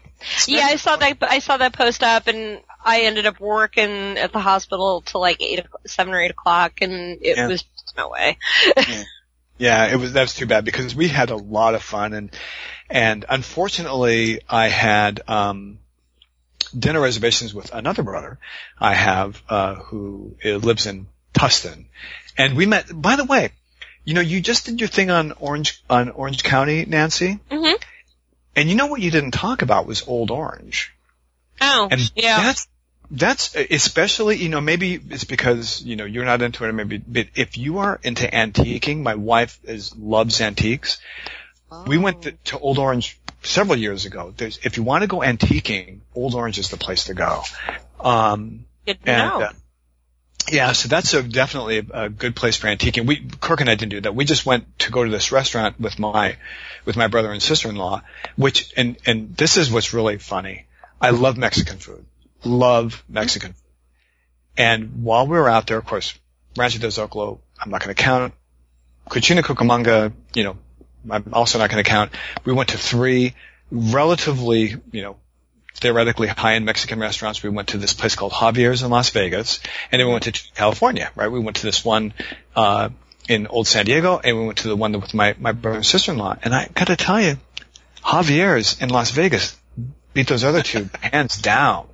Yeah, 0.48 0.66
I 0.66 0.76
saw 0.76 0.96
that. 0.96 1.18
I 1.22 1.40
saw 1.40 1.58
that 1.58 1.74
post 1.74 2.04
up, 2.04 2.28
and 2.28 2.60
I 2.84 3.02
ended 3.02 3.26
up 3.26 3.40
working 3.40 4.18
at 4.18 4.32
the 4.32 4.40
hospital 4.40 5.02
till 5.02 5.22
like 5.22 5.42
eight, 5.42 5.66
seven 5.86 6.14
or 6.14 6.22
eight 6.22 6.32
o'clock, 6.32 6.82
and 6.82 7.20
it 7.22 7.38
Yeah. 7.38 7.48
was 7.48 7.64
no 7.98 8.10
way. 8.10 8.38
A, 8.78 9.04
yeah, 9.58 9.86
it 9.88 9.98
was. 9.98 10.14
That's 10.14 10.34
too 10.34 10.46
bad 10.46 10.66
because 10.66 10.96
we 10.96 11.08
had 11.08 11.30
a 11.30 11.36
lot 11.36 11.76
of 11.76 11.84
fun 11.84 12.14
and 12.14 12.32
and 12.90 13.26
unfortunately, 13.28 14.42
I 14.48 14.68
had 14.68 15.22
um, 15.28 15.80
dinner 16.78 17.02
reservations 17.02 17.54
with 17.54 17.74
another 17.74 18.04
brother 18.04 18.38
I 18.80 18.94
have 18.94 19.42
uh, 19.50 19.76
who 19.76 20.36
uh, 20.46 20.50
lives 20.58 20.86
in 20.86 21.08
Tustin, 21.34 21.86
and 22.38 22.56
we 22.56 22.66
met. 22.66 22.86
By 22.94 23.16
the 23.16 23.26
way, 23.26 23.52
you 24.06 24.14
know, 24.14 24.22
you 24.22 24.42
just 24.42 24.66
did 24.66 24.80
your 24.80 24.90
thing 24.90 25.10
on 25.10 25.32
Orange 25.34 25.84
on 25.90 26.10
Orange 26.10 26.44
County, 26.44 26.86
Nancy, 26.86 27.40
Mhm. 27.50 27.76
and 28.56 28.70
you 28.70 28.76
know 28.76 28.88
what 28.88 29.02
you 29.02 29.12
didn't 29.12 29.32
talk 29.32 29.62
about 29.62 29.86
was 29.86 30.08
Old 30.08 30.32
Orange. 30.32 30.92
Oh, 31.62 31.88
And 31.90 32.12
yeah. 32.16 32.42
that's 32.44 32.68
that's 33.12 33.56
especially 33.56 34.38
you 34.38 34.50
know 34.50 34.60
maybe 34.62 35.00
it's 35.10 35.24
because 35.24 35.82
you 35.84 35.96
know 35.96 36.06
you're 36.06 36.26
not 36.26 36.42
into 36.42 36.66
it 36.66 36.72
maybe 36.74 36.98
but 36.98 37.28
if 37.36 37.58
you 37.58 37.78
are 37.80 38.00
into 38.04 38.26
antiquing, 38.26 39.02
my 39.04 39.16
wife 39.16 39.60
is 39.64 39.96
loves 39.96 40.42
antiques. 40.42 40.98
We 41.88 41.98
went 41.98 42.24
to, 42.24 42.32
to 42.32 42.60
Old 42.60 42.78
Orange 42.80 43.20
several 43.42 43.78
years 43.78 44.06
ago. 44.06 44.34
There's 44.36 44.60
if 44.64 44.78
you 44.78 44.84
want 44.84 45.02
to 45.04 45.08
go 45.08 45.18
antiquing, 45.20 46.00
Old 46.16 46.34
Orange 46.36 46.60
is 46.60 46.70
the 46.70 46.78
place 46.78 47.06
to 47.06 47.14
go. 47.14 47.44
Um, 48.00 48.66
Good 48.86 49.04
to 49.06 49.10
and 49.12 49.30
know. 49.30 49.42
uh, 49.42 49.52
yeah, 50.52 50.72
so 50.74 50.88
that's 50.88 51.14
a, 51.14 51.24
definitely 51.24 51.88
a, 51.92 52.10
good 52.10 52.36
place 52.36 52.58
for 52.58 52.68
antiquing. 52.68 53.06
We 53.06 53.30
Kirk 53.40 53.62
and 53.62 53.70
I 53.70 53.76
didn't 53.76 53.92
do 53.92 54.02
that. 54.02 54.16
We 54.16 54.26
just 54.26 54.46
went 54.46 54.80
to 54.80 54.92
go 54.92 55.04
to 55.04 55.10
this 55.10 55.32
restaurant 55.32 55.80
with 55.80 56.00
my 56.00 56.38
with 56.86 56.96
my 56.96 57.08
brother 57.08 57.32
and 57.32 57.42
sister-in-law, 57.42 58.02
which 58.36 58.74
and 58.76 58.98
and 59.06 59.36
this 59.36 59.58
is 59.58 59.72
what's 59.72 59.94
really 59.94 60.18
funny. 60.18 60.66
I 61.00 61.12
love 61.12 61.38
Mexican 61.38 61.78
food. 61.78 62.06
Love 62.44 63.04
Mexican. 63.08 63.56
And 64.58 65.04
while 65.04 65.26
we 65.26 65.38
were 65.38 65.50
out 65.50 65.68
there, 65.68 65.78
of 65.78 65.86
course, 65.86 66.18
Rancho 66.58 66.80
del 66.80 66.92
Zocalo, 66.92 67.40
I'm 67.60 67.72
not 67.72 67.82
going 67.82 67.96
to 67.96 68.02
count. 68.02 68.34
Cucina 69.10 69.42
Cucamonga, 69.42 70.14
you 70.34 70.44
know, 70.44 70.58
I'm 71.10 71.34
also 71.34 71.60
not 71.60 71.70
going 71.70 71.84
to 71.84 71.90
count. 71.90 72.12
We 72.46 72.54
went 72.54 72.70
to 72.70 72.78
three 72.78 73.34
relatively, 73.72 74.76
you 74.92 75.02
know, 75.02 75.16
theoretically 75.76 76.28
high-end 76.28 76.66
Mexican 76.66 77.00
restaurants. 77.00 77.44
We 77.44 77.50
went 77.50 77.70
to 77.70 77.78
this 77.78 77.94
place 77.94 78.16
called 78.16 78.32
Javier's 78.32 78.84
in 78.84 78.92
Las 78.92 79.10
Vegas, 79.10 79.60
and 79.92 80.00
then 80.00 80.08
we 80.08 80.14
went 80.14 80.26
to 80.26 80.32
California, 80.56 81.12
right? 81.16 81.28
We 81.28 81.40
went 81.40 81.58
to 81.58 81.64
this 81.64 81.84
one, 81.84 82.14
uh, 82.56 82.90
in 83.28 83.48
Old 83.48 83.68
San 83.68 83.86
Diego, 83.86 84.20
and 84.24 84.38
we 84.38 84.46
went 84.46 84.60
to 84.60 84.68
the 84.68 84.76
one 84.76 85.00
with 85.00 85.14
my, 85.14 85.36
my 85.40 85.52
brother 85.52 85.78
and 85.78 85.86
sister-in-law. 85.86 86.38
And 86.44 86.54
I 86.54 86.68
gotta 86.74 86.96
tell 86.96 87.22
you, 87.22 87.38
Javier's 88.04 88.82
in 88.82 88.90
Las 88.90 89.12
Vegas 89.12 89.58
beat 90.14 90.28
those 90.28 90.44
other 90.44 90.62
two 90.62 90.90
hands 91.02 91.38
down. 91.38 91.88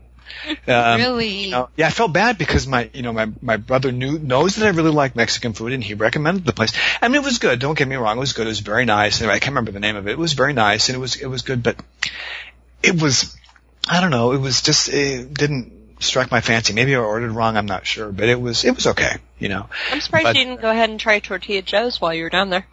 Um, 0.68 1.00
really? 1.00 1.28
you 1.28 1.52
know, 1.52 1.70
yeah, 1.76 1.88
I 1.88 1.90
felt 1.90 2.14
bad 2.14 2.38
because 2.38 2.66
my, 2.68 2.90
you 2.94 3.02
know, 3.02 3.12
my, 3.12 3.30
my 3.42 3.58
brother 3.58 3.92
knew, 3.92 4.20
knows 4.20 4.56
that 4.56 4.66
I 4.66 4.70
really 4.70 4.92
like 4.92 5.16
Mexican 5.16 5.54
food 5.54 5.74
and 5.74 5.84
he 5.84 5.96
recommended 5.96 6.46
the 6.46 6.54
place. 6.54 6.72
I 7.02 7.08
mean, 7.08 7.22
it 7.22 7.26
was 7.26 7.40
good. 7.40 7.60
Don't 7.60 7.78
get 7.78 7.88
me 7.88 7.96
wrong. 7.96 8.18
It 8.18 8.20
was 8.20 8.34
good. 8.34 8.46
It 8.46 8.50
was 8.50 8.60
very 8.60 8.86
nice. 8.86 9.22
And 9.22 9.30
I 9.30 9.40
can't 9.40 9.52
remember 9.52 9.72
the 9.72 9.80
name 9.80 9.96
of 9.96 10.08
it. 10.08 10.12
It 10.12 10.18
was 10.18 10.34
very 10.34 10.54
nice 10.54 10.90
and 10.90 10.96
it 10.96 11.00
was, 11.00 11.16
it 11.16 11.26
was 11.26 11.42
good, 11.42 11.64
but 11.64 11.78
it 12.82 13.02
was, 13.02 13.36
I 13.88 14.02
don't 14.02 14.12
know. 14.12 14.34
It 14.34 14.40
was 14.42 14.62
just, 14.62 14.90
it 14.90 15.34
didn't 15.34 15.74
strike 16.00 16.32
my 16.32 16.42
fancy. 16.42 16.74
Maybe 16.74 16.96
I 16.96 17.00
ordered 17.00 17.32
wrong. 17.32 17.58
I'm 17.58 17.66
not 17.66 17.86
sure, 17.86 18.12
but 18.12 18.30
it 18.30 18.40
was, 18.40 18.64
it 18.66 18.76
was 18.76 18.88
okay, 18.88 19.18
you 19.40 19.50
know. 19.50 19.68
I'm 19.92 20.02
surprised 20.02 20.24
but- 20.26 20.36
you 20.36 20.46
didn't 20.46 20.62
go 20.62 20.70
ahead 20.70 20.90
and 20.90 21.00
try 21.00 21.20
Tortilla 21.20 21.62
Joe's 21.62 22.00
while 22.00 22.14
you 22.14 22.24
were 22.24 22.30
down 22.30 22.50
there. 22.50 22.66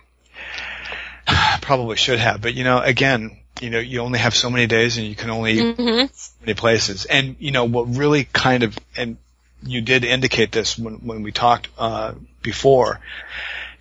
Probably 1.63 1.97
should 1.97 2.19
have, 2.19 2.41
but 2.41 2.55
you 2.55 2.65
know, 2.65 2.81
again, 2.81 3.37
you 3.61 3.71
know, 3.71 3.79
you 3.79 4.01
only 4.01 4.19
have 4.19 4.35
so 4.35 4.51
many 4.51 4.67
days 4.67 4.99
and 4.99 5.07
you 5.07 5.15
can 5.17 5.31
only 5.31 5.57
Mm-hmm. 5.57 6.07
many 6.45 6.55
places. 6.55 7.05
And 7.07 7.37
you 7.39 7.51
know 7.51 7.65
what 7.65 7.97
really 7.97 8.25
kind 8.25 8.63
of 8.63 8.79
and 8.97 9.17
you 9.63 9.81
did 9.81 10.05
indicate 10.05 10.53
this 10.53 10.79
when 10.79 10.97
when 11.07 11.23
we 11.23 11.33
talked 11.33 11.69
uh, 11.79 12.13
before. 12.43 13.01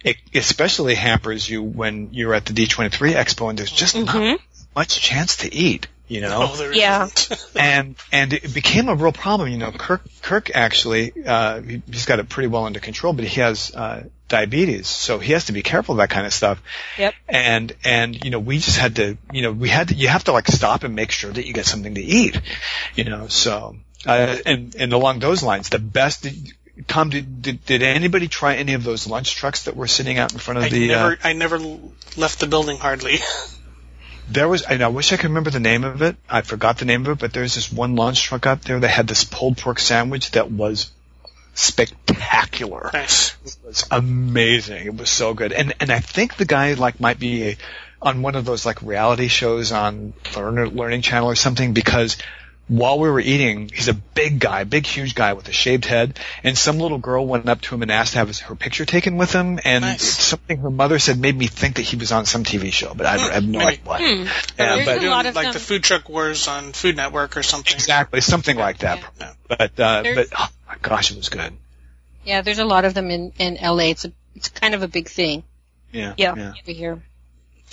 It 0.03 0.17
especially 0.33 0.95
hampers 0.95 1.47
you 1.49 1.61
when 1.61 2.09
you're 2.13 2.33
at 2.33 2.45
the 2.45 2.53
D23 2.53 3.13
Expo 3.15 3.49
and 3.49 3.59
there's 3.59 3.71
just 3.71 3.95
not 3.95 4.07
Mhm. 4.15 4.39
much 4.75 4.99
chance 5.01 5.37
to 5.37 5.53
eat. 5.53 5.87
You 6.07 6.21
know, 6.21 6.51
Oh, 6.53 6.71
Yeah. 6.71 7.09
and 7.55 7.95
and 8.11 8.33
it 8.33 8.53
became 8.53 8.89
a 8.89 8.95
real 8.95 9.11
problem. 9.11 9.49
You 9.49 9.57
know, 9.57 9.71
Kirk 9.71 10.01
Kirk 10.21 10.51
actually 10.53 11.13
uh, 11.25 11.61
he, 11.61 11.81
he's 11.89 12.05
got 12.05 12.19
it 12.19 12.29
pretty 12.29 12.47
well 12.47 12.65
under 12.65 12.79
control, 12.79 13.13
but 13.13 13.25
he 13.25 13.41
has 13.41 13.73
uh, 13.75 14.03
diabetes, 14.27 14.87
so 14.87 15.17
he 15.19 15.33
has 15.33 15.45
to 15.45 15.51
be 15.51 15.63
careful 15.63 15.93
of 15.93 15.97
that 15.97 16.09
kind 16.09 16.25
of 16.27 16.33
stuff. 16.33 16.61
Yep. 16.97 17.13
And 17.27 17.73
and 17.83 18.23
you 18.23 18.29
know, 18.29 18.39
we 18.39 18.57
just 18.59 18.77
had 18.77 18.97
to, 18.97 19.17
you 19.31 19.41
know, 19.41 19.51
we 19.51 19.69
had 19.69 19.87
to. 19.89 19.95
You 19.95 20.07
have 20.09 20.23
to 20.25 20.31
like 20.31 20.47
stop 20.47 20.83
and 20.83 20.95
make 20.95 21.11
sure 21.11 21.31
that 21.31 21.45
you 21.45 21.53
get 21.53 21.65
something 21.65 21.95
to 21.95 22.01
eat. 22.01 22.39
You 22.95 23.05
know, 23.05 23.27
so 23.27 23.75
uh, 24.05 24.37
and 24.45 24.75
and 24.75 24.93
along 24.93 25.19
those 25.19 25.41
lines, 25.41 25.69
the 25.69 25.79
best. 25.79 26.27
Tom, 26.87 27.09
did, 27.09 27.41
did 27.41 27.65
did 27.65 27.81
anybody 27.83 28.27
try 28.27 28.55
any 28.55 28.73
of 28.73 28.83
those 28.83 29.07
lunch 29.07 29.35
trucks 29.35 29.63
that 29.63 29.75
were 29.75 29.87
sitting 29.87 30.17
out 30.17 30.33
in 30.33 30.39
front 30.39 30.57
of 30.57 30.65
I 30.65 30.69
the? 30.69 30.87
never, 30.89 31.11
uh, 31.13 31.15
I 31.23 31.33
never 31.33 31.57
left 32.17 32.39
the 32.39 32.47
building 32.47 32.77
hardly. 32.77 33.19
There 34.29 34.47
was, 34.47 34.63
and 34.63 34.83
I 34.83 34.87
wish 34.87 35.13
I 35.13 35.17
could 35.17 35.29
remember 35.29 35.51
the 35.51 35.59
name 35.59 35.83
of 35.83 36.01
it. 36.01 36.15
I 36.29 36.41
forgot 36.41 36.77
the 36.79 36.85
name 36.85 37.05
of 37.05 37.11
it, 37.13 37.19
but 37.19 37.33
there's 37.33 37.55
this 37.55 37.71
one 37.71 37.95
lunch 37.95 38.23
truck 38.23 38.45
out 38.45 38.61
there 38.63 38.79
that 38.79 38.87
had 38.87 39.07
this 39.07 39.23
pulled 39.23 39.57
pork 39.57 39.79
sandwich 39.79 40.31
that 40.31 40.51
was 40.51 40.91
spectacular. 41.53 42.89
nice. 42.93 43.35
It 43.45 43.57
was 43.65 43.85
amazing. 43.91 44.87
It 44.87 44.97
was 44.97 45.09
so 45.09 45.33
good. 45.33 45.53
And 45.53 45.73
and 45.79 45.91
I 45.91 45.99
think 45.99 46.35
the 46.35 46.45
guy 46.45 46.73
like 46.73 46.99
might 46.99 47.19
be 47.19 47.49
a, 47.49 47.57
on 48.01 48.21
one 48.21 48.35
of 48.35 48.45
those 48.45 48.65
like 48.65 48.81
reality 48.81 49.27
shows 49.27 49.71
on 49.71 50.13
Learner 50.35 50.67
Learning 50.67 51.01
Channel 51.01 51.29
or 51.29 51.35
something 51.35 51.73
because 51.73 52.17
while 52.67 52.97
we 52.97 53.09
were 53.09 53.19
eating, 53.19 53.69
he's 53.73 53.87
a 53.87 53.93
big 53.93 54.39
guy, 54.39 54.63
big 54.63 54.85
huge 54.87 55.13
guy 55.13 55.33
with 55.33 55.47
a 55.47 55.51
shaved 55.51 55.85
head, 55.85 56.19
and 56.43 56.57
some 56.57 56.79
little 56.79 56.97
girl 56.97 57.25
went 57.27 57.47
up 57.47 57.61
to 57.61 57.75
him 57.75 57.83
and 57.83 57.91
asked 57.91 58.13
to 58.13 58.17
have 58.19 58.27
his, 58.27 58.39
her 58.39 58.55
picture 58.55 58.85
taken 58.85 59.17
with 59.17 59.31
him, 59.31 59.59
and 59.63 59.83
Nice. 59.83 60.01
something 60.03 60.57
her 60.57 60.71
mother 60.71 60.97
said 60.97 61.19
made 61.19 61.37
me 61.37 61.45
think 61.47 61.75
that 61.75 61.83
he 61.83 61.95
was 61.95 62.11
on 62.11 62.25
some 62.25 62.43
TV 62.43 62.71
show, 62.73 62.93
but 62.95 63.05
I, 63.05 63.15
I 63.15 63.33
have 63.33 63.47
no 63.47 63.59
Maybe. 63.59 63.71
idea 63.73 63.83
what. 63.85 64.01
Hmm. 64.01 64.23
Yeah, 64.57 64.75
There's 64.75 64.85
but 64.85 65.03
a 65.03 65.09
lot 65.09 65.25
of 65.27 65.35
like 65.35 65.45
them. 65.45 65.53
the 65.53 65.59
Food 65.59 65.83
Truck 65.83 66.09
Wars 66.09 66.47
on 66.47 66.71
Food 66.73 66.95
Network 66.95 67.37
or 67.37 67.43
something. 67.43 67.73
exactly 67.75 68.21
something 68.21 68.57
like 68.57 68.79
that. 68.79 69.03
Yeah. 69.19 69.33
But 69.47 69.79
uh, 69.79 70.01
There's- 70.01 70.15
but 70.31 70.39
oh 70.39 70.49
my 70.67 70.75
gosh, 70.81 71.11
it 71.11 71.17
was 71.17 71.29
good. 71.29 71.53
Yeah, 72.23 72.41
there's 72.41 72.57
a 72.59 72.65
lot 72.65 72.85
of 72.85 72.95
them 72.95 73.11
in 73.11 73.31
in 73.37 73.57
LA. 73.61 73.91
It's 73.91 74.05
a 74.05 74.11
it's 74.35 74.49
kind 74.49 74.73
of 74.73 74.81
a 74.81 74.87
big 74.87 75.07
thing 75.07 75.43
Yeah. 75.91 76.15
Yeah. 76.17 76.31
over 76.63 76.71
here. 76.71 77.03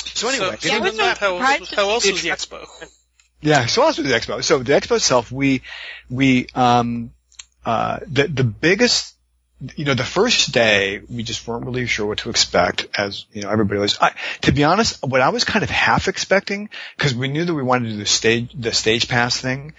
So 0.04 0.28
anyway, 0.28 0.56
so, 0.60 0.68
Yeah, 0.68 0.74
I 0.74 0.80
other 0.80 0.90
than 0.90 0.98
that, 0.98 1.16
how, 1.18 1.38
how 1.38 1.90
else 1.90 2.04
to 2.04 2.12
was 2.12 2.20
the 2.22 2.28
expo? 2.28 2.66
Yeah, 3.42 3.66
so 3.66 3.86
as 3.88 3.98
with 3.98 4.06
the 4.06 4.14
expo. 4.14 4.42
So 4.42 4.60
the 4.60 4.72
expo 4.72 4.96
itself, 4.96 5.32
we, 5.32 5.62
we, 6.08 6.46
um, 6.54 7.10
uh, 7.66 7.98
the, 8.06 8.28
the 8.28 8.44
biggest, 8.44 9.14
you 9.76 9.84
know, 9.84 9.94
the 9.94 10.04
first 10.04 10.52
day, 10.52 11.00
we 11.10 11.24
just 11.24 11.46
weren't 11.46 11.66
really 11.66 11.86
sure 11.86 12.06
what 12.06 12.18
to 12.18 12.30
expect 12.30 12.86
as, 12.96 13.26
you 13.32 13.42
know, 13.42 13.50
everybody 13.50 13.80
was, 13.80 13.98
I, 14.00 14.12
to 14.42 14.52
be 14.52 14.62
honest, 14.62 15.04
what 15.04 15.20
I 15.20 15.30
was 15.30 15.44
kind 15.44 15.64
of 15.64 15.70
half 15.70 16.06
expecting, 16.08 16.70
cause 16.98 17.14
we 17.14 17.28
knew 17.28 17.44
that 17.44 17.54
we 17.54 17.62
wanted 17.62 17.86
to 17.86 17.92
do 17.92 17.98
the 17.98 18.06
stage, 18.06 18.52
the 18.54 18.72
stage 18.72 19.08
pass 19.08 19.40
thing. 19.40 19.74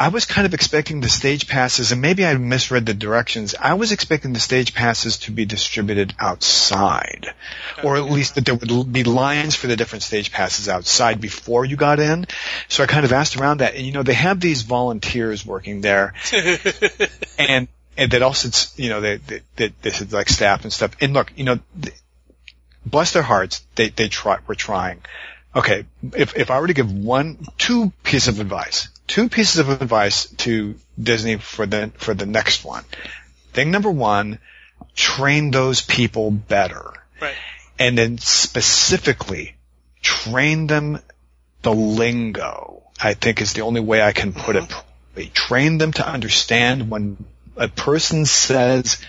I 0.00 0.08
was 0.08 0.26
kind 0.26 0.46
of 0.46 0.54
expecting 0.54 1.00
the 1.00 1.08
stage 1.08 1.48
passes, 1.48 1.90
and 1.90 2.00
maybe 2.00 2.24
I 2.24 2.34
misread 2.34 2.86
the 2.86 2.94
directions. 2.94 3.56
I 3.58 3.74
was 3.74 3.90
expecting 3.90 4.32
the 4.32 4.38
stage 4.38 4.72
passes 4.72 5.18
to 5.18 5.32
be 5.32 5.44
distributed 5.44 6.14
outside, 6.20 7.34
or 7.82 7.96
at 7.96 8.04
least 8.04 8.36
that 8.36 8.44
there 8.44 8.54
would 8.54 8.92
be 8.92 9.02
lines 9.02 9.56
for 9.56 9.66
the 9.66 9.74
different 9.74 10.04
stage 10.04 10.30
passes 10.30 10.68
outside 10.68 11.20
before 11.20 11.64
you 11.64 11.74
got 11.74 11.98
in. 11.98 12.26
So 12.68 12.84
I 12.84 12.86
kind 12.86 13.04
of 13.04 13.12
asked 13.12 13.36
around 13.36 13.58
that, 13.58 13.74
and 13.74 13.84
you 13.84 13.92
know, 13.92 14.04
they 14.04 14.14
have 14.14 14.38
these 14.38 14.62
volunteers 14.62 15.44
working 15.44 15.80
there, 15.80 16.14
and 17.38 17.66
and 17.96 18.12
that 18.12 18.22
also, 18.22 18.48
it's, 18.48 18.78
you 18.78 18.90
know, 18.90 19.00
they 19.00 19.16
they, 19.16 19.40
they, 19.56 19.72
they 19.82 19.90
said 19.90 20.12
like 20.12 20.28
staff 20.28 20.62
and 20.62 20.72
stuff. 20.72 20.92
And 21.00 21.12
look, 21.12 21.32
you 21.34 21.42
know, 21.42 21.58
th- 21.82 21.96
bless 22.86 23.12
their 23.12 23.22
hearts, 23.22 23.66
they 23.74 23.88
they 23.88 24.08
try, 24.08 24.38
we're 24.46 24.54
trying. 24.54 25.00
Okay, 25.56 25.86
if 26.14 26.36
if 26.36 26.52
I 26.52 26.60
were 26.60 26.68
to 26.68 26.74
give 26.74 26.92
one, 26.92 27.44
two 27.58 27.92
piece 28.04 28.28
of 28.28 28.38
advice, 28.38 28.88
two 29.08 29.28
pieces 29.28 29.58
of 29.58 29.68
advice 29.68 30.26
to 30.26 30.76
Disney 31.00 31.36
for 31.36 31.66
the 31.66 31.90
for 31.96 32.14
the 32.14 32.26
next 32.26 32.64
one. 32.64 32.84
Thing 33.52 33.72
number 33.72 33.90
one, 33.90 34.38
train 34.94 35.50
those 35.50 35.80
people 35.80 36.30
better, 36.30 36.92
right. 37.20 37.34
and 37.78 37.98
then 37.98 38.18
specifically 38.18 39.56
train 40.02 40.68
them 40.68 41.00
the 41.62 41.74
lingo. 41.74 42.84
I 43.00 43.14
think 43.14 43.40
is 43.40 43.52
the 43.52 43.62
only 43.62 43.80
way 43.80 44.02
I 44.02 44.12
can 44.12 44.32
put 44.32 44.56
it. 44.56 44.62
Uh-huh. 44.62 44.82
properly. 45.18 45.30
Train 45.34 45.78
them 45.78 45.92
to 45.92 46.08
understand 46.08 46.90
when 46.90 47.16
a 47.56 47.68
person 47.68 48.24
says 48.24 49.00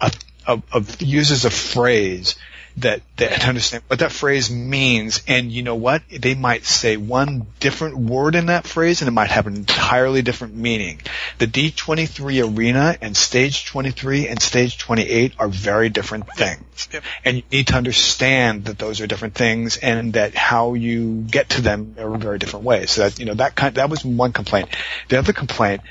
a, 0.00 0.12
a, 0.46 0.62
a 0.72 0.84
uses 0.98 1.44
a 1.44 1.50
phrase 1.50 2.36
that 2.78 3.02
that 3.16 3.46
understand 3.46 3.82
what 3.86 3.98
that 4.00 4.12
phrase 4.12 4.50
means. 4.50 5.22
And 5.28 5.52
you 5.52 5.62
know 5.62 5.74
what? 5.74 6.02
They 6.10 6.34
might 6.34 6.64
say 6.64 6.96
one 6.96 7.46
different 7.60 7.96
word 7.96 8.34
in 8.34 8.46
that 8.46 8.66
phrase, 8.66 9.02
and 9.02 9.08
it 9.08 9.12
might 9.12 9.30
have 9.30 9.46
an 9.46 9.56
entirely 9.56 10.22
different 10.22 10.54
meaning. 10.54 11.00
The 11.38 11.46
D23 11.46 12.56
arena 12.56 12.96
and 13.00 13.16
stage 13.16 13.66
23 13.66 14.28
and 14.28 14.40
stage 14.40 14.78
28 14.78 15.34
are 15.38 15.48
very 15.48 15.88
different 15.90 16.26
things, 16.34 16.88
Yep. 16.92 17.02
and 17.24 17.36
you 17.38 17.42
need 17.50 17.66
to 17.68 17.76
understand 17.76 18.64
that 18.66 18.78
those 18.78 19.00
are 19.00 19.06
different 19.06 19.34
things, 19.34 19.76
and 19.76 20.14
that 20.14 20.34
how 20.34 20.74
you 20.74 21.24
get 21.30 21.50
to 21.50 21.60
them 21.62 21.94
are 21.98 22.16
very 22.16 22.38
different 22.38 22.64
ways. 22.64 22.90
So 22.92 23.02
that 23.08 23.18
you 23.18 23.26
know 23.26 23.34
that 23.34 23.54
kind 23.54 23.74
that 23.76 23.90
was 23.90 24.04
one 24.04 24.32
complaint. 24.32 24.68
The 25.08 25.18
other 25.18 25.32
complaint. 25.32 25.82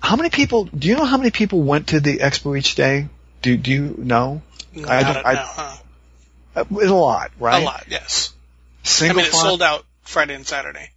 How 0.00 0.14
many 0.16 0.30
people? 0.30 0.64
Do 0.64 0.86
you 0.88 0.94
know 0.96 1.04
how 1.04 1.16
many 1.16 1.30
people 1.30 1.62
went 1.62 1.88
to 1.88 2.00
the 2.00 2.18
expo 2.18 2.56
each 2.58 2.74
day? 2.74 3.08
Do 3.42 3.56
Do 3.56 3.70
you 3.70 3.94
know? 3.98 4.42
I 4.76 4.80
Not 4.80 5.14
don't- 5.14 5.16
a- 5.16 5.26
I- 5.28 5.34
no, 5.34 5.40
huh? 5.44 5.76
Uh, 6.60 6.64
It's 6.80 6.90
a 6.90 6.94
lot, 6.94 7.30
right? 7.38 7.62
A 7.62 7.64
lot, 7.64 7.84
yes. 7.88 8.32
I 8.84 8.88
Single 8.88 9.16
mean, 9.18 9.26
it 9.26 9.32
file- 9.32 9.40
sold 9.42 9.62
out 9.62 9.84
Friday 10.02 10.34
and 10.34 10.46
Saturday. 10.46 10.90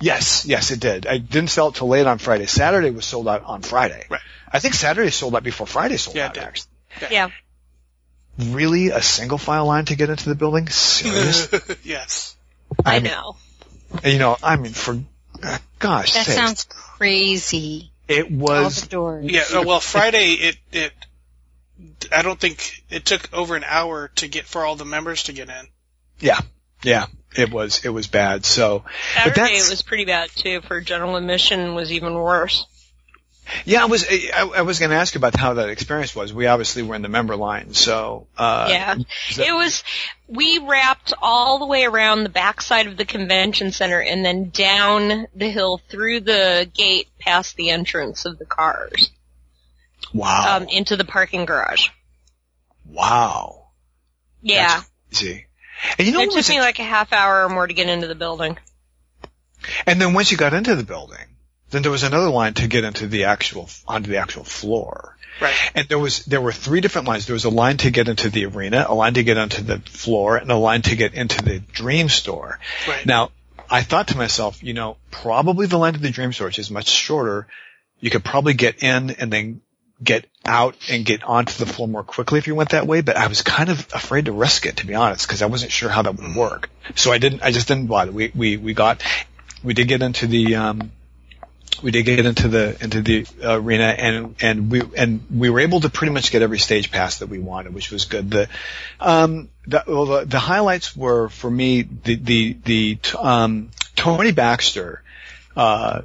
Yes, 0.00 0.44
yes, 0.46 0.70
it 0.70 0.78
did. 0.80 1.06
I 1.06 1.18
didn't 1.18 1.50
sell 1.50 1.68
it 1.68 1.74
till 1.74 1.88
late 1.88 2.06
on 2.06 2.18
Friday. 2.18 2.46
Saturday 2.46 2.90
was 2.90 3.04
sold 3.04 3.26
out 3.26 3.42
on 3.44 3.62
Friday. 3.62 4.06
Right. 4.08 4.20
I 4.52 4.60
think 4.60 4.74
Saturday 4.74 5.10
sold 5.10 5.34
out 5.34 5.42
before 5.42 5.66
Friday 5.66 5.96
sold 5.96 6.16
Yeah, 6.16 6.26
it 6.26 6.28
out. 6.28 6.34
did. 6.34 6.42
Actually, 6.44 6.68
Yeah. 7.10 7.28
really, 8.38 8.88
a 8.90 9.02
single 9.02 9.38
file 9.38 9.66
line 9.66 9.86
to 9.86 9.96
get 9.96 10.08
into 10.10 10.28
the 10.28 10.34
building? 10.36 10.68
Serious? 10.68 11.48
yes. 11.84 12.36
I 12.84 13.00
mean, 13.00 13.10
know. 13.10 13.36
You 14.04 14.18
know, 14.18 14.36
I 14.42 14.56
mean, 14.56 14.72
for 14.72 15.00
uh, 15.42 15.58
gosh, 15.78 16.14
That 16.14 16.26
sakes, 16.26 16.36
sounds 16.36 16.64
crazy. 16.68 17.90
it 18.06 18.26
All 18.26 18.36
was. 18.38 18.82
the 18.82 18.88
doors. 18.88 19.24
Yeah, 19.28 19.42
uh, 19.54 19.62
well, 19.62 19.80
Friday, 19.80 20.32
it, 20.34 20.56
it, 20.72 20.92
I 22.12 22.22
don't 22.22 22.40
think, 22.40 22.82
it 22.90 23.04
took 23.04 23.32
over 23.32 23.54
an 23.56 23.64
hour 23.64 24.08
to 24.16 24.28
get, 24.28 24.46
for 24.46 24.64
all 24.64 24.76
the 24.76 24.84
members 24.84 25.24
to 25.24 25.32
get 25.32 25.48
in. 25.48 25.68
Yeah, 26.20 26.40
yeah, 26.82 27.06
it 27.36 27.50
was. 27.52 27.84
It 27.84 27.90
was 27.90 28.06
bad. 28.08 28.44
So, 28.44 28.80
but 28.80 28.92
Saturday 29.14 29.40
that's- 29.40 29.70
was 29.70 29.82
pretty 29.82 30.04
bad 30.04 30.30
too. 30.30 30.60
For 30.62 30.80
general 30.80 31.16
admission 31.16 31.74
was 31.74 31.92
even 31.92 32.14
worse. 32.14 32.66
yeah, 33.64 33.82
I 33.82 33.86
was. 33.86 34.04
I, 34.10 34.50
I 34.56 34.62
was 34.62 34.78
going 34.78 34.90
to 34.90 34.96
ask 34.96 35.14
you 35.14 35.18
about 35.20 35.36
how 35.36 35.54
that 35.54 35.68
experience 35.70 36.14
was. 36.14 36.34
We 36.34 36.46
obviously 36.46 36.82
were 36.82 36.94
in 36.96 37.02
the 37.02 37.08
member 37.08 37.36
line, 37.36 37.72
so 37.74 38.26
uh, 38.36 38.66
Yeah. 38.70 38.96
is 39.30 39.36
that- 39.36 39.46
It 39.46 39.52
was, 39.52 39.84
we 40.26 40.58
wrapped 40.58 41.14
all 41.22 41.58
the 41.60 41.66
way 41.66 41.84
around 41.84 42.24
the 42.24 42.28
backside 42.28 42.88
of 42.88 42.96
the 42.96 43.04
convention 43.06 43.70
center 43.72 44.00
and 44.02 44.24
then 44.24 44.50
down 44.50 45.26
the 45.34 45.48
hill 45.50 45.80
through 45.88 46.20
the 46.20 46.68
gate 46.74 47.08
past 47.20 47.56
the 47.56 47.70
entrance 47.70 48.24
of 48.26 48.38
the 48.38 48.44
cars, 48.44 49.10
wow, 50.12 50.56
um, 50.56 50.68
into 50.68 50.96
the 50.96 51.04
parking 51.04 51.44
garage. 51.44 51.88
wow, 52.90 53.68
Yeah. 54.42 54.82
That's 55.10 55.20
crazy. 55.20 55.46
And 55.98 56.06
you 56.06 56.12
know 56.12 56.20
it 56.22 56.32
took 56.32 56.48
me 56.48 56.60
like 56.60 56.78
a 56.78 56.84
half 56.84 57.12
hour 57.12 57.44
or 57.44 57.48
more 57.48 57.66
to 57.66 57.74
get 57.74 57.88
into 57.88 58.08
the 58.08 58.14
building. 58.14 58.58
And 59.86 60.00
then 60.00 60.12
once 60.12 60.30
you 60.30 60.36
got 60.36 60.54
into 60.54 60.74
the 60.74 60.82
building, 60.82 61.24
then 61.70 61.82
there 61.82 61.90
was 61.90 62.02
another 62.02 62.30
line 62.30 62.54
to 62.54 62.66
get 62.66 62.84
into 62.84 63.06
the 63.06 63.24
actual 63.24 63.68
onto 63.86 64.10
the 64.10 64.18
actual 64.18 64.44
floor. 64.44 65.16
Right. 65.40 65.54
And 65.74 65.88
there 65.88 65.98
was 65.98 66.24
there 66.24 66.40
were 66.40 66.52
three 66.52 66.80
different 66.80 67.06
lines. 67.06 67.26
There 67.26 67.34
was 67.34 67.44
a 67.44 67.50
line 67.50 67.76
to 67.78 67.90
get 67.90 68.08
into 68.08 68.28
the 68.30 68.46
arena, 68.46 68.86
a 68.88 68.94
line 68.94 69.14
to 69.14 69.22
get 69.22 69.38
onto 69.38 69.62
the 69.62 69.78
floor, 69.78 70.36
and 70.36 70.50
a 70.50 70.56
line 70.56 70.82
to 70.82 70.96
get 70.96 71.14
into 71.14 71.42
the 71.44 71.60
dream 71.60 72.08
store. 72.08 72.58
Right. 72.88 73.06
Now, 73.06 73.30
I 73.70 73.82
thought 73.82 74.08
to 74.08 74.16
myself, 74.16 74.62
you 74.64 74.74
know, 74.74 74.96
probably 75.10 75.66
the 75.66 75.78
line 75.78 75.92
to 75.92 76.00
the 76.00 76.10
dream 76.10 76.32
store, 76.32 76.48
which 76.48 76.58
is 76.58 76.70
much 76.70 76.88
shorter, 76.88 77.46
you 78.00 78.10
could 78.10 78.24
probably 78.24 78.54
get 78.54 78.82
in 78.82 79.10
and 79.10 79.32
then 79.32 79.60
get 80.02 80.26
out 80.44 80.76
and 80.90 81.04
get 81.04 81.22
onto 81.24 81.52
the 81.62 81.70
floor 81.70 81.88
more 81.88 82.04
quickly 82.04 82.38
if 82.38 82.46
you 82.46 82.54
went 82.54 82.70
that 82.70 82.86
way, 82.86 83.00
but 83.00 83.16
I 83.16 83.26
was 83.26 83.42
kind 83.42 83.68
of 83.68 83.78
afraid 83.92 84.26
to 84.26 84.32
risk 84.32 84.66
it, 84.66 84.78
to 84.78 84.86
be 84.86 84.94
honest, 84.94 85.26
because 85.26 85.42
I 85.42 85.46
wasn't 85.46 85.72
sure 85.72 85.88
how 85.88 86.02
that 86.02 86.16
would 86.16 86.36
work. 86.36 86.70
So 86.94 87.12
I 87.12 87.18
didn't, 87.18 87.42
I 87.42 87.50
just 87.50 87.68
didn't 87.68 87.86
bother. 87.86 88.12
We, 88.12 88.32
we, 88.34 88.56
we 88.56 88.74
got, 88.74 89.02
we 89.62 89.74
did 89.74 89.88
get 89.88 90.02
into 90.02 90.26
the, 90.26 90.56
um, 90.56 90.92
we 91.82 91.90
did 91.90 92.04
get 92.04 92.24
into 92.26 92.48
the 92.48 92.76
into 92.82 93.02
the 93.02 93.26
arena 93.42 93.84
and 93.84 94.34
and 94.40 94.70
we 94.70 94.82
and 94.96 95.24
we 95.30 95.50
were 95.50 95.60
able 95.60 95.80
to 95.80 95.88
pretty 95.88 96.12
much 96.12 96.30
get 96.30 96.42
every 96.42 96.58
stage 96.58 96.90
pass 96.90 97.18
that 97.18 97.28
we 97.28 97.38
wanted, 97.38 97.72
which 97.72 97.90
was 97.90 98.06
good. 98.06 98.30
The 98.30 98.48
um 99.00 99.48
the 99.66 99.84
well, 99.86 100.06
the, 100.06 100.24
the 100.24 100.38
highlights 100.38 100.96
were 100.96 101.28
for 101.28 101.50
me 101.50 101.82
the 101.82 102.16
the 102.16 102.56
the 102.64 102.98
um 103.18 103.70
Tony 103.94 104.32
Baxter 104.32 105.02
uh 105.56 106.02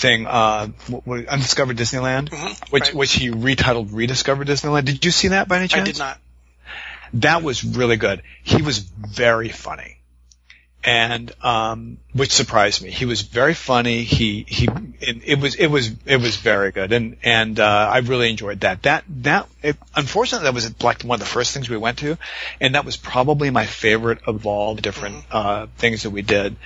thing 0.00 0.26
uh 0.26 0.68
Undiscovered 1.06 1.76
Disneyland 1.76 2.30
Mhm, 2.30 2.70
which 2.70 2.84
right. 2.84 2.94
which 2.94 3.12
he 3.12 3.30
retitled 3.30 3.90
Rediscovered 3.92 4.48
Disneyland. 4.48 4.84
Did 4.86 5.04
you 5.04 5.10
see 5.10 5.28
that 5.28 5.46
by 5.48 5.58
any 5.58 5.68
chance? 5.68 5.88
I 5.88 5.92
did 5.92 5.98
not. 5.98 6.18
that 7.14 7.42
was 7.42 7.64
really 7.64 7.96
good. 7.96 8.22
He 8.42 8.62
was 8.62 8.78
very 8.78 9.48
funny. 9.50 9.96
And, 10.82 11.30
um, 11.44 11.98
which 12.14 12.32
surprised 12.32 12.80
me. 12.82 12.90
He 12.90 13.04
was 13.04 13.20
very 13.20 13.52
funny. 13.52 14.02
He, 14.02 14.46
he, 14.48 14.66
it, 15.00 15.22
it 15.26 15.38
was, 15.38 15.54
it 15.56 15.66
was, 15.66 15.90
it 16.06 16.16
was 16.16 16.36
very 16.36 16.70
good. 16.72 16.92
And, 16.92 17.18
and, 17.22 17.60
uh, 17.60 17.90
I 17.92 17.98
really 17.98 18.30
enjoyed 18.30 18.60
that. 18.60 18.84
That, 18.84 19.04
that, 19.28 19.46
it, 19.62 19.76
unfortunately 19.94 20.46
that 20.46 20.54
was 20.54 20.82
like 20.82 21.02
one 21.02 21.16
of 21.16 21.20
the 21.20 21.26
first 21.26 21.52
things 21.52 21.68
we 21.68 21.76
went 21.76 21.98
to. 21.98 22.16
And 22.62 22.76
that 22.76 22.86
was 22.86 22.96
probably 22.96 23.50
my 23.50 23.66
favorite 23.66 24.20
of 24.26 24.46
all 24.46 24.74
the 24.74 24.80
different, 24.80 25.22
uh, 25.30 25.66
things 25.76 26.04
that 26.04 26.10
we 26.10 26.22
did. 26.22 26.56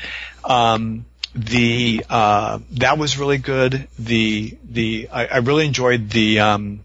Um, 0.45 1.07
the, 1.35 2.05
uh, 2.09 2.59
that 2.73 2.99
was 2.99 3.19
really 3.19 3.39
good. 3.39 3.89
The, 3.99 4.57
the, 4.65 5.09
I, 5.13 5.27
I 5.27 5.37
really 5.39 5.67
enjoyed 5.67 6.11
the, 6.11 6.41
um, 6.41 6.81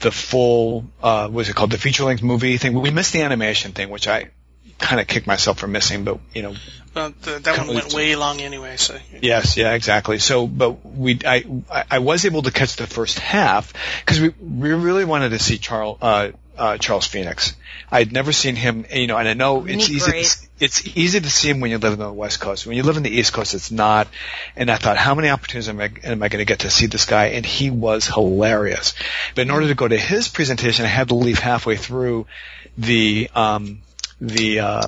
the 0.00 0.10
full 0.10 0.86
uh 1.02 1.28
what 1.28 1.42
is 1.42 1.50
it 1.50 1.54
called 1.54 1.70
the 1.70 1.76
feature 1.76 2.04
length 2.04 2.22
movie 2.22 2.56
thing. 2.56 2.72
We 2.72 2.90
missed 2.90 3.12
the 3.12 3.20
animation 3.20 3.72
thing, 3.72 3.90
which 3.90 4.08
I 4.08 4.30
kind 4.78 4.98
of 4.98 5.06
kicked 5.06 5.26
myself 5.26 5.58
for 5.58 5.66
missing. 5.66 6.04
But 6.04 6.20
you 6.32 6.40
know, 6.40 6.54
Uh, 6.96 7.10
the, 7.20 7.38
that 7.40 7.58
one 7.58 7.74
went 7.74 7.92
way 7.92 8.16
long 8.16 8.40
anyway, 8.40 8.78
so. 8.78 8.96
yes, 9.20 9.58
yeah, 9.58 9.74
exactly. 9.74 10.18
So, 10.18 10.46
but 10.46 10.86
we 10.86 11.18
I 11.26 11.44
I- 11.70 11.84
I 11.90 11.98
was 11.98 12.24
able 12.24 12.40
to 12.44 12.50
catch 12.50 12.76
the 12.76 12.86
first 12.86 13.18
half 13.18 13.74
because 14.00 14.22
we 14.22 14.30
we 14.40 14.72
really 14.72 15.04
wanted 15.04 15.30
to 15.30 15.38
see 15.38 15.58
Charles 15.58 15.98
uh, 16.00 16.30
uh 16.60 16.78
Charles 16.78 17.06
Phoenix. 17.06 17.54
I'd 17.90 18.12
never 18.12 18.32
seen 18.32 18.54
him, 18.54 18.84
you 18.92 19.06
know, 19.06 19.16
and 19.16 19.26
I 19.26 19.34
know 19.34 19.66
it's 19.66 19.86
He's 19.86 20.06
easy. 20.06 20.46
To, 20.46 20.64
it's 20.64 20.96
easy 20.96 21.20
to 21.20 21.30
see 21.30 21.48
him 21.48 21.60
when 21.60 21.70
you 21.70 21.78
live 21.78 21.94
on 21.94 21.98
the 21.98 22.12
West 22.12 22.38
Coast. 22.38 22.66
When 22.66 22.76
you 22.76 22.82
live 22.82 22.96
on 22.96 23.02
the 23.02 23.10
East 23.10 23.32
Coast, 23.32 23.54
it's 23.54 23.70
not. 23.70 24.06
And 24.54 24.70
I 24.70 24.76
thought, 24.76 24.98
how 24.98 25.14
many 25.14 25.30
opportunities 25.30 25.68
am 25.70 25.80
I, 25.80 25.90
am 26.04 26.22
I 26.22 26.28
going 26.28 26.40
to 26.40 26.44
get 26.44 26.60
to 26.60 26.70
see 26.70 26.86
this 26.86 27.06
guy? 27.06 27.28
And 27.28 27.44
he 27.44 27.70
was 27.70 28.06
hilarious. 28.06 28.94
But 29.34 29.42
in 29.42 29.50
order 29.50 29.68
to 29.68 29.74
go 29.74 29.88
to 29.88 29.96
his 29.96 30.28
presentation, 30.28 30.84
I 30.84 30.88
had 30.88 31.08
to 31.08 31.14
leave 31.14 31.38
halfway 31.38 31.76
through 31.76 32.26
the 32.76 33.30
um, 33.34 33.80
the 34.20 34.60
uh, 34.60 34.86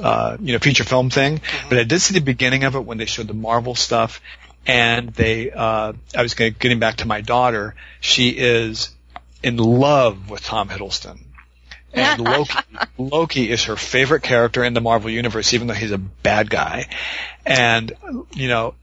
uh, 0.00 0.36
you 0.38 0.52
know 0.52 0.58
feature 0.58 0.84
film 0.84 1.10
thing. 1.10 1.40
But 1.70 1.78
I 1.78 1.84
did 1.84 2.00
see 2.00 2.14
the 2.14 2.20
beginning 2.20 2.64
of 2.64 2.74
it 2.76 2.84
when 2.84 2.98
they 2.98 3.06
showed 3.06 3.26
the 3.26 3.34
Marvel 3.34 3.74
stuff, 3.74 4.20
and 4.66 5.08
they 5.08 5.50
uh, 5.50 5.94
I 6.14 6.22
was 6.22 6.34
gonna, 6.34 6.50
getting 6.50 6.78
back 6.78 6.96
to 6.96 7.06
my 7.06 7.22
daughter. 7.22 7.74
She 8.00 8.28
is 8.28 8.90
in 9.44 9.58
love 9.58 10.30
with 10.30 10.42
Tom 10.42 10.70
Hiddleston. 10.70 11.18
And 11.92 12.20
Loki, 12.24 12.54
Loki 12.96 13.50
is 13.50 13.64
her 13.64 13.76
favorite 13.76 14.22
character 14.22 14.64
in 14.64 14.72
the 14.72 14.80
Marvel 14.80 15.10
universe, 15.10 15.52
even 15.52 15.68
though 15.68 15.74
he's 15.74 15.92
a 15.92 15.98
bad 15.98 16.48
guy. 16.48 16.88
And, 17.44 17.92
you 18.32 18.48
know, 18.48 18.74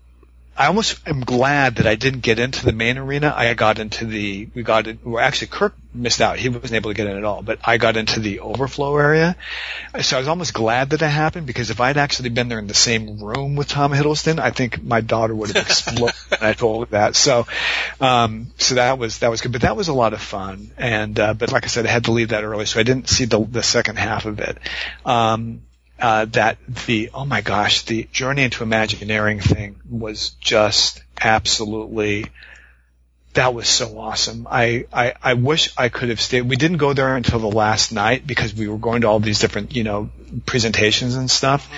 I 0.61 0.67
almost 0.67 1.07
am 1.07 1.21
glad 1.21 1.77
that 1.77 1.87
I 1.87 1.95
didn't 1.95 2.19
get 2.19 2.37
into 2.37 2.63
the 2.63 2.71
main 2.71 2.99
arena. 2.99 3.33
I 3.35 3.51
got 3.55 3.79
into 3.79 4.05
the, 4.05 4.47
we 4.53 4.61
got 4.61 4.85
in, 4.85 4.99
well 5.03 5.17
actually 5.17 5.47
Kirk 5.47 5.75
missed 5.91 6.21
out. 6.21 6.37
He 6.37 6.49
wasn't 6.49 6.73
able 6.73 6.91
to 6.91 6.93
get 6.93 7.07
in 7.07 7.17
at 7.17 7.23
all, 7.23 7.41
but 7.41 7.57
I 7.63 7.77
got 7.77 7.97
into 7.97 8.19
the 8.19 8.41
overflow 8.41 8.95
area. 8.95 9.35
So 10.01 10.17
I 10.17 10.19
was 10.19 10.27
almost 10.27 10.53
glad 10.53 10.91
that 10.91 10.99
that 10.99 11.09
happened 11.09 11.47
because 11.47 11.71
if 11.71 11.81
I'd 11.81 11.97
actually 11.97 12.29
been 12.29 12.47
there 12.47 12.59
in 12.59 12.67
the 12.67 12.75
same 12.75 13.17
room 13.17 13.55
with 13.55 13.69
Tom 13.69 13.91
Hiddleston, 13.91 14.37
I 14.37 14.51
think 14.51 14.83
my 14.83 15.01
daughter 15.01 15.33
would 15.33 15.49
have 15.49 15.65
exploded 15.65 16.15
when 16.29 16.43
I 16.43 16.53
told 16.53 16.89
her 16.89 16.91
that. 16.91 17.15
So, 17.15 17.47
um, 17.99 18.51
so 18.59 18.75
that 18.75 18.99
was, 18.99 19.17
that 19.19 19.31
was 19.31 19.41
good, 19.41 19.53
but 19.53 19.61
that 19.61 19.75
was 19.75 19.87
a 19.87 19.93
lot 19.93 20.13
of 20.13 20.21
fun. 20.21 20.69
And, 20.77 21.19
uh, 21.19 21.33
but 21.33 21.51
like 21.51 21.63
I 21.63 21.69
said, 21.69 21.87
I 21.87 21.89
had 21.89 22.03
to 22.03 22.11
leave 22.11 22.29
that 22.29 22.43
early, 22.43 22.67
so 22.67 22.79
I 22.79 22.83
didn't 22.83 23.09
see 23.09 23.25
the, 23.25 23.43
the 23.43 23.63
second 23.63 23.97
half 23.97 24.27
of 24.27 24.39
it. 24.39 24.59
Um, 25.07 25.63
uh, 26.01 26.25
that 26.25 26.57
the 26.87 27.11
oh 27.13 27.25
my 27.25 27.41
gosh, 27.41 27.83
the 27.83 28.07
journey 28.11 28.43
into 28.43 28.63
Imagineering 28.63 29.39
thing 29.39 29.79
was 29.89 30.31
just 30.41 31.03
absolutely 31.19 32.25
that 33.33 33.53
was 33.53 33.67
so 33.67 33.97
awesome. 33.97 34.47
I, 34.49 34.85
I, 34.91 35.13
I 35.23 35.33
wish 35.35 35.73
I 35.77 35.89
could 35.89 36.09
have 36.09 36.19
stayed. 36.19 36.41
We 36.41 36.57
didn't 36.57 36.77
go 36.77 36.93
there 36.93 37.15
until 37.15 37.39
the 37.39 37.47
last 37.47 37.91
night 37.91 38.27
because 38.27 38.53
we 38.53 38.67
were 38.67 38.77
going 38.77 39.01
to 39.01 39.07
all 39.07 39.19
these 39.19 39.39
different, 39.39 39.75
you 39.75 39.83
know, 39.83 40.09
presentations 40.45 41.15
and 41.15 41.31
stuff. 41.31 41.69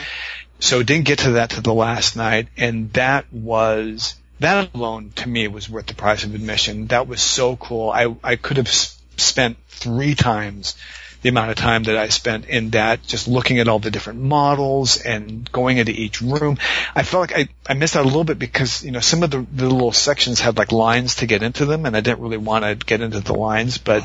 So 0.59 0.81
didn't 0.81 1.05
get 1.05 1.19
to 1.19 1.31
that 1.33 1.51
to 1.51 1.61
the 1.61 1.73
last 1.73 2.15
night. 2.15 2.47
And 2.57 2.91
that 2.93 3.31
was, 3.31 4.15
that 4.39 4.73
alone 4.73 5.11
to 5.17 5.29
me 5.29 5.47
was 5.47 5.69
worth 5.69 5.85
the 5.85 5.93
price 5.93 6.23
of 6.23 6.33
admission. 6.33 6.87
That 6.87 7.07
was 7.07 7.21
so 7.21 7.55
cool. 7.55 7.91
I, 7.91 8.15
I 8.23 8.35
could 8.35 8.57
have 8.57 8.67
s- 8.67 8.99
spent 9.17 9.57
three 9.67 10.15
times 10.15 10.75
the 11.23 11.29
amount 11.29 11.49
of 11.49 11.55
time 11.57 11.83
that 11.83 11.97
I 11.97 12.09
spent 12.09 12.45
in 12.45 12.71
that, 12.71 13.01
just 13.03 13.27
looking 13.27 13.59
at 13.59 13.67
all 13.67 13.79
the 13.79 13.89
different 13.89 14.19
models 14.19 15.01
and 15.01 15.49
going 15.51 15.77
into 15.77 15.91
each 15.91 16.21
room. 16.21 16.57
I 16.93 17.03
felt 17.03 17.31
like 17.31 17.37
I, 17.37 17.71
I 17.71 17.73
missed 17.73 17.95
out 17.95 18.03
a 18.03 18.07
little 18.07 18.25
bit 18.25 18.37
because, 18.37 18.83
you 18.83 18.91
know, 18.91 18.99
some 18.99 19.23
of 19.23 19.31
the, 19.31 19.45
the 19.51 19.69
little 19.69 19.93
sections 19.93 20.41
had 20.41 20.57
like 20.57 20.71
lines 20.71 21.15
to 21.15 21.25
get 21.25 21.41
into 21.41 21.65
them 21.65 21.85
and 21.85 21.95
I 21.95 22.01
didn't 22.01 22.19
really 22.19 22.37
want 22.37 22.65
to 22.65 22.75
get 22.75 23.01
into 23.01 23.21
the 23.21 23.33
lines, 23.33 23.77
but 23.77 24.03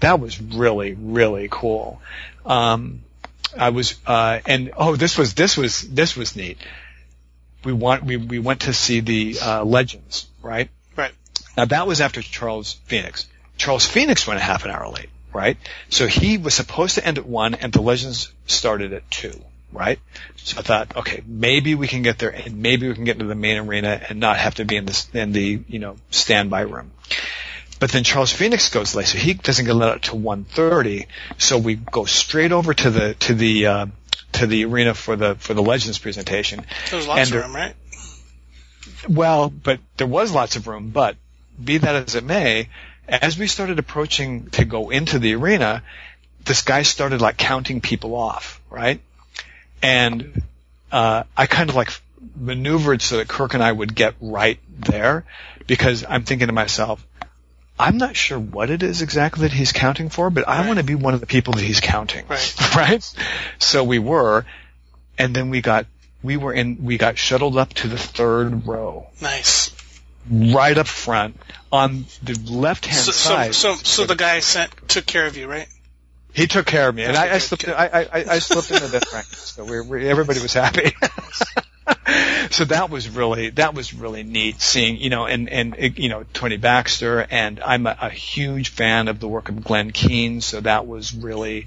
that 0.00 0.20
was 0.20 0.40
really, 0.40 0.92
really 0.92 1.48
cool. 1.50 2.00
Um, 2.44 3.00
I 3.56 3.70
was, 3.70 3.98
uh, 4.06 4.40
and 4.46 4.72
oh, 4.76 4.94
this 4.94 5.16
was, 5.16 5.34
this 5.34 5.56
was, 5.56 5.80
this 5.80 6.16
was 6.16 6.36
neat. 6.36 6.58
We 7.64 7.72
want, 7.72 8.04
we, 8.04 8.18
we 8.18 8.38
went 8.38 8.60
to 8.60 8.74
see 8.74 9.00
the, 9.00 9.38
uh, 9.42 9.64
Legends, 9.64 10.28
right? 10.42 10.68
Right. 10.94 11.12
Now 11.56 11.64
that 11.64 11.86
was 11.86 12.02
after 12.02 12.20
Charles 12.20 12.74
Phoenix. 12.84 13.26
Charles 13.56 13.86
Phoenix 13.86 14.26
went 14.26 14.38
a 14.38 14.42
half 14.42 14.64
an 14.66 14.70
hour 14.70 14.88
late, 14.88 15.08
right? 15.38 15.56
So 15.88 16.08
he 16.08 16.36
was 16.36 16.52
supposed 16.52 16.96
to 16.96 17.06
end 17.06 17.16
at 17.16 17.24
one 17.24 17.54
and 17.54 17.72
the 17.72 17.80
Legends 17.80 18.32
started 18.46 18.92
at 18.92 19.08
two, 19.08 19.40
right? 19.72 20.00
So 20.34 20.58
I 20.58 20.62
thought, 20.62 20.96
okay, 20.96 21.22
maybe 21.24 21.76
we 21.76 21.86
can 21.86 22.02
get 22.02 22.18
there 22.18 22.30
and 22.30 22.56
maybe 22.60 22.88
we 22.88 22.94
can 22.94 23.04
get 23.04 23.14
into 23.14 23.26
the 23.26 23.36
main 23.36 23.56
arena 23.58 24.00
and 24.08 24.18
not 24.18 24.36
have 24.36 24.56
to 24.56 24.64
be 24.64 24.74
in 24.74 24.86
the, 24.86 25.06
in 25.12 25.30
the, 25.30 25.62
you 25.68 25.78
know, 25.78 25.94
standby 26.10 26.62
room. 26.62 26.90
But 27.78 27.92
then 27.92 28.02
Charles 28.02 28.32
Phoenix 28.32 28.68
goes 28.70 28.96
late, 28.96 29.06
so 29.06 29.16
he 29.16 29.34
doesn't 29.34 29.64
get 29.64 29.74
let 29.74 29.92
out 29.92 30.02
to 30.02 30.16
1.30. 30.16 31.06
So 31.38 31.56
we 31.56 31.76
go 31.76 32.04
straight 32.04 32.50
over 32.50 32.74
to 32.74 32.90
the, 32.90 33.14
to 33.14 33.34
the, 33.34 33.66
uh, 33.66 33.86
to 34.32 34.48
the 34.48 34.64
arena 34.64 34.94
for 34.94 35.14
the, 35.14 35.36
for 35.36 35.54
the 35.54 35.62
Legends 35.62 36.00
presentation. 36.00 36.66
There 36.90 36.98
was 36.98 37.06
lots 37.06 37.30
And 37.30 37.36
of 37.36 37.44
room, 37.44 37.54
right? 37.54 37.76
Well, 39.08 39.50
but 39.50 39.78
there 39.98 40.08
was 40.08 40.32
lots 40.32 40.56
of 40.56 40.66
room, 40.66 40.90
but 40.90 41.14
be 41.62 41.78
that 41.78 41.94
as 41.94 42.16
it 42.16 42.24
may, 42.24 42.70
as 43.08 43.38
we 43.38 43.46
started 43.46 43.78
approaching 43.78 44.50
to 44.50 44.64
go 44.64 44.90
into 44.90 45.18
the 45.18 45.34
arena, 45.34 45.82
this 46.44 46.62
guy 46.62 46.82
started 46.82 47.20
like 47.20 47.36
counting 47.36 47.80
people 47.80 48.14
off, 48.14 48.60
right? 48.70 49.00
And, 49.82 50.42
uh, 50.92 51.24
I 51.36 51.46
kind 51.46 51.70
of 51.70 51.76
like 51.76 51.90
maneuvered 52.36 53.02
so 53.02 53.18
that 53.18 53.28
Kirk 53.28 53.54
and 53.54 53.62
I 53.62 53.70
would 53.70 53.94
get 53.94 54.14
right 54.20 54.58
there 54.78 55.24
because 55.66 56.04
I'm 56.08 56.24
thinking 56.24 56.46
to 56.48 56.52
myself, 56.52 57.04
I'm 57.78 57.96
not 57.96 58.16
sure 58.16 58.38
what 58.38 58.70
it 58.70 58.82
is 58.82 59.02
exactly 59.02 59.42
that 59.42 59.52
he's 59.52 59.72
counting 59.72 60.08
for, 60.08 60.30
but 60.30 60.48
I 60.48 60.58
Right. 60.60 60.66
want 60.66 60.78
to 60.78 60.84
be 60.84 60.96
one 60.96 61.14
of 61.14 61.20
the 61.20 61.26
people 61.26 61.54
that 61.54 61.62
he's 61.62 61.80
counting. 61.80 62.24
Right. 62.28 62.54
right? 62.76 63.14
So 63.60 63.84
we 63.84 63.98
were, 64.00 64.44
and 65.16 65.34
then 65.34 65.50
we 65.50 65.60
got, 65.60 65.86
we 66.22 66.36
were 66.36 66.52
in, 66.52 66.84
we 66.84 66.98
got 66.98 67.18
shuttled 67.18 67.56
up 67.56 67.72
to 67.74 67.88
the 67.88 67.98
third 67.98 68.66
row, 68.66 69.06
Nice. 69.20 69.70
Right 70.30 70.76
up 70.76 70.86
front, 70.86 71.36
on 71.72 72.04
the 72.22 72.34
left 72.50 72.86
hand 72.86 72.98
So, 72.98 73.12
so, 73.12 73.28
side. 73.30 73.54
so, 73.54 73.74
so 73.74 74.04
the 74.06 74.14
guy 74.16 74.40
sent 74.40 74.70
took 74.88 75.06
care 75.06 75.26
of 75.26 75.36
you, 75.36 75.46
right? 75.48 75.68
he 76.34 76.46
took 76.46 76.66
care 76.66 76.88
of 76.88 76.94
me, 76.94 77.02
and 77.04 77.16
I, 77.16 77.34
I 77.34 77.38
slipped. 77.38 77.66
I, 77.68 77.86
I, 78.12 78.24
I- 78.34 78.38
slipped 78.38 78.70
into 78.70 78.86
that 78.88 79.12
rank, 79.12 79.26
so 79.26 79.64
we, 79.64 79.80
we, 79.80 80.08
everybody 80.08 80.40
was 80.40 80.52
happy. 80.52 80.92
so 82.50 82.64
that 82.66 82.90
was 82.90 83.08
really, 83.08 83.50
that 83.50 83.74
was 83.74 83.92
really 83.92 84.22
neat 84.22 84.60
seeing, 84.60 84.98
you 84.98 85.10
know, 85.10 85.26
and, 85.26 85.48
and, 85.48 85.98
you 85.98 86.08
know, 86.08 86.24
Tony 86.34 86.56
Baxter, 86.56 87.26
and 87.28 87.60
I'm 87.60 87.86
a, 87.86 87.96
a 88.02 88.10
huge 88.10 88.68
fan 88.68 89.08
of 89.08 89.20
the 89.20 89.26
work 89.26 89.48
of 89.48 89.64
Glenn 89.64 89.90
Keane, 89.90 90.40
so 90.40 90.60
that 90.60 90.86
was 90.86 91.14
really, 91.14 91.66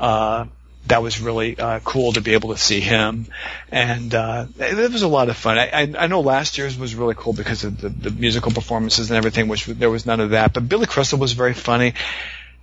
uh, 0.00 0.46
that 0.88 1.02
was 1.02 1.20
really 1.20 1.58
uh, 1.58 1.80
cool 1.80 2.12
to 2.12 2.20
be 2.20 2.32
able 2.32 2.50
to 2.50 2.58
see 2.58 2.80
him, 2.80 3.26
and 3.70 4.14
uh, 4.14 4.46
it, 4.58 4.90
was 4.90 5.02
a 5.02 5.08
lot 5.08 5.28
of 5.28 5.36
fun. 5.36 5.58
I, 5.58 5.68
I, 5.68 5.92
I 5.98 6.06
know 6.06 6.20
last 6.20 6.58
year's 6.58 6.76
was 6.78 6.94
really 6.94 7.14
cool 7.14 7.32
because 7.32 7.64
of 7.64 7.80
the, 7.80 7.88
the 7.88 8.10
musical 8.10 8.52
performances 8.52 9.10
and 9.10 9.16
everything, 9.16 9.48
which 9.48 9.66
there 9.66 9.90
was 9.90 10.06
none 10.06 10.20
of 10.20 10.30
that. 10.30 10.54
But 10.54 10.68
Billy 10.68 10.86
Crystal 10.86 11.18
was 11.18 11.32
very 11.32 11.54
funny. 11.54 11.94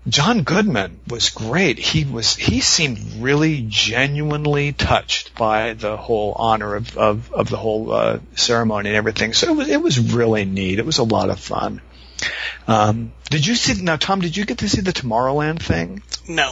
John 0.08 0.44
Goodman 0.44 1.00
was 1.08 1.30
great. 1.30 1.80
He 1.80 2.06
was 2.06 2.36
he 2.36 2.62
seemed 2.62 3.00
really 3.24 3.66
genuinely 3.68 4.72
touched 4.72 5.36
by 5.36 5.74
the 5.74 5.98
whole 5.98 6.34
honor 6.34 6.76
of 6.76 6.98
of, 6.98 7.34
of 7.34 7.50
the 7.50 7.58
whole 7.58 7.92
uh, 7.92 8.20
ceremony 8.36 8.90
and 8.90 8.98
everything. 8.98 9.34
So 9.34 9.50
it 9.50 9.56
was 9.56 9.70
it 9.70 9.82
was 9.82 10.00
really 10.00 10.46
neat. 10.46 10.78
It 10.78 10.86
was 10.86 11.00
a 11.00 11.04
lot 11.04 11.30
of 11.30 11.40
fun. 11.40 11.82
Um, 12.68 13.14
did 13.30 13.46
you 13.46 13.56
see 13.56 13.82
now, 13.82 13.96
Tom? 13.96 14.22
Did 14.22 14.38
you 14.38 14.46
get 14.46 14.60
to 14.60 14.70
see 14.70 14.82
the 14.82 14.94
Tomorrowland 14.94 15.60
thing? 15.60 16.04
No. 16.28 16.52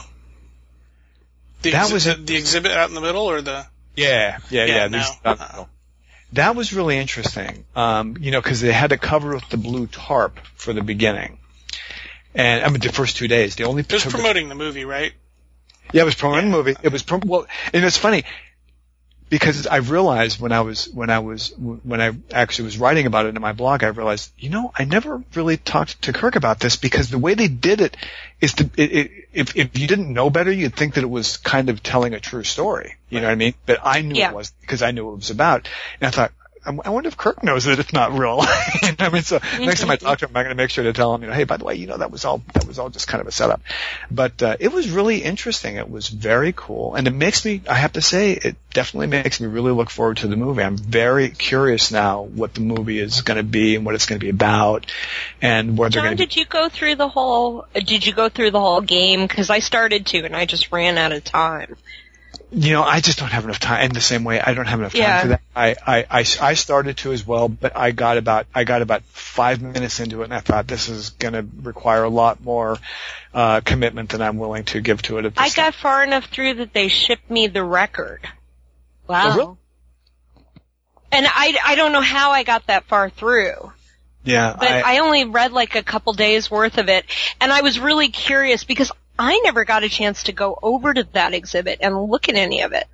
The 1.64 1.72
That 1.72 1.88
exhi- 1.90 1.94
was 1.94 2.06
the, 2.06 2.14
the 2.16 2.36
exhibit 2.36 2.72
out 2.72 2.90
in 2.90 2.96
the 2.96 3.02
middle, 3.02 3.24
or 3.24 3.42
the 3.42 3.66
Yeah, 3.96 4.38
yeah, 4.50 4.66
Yeah, 4.66 4.76
yeah. 4.76 4.88
no. 4.88 4.90
there's- 4.90 5.12
uh, 5.26 5.66
that 6.34 6.56
was 6.56 6.74
really 6.74 6.98
interesting. 6.98 7.64
Um, 7.76 8.18
you 8.20 8.32
know, 8.32 8.42
because 8.42 8.60
they 8.62 8.72
had 8.74 8.90
to 8.92 8.98
cover 8.98 9.36
with 9.36 9.48
the 9.50 9.58
blue 9.58 9.88
tarp 9.88 10.40
for 10.56 10.74
the 10.74 10.82
beginning, 10.82 11.38
and 12.36 12.64
I 12.66 12.70
mean 12.70 12.80
the 12.80 12.92
first 12.92 13.18
two 13.18 13.28
days. 13.28 13.56
The 13.56 13.64
only 13.66 13.82
it 13.84 13.92
was 13.94 14.04
promoting 14.06 14.50
the 14.50 14.56
movie, 14.56 14.84
right? 14.86 15.14
Yeah, 15.92 16.02
it 16.02 16.06
was 16.06 16.16
promoting 16.16 16.50
the 16.52 16.58
movie. 16.58 16.76
It 16.82 16.92
was 16.92 17.04
prom- 17.04 17.22
well, 17.26 17.46
and 17.74 17.86
it's 17.86 17.98
funny 17.98 18.24
because 19.34 19.66
I 19.66 19.78
realized 19.78 20.40
when 20.40 20.52
I 20.52 20.62
was 20.62 20.88
when 20.90 21.10
I 21.10 21.18
was 21.18 21.52
when 21.58 22.00
I 22.00 22.12
actually 22.32 22.66
was 22.66 22.78
writing 22.78 23.08
about 23.08 23.26
it 23.26 23.36
in 23.36 23.42
my 23.42 23.54
blog, 23.54 23.84
I 23.84 23.88
realized 23.88 24.32
you 24.38 24.52
know 24.52 24.72
I 24.78 24.84
never 24.86 25.24
really 25.34 25.58
talked 25.58 26.04
to 26.04 26.14
Kirk 26.14 26.36
about 26.36 26.60
this 26.60 26.76
because 26.76 27.10
the 27.10 27.18
way 27.18 27.34
they 27.34 27.48
did 27.48 27.82
it 27.82 27.98
is 28.40 28.54
to 28.54 28.70
it, 28.78 28.92
it, 28.92 29.12
if 29.34 29.58
if 29.58 29.80
you 29.80 29.88
didn't 29.88 30.14
know 30.14 30.30
better, 30.30 30.52
you'd 30.52 30.76
think 30.76 30.94
that 30.94 31.04
it 31.04 31.10
was 31.10 31.38
kind 31.38 31.70
of 31.72 31.82
telling 31.82 32.14
a 32.14 32.20
true 32.20 32.44
story. 32.44 32.94
You 33.10 33.22
know 33.22 33.26
what 33.26 33.32
I 33.32 33.36
mean? 33.36 33.56
But 33.66 33.80
I 33.82 34.02
knew 34.02 34.20
Yeah. 34.20 34.30
it 34.30 34.36
was 34.36 34.52
because 34.62 34.84
I 34.84 34.92
knew 34.92 35.04
what 35.04 35.14
it 35.14 35.16
was 35.26 35.32
about, 35.32 35.68
and 36.00 36.08
I 36.08 36.12
thought. 36.12 36.32
I 36.66 36.78
I 36.86 36.90
wonder 36.90 37.08
if 37.08 37.18
Kirk 37.18 37.44
knows 37.44 37.66
that 37.66 37.80
it's 37.80 37.94
not 37.94 38.14
real. 38.14 38.40
I 39.00 39.10
mean, 39.12 39.24
so 39.24 39.40
next 39.60 39.82
time 39.82 39.90
I 39.90 39.96
talk 39.98 40.20
to 40.20 40.26
him, 40.26 40.32
I'm 40.36 40.44
going 40.44 40.56
to 40.56 40.62
make 40.62 40.70
sure 40.70 40.84
to 40.84 40.94
tell 40.94 41.14
him, 41.14 41.22
you 41.22 41.28
know, 41.28 41.34
hey, 41.34 41.44
by 41.44 41.58
the 41.58 41.66
way, 41.66 41.76
you 41.76 41.88
know, 41.88 41.98
that 41.98 42.12
was 42.12 42.26
all 42.26 42.42
that 42.54 42.66
was 42.66 42.80
all 42.80 42.90
just 42.90 43.08
kind 43.08 43.22
of 43.22 43.28
a 43.28 43.32
setup. 43.32 43.62
But 44.10 44.42
uh, 44.42 44.58
it 44.60 44.72
was 44.72 44.90
really 44.90 45.24
interesting. 45.24 45.76
It 45.76 45.90
was 45.90 46.08
very 46.08 46.54
cool, 46.56 46.96
and 46.96 47.08
it 47.08 47.14
makes 47.14 47.44
me, 47.46 47.62
I 47.70 47.76
have 47.76 47.94
to 47.94 48.02
say, 48.02 48.34
it 48.34 48.56
definitely 48.72 49.08
makes 49.08 49.40
me 49.40 49.48
really 49.48 49.72
look 49.72 49.90
forward 49.90 50.18
to 50.18 50.28
the 50.28 50.38
movie. 50.38 50.64
I'm 50.64 50.78
very 50.78 51.30
curious 51.30 51.92
now 51.92 52.24
what 52.24 52.54
the 52.54 52.62
movie 52.62 53.00
is 53.00 53.22
going 53.22 53.38
to 53.38 53.44
be 53.44 53.76
and 53.76 53.86
what 53.86 53.96
it's 53.96 54.06
going 54.06 54.20
to 54.20 54.26
be 54.26 54.30
about, 54.30 54.92
and 55.42 55.78
where 55.78 55.90
they're 55.90 56.02
John, 56.02 56.06
going 56.06 56.18
to. 56.18 56.26
did 56.26 56.36
you 56.36 56.46
go 56.46 56.70
through 56.70 56.96
the 56.96 57.10
whole? 57.10 57.66
Did 57.74 58.06
you 58.06 58.14
go 58.14 58.30
through 58.30 58.52
the 58.52 58.60
whole 58.60 58.82
game? 58.82 59.28
Because 59.28 59.50
I 59.50 59.60
started 59.60 60.06
to, 60.08 60.26
and 60.26 60.36
I 60.36 60.46
just 60.46 60.72
ran 60.72 60.98
out 60.98 61.12
of 61.12 61.24
time. 61.24 61.76
You 62.56 62.74
know, 62.74 62.84
I 62.84 63.00
just 63.02 63.18
don't 63.18 63.32
have 63.32 63.46
enough 63.46 63.60
time. 63.60 63.84
In 63.86 63.94
the 63.94 64.02
same 64.02 64.24
way, 64.24 64.40
I 64.40 64.54
don't 64.54 64.68
have 64.68 64.80
enough 64.80 64.94
time 64.94 65.02
Yeah. 65.02 65.22
for 65.22 65.28
that. 65.30 65.42
I, 65.56 65.76
I, 65.88 66.06
I, 66.12 66.20
I 66.20 66.54
started 66.54 66.98
to 66.98 67.12
as 67.12 67.26
well, 67.26 67.50
but 67.50 67.76
I 67.76 67.90
got 67.92 68.18
about 68.18 68.46
I 68.54 68.64
got 68.64 68.84
about 68.84 69.02
five 69.06 69.60
minutes 69.60 70.00
into 70.00 70.22
it, 70.22 70.26
and 70.26 70.34
I 70.36 70.40
thought 70.40 70.68
this 70.68 70.88
is 70.88 71.10
going 71.12 71.34
to 71.34 71.46
require 71.64 72.04
a 72.04 72.10
lot 72.10 72.44
more 72.44 72.78
uh, 73.34 73.62
commitment 73.62 74.10
than 74.10 74.22
I'm 74.22 74.38
willing 74.38 74.66
to 74.66 74.82
give 74.82 75.02
to 75.04 75.18
it. 75.18 75.26
At 75.26 75.36
this 75.36 75.54
I 75.54 75.56
got 75.56 75.74
far 75.74 76.04
enough 76.04 76.26
through 76.26 76.56
that 76.56 76.74
they 76.74 76.90
shipped 76.90 77.28
me 77.30 77.48
the 77.48 77.64
record, 77.64 78.22
Wow. 79.08 79.24
Oh, 79.26 79.36
really? 79.38 79.58
and 81.12 81.26
I 81.28 81.58
I 81.66 81.76
don't 81.76 81.92
know 81.92 82.02
how 82.02 82.32
I 82.32 82.44
got 82.44 82.68
that 82.68 82.86
far 82.86 83.10
through. 83.10 83.72
yeah, 84.24 84.56
but 84.60 84.70
I, 84.70 85.00
only 85.00 85.26
read 85.26 85.52
like 85.54 85.74
a 85.76 85.84
couple 85.84 86.14
days 86.14 86.52
worth 86.52 86.78
of 86.78 86.88
it, 86.88 87.06
and 87.42 87.52
I 87.52 87.62
was 87.62 87.80
really 87.80 88.10
curious 88.10 88.64
because 88.64 88.92
I 89.24 89.40
never 89.44 89.64
got 89.66 89.84
a 89.84 89.90
chance 89.90 90.24
to 90.24 90.32
go 90.32 90.58
over 90.62 90.94
to 90.94 91.04
that 91.14 91.34
exhibit 91.34 91.80
and 91.82 91.98
look 92.04 92.30
at 92.30 92.36
any 92.36 92.62
of 92.62 92.74
it. 92.74 92.88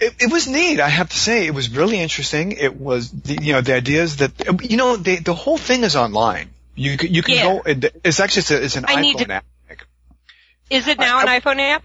It, 0.00 0.14
it 0.20 0.32
was 0.32 0.48
neat, 0.48 0.80
I 0.80 0.88
have 0.88 1.08
to 1.10 1.16
say. 1.18 1.46
It 1.46 1.54
was 1.54 1.70
really 1.70 1.98
interesting. 2.00 2.52
It 2.52 2.74
was, 2.76 3.10
the, 3.12 3.38
you 3.40 3.52
know, 3.52 3.60
the 3.60 3.74
ideas 3.74 4.16
that, 4.16 4.32
you 4.68 4.76
know, 4.76 4.96
the, 4.96 5.16
the 5.20 5.34
whole 5.34 5.56
thing 5.58 5.84
is 5.84 5.94
online. 5.94 6.50
You 6.74 6.96
can, 6.96 7.14
you 7.14 7.22
can 7.22 7.34
Yeah. 7.36 7.42
go, 7.44 7.62
it, 7.64 8.00
it's 8.04 8.18
actually, 8.18 8.40
it's, 8.40 8.50
a, 8.50 8.64
it's 8.64 8.76
an 8.76 8.84
I 8.86 8.96
iPhone 8.96 9.18
to- 9.26 9.32
app. 9.32 9.44
Is 10.70 10.88
it 10.88 10.98
now 10.98 11.20
an 11.20 11.26
iPhone 11.28 11.60
app? 11.60 11.84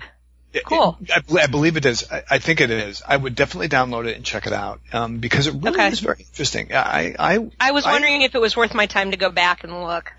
Cool. 0.65 0.97
it- 1.01 1.11
I, 1.11 1.43
I 1.43 1.47
believe 1.47 1.77
it 1.77 1.85
is. 1.85 2.09
I, 2.11 2.23
I 2.31 2.39
think 2.39 2.61
it 2.61 2.71
is. 2.71 3.03
I 3.07 3.15
would 3.15 3.35
definitely 3.35 3.69
download 3.69 4.07
it 4.07 4.15
and 4.15 4.25
check 4.25 4.47
it 4.47 4.53
out, 4.53 4.79
um, 4.91 5.17
because 5.19 5.45
it 5.45 5.53
really 5.53 5.71
Okay. 5.77 5.89
is 5.89 5.99
very 5.99 6.25
interesting. 6.27 6.73
I, 6.73 7.15
I, 7.19 7.49
I 7.59 7.71
was 7.71 7.85
I- 7.85 7.91
wondering 7.91 8.23
if 8.23 8.33
it 8.33 8.41
was 8.41 8.57
worth 8.57 8.73
my 8.73 8.87
time 8.87 9.11
to 9.11 9.17
go 9.17 9.29
back 9.29 9.63
and 9.63 9.83
look. 9.83 10.11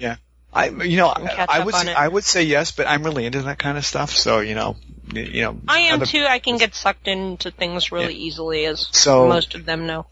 I, 0.53 0.69
you 0.69 0.97
know, 0.97 1.09
I 1.09 1.65
would, 1.65 1.75
say. 1.75 1.95
I 1.95 2.09
would 2.09 2.25
say 2.25 2.43
yes, 2.43 2.73
but 2.73 2.89
I'm 2.89 3.05
really 3.05 3.25
into 3.25 3.43
that 3.43 3.59
kind 3.59 3.79
of 3.79 3.87
stuff. 3.87 4.11
So, 4.11 4.41
you 4.41 4.55
know, 4.55 4.77
you 5.13 5.43
know. 5.43 5.61
I 5.69 5.81
am 5.81 5.95
other- 5.95 6.07
too. 6.07 6.25
I 6.29 6.41
can 6.41 6.57
get 6.57 6.75
sucked 6.75 7.07
into 7.07 7.51
things 7.51 7.93
really 7.93 8.15
easily, 8.15 8.65
as 8.67 8.89
So- 8.91 9.29
most 9.29 9.55
of 9.55 9.65
them 9.65 9.87
know. 9.87 10.07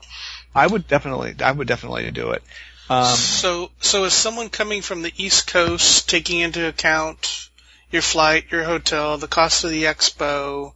I 0.54 0.66
would 0.66 0.86
definitely, 0.88 1.34
I 1.42 1.52
would 1.52 1.68
definitely 1.68 2.10
do 2.10 2.30
it. 2.30 2.42
Um, 2.88 3.04
so, 3.16 3.70
so 3.80 4.04
is 4.04 4.14
someone 4.14 4.48
coming 4.48 4.80
from 4.80 5.02
the 5.02 5.12
East 5.16 5.46
Coast 5.46 6.08
taking 6.08 6.40
into 6.40 6.66
account 6.66 7.48
your 7.90 8.02
flight, 8.02 8.46
your 8.50 8.64
hotel, 8.64 9.18
the 9.18 9.28
cost 9.28 9.64
of 9.64 9.70
the 9.70 9.84
expo? 9.84 10.72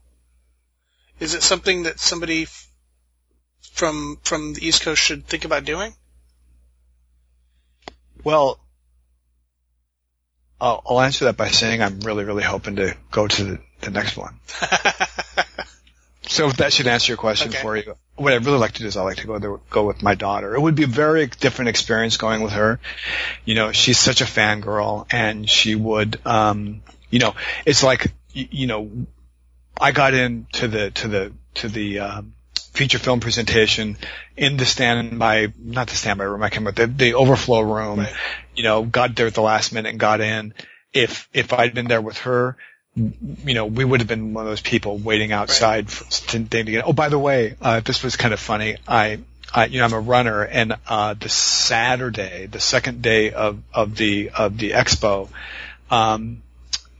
Is 1.21 1.35
it 1.35 1.43
something 1.43 1.85
that 1.85 2.01
somebody 2.01 2.49
from 3.73 4.19
from 4.23 4.53
the 4.53 4.67
East 4.67 4.83
Coast 4.83 5.03
should 5.03 5.27
think 5.27 5.45
about 5.45 5.65
doing? 5.65 5.95
Well, 8.23 8.61
I'll, 10.63 10.83
I'll 10.87 11.01
answer 11.01 11.27
that 11.27 11.37
by 11.37 11.49
saying 11.49 11.83
I'm 11.83 12.01
really, 12.01 12.25
really 12.25 12.45
hoping 12.45 12.77
to 12.77 12.97
go 13.11 13.27
to 13.27 13.45
the, 13.45 13.59
the 13.81 13.91
next 13.91 14.17
one. 14.17 14.39
So 16.29 16.51
that 16.51 16.73
should 16.73 16.87
answer 16.87 17.11
your 17.13 17.19
question 17.19 17.51
Okay. 17.51 17.61
for 17.61 17.77
you. 17.77 17.95
What 18.15 18.33
I'd 18.33 18.47
really 18.47 18.59
like 18.59 18.73
to 18.73 18.81
do 18.83 18.87
is 18.87 18.97
I 18.97 19.03
like 19.03 19.19
to 19.19 19.27
go 19.27 19.39
there, 19.39 19.57
go 19.69 19.87
with 19.87 20.03
my 20.03 20.15
daughter. 20.15 20.55
It 20.55 20.61
would 20.61 20.75
be 20.75 20.85
a 20.85 20.87
very 20.87 21.27
different 21.27 21.69
experience 21.69 22.17
going 22.17 22.43
with 22.43 22.53
her. 22.53 22.81
You 23.45 23.55
know, 23.55 23.73
she's 23.73 23.99
such 23.99 24.23
a 24.23 24.25
fangirl 24.25 25.07
and 25.13 25.51
she 25.51 25.75
would, 25.75 26.25
um, 26.25 26.83
you 27.11 27.19
know, 27.19 27.35
it's 27.67 27.83
like, 27.83 28.13
you, 28.33 28.49
you 28.51 28.67
know, 28.67 28.91
I 29.79 29.93
got 29.93 30.15
into 30.15 30.69
the, 30.69 30.91
to 30.93 31.09
the, 31.09 31.33
to 31.55 31.69
the, 31.69 31.99
um, 31.99 32.35
feature 32.73 32.99
film 32.99 33.21
presentation 33.21 33.97
in 34.37 34.57
the 34.57 34.65
standby, 34.65 35.53
not 35.59 35.89
the 35.89 35.95
standby 35.95 36.25
room, 36.25 36.43
I 36.43 36.49
can't 36.49 36.67
remember, 36.67 36.87
the, 36.87 36.93
the 36.93 37.15
overflow 37.15 37.61
room, 37.61 38.01
Right. 38.01 38.13
you 38.55 38.63
know, 38.65 38.83
got 38.83 39.15
there 39.15 39.27
at 39.27 39.35
the 39.35 39.43
last 39.43 39.73
minute 39.73 39.91
and 39.91 40.01
got 40.01 40.21
in. 40.21 40.55
If, 40.93 41.29
if 41.33 41.53
I'd 41.53 41.75
been 41.75 41.89
there 41.89 42.01
with 42.01 42.19
her, 42.19 42.57
you 42.95 43.55
know, 43.55 43.67
we 43.67 43.85
would 43.85 44.01
have 44.01 44.09
been 44.09 44.35
one 44.35 44.45
of 44.45 44.51
those 44.51 44.61
people 44.61 44.99
waiting 44.99 45.33
outside 45.33 45.89
for, 45.91 46.05
to, 46.33 46.45
to 46.45 46.63
get. 46.65 46.87
Oh, 46.87 46.93
by 46.93 47.09
the 47.09 47.19
way, 47.19 47.57
uh, 47.63 47.81
this 47.81 48.03
was 48.03 48.17
kind 48.17 48.35
of 48.35 48.41
funny. 48.41 48.77
I, 48.87 49.21
I, 49.55 49.67
you 49.67 49.79
know, 49.79 49.87
I'm 49.87 49.93
a 49.95 50.01
runner, 50.01 50.43
and 50.43 50.75
uh, 50.89 51.15
the 51.15 51.29
Saturday, 51.31 52.47
the 52.47 52.61
second 52.61 53.01
day 53.01 53.33
of 53.33 53.63
of 53.73 53.97
the 53.97 54.31
of 54.31 54.59
the 54.59 54.73
expo, 54.73 55.29
um, 55.91 56.43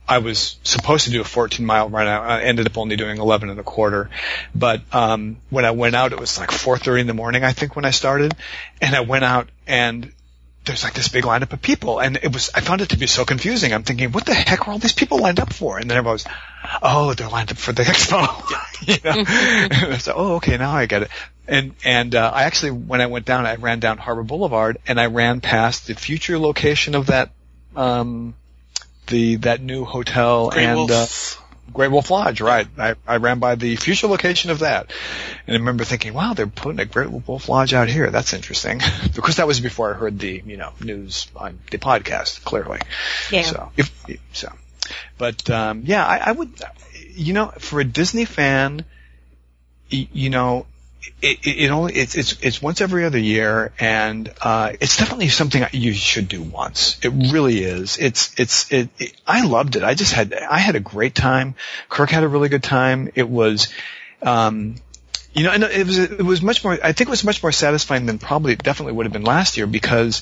I 0.07 0.17
was 0.17 0.57
supposed 0.63 1.05
to 1.05 1.11
do 1.11 1.21
a 1.21 1.23
14 1.23 1.65
mile 1.65 1.89
run. 1.89 2.07
I 2.07 2.43
ended 2.43 2.67
up 2.67 2.77
only 2.77 2.95
doing 2.95 3.17
11 3.17 3.49
and 3.49 3.59
a 3.59 3.63
quarter. 3.63 4.09
But 4.53 4.81
um, 4.91 5.37
when 5.49 5.65
I 5.65 5.71
went 5.71 5.95
out, 5.95 6.11
it 6.11 6.19
was 6.19 6.37
like 6.37 6.49
4:30 6.49 7.01
in 7.01 7.07
the 7.07 7.13
morning, 7.13 7.43
I 7.43 7.53
think, 7.53 7.75
when 7.75 7.85
I 7.85 7.91
started, 7.91 8.35
and 8.81 8.95
I 8.95 9.01
went 9.01 9.23
out 9.23 9.49
and 9.65 10.11
there's 10.65 10.83
like 10.83 10.93
this 10.93 11.09
big 11.09 11.25
lineup 11.25 11.51
of 11.51 11.61
people, 11.61 11.99
and 11.99 12.17
it 12.21 12.31
was 12.31 12.49
I 12.55 12.61
found 12.61 12.81
it 12.81 12.89
to 12.89 12.97
be 12.97 13.07
so 13.07 13.25
confusing. 13.25 13.73
I'm 13.73 13.83
thinking, 13.83 14.11
what 14.11 14.25
the 14.25 14.33
heck 14.33 14.67
are 14.67 14.71
all 14.71 14.79
these 14.79 14.93
people 14.93 15.19
lined 15.19 15.39
up 15.39 15.51
for? 15.51 15.77
And 15.77 15.89
then 15.89 15.97
everyone 15.97 16.13
was, 16.13 16.25
oh, 16.81 17.13
they're 17.13 17.27
lined 17.27 17.51
up 17.51 17.57
for 17.57 17.73
the 17.73 17.83
expo. 17.83 18.27
you 18.87 18.97
know? 19.03 19.11
and 19.11 19.93
I 19.93 19.97
said, 19.97 20.13
oh, 20.15 20.35
okay, 20.35 20.57
now 20.57 20.71
I 20.71 20.85
get 20.85 21.03
it. 21.03 21.09
And 21.47 21.75
and 21.83 22.15
uh, 22.15 22.31
I 22.33 22.43
actually, 22.43 22.71
when 22.71 23.01
I 23.01 23.07
went 23.07 23.25
down, 23.25 23.45
I 23.45 23.55
ran 23.55 23.79
down 23.79 23.97
Harbor 23.97 24.23
Boulevard, 24.23 24.77
and 24.87 24.99
I 24.99 25.07
ran 25.07 25.41
past 25.41 25.87
the 25.87 25.95
future 25.95 26.39
location 26.39 26.95
of 26.95 27.07
that, 27.07 27.31
um, 27.75 28.35
the 29.07 29.37
that 29.37 29.61
new 29.61 29.85
hotel 29.85 30.49
Grey 30.49 30.65
and. 30.65 30.91
Uh, 30.91 31.05
Great 31.71 31.91
Wolf 31.91 32.11
Lodge, 32.11 32.41
right. 32.41 32.67
I, 32.77 32.95
I 33.07 33.17
ran 33.17 33.39
by 33.39 33.55
the 33.55 33.75
future 33.77 34.07
location 34.07 34.51
of 34.51 34.59
that. 34.59 34.91
And 35.47 35.55
I 35.55 35.59
remember 35.59 35.83
thinking, 35.83 36.13
wow, 36.13 36.33
they're 36.33 36.45
putting 36.45 36.79
a 36.79 36.85
Great 36.85 37.09
Wolf 37.09 37.49
Lodge 37.49 37.73
out 37.73 37.87
here. 37.87 38.11
That's 38.11 38.33
interesting. 38.33 38.81
because 39.15 39.37
that 39.37 39.47
was 39.47 39.59
before 39.59 39.93
I 39.93 39.97
heard 39.97 40.19
the, 40.19 40.43
you 40.45 40.57
know, 40.57 40.73
news 40.81 41.27
on 41.35 41.59
the 41.71 41.77
podcast, 41.77 42.43
clearly. 42.43 42.79
Yeah. 43.31 43.43
So, 43.43 43.71
if, 43.77 43.91
so, 44.33 44.51
but, 45.17 45.49
um, 45.49 45.83
yeah, 45.85 46.05
I, 46.05 46.17
I 46.17 46.31
would, 46.31 46.51
you 47.11 47.33
know, 47.33 47.47
for 47.57 47.79
a 47.79 47.85
Disney 47.85 48.25
fan, 48.25 48.85
you 49.89 50.29
know, 50.29 50.65
it, 51.21 51.47
it, 51.47 51.71
only 51.71 51.93
it's 51.93 52.15
it's 52.15 52.37
it's 52.41 52.61
once 52.61 52.81
every 52.81 53.05
other 53.05 53.17
year, 53.17 53.71
and 53.79 54.31
uh, 54.41 54.73
it's 54.79 54.97
definitely 54.97 55.29
something 55.29 55.65
you 55.71 55.93
should 55.93 56.27
do 56.27 56.41
once. 56.41 56.97
It 57.01 57.09
really 57.31 57.63
is. 57.63 57.97
It's 57.97 58.37
it's 58.37 58.71
it, 58.71 58.89
it. 58.99 59.13
I 59.25 59.45
loved 59.45 59.75
it. 59.75 59.83
I 59.83 59.93
just 59.93 60.13
had 60.13 60.33
I 60.33 60.59
had 60.59 60.75
a 60.75 60.79
great 60.79 61.15
time. 61.15 61.55
Kirk 61.89 62.09
had 62.09 62.23
a 62.23 62.27
really 62.27 62.49
good 62.49 62.63
time. 62.63 63.09
It 63.15 63.29
was. 63.29 63.67
Um, 64.21 64.75
you 65.33 65.43
know, 65.43 65.51
and 65.51 65.63
it 65.63 65.87
was 65.87 65.97
it 65.97 66.21
was 66.21 66.41
much 66.41 66.63
more. 66.63 66.73
I 66.73 66.91
think 66.91 67.07
it 67.07 67.09
was 67.09 67.23
much 67.23 67.41
more 67.41 67.51
satisfying 67.51 68.05
than 68.05 68.19
probably 68.19 68.53
it 68.53 68.61
definitely 68.61 68.93
would 68.93 69.05
have 69.05 69.13
been 69.13 69.23
last 69.23 69.57
year 69.57 69.65
because, 69.65 70.21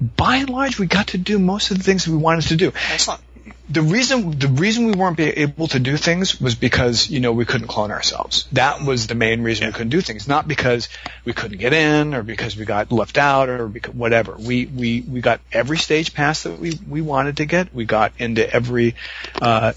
by 0.00 0.36
and 0.36 0.50
large, 0.50 0.78
we 0.78 0.86
got 0.86 1.08
to 1.08 1.18
do 1.18 1.38
most 1.38 1.70
of 1.72 1.78
the 1.78 1.82
things 1.82 2.06
we 2.06 2.16
wanted 2.16 2.48
to 2.48 2.56
do 2.56 2.72
Excellent. 2.92 3.20
The 3.68 3.82
reason 3.82 4.38
the 4.38 4.48
reason 4.48 4.86
we 4.86 4.92
weren't 4.92 5.16
be 5.16 5.24
able 5.24 5.66
to 5.68 5.80
do 5.80 5.96
things 5.96 6.40
was 6.40 6.54
because 6.54 7.10
you 7.10 7.20
know 7.20 7.32
we 7.32 7.44
couldn't 7.44 7.66
clone 7.66 7.90
ourselves. 7.90 8.46
That 8.52 8.82
was 8.82 9.06
the 9.06 9.14
main 9.14 9.42
reason 9.42 9.66
we 9.66 9.72
couldn't 9.72 9.90
do 9.90 10.00
things, 10.00 10.28
not 10.28 10.46
because 10.46 10.88
we 11.24 11.32
couldn't 11.32 11.58
get 11.58 11.72
in 11.72 12.14
or 12.14 12.22
because 12.22 12.56
we 12.56 12.64
got 12.64 12.92
left 12.92 13.18
out 13.18 13.48
or 13.48 13.66
because 13.66 13.94
whatever. 13.94 14.36
We 14.38 14.66
we 14.66 15.00
we 15.00 15.20
got 15.20 15.40
every 15.52 15.78
stage 15.78 16.14
pass 16.14 16.44
that 16.44 16.58
we 16.58 16.78
we 16.88 17.02
wanted 17.02 17.38
to 17.38 17.46
get. 17.46 17.74
We 17.74 17.84
got 17.84 18.12
into 18.18 18.48
every 18.48 18.94
uh, 19.40 19.72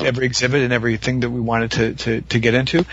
every 0.00 0.26
exhibit 0.26 0.62
and 0.62 0.72
everything 0.72 1.20
that 1.20 1.30
we 1.30 1.40
wanted 1.40 1.70
to 1.72 1.94
to 1.94 2.20
to 2.22 2.38
get 2.40 2.54
into. 2.54 2.84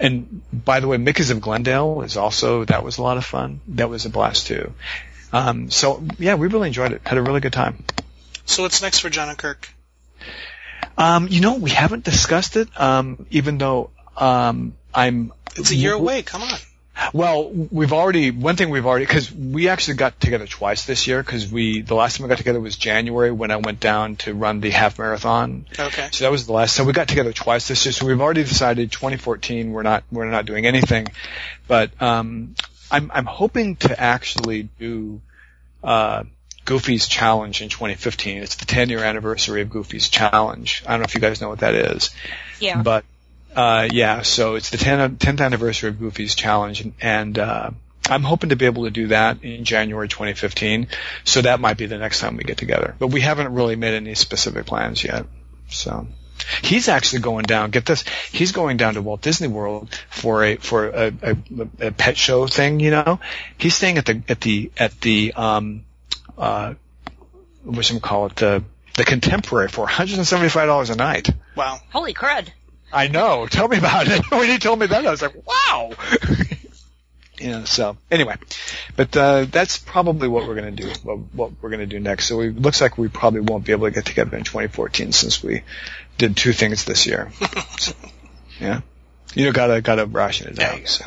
And 0.00 0.42
by 0.52 0.80
the 0.80 0.88
way, 0.88 0.96
Mickey's 0.96 1.30
of 1.30 1.40
Glendale 1.40 2.02
is 2.02 2.16
also 2.16 2.64
that 2.64 2.82
was 2.82 2.98
a 2.98 3.02
lot 3.02 3.18
of 3.18 3.24
fun. 3.24 3.60
That 3.68 3.90
was 3.90 4.06
a 4.06 4.10
blast 4.10 4.46
too. 4.46 4.72
Um, 5.32 5.70
so 5.70 6.02
yeah, 6.18 6.34
we 6.34 6.48
really 6.48 6.68
enjoyed 6.68 6.92
it. 6.92 7.02
Had 7.04 7.18
a 7.18 7.22
really 7.22 7.40
good 7.40 7.52
time. 7.52 7.84
So 8.46 8.62
what's 8.62 8.82
next 8.82 9.00
for 9.00 9.10
John 9.10 9.28
and 9.28 9.38
Kirk? 9.38 9.68
Um, 10.98 11.28
you 11.28 11.40
know, 11.40 11.54
we 11.54 11.70
haven't 11.70 12.04
discussed 12.04 12.56
it, 12.56 12.68
um, 12.80 13.26
even 13.30 13.58
though 13.58 13.90
um, 14.16 14.74
I'm. 14.94 15.32
It's 15.56 15.70
a 15.70 15.76
year 15.76 15.94
away. 15.94 16.22
Come 16.22 16.42
on. 16.42 16.58
Well, 17.12 17.50
we've 17.50 17.92
already 17.92 18.30
one 18.30 18.56
thing 18.56 18.68
we've 18.68 18.86
already 18.86 19.06
because 19.06 19.32
we 19.32 19.68
actually 19.68 19.94
got 19.94 20.20
together 20.20 20.46
twice 20.46 20.84
this 20.84 21.06
year 21.06 21.22
because 21.22 21.50
we 21.50 21.80
the 21.80 21.94
last 21.94 22.16
time 22.16 22.24
we 22.24 22.28
got 22.28 22.38
together 22.38 22.60
was 22.60 22.76
January 22.76 23.30
when 23.30 23.50
I 23.50 23.56
went 23.56 23.80
down 23.80 24.16
to 24.16 24.34
run 24.34 24.60
the 24.60 24.70
half 24.70 24.98
marathon. 24.98 25.66
Okay. 25.78 26.08
So 26.12 26.24
that 26.24 26.30
was 26.30 26.46
the 26.46 26.52
last. 26.52 26.76
So 26.76 26.84
we 26.84 26.92
got 26.92 27.08
together 27.08 27.32
twice 27.32 27.68
this 27.68 27.84
year. 27.86 27.92
So 27.92 28.06
we've 28.06 28.20
already 28.20 28.44
decided 28.44 28.92
2014 28.92 29.72
we're 29.72 29.82
not 29.82 30.04
we're 30.12 30.26
not 30.26 30.44
doing 30.44 30.66
anything, 30.66 31.06
but 31.66 31.90
um, 32.00 32.54
I'm 32.90 33.10
I'm 33.12 33.26
hoping 33.26 33.76
to 33.76 33.98
actually 33.98 34.64
do 34.78 35.22
uh, 35.82 36.24
Goofy's 36.64 37.08
challenge 37.08 37.62
in 37.62 37.68
2015. 37.68 38.42
It's 38.42 38.56
the 38.56 38.66
10 38.66 38.88
year 38.88 39.00
anniversary 39.00 39.62
of 39.62 39.70
Goofy's 39.70 40.08
challenge. 40.08 40.82
I 40.86 40.92
don't 40.92 41.00
know 41.00 41.04
if 41.04 41.14
you 41.14 41.20
guys 41.20 41.40
know 41.40 41.48
what 41.48 41.60
that 41.60 41.74
is. 41.74 42.10
Yeah. 42.60 42.82
But 42.82 43.04
uh, 43.54 43.88
yeah, 43.90 44.22
so 44.22 44.54
it's 44.54 44.70
the 44.70 44.78
10th, 44.78 45.16
10th 45.16 45.44
anniversary 45.44 45.90
of 45.90 45.98
Goofy's 45.98 46.34
challenge, 46.34 46.80
and, 46.80 46.94
and 47.00 47.38
uh, 47.38 47.70
I'm 48.08 48.22
hoping 48.22 48.50
to 48.50 48.56
be 48.56 48.66
able 48.66 48.84
to 48.84 48.90
do 48.90 49.08
that 49.08 49.42
in 49.44 49.64
January 49.64 50.08
2015. 50.08 50.88
So 51.24 51.42
that 51.42 51.60
might 51.60 51.76
be 51.76 51.86
the 51.86 51.98
next 51.98 52.20
time 52.20 52.36
we 52.36 52.44
get 52.44 52.56
together. 52.56 52.94
But 52.98 53.08
we 53.08 53.20
haven't 53.20 53.52
really 53.52 53.76
made 53.76 53.94
any 53.94 54.14
specific 54.14 54.66
plans 54.66 55.04
yet. 55.04 55.26
So 55.68 56.06
he's 56.62 56.88
actually 56.88 57.20
going 57.20 57.44
down. 57.44 57.70
Get 57.70 57.86
this, 57.86 58.04
he's 58.30 58.52
going 58.52 58.76
down 58.76 58.94
to 58.94 59.02
Walt 59.02 59.20
Disney 59.20 59.48
World 59.48 59.94
for 60.10 60.44
a 60.44 60.56
for 60.56 60.88
a, 60.88 61.12
a, 61.22 61.36
a 61.80 61.92
pet 61.92 62.16
show 62.16 62.46
thing. 62.46 62.80
You 62.80 62.90
know, 62.90 63.20
he's 63.58 63.74
staying 63.74 63.98
at 63.98 64.06
the 64.06 64.22
at 64.28 64.40
the 64.40 64.70
at 64.76 65.00
the 65.00 65.32
um 65.34 65.84
uh 66.38 66.74
what 67.64 67.84
should 67.84 67.94
we 67.94 68.00
call 68.00 68.26
it 68.26 68.36
the 68.36 68.64
the 68.94 69.04
contemporary 69.04 69.68
for 69.68 69.86
$175 69.86 70.90
a 70.90 70.96
night. 70.96 71.30
Wow. 71.56 71.80
Holy 71.90 72.14
crud. 72.14 72.48
I 72.92 73.08
know. 73.08 73.46
Tell 73.46 73.68
me 73.68 73.78
about 73.78 74.06
it. 74.06 74.22
when 74.30 74.48
he 74.48 74.58
told 74.58 74.78
me 74.78 74.86
that, 74.86 75.06
I 75.06 75.10
was 75.10 75.22
like, 75.22 75.34
wow. 75.46 75.92
yeah. 77.38 77.64
So 77.64 77.96
anyway, 78.10 78.36
but 78.96 79.16
uh, 79.16 79.46
that's 79.50 79.78
probably 79.78 80.28
what 80.28 80.46
we're 80.46 80.56
going 80.56 80.76
to 80.76 80.82
do. 80.82 80.92
What, 81.02 81.18
what 81.32 81.52
we're 81.60 81.70
going 81.70 81.80
to 81.80 81.86
do 81.86 82.00
next. 82.00 82.26
So 82.26 82.40
it 82.40 82.60
looks 82.60 82.80
like 82.80 82.98
we 82.98 83.08
probably 83.08 83.40
won't 83.40 83.64
be 83.64 83.72
able 83.72 83.86
to 83.86 83.92
get 83.92 84.04
together 84.04 84.36
in 84.36 84.44
2014 84.44 85.12
since 85.12 85.42
we 85.42 85.62
did 86.18 86.36
two 86.36 86.52
things 86.52 86.84
this 86.84 87.06
year. 87.06 87.32
so, 87.78 87.94
yeah. 88.60 88.82
You 89.34 89.46
know, 89.46 89.52
gotta 89.52 89.80
gotta 89.80 90.04
ration 90.04 90.48
it 90.48 90.56
There 90.56 90.74
you 90.76 90.82
out. 90.82 90.88
So. 90.88 91.06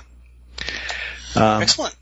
Um, 1.36 1.62
Excellent. 1.62 1.96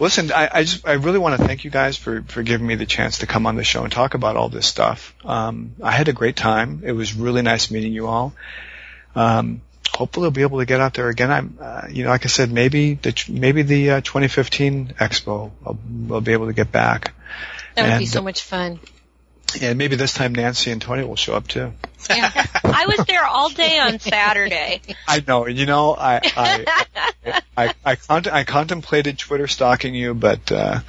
Listen, 0.00 0.32
I, 0.32 0.48
I 0.50 0.64
just 0.64 0.88
I 0.88 0.94
really 0.94 1.18
want 1.18 1.38
to 1.38 1.46
thank 1.46 1.64
you 1.64 1.70
guys 1.70 1.96
for 1.98 2.22
for 2.22 2.42
giving 2.42 2.66
me 2.66 2.74
the 2.74 2.86
chance 2.86 3.18
to 3.18 3.26
come 3.26 3.46
on 3.46 3.56
the 3.56 3.64
show 3.64 3.84
and 3.84 3.92
talk 3.92 4.14
about 4.14 4.34
all 4.34 4.48
this 4.48 4.66
stuff. 4.66 5.14
Um, 5.24 5.74
I 5.82 5.92
had 5.92 6.08
a 6.08 6.14
great 6.14 6.36
time. 6.36 6.80
It 6.84 6.92
was 6.92 7.14
really 7.14 7.42
nice 7.42 7.70
meeting 7.70 7.92
you 7.92 8.06
all. 8.06 8.32
Um, 9.14 9.60
hopefully, 9.90 10.24
I'll 10.24 10.30
be 10.30 10.40
able 10.40 10.60
to 10.60 10.64
get 10.64 10.80
out 10.80 10.94
there 10.94 11.10
again. 11.10 11.30
I'm, 11.30 11.58
uh, 11.60 11.82
you 11.90 12.04
know, 12.04 12.10
like 12.10 12.24
I 12.24 12.28
said, 12.28 12.50
maybe 12.50 12.94
the 12.94 13.12
maybe 13.28 13.60
the 13.60 13.90
uh, 13.90 14.00
2015 14.00 14.94
Expo, 14.98 15.50
I'll, 15.66 15.78
I'll 16.10 16.20
be 16.22 16.32
able 16.32 16.46
to 16.46 16.54
get 16.54 16.72
back, 16.72 17.12
That 17.76 17.92
would 17.92 17.98
be 17.98 18.06
so 18.06 18.22
much 18.22 18.42
fun. 18.42 18.80
And 19.60 19.78
maybe 19.78 19.96
this 19.96 20.12
time 20.12 20.34
Nancy 20.34 20.70
and 20.70 20.80
Tony 20.80 21.04
will 21.04 21.16
show 21.16 21.34
up 21.34 21.46
too. 21.48 21.72
Yeah. 22.08 22.46
I 22.64 22.86
was 22.86 23.06
there 23.06 23.24
all 23.24 23.48
day 23.50 23.78
on 23.78 23.98
Saturday. 23.98 24.80
I 25.06 25.22
know, 25.26 25.46
you 25.46 25.66
know, 25.66 25.94
I 25.96 26.20
I 26.36 26.84
I, 27.26 27.42
I, 27.56 27.74
I, 27.84 27.96
cont- 27.96 28.32
I 28.32 28.44
contemplated 28.44 29.18
Twitter 29.18 29.46
stalking 29.46 29.94
you, 29.94 30.14
but 30.14 30.50
uh, 30.50 30.80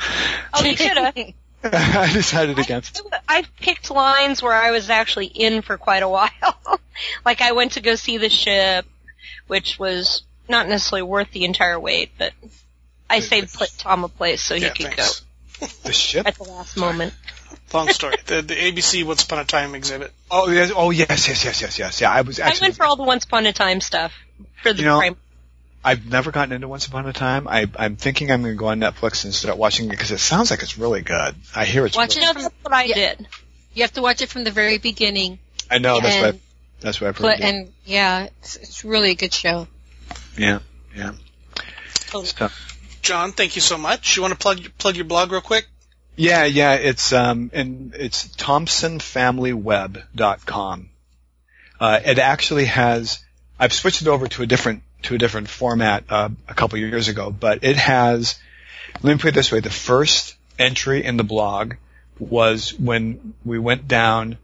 Oh, 0.54 0.64
you 0.64 0.76
should 0.76 0.98
have. 0.98 1.16
I 1.64 2.12
decided 2.12 2.58
against. 2.58 3.02
I 3.28 3.44
picked 3.60 3.92
lines 3.92 4.42
where 4.42 4.54
I 4.54 4.72
was 4.72 4.90
actually 4.90 5.28
in 5.28 5.62
for 5.62 5.78
quite 5.78 6.02
a 6.02 6.10
while. 6.10 6.30
like 7.26 7.42
I 7.42 7.52
went 7.52 7.74
to 7.74 7.82
go 7.82 7.96
see 7.96 8.18
the 8.18 8.30
ship, 8.30 8.86
which 9.48 9.78
was 9.78 10.24
not 10.50 10.68
necessarily 10.68 11.04
worth 11.04 11.32
the 11.32 11.46
entire 11.46 11.80
wait, 11.80 12.12
but 12.18 12.34
I 13.10 13.20
saved 13.20 13.56
Tom 13.78 14.04
a 14.06 14.08
place 14.10 14.42
so 14.42 14.56
he 14.56 14.62
Yeah, 14.64 14.70
could 14.74 14.94
thanks. 14.94 15.24
The 15.84 15.94
ship. 15.94 16.26
at 16.28 16.36
the 16.36 16.44
last 16.46 16.76
moment. 16.78 17.14
Long 17.74 17.90
story. 17.90 18.16
The 18.26 18.42
the 18.42 18.56
ABC 18.56 19.04
Once 19.06 19.24
Upon 19.24 19.40
a 19.40 19.46
Time 19.46 19.76
exhibit. 19.76 20.12
Oh 20.30 20.50
yes, 20.50 20.72
oh 20.76 20.90
yes, 20.92 21.28
yes, 21.28 21.46
yes, 21.46 21.62
yes, 21.62 21.80
yes. 21.80 22.02
Yeah, 22.02 22.12
I 22.12 22.22
was 22.22 22.40
I 22.40 22.54
went 22.62 22.76
for 22.76 22.84
all 22.86 22.96
the 22.96 23.04
Once 23.04 23.26
Upon 23.26 23.46
a 23.46 23.54
Time 23.54 23.82
stuff 23.82 24.14
for 24.62 24.74
the 24.74 24.80
You 24.80 24.86
know, 24.86 25.00
prime. 25.00 25.16
I've 25.84 26.06
never 26.06 26.32
gotten 26.32 26.54
into 26.54 26.68
Once 26.68 26.86
Upon 26.88 27.08
a 27.08 27.14
Time. 27.14 27.48
I, 27.48 27.66
I'm 27.78 27.96
thinking 27.96 28.30
I'm 28.32 28.42
going 28.44 28.54
to 28.54 28.58
go 28.60 28.68
on 28.68 28.80
Netflix 28.80 29.24
and 29.26 29.34
start 29.34 29.58
watching 29.58 29.88
it 29.88 29.92
because 29.92 30.12
it 30.12 30.20
sounds 30.20 30.52
like 30.52 30.62
it's 30.62 30.78
really 30.78 31.02
good. 31.02 31.36
I 31.56 31.66
hear 31.66 31.86
it's. 31.86 31.96
Watch 31.98 32.16
really, 32.16 32.28
No, 32.28 32.34
from- 32.34 32.42
that's 32.44 32.56
what 32.62 32.74
I 32.74 32.84
yeah. 32.84 32.96
did. 32.96 33.28
You 33.74 33.84
have 33.84 33.94
to 33.94 34.02
watch 34.02 34.22
it 34.22 34.30
from 34.30 34.44
the 34.44 34.52
very 34.52 34.78
beginning. 34.78 35.40
I 35.70 35.80
know 35.80 36.00
that's 36.00 36.16
what. 36.18 36.26
and- 36.30 36.38
I, 36.38 36.42
that's 36.82 37.00
what 37.02 37.08
I've 37.08 37.18
heard. 37.18 37.24
But, 37.24 37.40
yeah. 37.40 37.48
and 37.48 37.74
yeah, 37.86 38.28
it's, 38.42 38.56
it's 38.58 38.84
really 38.86 39.12
a 39.12 39.16
good 39.16 39.34
show. 39.34 39.68
yeah, 40.38 40.60
yeah. 40.96 41.12
Totally. 41.96 42.26
So, 42.26 42.50
John, 43.02 43.32
thank 43.32 43.56
you 43.56 43.62
so 43.62 43.78
much. 43.78 44.16
You 44.16 44.22
want 44.24 44.34
to 44.34 44.38
plug 44.40 44.60
plug 44.78 44.96
your 44.96 45.06
blog 45.06 45.32
real 45.32 45.42
quick? 45.42 45.68
Yeah, 46.16 46.46
yeah, 46.46 46.76
it's 46.76 47.12
um 47.14 47.52
and 47.54 47.94
it's 47.96 48.28
thompsonfamilyweb.com. 48.28 50.90
Uh, 51.80 52.00
it 52.06 52.20
actually 52.20 52.66
has 52.66 53.24
I've 53.60 53.74
switched 53.74 54.02
it 54.02 54.08
over 54.08 54.28
to 54.28 54.44
a 54.44 54.46
different 54.46 54.84
to 55.04 55.16
a 55.16 55.18
different 55.18 55.48
format 55.48 56.04
uh, 56.10 56.30
a 56.48 56.54
couple 56.54 56.78
years 56.78 57.08
ago, 57.08 57.32
but 57.32 57.64
it 57.64 57.78
has 57.78 58.38
let 59.02 59.14
me 59.14 59.20
put 59.20 59.30
it 59.30 59.36
this 59.36 59.52
way, 59.52 59.62
the 59.62 59.70
first 59.70 60.36
entry 60.60 61.04
in 61.04 61.18
the 61.18 61.24
blog 61.24 61.76
was 62.20 62.74
when 62.74 63.34
we 63.44 63.58
went 63.58 63.88
down 63.88 64.38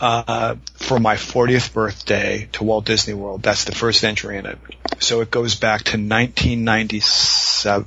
uh, 0.00 0.56
for 0.74 0.98
my 0.98 1.14
40th 1.16 1.72
birthday 1.72 2.48
to 2.52 2.64
Walt 2.64 2.84
Disney 2.84 3.14
World. 3.14 3.42
That's 3.42 3.64
the 3.64 3.74
first 3.74 4.04
entry 4.04 4.36
in 4.36 4.44
it. 4.46 4.58
So 5.00 5.22
it 5.22 5.30
goes 5.30 5.54
back 5.54 5.84
to 5.84 5.96
1997. 5.96 7.86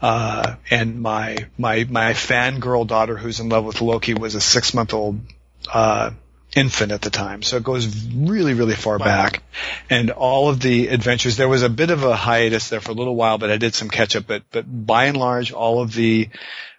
Uh, 0.00 0.56
and 0.70 1.00
my, 1.00 1.36
my, 1.58 1.84
my 1.88 2.12
fangirl 2.12 2.86
daughter 2.86 3.16
who's 3.16 3.40
in 3.40 3.48
love 3.48 3.64
with 3.64 3.80
Loki 3.80 4.14
was 4.14 4.34
a 4.34 4.40
six 4.40 4.72
month 4.72 4.94
old, 4.94 5.20
uh, 5.72 6.10
infant 6.56 6.90
at 6.90 7.02
the 7.02 7.10
time. 7.10 7.42
So 7.42 7.58
it 7.58 7.62
goes 7.64 8.06
really, 8.06 8.54
really 8.54 8.74
far 8.74 8.98
wow. 8.98 9.04
back. 9.04 9.42
And 9.88 10.10
all 10.10 10.48
of 10.48 10.60
the 10.60 10.88
adventures, 10.88 11.36
there 11.36 11.48
was 11.48 11.62
a 11.62 11.68
bit 11.68 11.90
of 11.90 12.02
a 12.02 12.16
hiatus 12.16 12.68
there 12.68 12.80
for 12.80 12.92
a 12.92 12.94
little 12.94 13.14
while, 13.14 13.38
but 13.38 13.50
I 13.50 13.56
did 13.56 13.74
some 13.74 13.88
catch 13.88 14.16
up, 14.16 14.26
but, 14.26 14.42
but 14.50 14.64
by 14.66 15.04
and 15.06 15.16
large, 15.16 15.52
all 15.52 15.80
of 15.82 15.92
the, 15.92 16.28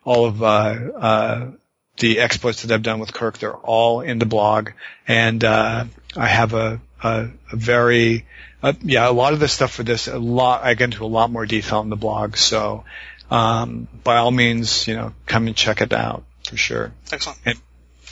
all 0.03 0.25
of, 0.25 0.43
uh, 0.43 0.45
uh, 0.45 1.51
the 1.97 2.19
exploits 2.19 2.63
that 2.63 2.73
I've 2.73 2.83
done 2.83 2.99
with 2.99 3.13
Kirk, 3.13 3.37
they're 3.37 3.53
all 3.53 4.01
in 4.01 4.17
the 4.17 4.25
blog. 4.25 4.71
And, 5.07 5.43
uh, 5.43 5.85
I 6.17 6.27
have 6.27 6.53
a, 6.53 6.81
a, 7.03 7.29
a 7.51 7.55
very, 7.55 8.25
uh, 8.63 8.73
yeah, 8.81 9.09
a 9.09 9.11
lot 9.11 9.33
of 9.33 9.39
the 9.39 9.47
stuff 9.47 9.71
for 9.71 9.83
this, 9.83 10.07
a 10.07 10.19
lot, 10.19 10.63
I 10.63 10.73
get 10.73 10.85
into 10.85 11.05
a 11.05 11.07
lot 11.07 11.31
more 11.31 11.45
detail 11.45 11.81
in 11.81 11.89
the 11.89 11.95
blog. 11.95 12.35
So, 12.35 12.83
um, 13.31 13.87
by 14.03 14.17
all 14.17 14.29
means, 14.29 14.87
you 14.87 14.95
know, 14.95 15.13
come 15.25 15.47
and 15.47 15.55
check 15.55 15.81
it 15.81 15.93
out 15.93 16.23
for 16.43 16.57
sure. 16.57 16.91
Excellent. 17.11 17.39
And, 17.45 17.59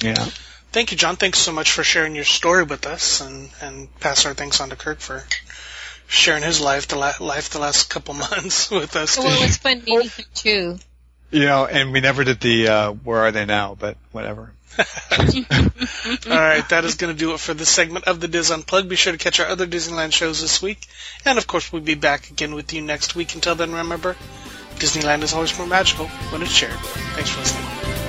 yeah. 0.01 0.27
Thank 0.71 0.91
you, 0.91 0.97
John. 0.97 1.17
Thanks 1.17 1.39
so 1.39 1.51
much 1.51 1.71
for 1.71 1.83
sharing 1.83 2.15
your 2.15 2.23
story 2.23 2.63
with 2.63 2.85
us, 2.85 3.21
and 3.21 3.49
and 3.61 3.99
pass 3.99 4.25
our 4.25 4.33
thanks 4.33 4.61
on 4.61 4.69
to 4.69 4.75
Kirk 4.75 4.99
for 4.99 5.23
sharing 6.07 6.43
his 6.43 6.61
life 6.61 6.87
the 6.87 6.95
la- 6.95 7.13
life 7.19 7.49
the 7.49 7.59
last 7.59 7.89
couple 7.89 8.13
months 8.29 8.71
with 8.71 8.95
us. 8.95 9.17
Well, 9.17 9.35
too. 9.35 9.43
it's 9.43 9.57
fun 9.67 9.83
meeting 9.85 10.09
him 10.09 10.25
too. 10.33 10.79
You 11.31 11.45
know, 11.45 11.65
and 11.65 11.91
we 11.91 11.99
never 11.99 12.23
did 12.23 12.39
the 12.39 12.67
uh, 12.67 12.91
where 12.91 13.19
are 13.19 13.31
they 13.31 13.45
now, 13.45 13.75
but 13.79 13.97
whatever. 14.11 14.53
All 14.79 14.85
right, 16.27 16.63
that 16.69 16.85
is 16.85 16.95
going 16.95 17.13
to 17.13 17.19
do 17.19 17.33
it 17.33 17.39
for 17.39 17.53
this 17.53 17.69
segment 17.69 18.05
of 18.05 18.19
the 18.19 18.27
Dis 18.27 18.49
Unplugged. 18.49 18.87
Be 18.87 18.95
sure 18.95 19.11
to 19.11 19.19
catch 19.19 19.39
our 19.39 19.47
other 19.47 19.67
Disneyland 19.67 20.13
shows 20.13 20.41
this 20.41 20.61
week, 20.61 20.87
and 21.25 21.37
of 21.37 21.47
course, 21.47 21.73
we'll 21.73 21.81
be 21.81 21.95
back 21.95 22.29
again 22.29 22.55
with 22.55 22.71
you 22.73 22.81
next 22.81 23.15
week. 23.15 23.35
Until 23.35 23.55
then, 23.55 23.73
remember, 23.73 24.15
Disneyland 24.79 25.23
is 25.23 25.33
always 25.33 25.57
more 25.57 25.67
magical 25.67 26.07
when 26.31 26.41
it's 26.41 26.51
shared. 26.51 26.79
Thanks 27.15 27.29
for 27.31 27.41
listening. 27.41 28.08